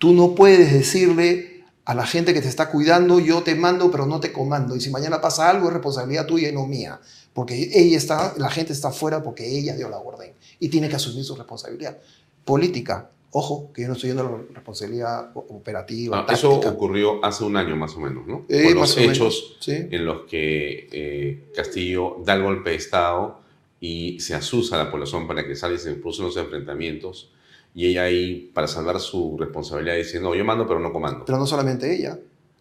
Tú 0.00 0.14
no 0.14 0.34
puedes 0.34 0.72
decirle 0.72 1.62
a 1.84 1.94
la 1.94 2.06
gente 2.06 2.32
que 2.32 2.40
te 2.40 2.48
está 2.48 2.70
cuidando, 2.70 3.20
yo 3.20 3.42
te 3.42 3.54
mando, 3.54 3.90
pero 3.90 4.06
no 4.06 4.18
te 4.18 4.32
comando. 4.32 4.74
Y 4.74 4.80
si 4.80 4.88
mañana 4.88 5.20
pasa 5.20 5.50
algo, 5.50 5.66
es 5.66 5.74
responsabilidad 5.74 6.24
tuya 6.24 6.48
y 6.48 6.52
no 6.52 6.66
mía. 6.66 6.98
Porque 7.34 7.70
ella 7.74 7.98
está, 7.98 8.32
la 8.38 8.48
gente 8.48 8.72
está 8.72 8.92
fuera 8.92 9.22
porque 9.22 9.46
ella 9.46 9.76
dio 9.76 9.90
la 9.90 9.98
orden. 9.98 10.32
Y 10.58 10.70
tiene 10.70 10.88
que 10.88 10.96
asumir 10.96 11.22
su 11.22 11.36
responsabilidad. 11.36 11.98
Política. 12.46 13.10
Ojo, 13.32 13.70
que 13.74 13.82
yo 13.82 13.88
no 13.88 13.94
estoy 13.94 14.08
yendo 14.08 14.26
a 14.26 14.30
la 14.30 14.38
responsabilidad 14.54 15.32
operativa. 15.34 16.24
Ah, 16.26 16.32
eso 16.32 16.54
ocurrió 16.54 17.22
hace 17.22 17.44
un 17.44 17.58
año 17.58 17.76
más 17.76 17.94
o 17.94 18.00
menos, 18.00 18.26
¿no? 18.26 18.46
Eh, 18.48 18.68
Con 18.68 18.76
los 18.76 18.96
hechos 18.96 19.58
sí. 19.60 19.86
en 19.90 20.06
los 20.06 20.22
que 20.22 20.88
eh, 20.90 21.50
Castillo 21.54 22.22
da 22.24 22.36
el 22.36 22.42
golpe 22.42 22.70
de 22.70 22.76
Estado 22.76 23.38
y 23.80 24.18
se 24.20 24.34
asusa 24.34 24.80
a 24.80 24.84
la 24.84 24.90
población 24.90 25.26
para 25.26 25.46
que 25.46 25.54
salga 25.54 25.76
y 25.76 25.78
se 25.78 25.92
producen 25.92 26.24
los 26.24 26.36
enfrentamientos. 26.38 27.32
Y 27.74 27.86
ella 27.86 28.02
ahí, 28.04 28.50
para 28.52 28.66
salvar 28.66 28.98
su 29.00 29.36
responsabilidad, 29.38 29.96
dice, 29.96 30.18
no, 30.20 30.34
yo 30.34 30.44
mando, 30.44 30.66
pero 30.66 30.80
no 30.80 30.92
comando. 30.92 31.24
Pero 31.24 31.38
no 31.38 31.46
solamente 31.46 31.94
ella. 31.94 32.18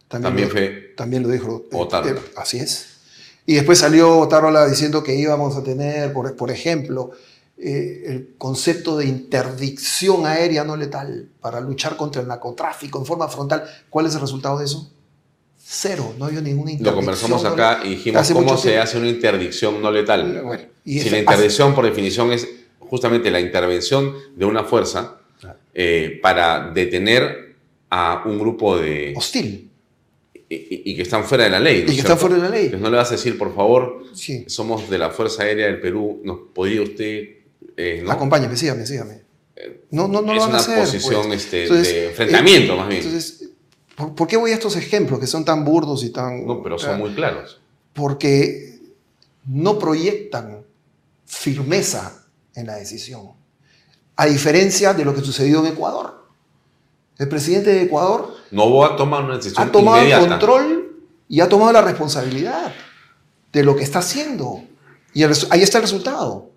También, 0.08 0.24
También 0.34 0.48
lo, 0.48 0.52
fue 0.54 0.94
también 0.96 1.24
lo 1.24 1.30
dijo. 1.30 1.66
eh, 1.72 1.76
Otárola. 1.76 2.20
eh, 2.20 2.24
así 2.36 2.58
es. 2.60 2.86
Y 3.46 3.56
después 3.56 3.80
salió 3.80 4.18
Otárola 4.20 4.68
diciendo 4.68 5.04
que 5.04 5.16
íbamos 5.16 5.56
a 5.56 5.64
tener, 5.64 6.14
por, 6.14 6.36
por 6.36 6.52
ejemplo, 6.52 7.12
eh, 7.58 8.04
el 8.06 8.36
concepto 8.38 8.98
de 8.98 9.06
interdicción 9.06 10.26
aérea 10.26 10.64
no 10.64 10.76
letal 10.78 11.30
para 11.42 11.60
luchar 11.60 11.98
contra 11.98 12.22
el 12.22 12.28
narcotráfico 12.28 13.00
en 13.00 13.06
forma 13.06 13.28
frontal. 13.28 13.64
¿Cuál 13.90 14.06
es 14.06 14.16
el 14.16 14.22
resultado 14.22 14.60
de 14.60 14.66
eso? 14.66 14.92
Cero. 15.58 16.14
No 16.18 16.26
había 16.26 16.42
ninguna 16.42 16.72
Lo 16.72 16.78
interdicción. 16.78 16.96
conversamos 16.96 17.44
no 17.44 17.50
acá 17.50 17.82
y 17.84 17.90
dijimos 17.90 18.22
hace 18.22 18.34
cómo 18.34 18.58
se 18.58 18.70
tiempo. 18.70 18.84
hace 18.84 18.98
una 18.98 19.08
interdicción 19.10 19.82
no 19.82 19.92
letal. 19.92 20.42
Bueno, 20.44 20.64
y 20.86 21.00
si 21.00 21.10
la 21.10 21.20
interdicción, 21.20 21.76
por 21.76 21.86
definición, 21.86 22.32
es 22.32 22.48
justamente 22.90 23.30
la 23.32 23.40
intervención 23.40 24.14
de 24.36 24.46
una 24.46 24.64
fuerza 24.64 25.20
eh, 25.74 26.20
para 26.22 26.72
detener 26.72 27.56
a 27.90 28.24
un 28.26 28.40
grupo 28.40 28.78
de... 28.78 29.14
Hostil. 29.16 29.70
Y, 30.52 30.96
que 30.96 31.04
están 31.04 31.24
fuera 31.26 31.44
de 31.44 31.52
la 31.52 31.60
ley. 31.60 31.78
¿no 31.80 31.84
Y 31.84 31.86
que 31.88 31.92
es 31.94 32.00
están 32.00 32.18
fuera 32.18 32.36
de 32.36 32.42
la 32.42 32.50
ley. 32.50 32.66
Entonces 32.66 32.82
no 32.82 32.90
le 32.90 32.98
vas 32.98 33.10
a 33.10 33.12
decir, 33.12 33.38
por 33.38 33.54
favor, 33.56 34.04
Sí. 34.14 34.46
somos 34.48 34.90
de 34.90 34.98
la 34.98 35.12
Fuerza 35.12 35.44
Aérea 35.44 35.68
del 35.68 35.80
Perú, 35.80 36.22
¿nos 36.24 36.40
podría 36.54 36.82
usted... 36.82 37.24
eh, 37.78 38.02
no? 38.04 38.12
Acompáñame, 38.12 38.58
sígame, 38.58 38.86
sígame. 38.86 39.22
No, 39.92 40.08
no, 40.08 40.22
no 40.22 40.32
es 40.32 40.38
lo 40.38 40.42
van 40.42 40.42
a 40.42 40.48
una 40.54 40.58
hacer. 40.58 40.80
posición 40.80 41.28
pues. 41.28 41.44
este, 41.44 41.64
Entonces, 41.64 41.94
de 41.94 42.08
enfrentamiento, 42.10 42.74
eh, 42.74 42.78
más 42.78 42.88
bien. 42.90 43.02
Entonces, 43.04 43.50
¿por, 43.96 44.16
por 44.16 44.28
qué 44.28 44.38
voy 44.38 44.52
a 44.52 44.56
estos 44.56 44.76
ejemplos 44.76 45.20
que 45.20 45.28
son 45.28 45.46
tan 45.46 45.64
burdos 45.64 46.04
y 46.04 46.10
tan... 46.10 46.48
no, 46.48 46.64
pero 46.64 46.80
son 46.80 46.98
muy 46.98 47.12
claros. 47.12 47.60
Porque 47.94 48.80
no 49.46 49.78
proyectan 49.78 50.64
firmeza 51.26 52.19
en 52.60 52.68
la 52.68 52.76
decisión. 52.76 53.32
A 54.16 54.26
diferencia 54.26 54.94
de 54.94 55.06
lo 55.06 55.16
que 55.16 55.22
sucedió 55.22 55.60
en 55.60 55.68
Ecuador. 55.68 56.28
El 57.18 57.28
presidente 57.28 57.72
de 57.72 57.82
Ecuador 57.84 58.34
Novoa 58.52 58.96
toma 58.96 59.20
una 59.20 59.36
decisión 59.36 59.68
ha 59.68 59.72
tomado 59.72 59.98
inmediata. 59.98 60.24
el 60.24 60.30
control 60.30 61.06
y 61.28 61.42
ha 61.42 61.50
tomado 61.50 61.72
la 61.74 61.82
responsabilidad 61.82 62.74
de 63.52 63.64
lo 63.64 63.76
que 63.76 63.84
está 63.84 64.00
haciendo. 64.00 64.64
Y 65.14 65.24
el 65.24 65.34
ahí 65.50 65.62
está 65.62 65.78
el 65.78 65.84
resultado. 65.84 66.52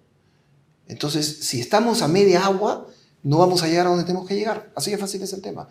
Entonces, 0.88 1.38
si 1.40 1.60
estamos 1.60 2.02
a 2.02 2.08
media 2.08 2.44
agua, 2.44 2.86
no 3.22 3.38
vamos 3.38 3.62
a 3.62 3.68
llegar 3.68 3.86
a 3.86 3.90
donde 3.90 4.04
tenemos 4.04 4.26
que 4.26 4.34
llegar. 4.34 4.70
Así 4.74 4.90
de 4.90 4.98
fácil 4.98 5.22
es 5.22 5.32
el 5.32 5.42
tema. 5.42 5.68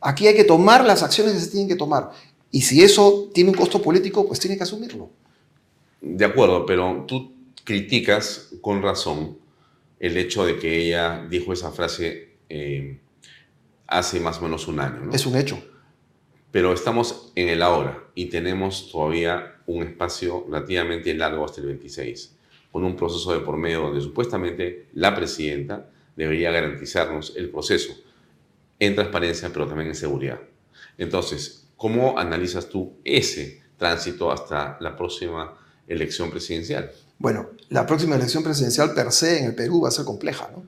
Aquí 0.00 0.26
hay 0.26 0.34
que 0.34 0.44
tomar 0.44 0.84
las 0.84 1.02
acciones 1.02 1.34
que 1.34 1.40
se 1.40 1.48
tienen 1.48 1.68
que 1.68 1.76
tomar. 1.76 2.10
Y 2.50 2.62
si 2.62 2.82
eso 2.82 3.30
tiene 3.32 3.50
un 3.50 3.56
costo 3.56 3.80
político, 3.82 4.26
pues 4.26 4.40
tiene 4.40 4.56
que 4.56 4.62
asumirlo. 4.62 5.10
De 6.00 6.24
acuerdo, 6.24 6.66
pero 6.66 7.04
tú 7.06 7.32
criticas 7.64 8.50
con 8.60 8.82
razón 8.82 9.38
el 10.04 10.18
hecho 10.18 10.44
de 10.44 10.58
que 10.58 10.76
ella 10.76 11.26
dijo 11.30 11.54
esa 11.54 11.70
frase 11.70 12.36
eh, 12.50 13.00
hace 13.86 14.20
más 14.20 14.38
o 14.38 14.42
menos 14.42 14.68
un 14.68 14.78
año. 14.78 15.00
¿no? 15.06 15.12
Es 15.12 15.24
un 15.24 15.34
hecho. 15.34 15.62
Pero 16.50 16.74
estamos 16.74 17.32
en 17.34 17.48
el 17.48 17.62
ahora 17.62 18.04
y 18.14 18.26
tenemos 18.26 18.90
todavía 18.92 19.62
un 19.66 19.82
espacio 19.82 20.44
relativamente 20.46 21.14
largo 21.14 21.44
hasta 21.44 21.62
el 21.62 21.68
26, 21.68 22.36
con 22.70 22.84
un 22.84 22.96
proceso 22.96 23.32
de 23.32 23.40
por 23.40 23.56
medio 23.56 23.80
donde 23.80 24.02
supuestamente 24.02 24.88
la 24.92 25.14
presidenta 25.14 25.90
debería 26.16 26.50
garantizarnos 26.50 27.34
el 27.36 27.48
proceso 27.48 27.94
en 28.78 28.94
transparencia, 28.94 29.50
pero 29.54 29.66
también 29.66 29.88
en 29.88 29.94
seguridad. 29.94 30.38
Entonces, 30.98 31.70
¿cómo 31.78 32.18
analizas 32.18 32.68
tú 32.68 32.98
ese 33.04 33.62
tránsito 33.78 34.30
hasta 34.30 34.76
la 34.80 34.94
próxima 34.96 35.56
elección 35.86 36.30
presidencial. 36.30 36.90
Bueno, 37.18 37.50
la 37.68 37.86
próxima 37.86 38.16
elección 38.16 38.42
presidencial 38.42 38.94
per 38.94 39.12
se 39.12 39.38
en 39.38 39.44
el 39.46 39.54
Perú 39.54 39.82
va 39.82 39.88
a 39.88 39.92
ser 39.92 40.04
compleja, 40.04 40.50
¿no? 40.54 40.62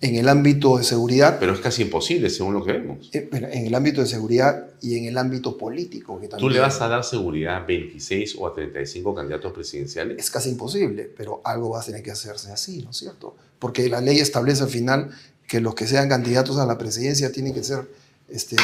En 0.00 0.16
el 0.16 0.28
ámbito 0.28 0.76
de 0.76 0.84
seguridad. 0.84 1.38
Pero 1.40 1.54
es 1.54 1.60
casi 1.60 1.82
imposible, 1.82 2.28
según 2.28 2.54
lo 2.54 2.64
que 2.64 2.72
vemos. 2.72 3.08
Eh, 3.12 3.28
en 3.32 3.66
el 3.66 3.74
ámbito 3.74 4.02
de 4.02 4.06
seguridad 4.06 4.66
y 4.82 4.98
en 4.98 5.06
el 5.06 5.16
ámbito 5.16 5.56
político. 5.56 6.20
Que 6.20 6.28
¿Tú 6.28 6.50
le 6.50 6.58
vas 6.60 6.80
a 6.82 6.88
dar 6.88 7.04
seguridad 7.04 7.56
a 7.56 7.60
26 7.60 8.36
o 8.38 8.46
a 8.46 8.52
35 8.52 9.14
candidatos 9.14 9.52
presidenciales? 9.52 10.18
Es 10.18 10.30
casi 10.30 10.50
imposible, 10.50 11.10
pero 11.16 11.40
algo 11.44 11.70
va 11.70 11.80
a 11.80 11.84
tener 11.84 12.02
que 12.02 12.10
hacerse 12.10 12.52
así, 12.52 12.82
¿no 12.82 12.90
es 12.90 12.98
cierto? 12.98 13.34
Porque 13.58 13.88
la 13.88 14.00
ley 14.00 14.18
establece 14.18 14.64
al 14.64 14.68
final 14.68 15.10
que 15.46 15.60
los 15.60 15.74
que 15.74 15.86
sean 15.86 16.08
candidatos 16.08 16.58
a 16.58 16.66
la 16.66 16.76
presidencia 16.76 17.32
tienen 17.32 17.54
que 17.54 17.62
ser, 17.62 17.88
este, 18.28 18.56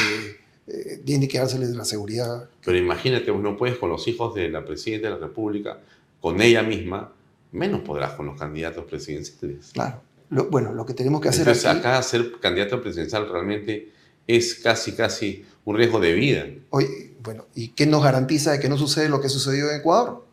eh, 0.67 1.01
tiene 1.05 1.27
que 1.29 1.39
dárseles 1.39 1.71
la 1.71 1.85
seguridad. 1.85 2.49
Pero 2.65 2.77
imagínate, 2.77 3.33
no 3.33 3.57
puedes 3.57 3.79
con 3.79 3.89
los 3.89 4.07
hijos 4.09 4.35
de 4.35 4.49
la 4.49 4.65
presidenta 4.65 5.09
de 5.09 5.15
la 5.15 5.21
República, 5.21 5.79
con 6.21 6.41
ella 6.43 6.63
misma, 6.63 7.13
menos 7.53 7.81
podrás 7.81 8.13
con 8.13 8.27
los 8.27 8.39
candidatos 8.39 8.85
presidenciales. 8.85 9.71
Claro. 9.73 10.03
bueno, 10.51 10.73
lo 10.73 10.87
que 10.87 10.95
tenemos 10.95 11.21
que 11.21 11.29
hacer 11.29 11.41
Entonces, 11.41 11.67
acá 11.67 12.03
ser 12.03 12.39
candidato 12.41 12.81
presidencial 12.81 13.29
realmente 13.29 13.93
es 14.27 14.55
casi, 14.55 14.93
casi 14.93 15.45
un 15.65 15.77
riesgo 15.77 16.01
de 16.01 16.13
vida. 16.13 16.47
Oye, 16.71 17.15
bueno, 17.23 17.47
¿y 17.55 17.69
qué 17.69 17.87
nos 17.87 18.03
garantiza 18.03 18.53
de 18.53 18.61
que 18.61 18.69
no 18.69 18.79
sucede 18.79 19.09
lo 19.09 19.21
que 19.21 19.29
sucedió 19.29 19.71
en 19.71 19.81
Ecuador? 19.81 20.25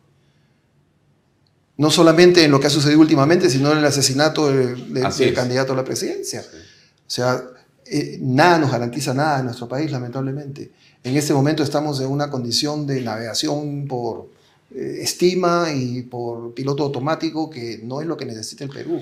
No 1.76 1.90
solamente 1.90 2.44
en 2.44 2.50
lo 2.50 2.60
que 2.60 2.66
ha 2.66 2.70
sucedido 2.70 3.00
últimamente, 3.00 3.50
sino 3.50 3.72
en 3.72 3.78
el 3.78 3.84
asesinato 3.84 4.48
del, 4.48 5.34
candidato 5.34 5.72
a 5.72 5.76
la 5.76 5.84
presidencia. 5.84 6.40
O 6.40 7.10
sea, 7.10 7.42
eh, 7.86 8.18
nada 8.20 8.58
nos 8.58 8.72
garantiza 8.72 9.14
nada 9.14 9.38
en 9.38 9.46
nuestro 9.46 9.68
país, 9.68 9.90
lamentablemente. 9.90 10.72
En 11.04 11.16
este 11.16 11.32
momento 11.32 11.62
estamos 11.62 12.00
en 12.00 12.08
una 12.08 12.30
condición 12.30 12.86
de 12.86 13.00
navegación 13.00 13.86
por 13.86 14.28
eh, 14.74 14.98
estima 15.00 15.72
y 15.74 16.02
por 16.02 16.52
piloto 16.54 16.84
automático 16.84 17.48
que 17.48 17.80
no 17.82 18.00
es 18.00 18.06
lo 18.06 18.16
que 18.16 18.26
necesita 18.26 18.64
el 18.64 18.70
Perú. 18.70 19.00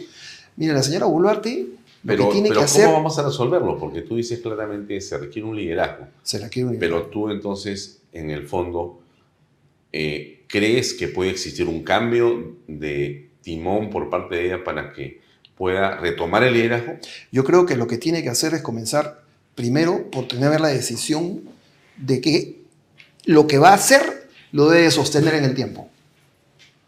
Mira, 0.57 0.75
la 0.75 0.83
señora 0.83 1.07
Boluarte 1.07 1.67
pero, 2.07 2.27
que 2.27 2.33
tiene 2.33 2.49
pero 2.51 2.61
que 2.61 2.83
¿cómo 2.83 2.93
vamos 2.93 3.19
a 3.19 3.25
resolverlo? 3.25 3.79
Porque 3.79 4.03
tú 4.03 4.17
dices 4.17 4.39
claramente 4.41 5.01
se 5.01 5.19
requiere 5.19 5.49
un 5.49 5.57
liderazgo. 5.57 6.07
Se 6.23 6.39
requiere 6.39 6.69
un 6.69 6.75
liderazgo. 6.75 6.99
Pero 6.99 7.11
tú 7.11 7.31
entonces, 7.31 8.01
en 8.13 8.31
el 8.31 8.47
fondo, 8.47 9.01
eh, 9.93 10.45
¿crees 10.47 10.95
que 10.95 11.09
puede 11.09 11.31
existir 11.31 11.67
un 11.67 11.83
cambio 11.83 12.57
de 12.69 13.31
timón 13.43 13.91
por 13.91 14.09
parte 14.09 14.37
de 14.37 14.47
ella 14.47 14.65
para 14.65 14.93
que 14.93 15.21
pueda 15.57 15.97
retomar 15.97 16.45
el 16.45 16.55
liderazgo? 16.55 16.99
Yo 17.33 17.43
creo 17.45 17.67
que 17.67 17.77
lo 17.77 17.89
que 17.89 17.99
tiene 17.99 18.23
que 18.23 18.29
hacer 18.29 18.55
es 18.55 18.63
comenzar 18.63 19.23
primero 19.57 20.11
por 20.11 20.29
tener 20.29 20.61
la 20.61 20.69
decisión 20.69 21.43
de 21.97 22.21
que 22.21 22.61
lo 23.25 23.49
que 23.49 23.59
va 23.59 23.71
a 23.71 23.75
hacer 23.75 24.26
lo 24.53 24.69
debe 24.69 24.91
sostener 24.91 25.35
en 25.35 25.45
el 25.45 25.55
tiempo. 25.55 25.89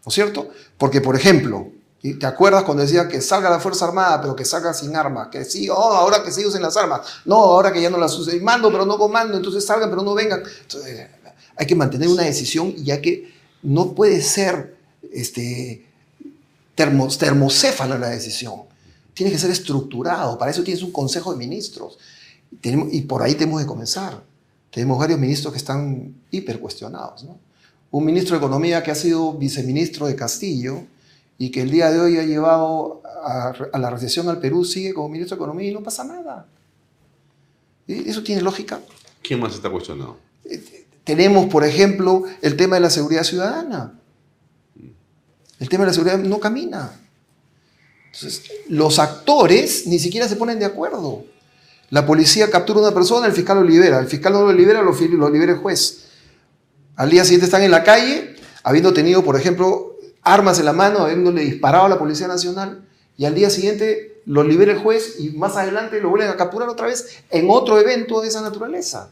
¿No 0.05 0.09
es 0.09 0.13
cierto? 0.13 0.49
Porque, 0.77 1.01
por 1.01 1.15
ejemplo, 1.15 1.71
¿te 2.01 2.25
acuerdas 2.25 2.63
cuando 2.63 2.83
decía 2.83 3.07
que 3.07 3.21
salga 3.21 3.49
la 3.49 3.59
Fuerza 3.59 3.85
Armada, 3.85 4.21
pero 4.21 4.35
que 4.35 4.45
salga 4.45 4.73
sin 4.73 4.95
armas? 4.95 5.27
Que 5.27 5.43
sí, 5.45 5.69
oh, 5.69 5.75
ahora 5.75 6.23
que 6.23 6.31
se 6.31 6.45
usen 6.45 6.61
las 6.61 6.77
armas. 6.77 7.01
No, 7.25 7.35
ahora 7.35 7.71
que 7.71 7.81
ya 7.81 7.89
no 7.89 7.97
las 7.97 8.17
usen. 8.17 8.43
Mando, 8.43 8.71
pero 8.71 8.85
no 8.85 8.97
comando, 8.97 9.35
entonces 9.35 9.65
salgan, 9.65 9.89
pero 9.89 10.01
no 10.01 10.13
vengan. 10.13 10.41
Hay 11.55 11.67
que 11.67 11.75
mantener 11.75 12.07
una 12.07 12.23
decisión 12.23 12.73
y 12.77 12.91
hay 12.91 13.01
que, 13.01 13.33
no 13.61 13.93
puede 13.93 14.21
ser 14.21 14.77
este, 15.11 15.85
termocéfala 16.75 17.97
la 17.97 18.09
decisión. 18.09 18.61
Tiene 19.13 19.31
que 19.31 19.37
ser 19.37 19.51
estructurado. 19.51 20.37
Para 20.37 20.51
eso 20.51 20.63
tienes 20.63 20.81
un 20.81 20.91
consejo 20.91 21.31
de 21.31 21.37
ministros. 21.37 21.97
y 22.61 23.01
por 23.01 23.21
ahí 23.21 23.35
tenemos 23.35 23.61
que 23.61 23.67
comenzar. 23.67 24.23
Tenemos 24.71 24.97
varios 24.97 25.19
ministros 25.19 25.51
que 25.51 25.57
están 25.57 26.15
hiper 26.31 26.59
cuestionados. 26.59 27.25
Un 27.91 28.05
ministro 28.05 28.35
de 28.35 28.45
Economía 28.45 28.83
que 28.83 28.91
ha 28.91 28.95
sido 28.95 29.33
viceministro 29.33 30.07
de 30.07 30.15
Castillo 30.15 30.83
y 31.37 31.51
que 31.51 31.61
el 31.61 31.71
día 31.71 31.89
de 31.91 31.99
hoy 31.99 32.17
ha 32.17 32.23
llevado 32.23 33.01
a, 33.23 33.53
a 33.73 33.79
la 33.79 33.89
recesión 33.89 34.29
al 34.29 34.39
Perú, 34.39 34.65
sigue 34.65 34.93
como 34.93 35.09
ministro 35.09 35.35
de 35.35 35.43
Economía 35.43 35.69
y 35.69 35.73
no 35.73 35.81
pasa 35.81 36.03
nada. 36.03 36.47
¿Eso 37.87 38.21
tiene 38.21 38.41
lógica? 38.41 38.79
¿Quién 39.23 39.39
más 39.39 39.55
está 39.55 39.69
cuestionado? 39.69 40.17
Eh, 40.45 40.85
tenemos, 41.03 41.47
por 41.47 41.63
ejemplo, 41.63 42.23
el 42.41 42.55
tema 42.55 42.75
de 42.75 42.81
la 42.81 42.89
seguridad 42.91 43.23
ciudadana. 43.23 43.99
El 45.59 45.69
tema 45.69 45.83
de 45.83 45.87
la 45.87 45.93
seguridad 45.93 46.19
no 46.19 46.39
camina. 46.39 46.91
Entonces, 48.05 48.43
los 48.69 48.99
actores 48.99 49.87
ni 49.87 49.97
siquiera 49.97 50.27
se 50.27 50.35
ponen 50.35 50.59
de 50.59 50.65
acuerdo. 50.65 51.25
La 51.89 52.05
policía 52.05 52.51
captura 52.51 52.79
a 52.79 52.83
una 52.83 52.93
persona, 52.93 53.25
el 53.25 53.33
fiscal 53.33 53.57
lo 53.57 53.63
libera. 53.63 53.99
El 53.99 54.07
fiscal 54.07 54.33
no 54.33 54.43
lo 54.43 54.53
libera, 54.53 54.83
lo 54.83 55.29
libera 55.29 55.53
el 55.53 55.57
juez. 55.57 56.05
Al 56.99 57.09
día 57.09 57.23
siguiente 57.23 57.45
están 57.45 57.63
en 57.63 57.71
la 57.71 57.85
calle, 57.85 58.35
habiendo 58.61 58.93
tenido, 58.93 59.23
por 59.23 59.37
ejemplo, 59.37 59.95
armas 60.21 60.59
en 60.59 60.65
la 60.65 60.73
mano, 60.73 60.99
habiéndole 60.99 61.45
disparado 61.45 61.85
a 61.85 61.89
la 61.89 61.97
Policía 61.97 62.27
Nacional, 62.27 62.85
y 63.15 63.23
al 63.23 63.33
día 63.33 63.49
siguiente 63.49 64.21
lo 64.25 64.43
libera 64.43 64.73
el 64.73 64.79
juez 64.79 65.15
y 65.17 65.29
más 65.29 65.55
adelante 65.55 66.01
lo 66.01 66.09
vuelven 66.09 66.27
a 66.27 66.35
capturar 66.35 66.67
otra 66.67 66.87
vez 66.87 67.23
en 67.29 67.47
otro 67.49 67.79
evento 67.79 68.19
de 68.19 68.27
esa 68.27 68.41
naturaleza. 68.41 69.11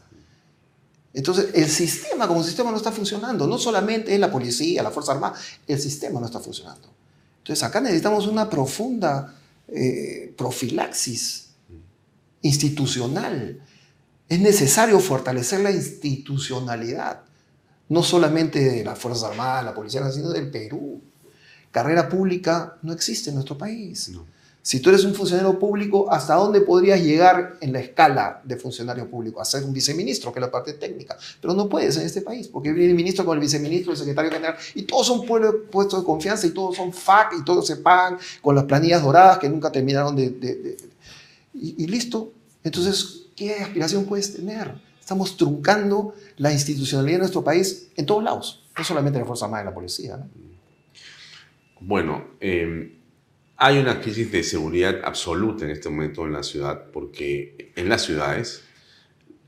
Entonces, 1.14 1.48
el 1.54 1.66
sistema 1.66 2.28
como 2.28 2.44
sistema 2.44 2.70
no 2.70 2.76
está 2.76 2.92
funcionando. 2.92 3.46
No 3.46 3.56
solamente 3.56 4.12
es 4.12 4.20
la 4.20 4.30
policía, 4.30 4.82
la 4.82 4.90
Fuerza 4.90 5.12
Armada, 5.12 5.36
el 5.66 5.80
sistema 5.80 6.20
no 6.20 6.26
está 6.26 6.40
funcionando. 6.40 6.90
Entonces, 7.38 7.62
acá 7.62 7.80
necesitamos 7.80 8.26
una 8.26 8.50
profunda 8.50 9.34
eh, 9.66 10.34
profilaxis 10.36 11.52
institucional. 12.42 13.62
Es 14.28 14.40
necesario 14.40 15.00
fortalecer 15.00 15.60
la 15.60 15.70
institucionalidad, 15.70 17.22
no 17.88 18.02
solamente 18.02 18.60
de 18.60 18.84
la 18.84 18.94
Fuerza 18.96 19.28
Armada, 19.28 19.62
la 19.62 19.74
Policía 19.74 20.10
sino 20.10 20.30
del 20.30 20.50
Perú. 20.50 21.00
Carrera 21.70 22.08
pública 22.08 22.76
no 22.82 22.92
existe 22.92 23.30
en 23.30 23.36
nuestro 23.36 23.56
país. 23.56 24.10
Si 24.68 24.80
tú 24.80 24.90
eres 24.90 25.04
un 25.04 25.14
funcionario 25.14 25.58
público, 25.58 26.12
¿hasta 26.12 26.34
dónde 26.34 26.60
podrías 26.60 27.00
llegar 27.00 27.56
en 27.62 27.72
la 27.72 27.80
escala 27.80 28.42
de 28.44 28.56
funcionario 28.56 29.08
público? 29.08 29.40
A 29.40 29.44
ser 29.44 29.64
un 29.64 29.72
viceministro, 29.72 30.30
que 30.30 30.40
es 30.40 30.42
la 30.42 30.50
parte 30.50 30.74
técnica. 30.74 31.16
Pero 31.40 31.54
no 31.54 31.68
puedes 31.70 31.96
en 31.96 32.04
este 32.04 32.20
país, 32.20 32.48
porque 32.48 32.72
viene 32.72 32.90
el 32.90 32.96
ministro 32.96 33.24
con 33.24 33.38
el 33.38 33.40
viceministro, 33.40 33.92
el 33.92 33.98
secretario 33.98 34.30
general, 34.30 34.56
y 34.74 34.82
todos 34.82 35.06
son 35.06 35.24
puestos 35.24 36.00
de 36.00 36.04
confianza, 36.04 36.46
y 36.46 36.50
todos 36.50 36.76
son 36.76 36.92
FAC, 36.92 37.34
y 37.40 37.44
todos 37.44 37.66
se 37.66 37.76
pagan 37.76 38.18
con 38.42 38.54
las 38.54 38.64
planillas 38.64 39.02
doradas 39.02 39.38
que 39.38 39.48
nunca 39.48 39.72
terminaron 39.72 40.14
de... 40.14 40.76
y, 41.54 41.86
listo. 41.86 42.32
Entonces, 42.62 43.28
¿qué 43.34 43.54
aspiración 43.54 44.04
puedes 44.04 44.34
tener? 44.34 44.87
Estamos 45.08 45.38
truncando 45.38 46.14
la 46.36 46.52
institucionalidad 46.52 47.14
de 47.14 47.18
nuestro 47.20 47.42
país 47.42 47.90
en 47.96 48.04
todos 48.04 48.22
lados, 48.22 48.68
no 48.76 48.84
solamente 48.84 49.16
en 49.16 49.22
la 49.22 49.26
Fuerza 49.26 49.46
Armada 49.46 49.62
y 49.62 49.64
la 49.64 49.74
policía. 49.74 50.28
Bueno, 51.80 52.24
eh, 52.38 52.94
hay 53.56 53.78
una 53.78 54.02
crisis 54.02 54.30
de 54.30 54.42
seguridad 54.42 55.00
absoluta 55.02 55.64
en 55.64 55.70
este 55.70 55.88
momento 55.88 56.26
en 56.26 56.34
la 56.34 56.42
ciudad, 56.42 56.90
porque 56.92 57.72
en 57.74 57.88
las 57.88 58.02
ciudades 58.02 58.64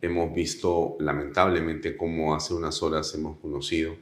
hemos 0.01 0.35
visto 0.35 0.97
lamentablemente 0.99 1.95
cómo 1.95 2.35
hace 2.35 2.55
unas 2.55 2.83
horas 2.83 3.15
hemos 3.15 3.37
conocido 3.37 3.95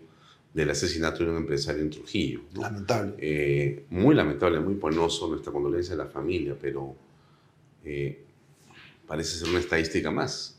del 0.54 0.70
asesinato 0.70 1.24
de 1.24 1.30
un 1.30 1.38
empresario 1.38 1.82
en 1.82 1.90
Trujillo. 1.90 2.42
Lamentable. 2.54 3.14
Eh, 3.18 3.84
muy 3.90 4.14
lamentable, 4.14 4.60
muy 4.60 4.76
penoso, 4.76 5.26
nuestra 5.26 5.52
condolencia 5.52 5.94
a 5.94 5.98
la 5.98 6.06
familia, 6.06 6.56
pero 6.56 6.94
eh, 7.84 8.24
parece 9.08 9.38
ser 9.38 9.48
una 9.48 9.58
estadística 9.58 10.12
más. 10.12 10.57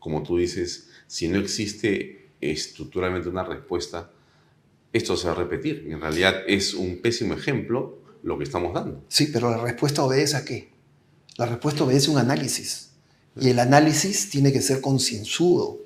Como 0.00 0.24
tú 0.24 0.36
dices, 0.36 0.88
si 1.06 1.28
no 1.28 1.38
existe 1.38 2.30
estructuralmente 2.40 3.28
una 3.28 3.44
respuesta, 3.44 4.10
esto 4.92 5.16
se 5.16 5.28
va 5.28 5.34
a 5.34 5.36
repetir. 5.36 5.86
En 5.88 6.00
realidad 6.00 6.34
es 6.48 6.74
un 6.74 7.00
pésimo 7.00 7.34
ejemplo 7.34 7.98
lo 8.22 8.36
que 8.38 8.44
estamos 8.44 8.74
dando. 8.74 9.04
Sí, 9.08 9.28
pero 9.32 9.50
la 9.50 9.58
respuesta 9.58 10.02
obedece 10.02 10.36
a 10.36 10.44
qué? 10.44 10.70
La 11.36 11.46
respuesta 11.46 11.84
obedece 11.84 12.08
a 12.08 12.14
un 12.14 12.18
análisis. 12.18 12.90
Y 13.40 13.50
el 13.50 13.58
análisis 13.60 14.28
tiene 14.30 14.52
que 14.52 14.60
ser 14.60 14.80
concienzudo. 14.80 15.78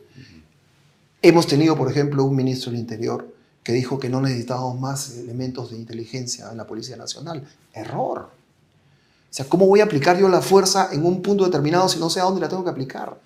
Hemos 1.20 1.46
tenido, 1.46 1.76
por 1.76 1.90
ejemplo, 1.90 2.24
un 2.24 2.36
ministro 2.36 2.70
del 2.70 2.80
Interior 2.80 3.34
que 3.62 3.72
dijo 3.72 3.98
que 3.98 4.08
no 4.08 4.20
necesitábamos 4.20 4.78
más 4.78 5.16
elementos 5.16 5.70
de 5.70 5.78
inteligencia 5.78 6.50
en 6.50 6.56
la 6.56 6.66
Policía 6.66 6.96
Nacional. 6.96 7.46
Error. 7.72 8.20
O 8.20 9.36
sea, 9.36 9.46
¿cómo 9.46 9.66
voy 9.66 9.80
a 9.80 9.84
aplicar 9.84 10.18
yo 10.18 10.28
la 10.28 10.42
fuerza 10.42 10.90
en 10.92 11.04
un 11.04 11.22
punto 11.22 11.44
determinado 11.44 11.88
si 11.88 11.98
no 11.98 12.10
sé 12.10 12.20
a 12.20 12.24
dónde 12.24 12.40
la 12.40 12.48
tengo 12.48 12.62
que 12.62 12.70
aplicar? 12.70 13.18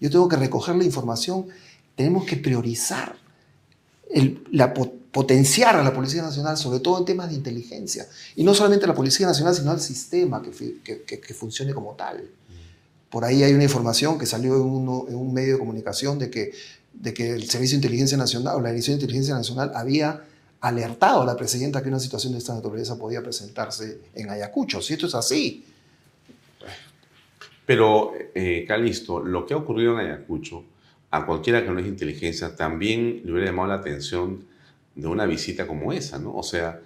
Yo 0.00 0.10
tengo 0.10 0.28
que 0.28 0.36
recoger 0.36 0.76
la 0.76 0.84
información. 0.84 1.46
Tenemos 1.94 2.24
que 2.24 2.36
priorizar 2.36 3.16
la, 4.52 4.72
potenciar 4.72 5.76
a 5.76 5.82
la 5.82 5.92
Policía 5.92 6.22
Nacional, 6.22 6.56
sobre 6.56 6.80
todo 6.80 6.98
en 6.98 7.04
temas 7.04 7.30
de 7.30 7.36
inteligencia. 7.36 8.06
Y 8.34 8.44
no 8.44 8.54
solamente 8.54 8.86
la 8.86 8.94
Policía 8.94 9.26
Nacional, 9.26 9.54
sino 9.54 9.70
al 9.70 9.80
sistema 9.80 10.42
que, 10.42 11.34
funcione 11.34 11.72
como 11.72 11.94
tal. 11.94 12.28
Por 13.10 13.24
ahí 13.24 13.42
hay 13.42 13.54
una 13.54 13.64
información 13.64 14.18
que 14.18 14.26
salió 14.26 14.56
en 14.56 15.14
un 15.14 15.32
medio 15.32 15.54
de 15.54 15.58
comunicación 15.58 16.18
de 16.18 16.30
que, 16.30 16.52
de 16.92 17.14
que 17.14 17.32
el 17.32 17.48
Servicio 17.48 17.76
de 17.76 17.86
Inteligencia 17.86 18.18
Nacional 18.18 18.56
o 18.56 18.60
la 18.60 18.70
Dirección 18.70 18.98
de 18.98 19.04
Inteligencia 19.04 19.34
Nacional 19.34 19.72
había 19.74 20.22
alertado 20.60 21.22
a 21.22 21.26
la 21.26 21.36
presidenta 21.36 21.82
que 21.82 21.88
una 21.88 22.00
situación 22.00 22.32
de 22.32 22.38
esta 22.38 22.54
naturaleza 22.54 22.98
podía 22.98 23.22
presentarse 23.22 24.00
en 24.14 24.30
Ayacucho. 24.30 24.82
Si 24.82 24.94
esto 24.94 25.06
es 25.06 25.14
así. 25.14 25.64
Pero, 27.66 28.12
eh, 28.34 28.64
Calisto, 28.66 29.20
lo 29.20 29.44
que 29.44 29.54
ha 29.54 29.56
ocurrido 29.56 30.00
en 30.00 30.06
Ayacucho, 30.06 30.64
a 31.10 31.26
cualquiera 31.26 31.64
que 31.64 31.70
no 31.70 31.80
es 31.80 31.86
inteligencia, 31.86 32.56
también 32.56 33.22
le 33.24 33.32
hubiera 33.32 33.50
llamado 33.50 33.68
la 33.68 33.74
atención 33.74 34.44
de 34.94 35.06
una 35.08 35.26
visita 35.26 35.66
como 35.66 35.92
esa, 35.92 36.18
¿no? 36.18 36.34
O 36.34 36.42
sea, 36.42 36.80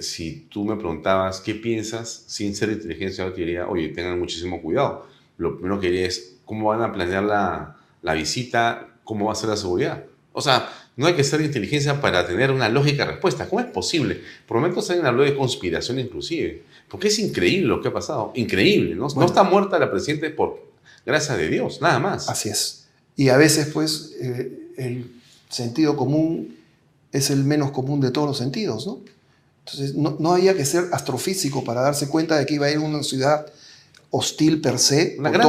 si 0.00 0.46
tú 0.48 0.64
me 0.64 0.76
preguntabas 0.76 1.40
qué 1.40 1.54
piensas, 1.54 2.24
sin 2.26 2.54
ser 2.54 2.70
inteligencia, 2.70 3.24
yo 3.24 3.32
te 3.32 3.40
diría, 3.40 3.68
oye, 3.68 3.88
tengan 3.88 4.18
muchísimo 4.18 4.62
cuidado. 4.62 5.06
Lo 5.36 5.56
primero 5.56 5.80
que 5.80 5.88
diría 5.88 6.06
es, 6.06 6.40
¿cómo 6.44 6.68
van 6.68 6.82
a 6.82 6.92
planear 6.92 7.24
la, 7.24 7.76
la 8.02 8.14
visita? 8.14 8.88
¿Cómo 9.04 9.26
va 9.26 9.32
a 9.32 9.36
ser 9.36 9.50
la 9.50 9.56
seguridad? 9.56 10.04
O 10.32 10.40
sea, 10.40 10.68
no 10.98 11.06
hay 11.06 11.14
que 11.14 11.22
ser 11.22 11.40
inteligencia 11.40 12.00
para 12.00 12.26
tener 12.26 12.50
una 12.50 12.68
lógica 12.68 13.04
respuesta. 13.04 13.48
¿Cómo 13.48 13.60
es 13.60 13.66
posible? 13.66 14.20
Por 14.48 14.56
momentos 14.56 14.90
alguien 14.90 15.06
habló 15.06 15.22
de 15.22 15.36
conspiración 15.36 16.00
inclusive. 16.00 16.64
Porque 16.88 17.06
es 17.06 17.20
increíble 17.20 17.68
lo 17.68 17.80
que 17.80 17.86
ha 17.86 17.92
pasado. 17.92 18.32
Increíble, 18.34 18.96
¿no? 18.96 19.06
no 19.06 19.24
está 19.24 19.44
muerta 19.44 19.78
la 19.78 19.92
presidenta 19.92 20.26
por 20.34 20.60
gracia 21.06 21.36
de 21.36 21.48
Dios, 21.50 21.80
nada 21.80 22.00
más. 22.00 22.28
Así 22.28 22.48
es. 22.48 22.88
Y 23.14 23.28
a 23.28 23.36
veces, 23.36 23.68
pues, 23.72 24.16
eh, 24.20 24.72
el 24.76 25.08
sentido 25.48 25.96
común 25.96 26.56
es 27.12 27.30
el 27.30 27.44
menos 27.44 27.70
común 27.70 28.00
de 28.00 28.10
todos 28.10 28.26
los 28.26 28.38
sentidos, 28.38 28.84
¿no? 28.84 28.98
Entonces, 29.64 29.94
no, 29.94 30.16
no 30.18 30.32
había 30.32 30.54
que 30.54 30.64
ser 30.64 30.86
astrofísico 30.90 31.62
para 31.62 31.80
darse 31.80 32.08
cuenta 32.08 32.36
de 32.36 32.44
que 32.44 32.54
iba 32.54 32.66
a 32.66 32.70
ir 32.72 32.78
a 32.78 32.80
una 32.80 33.04
ciudad 33.04 33.46
hostil 34.10 34.60
per 34.60 34.80
se, 34.80 35.14
Una 35.18 35.30
gran 35.30 35.48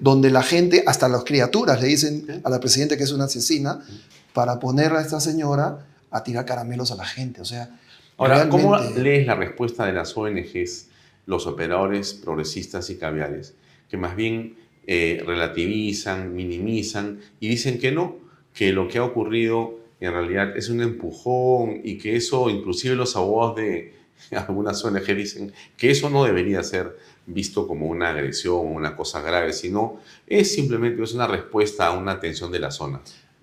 donde 0.00 0.30
la 0.30 0.42
gente, 0.42 0.84
hasta 0.86 1.06
las 1.08 1.24
criaturas, 1.24 1.82
le 1.82 1.88
dicen 1.88 2.40
a 2.44 2.48
la 2.48 2.60
presidenta 2.60 2.96
que 2.96 3.02
es 3.02 3.12
una 3.12 3.24
asesina, 3.24 3.84
para 4.32 4.58
poner 4.60 4.92
a 4.92 5.00
esta 5.00 5.20
señora 5.20 5.86
a 6.10 6.22
tirar 6.22 6.44
caramelos 6.44 6.90
a 6.90 6.96
la 6.96 7.04
gente. 7.04 7.40
O 7.40 7.44
sea, 7.44 7.78
Ahora, 8.16 8.48
¿cómo 8.48 8.74
realmente- 8.76 9.02
lees 9.02 9.26
la 9.26 9.34
respuesta 9.34 9.86
de 9.86 9.92
las 9.92 10.16
ONGs, 10.16 10.88
los 11.26 11.46
operadores 11.46 12.14
progresistas 12.14 12.90
y 12.90 12.96
caviares, 12.96 13.54
que 13.88 13.96
más 13.96 14.16
bien 14.16 14.56
eh, 14.86 15.22
relativizan, 15.26 16.34
minimizan 16.34 17.20
y 17.38 17.48
dicen 17.48 17.78
que 17.78 17.92
no, 17.92 18.16
que 18.54 18.72
lo 18.72 18.88
que 18.88 18.98
ha 18.98 19.04
ocurrido 19.04 19.78
en 20.00 20.12
realidad 20.12 20.56
es 20.56 20.68
un 20.70 20.80
empujón 20.80 21.80
y 21.84 21.98
que 21.98 22.16
eso, 22.16 22.48
inclusive 22.50 22.96
los 22.96 23.14
abogados 23.16 23.56
de 23.56 23.94
algunas 24.32 24.84
ONG 24.84 25.04
dicen 25.14 25.52
que 25.76 25.90
eso 25.90 26.10
no 26.10 26.24
debería 26.24 26.62
ser 26.62 26.96
visto 27.26 27.66
como 27.68 27.86
una 27.86 28.10
agresión 28.10 28.54
o 28.54 28.60
una 28.62 28.96
cosa 28.96 29.20
grave, 29.20 29.52
sino 29.52 30.00
es 30.26 30.52
simplemente 30.54 31.02
es 31.02 31.12
una 31.14 31.26
respuesta 31.26 31.86
a 31.86 31.92
una 31.92 32.18
tensión 32.18 32.50
de 32.50 32.58
la 32.58 32.70
zona. 32.70 33.00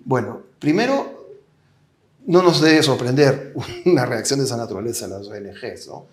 Bueno, 0.08 0.40
primero, 0.58 1.36
no 2.24 2.42
nos 2.42 2.62
debe 2.62 2.82
sorprender 2.82 3.52
una 3.84 4.06
reacción 4.06 4.38
de 4.38 4.46
esa 4.46 4.56
naturaleza 4.56 5.04
en 5.04 5.10
las 5.10 5.26
ONGs, 5.26 5.86
¿no? 5.88 6.06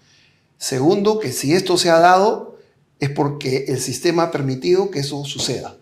Segundo, 0.58 1.18
que 1.18 1.32
si 1.32 1.54
esto 1.54 1.78
se 1.78 1.90
ha 1.90 2.00
dado 2.00 2.58
es 3.00 3.10
porque 3.10 3.64
el 3.70 3.80
sistema 3.80 4.24
ha 4.24 4.32
permitido 4.32 4.92
que 4.92 5.00
eso 5.00 5.24
suceda, 5.24 5.78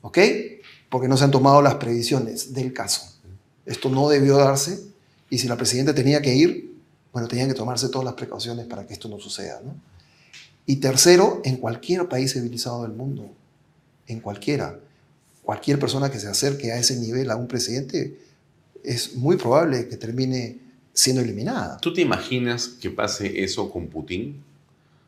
¿ok? 0.00 0.18
Porque 0.88 1.06
no 1.06 1.18
se 1.18 1.24
han 1.24 1.30
tomado 1.30 1.60
las 1.60 1.74
previsiones 1.74 2.54
del 2.54 2.72
caso. 2.72 3.02
Esto 3.66 3.90
no 3.90 4.08
debió 4.08 4.38
darse 4.38 4.80
y 5.28 5.36
si 5.36 5.48
la 5.48 5.56
presidenta 5.56 5.94
tenía 5.94 6.22
que 6.22 6.34
ir, 6.34 6.74
bueno, 7.12 7.28
tenían 7.28 7.48
que 7.48 7.54
tomarse 7.54 7.90
todas 7.90 8.06
las 8.06 8.14
precauciones 8.14 8.64
para 8.64 8.86
que 8.86 8.94
esto 8.94 9.10
no 9.10 9.20
suceda, 9.20 9.60
¿no? 9.62 9.74
Y 10.64 10.76
tercero, 10.76 11.42
en 11.44 11.58
cualquier 11.58 12.08
país 12.08 12.32
civilizado 12.32 12.84
del 12.84 12.92
mundo, 12.92 13.28
en 14.06 14.20
cualquiera, 14.20 14.78
cualquier 15.42 15.78
persona 15.78 16.10
que 16.10 16.18
se 16.18 16.28
acerque 16.28 16.72
a 16.72 16.78
ese 16.78 16.96
nivel 16.96 17.30
a 17.30 17.36
un 17.36 17.48
presidente 17.48 18.18
es 18.84 19.14
muy 19.16 19.36
probable 19.36 19.88
que 19.88 19.96
termine 19.96 20.58
siendo 20.92 21.22
eliminada. 21.22 21.78
¿Tú 21.78 21.92
te 21.92 22.00
imaginas 22.00 22.68
que 22.68 22.90
pase 22.90 23.42
eso 23.42 23.70
con 23.70 23.88
Putin? 23.88 24.42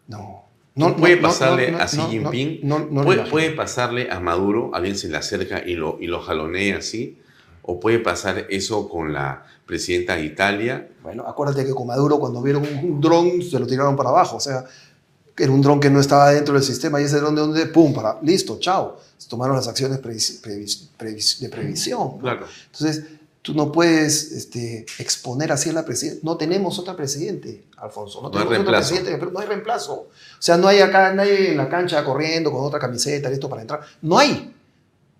No. 0.09 0.45
No, 0.75 0.97
puede 0.97 1.17
no, 1.17 1.23
pasarle 1.23 1.71
no, 1.71 1.79
a 1.79 1.87
Xi 1.87 2.01
Jinping. 2.11 2.69
puede, 3.05 3.25
puede 3.27 3.51
pasarle 3.51 4.11
a 4.11 4.19
Maduro, 4.19 4.75
alguien 4.75 4.97
se 4.97 5.09
le 5.09 5.17
acerca 5.17 5.63
y 5.65 5.75
lo, 5.75 5.99
y 6.01 6.09
lo 6.09 6.21
jalonea 6.21 6.79
así. 6.79 7.19
O 7.63 7.81
puede 7.81 7.99
pasar 8.01 8.47
eso 8.51 8.89
con 8.89 9.13
la 9.13 9.45
presidenta 9.67 10.17
de 10.17 10.25
Italia. 10.25 10.89
Bueno, 11.03 11.25
acuérdate 11.27 11.65
que 11.65 11.73
con 11.73 11.87
Maduro 11.87 12.19
cuando 12.19 12.43
vieron 12.43 12.65
un 12.83 13.01
dron 13.01 13.41
se 13.41 13.59
lo 13.59 13.67
tiraron 13.67 13.97
para 13.97 14.11
abajo, 14.11 14.37
o 14.37 14.41
sea, 14.41 14.65
era 15.37 15.51
un 15.53 15.61
dron 15.63 15.81
que 15.81 15.91
no 15.91 16.01
estaba 16.01 16.31
dentro 16.31 16.55
del 16.55 16.63
sistema 16.63 17.01
y 17.01 17.05
ese 17.05 17.19
dron 17.19 17.35
de 17.35 17.41
donde, 17.41 17.67
pum, 17.67 17.93
para, 17.93 18.19
listo, 18.23 18.59
chao. 18.61 19.01
Se 19.19 19.29
tomaron 19.29 19.57
las 19.57 19.67
acciones 19.69 20.01
previs- 20.01 20.41
previs- 20.43 20.89
previs- 20.99 21.39
de 21.39 21.49
previsión. 21.49 21.99
¿no? 21.99 22.19
Claro. 22.19 22.47
Entonces, 22.73 23.05
tú 23.43 23.53
no 23.55 23.73
puedes 23.73 24.33
este, 24.33 24.87
exponer 24.99 25.51
así 25.53 25.71
a 25.71 25.73
la 25.73 25.85
presidenta. 25.85 26.21
No 26.23 26.37
tenemos 26.37 26.79
otra 26.79 26.95
presidente, 26.97 27.65
Alfonso. 27.79 28.21
No, 28.23 28.29
No 28.29 28.31
tenemos 28.31 28.59
otra 28.61 28.79
presidente, 28.79 29.17
pero 29.19 29.31
no 29.31 29.41
hay 29.41 29.47
reemplazo. 29.47 29.93
O 29.95 30.09
sea, 30.39 30.57
no 30.57 30.69
hay 30.69 30.81
acá 30.81 31.13
nadie 31.13 31.51
en 31.53 31.57
la 31.57 31.69
cancha 31.69 32.05
corriendo 32.05 32.51
con 32.53 32.65
otra 32.65 32.79
camiseta, 32.79 33.29
listo 33.29 33.49
para 33.49 33.63
entrar. 33.63 33.81
No 34.03 34.19
hay. 34.19 34.51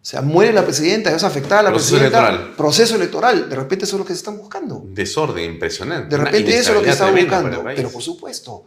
O 0.01 0.07
sea, 0.07 0.21
muere 0.21 0.53
la 0.53 0.63
presidenta, 0.65 1.15
es 1.17 1.25
afectada 1.25 1.63
la 1.63 1.71
Proceso 1.71 1.93
presidenta. 1.97 2.29
electoral. 2.29 2.57
Proceso 2.57 2.95
electoral. 2.97 3.49
De 3.49 3.57
repente 3.57 3.85
eso 3.87 3.97
es 3.97 4.01
lo 4.01 4.05
que 4.05 4.13
se 4.13 4.19
están 4.19 4.37
buscando. 4.37 4.85
Desorden 4.87 5.51
impresionante. 5.53 6.15
De 6.15 6.23
repente 6.23 6.59
eso 6.59 6.71
es 6.71 6.75
lo 6.77 6.83
que 6.83 6.89
inestabilidad 6.89 7.25
está 7.39 7.41
buscando. 7.49 7.73
Pero 7.75 7.89
por 7.91 8.03
supuesto, 8.03 8.65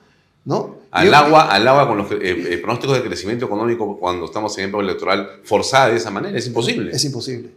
¿no? 0.47 0.77
Al 0.91 1.13
agua, 1.13 1.51
al 1.51 1.67
agua 1.67 1.87
con 1.89 1.97
los 1.97 2.11
eh, 2.13 2.17
eh, 2.21 2.57
pronósticos 2.59 2.95
de 2.95 3.03
crecimiento 3.03 3.45
económico 3.45 3.99
cuando 3.99 4.25
estamos 4.25 4.57
en 4.57 4.69
época 4.69 4.81
electoral 4.81 5.41
forzada 5.43 5.89
de 5.89 5.97
esa 5.97 6.09
manera, 6.09 6.37
es 6.37 6.47
imposible. 6.47 6.89
Es 6.93 7.03
imposible. 7.03 7.51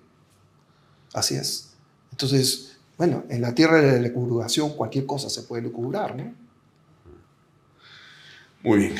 Así 1.15 1.37
es. 1.37 1.71
Entonces, 2.11 2.79
bueno, 2.99 3.23
en 3.29 3.43
la 3.43 3.55
tierra 3.55 3.81
de 3.81 3.93
la 3.93 4.09
elucubración 4.09 4.71
cualquier 4.71 5.07
cosa 5.07 5.31
se 5.31 5.45
puede 5.45 5.63
lucubrar, 5.63 6.17
¿no? 6.17 6.35
Muy 8.65 8.79
bien. 8.79 8.95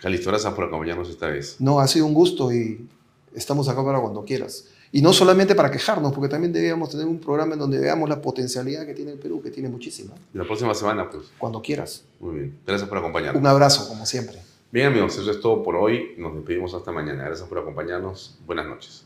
Calixto, 0.00 0.30
gracias 0.30 0.52
por 0.52 0.64
acompañarnos 0.64 1.08
esta 1.08 1.28
vez. 1.28 1.54
No, 1.60 1.78
ha 1.78 1.86
sido 1.86 2.06
un 2.06 2.14
gusto 2.14 2.52
y 2.52 2.88
estamos 3.32 3.68
acá 3.68 3.84
para 3.84 4.00
cuando 4.00 4.24
quieras. 4.24 4.64
Y 4.92 5.02
no 5.02 5.12
solamente 5.12 5.54
para 5.54 5.70
quejarnos, 5.70 6.12
porque 6.12 6.28
también 6.28 6.52
debíamos 6.52 6.90
tener 6.90 7.06
un 7.06 7.20
programa 7.20 7.52
en 7.54 7.60
donde 7.60 7.78
veamos 7.78 8.08
la 8.08 8.20
potencialidad 8.20 8.84
que 8.84 8.94
tiene 8.94 9.12
el 9.12 9.18
Perú, 9.18 9.40
que 9.40 9.50
tiene 9.50 9.68
muchísima. 9.68 10.14
La 10.32 10.44
próxima 10.44 10.74
semana, 10.74 11.08
pues. 11.08 11.24
Cuando 11.38 11.62
quieras. 11.62 12.04
Muy 12.18 12.34
bien. 12.34 12.58
Gracias 12.66 12.88
por 12.88 12.98
acompañarnos. 12.98 13.40
Un 13.40 13.46
abrazo, 13.46 13.86
como 13.88 14.04
siempre. 14.04 14.38
Bien, 14.72 14.88
amigos, 14.88 15.16
eso 15.16 15.30
es 15.30 15.40
todo 15.40 15.62
por 15.62 15.76
hoy. 15.76 16.14
Nos 16.18 16.34
despedimos 16.34 16.74
hasta 16.74 16.90
mañana. 16.90 17.24
Gracias 17.24 17.48
por 17.48 17.58
acompañarnos. 17.58 18.38
Buenas 18.46 18.66
noches. 18.66 19.04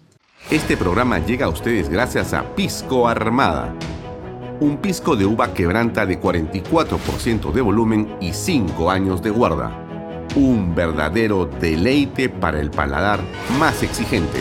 Este 0.51 0.77
programa 0.77 1.19
llega 1.19 1.47
a 1.47 1.49
ustedes 1.51 1.89
gracias 1.89 2.33
a 2.33 2.55
Pisco 2.55 3.07
Armada. 3.07 3.75
Un 4.61 4.79
pisco 4.79 5.17
de 5.17 5.27
uva 5.27 5.53
quebranta 5.53 6.07
de 6.07 6.21
44% 6.21 7.53
de 7.53 7.61
volumen 7.61 8.17
y 8.21 8.33
5 8.33 8.91
años 8.91 9.23
de 9.23 9.31
guarda. 9.31 10.27
Un 10.37 10.75
verdadero 10.75 11.47
deleite 11.47 12.29
para 12.29 12.61
el 12.61 12.71
paladar 12.71 13.21
más 13.59 13.83
exigente. 13.83 14.41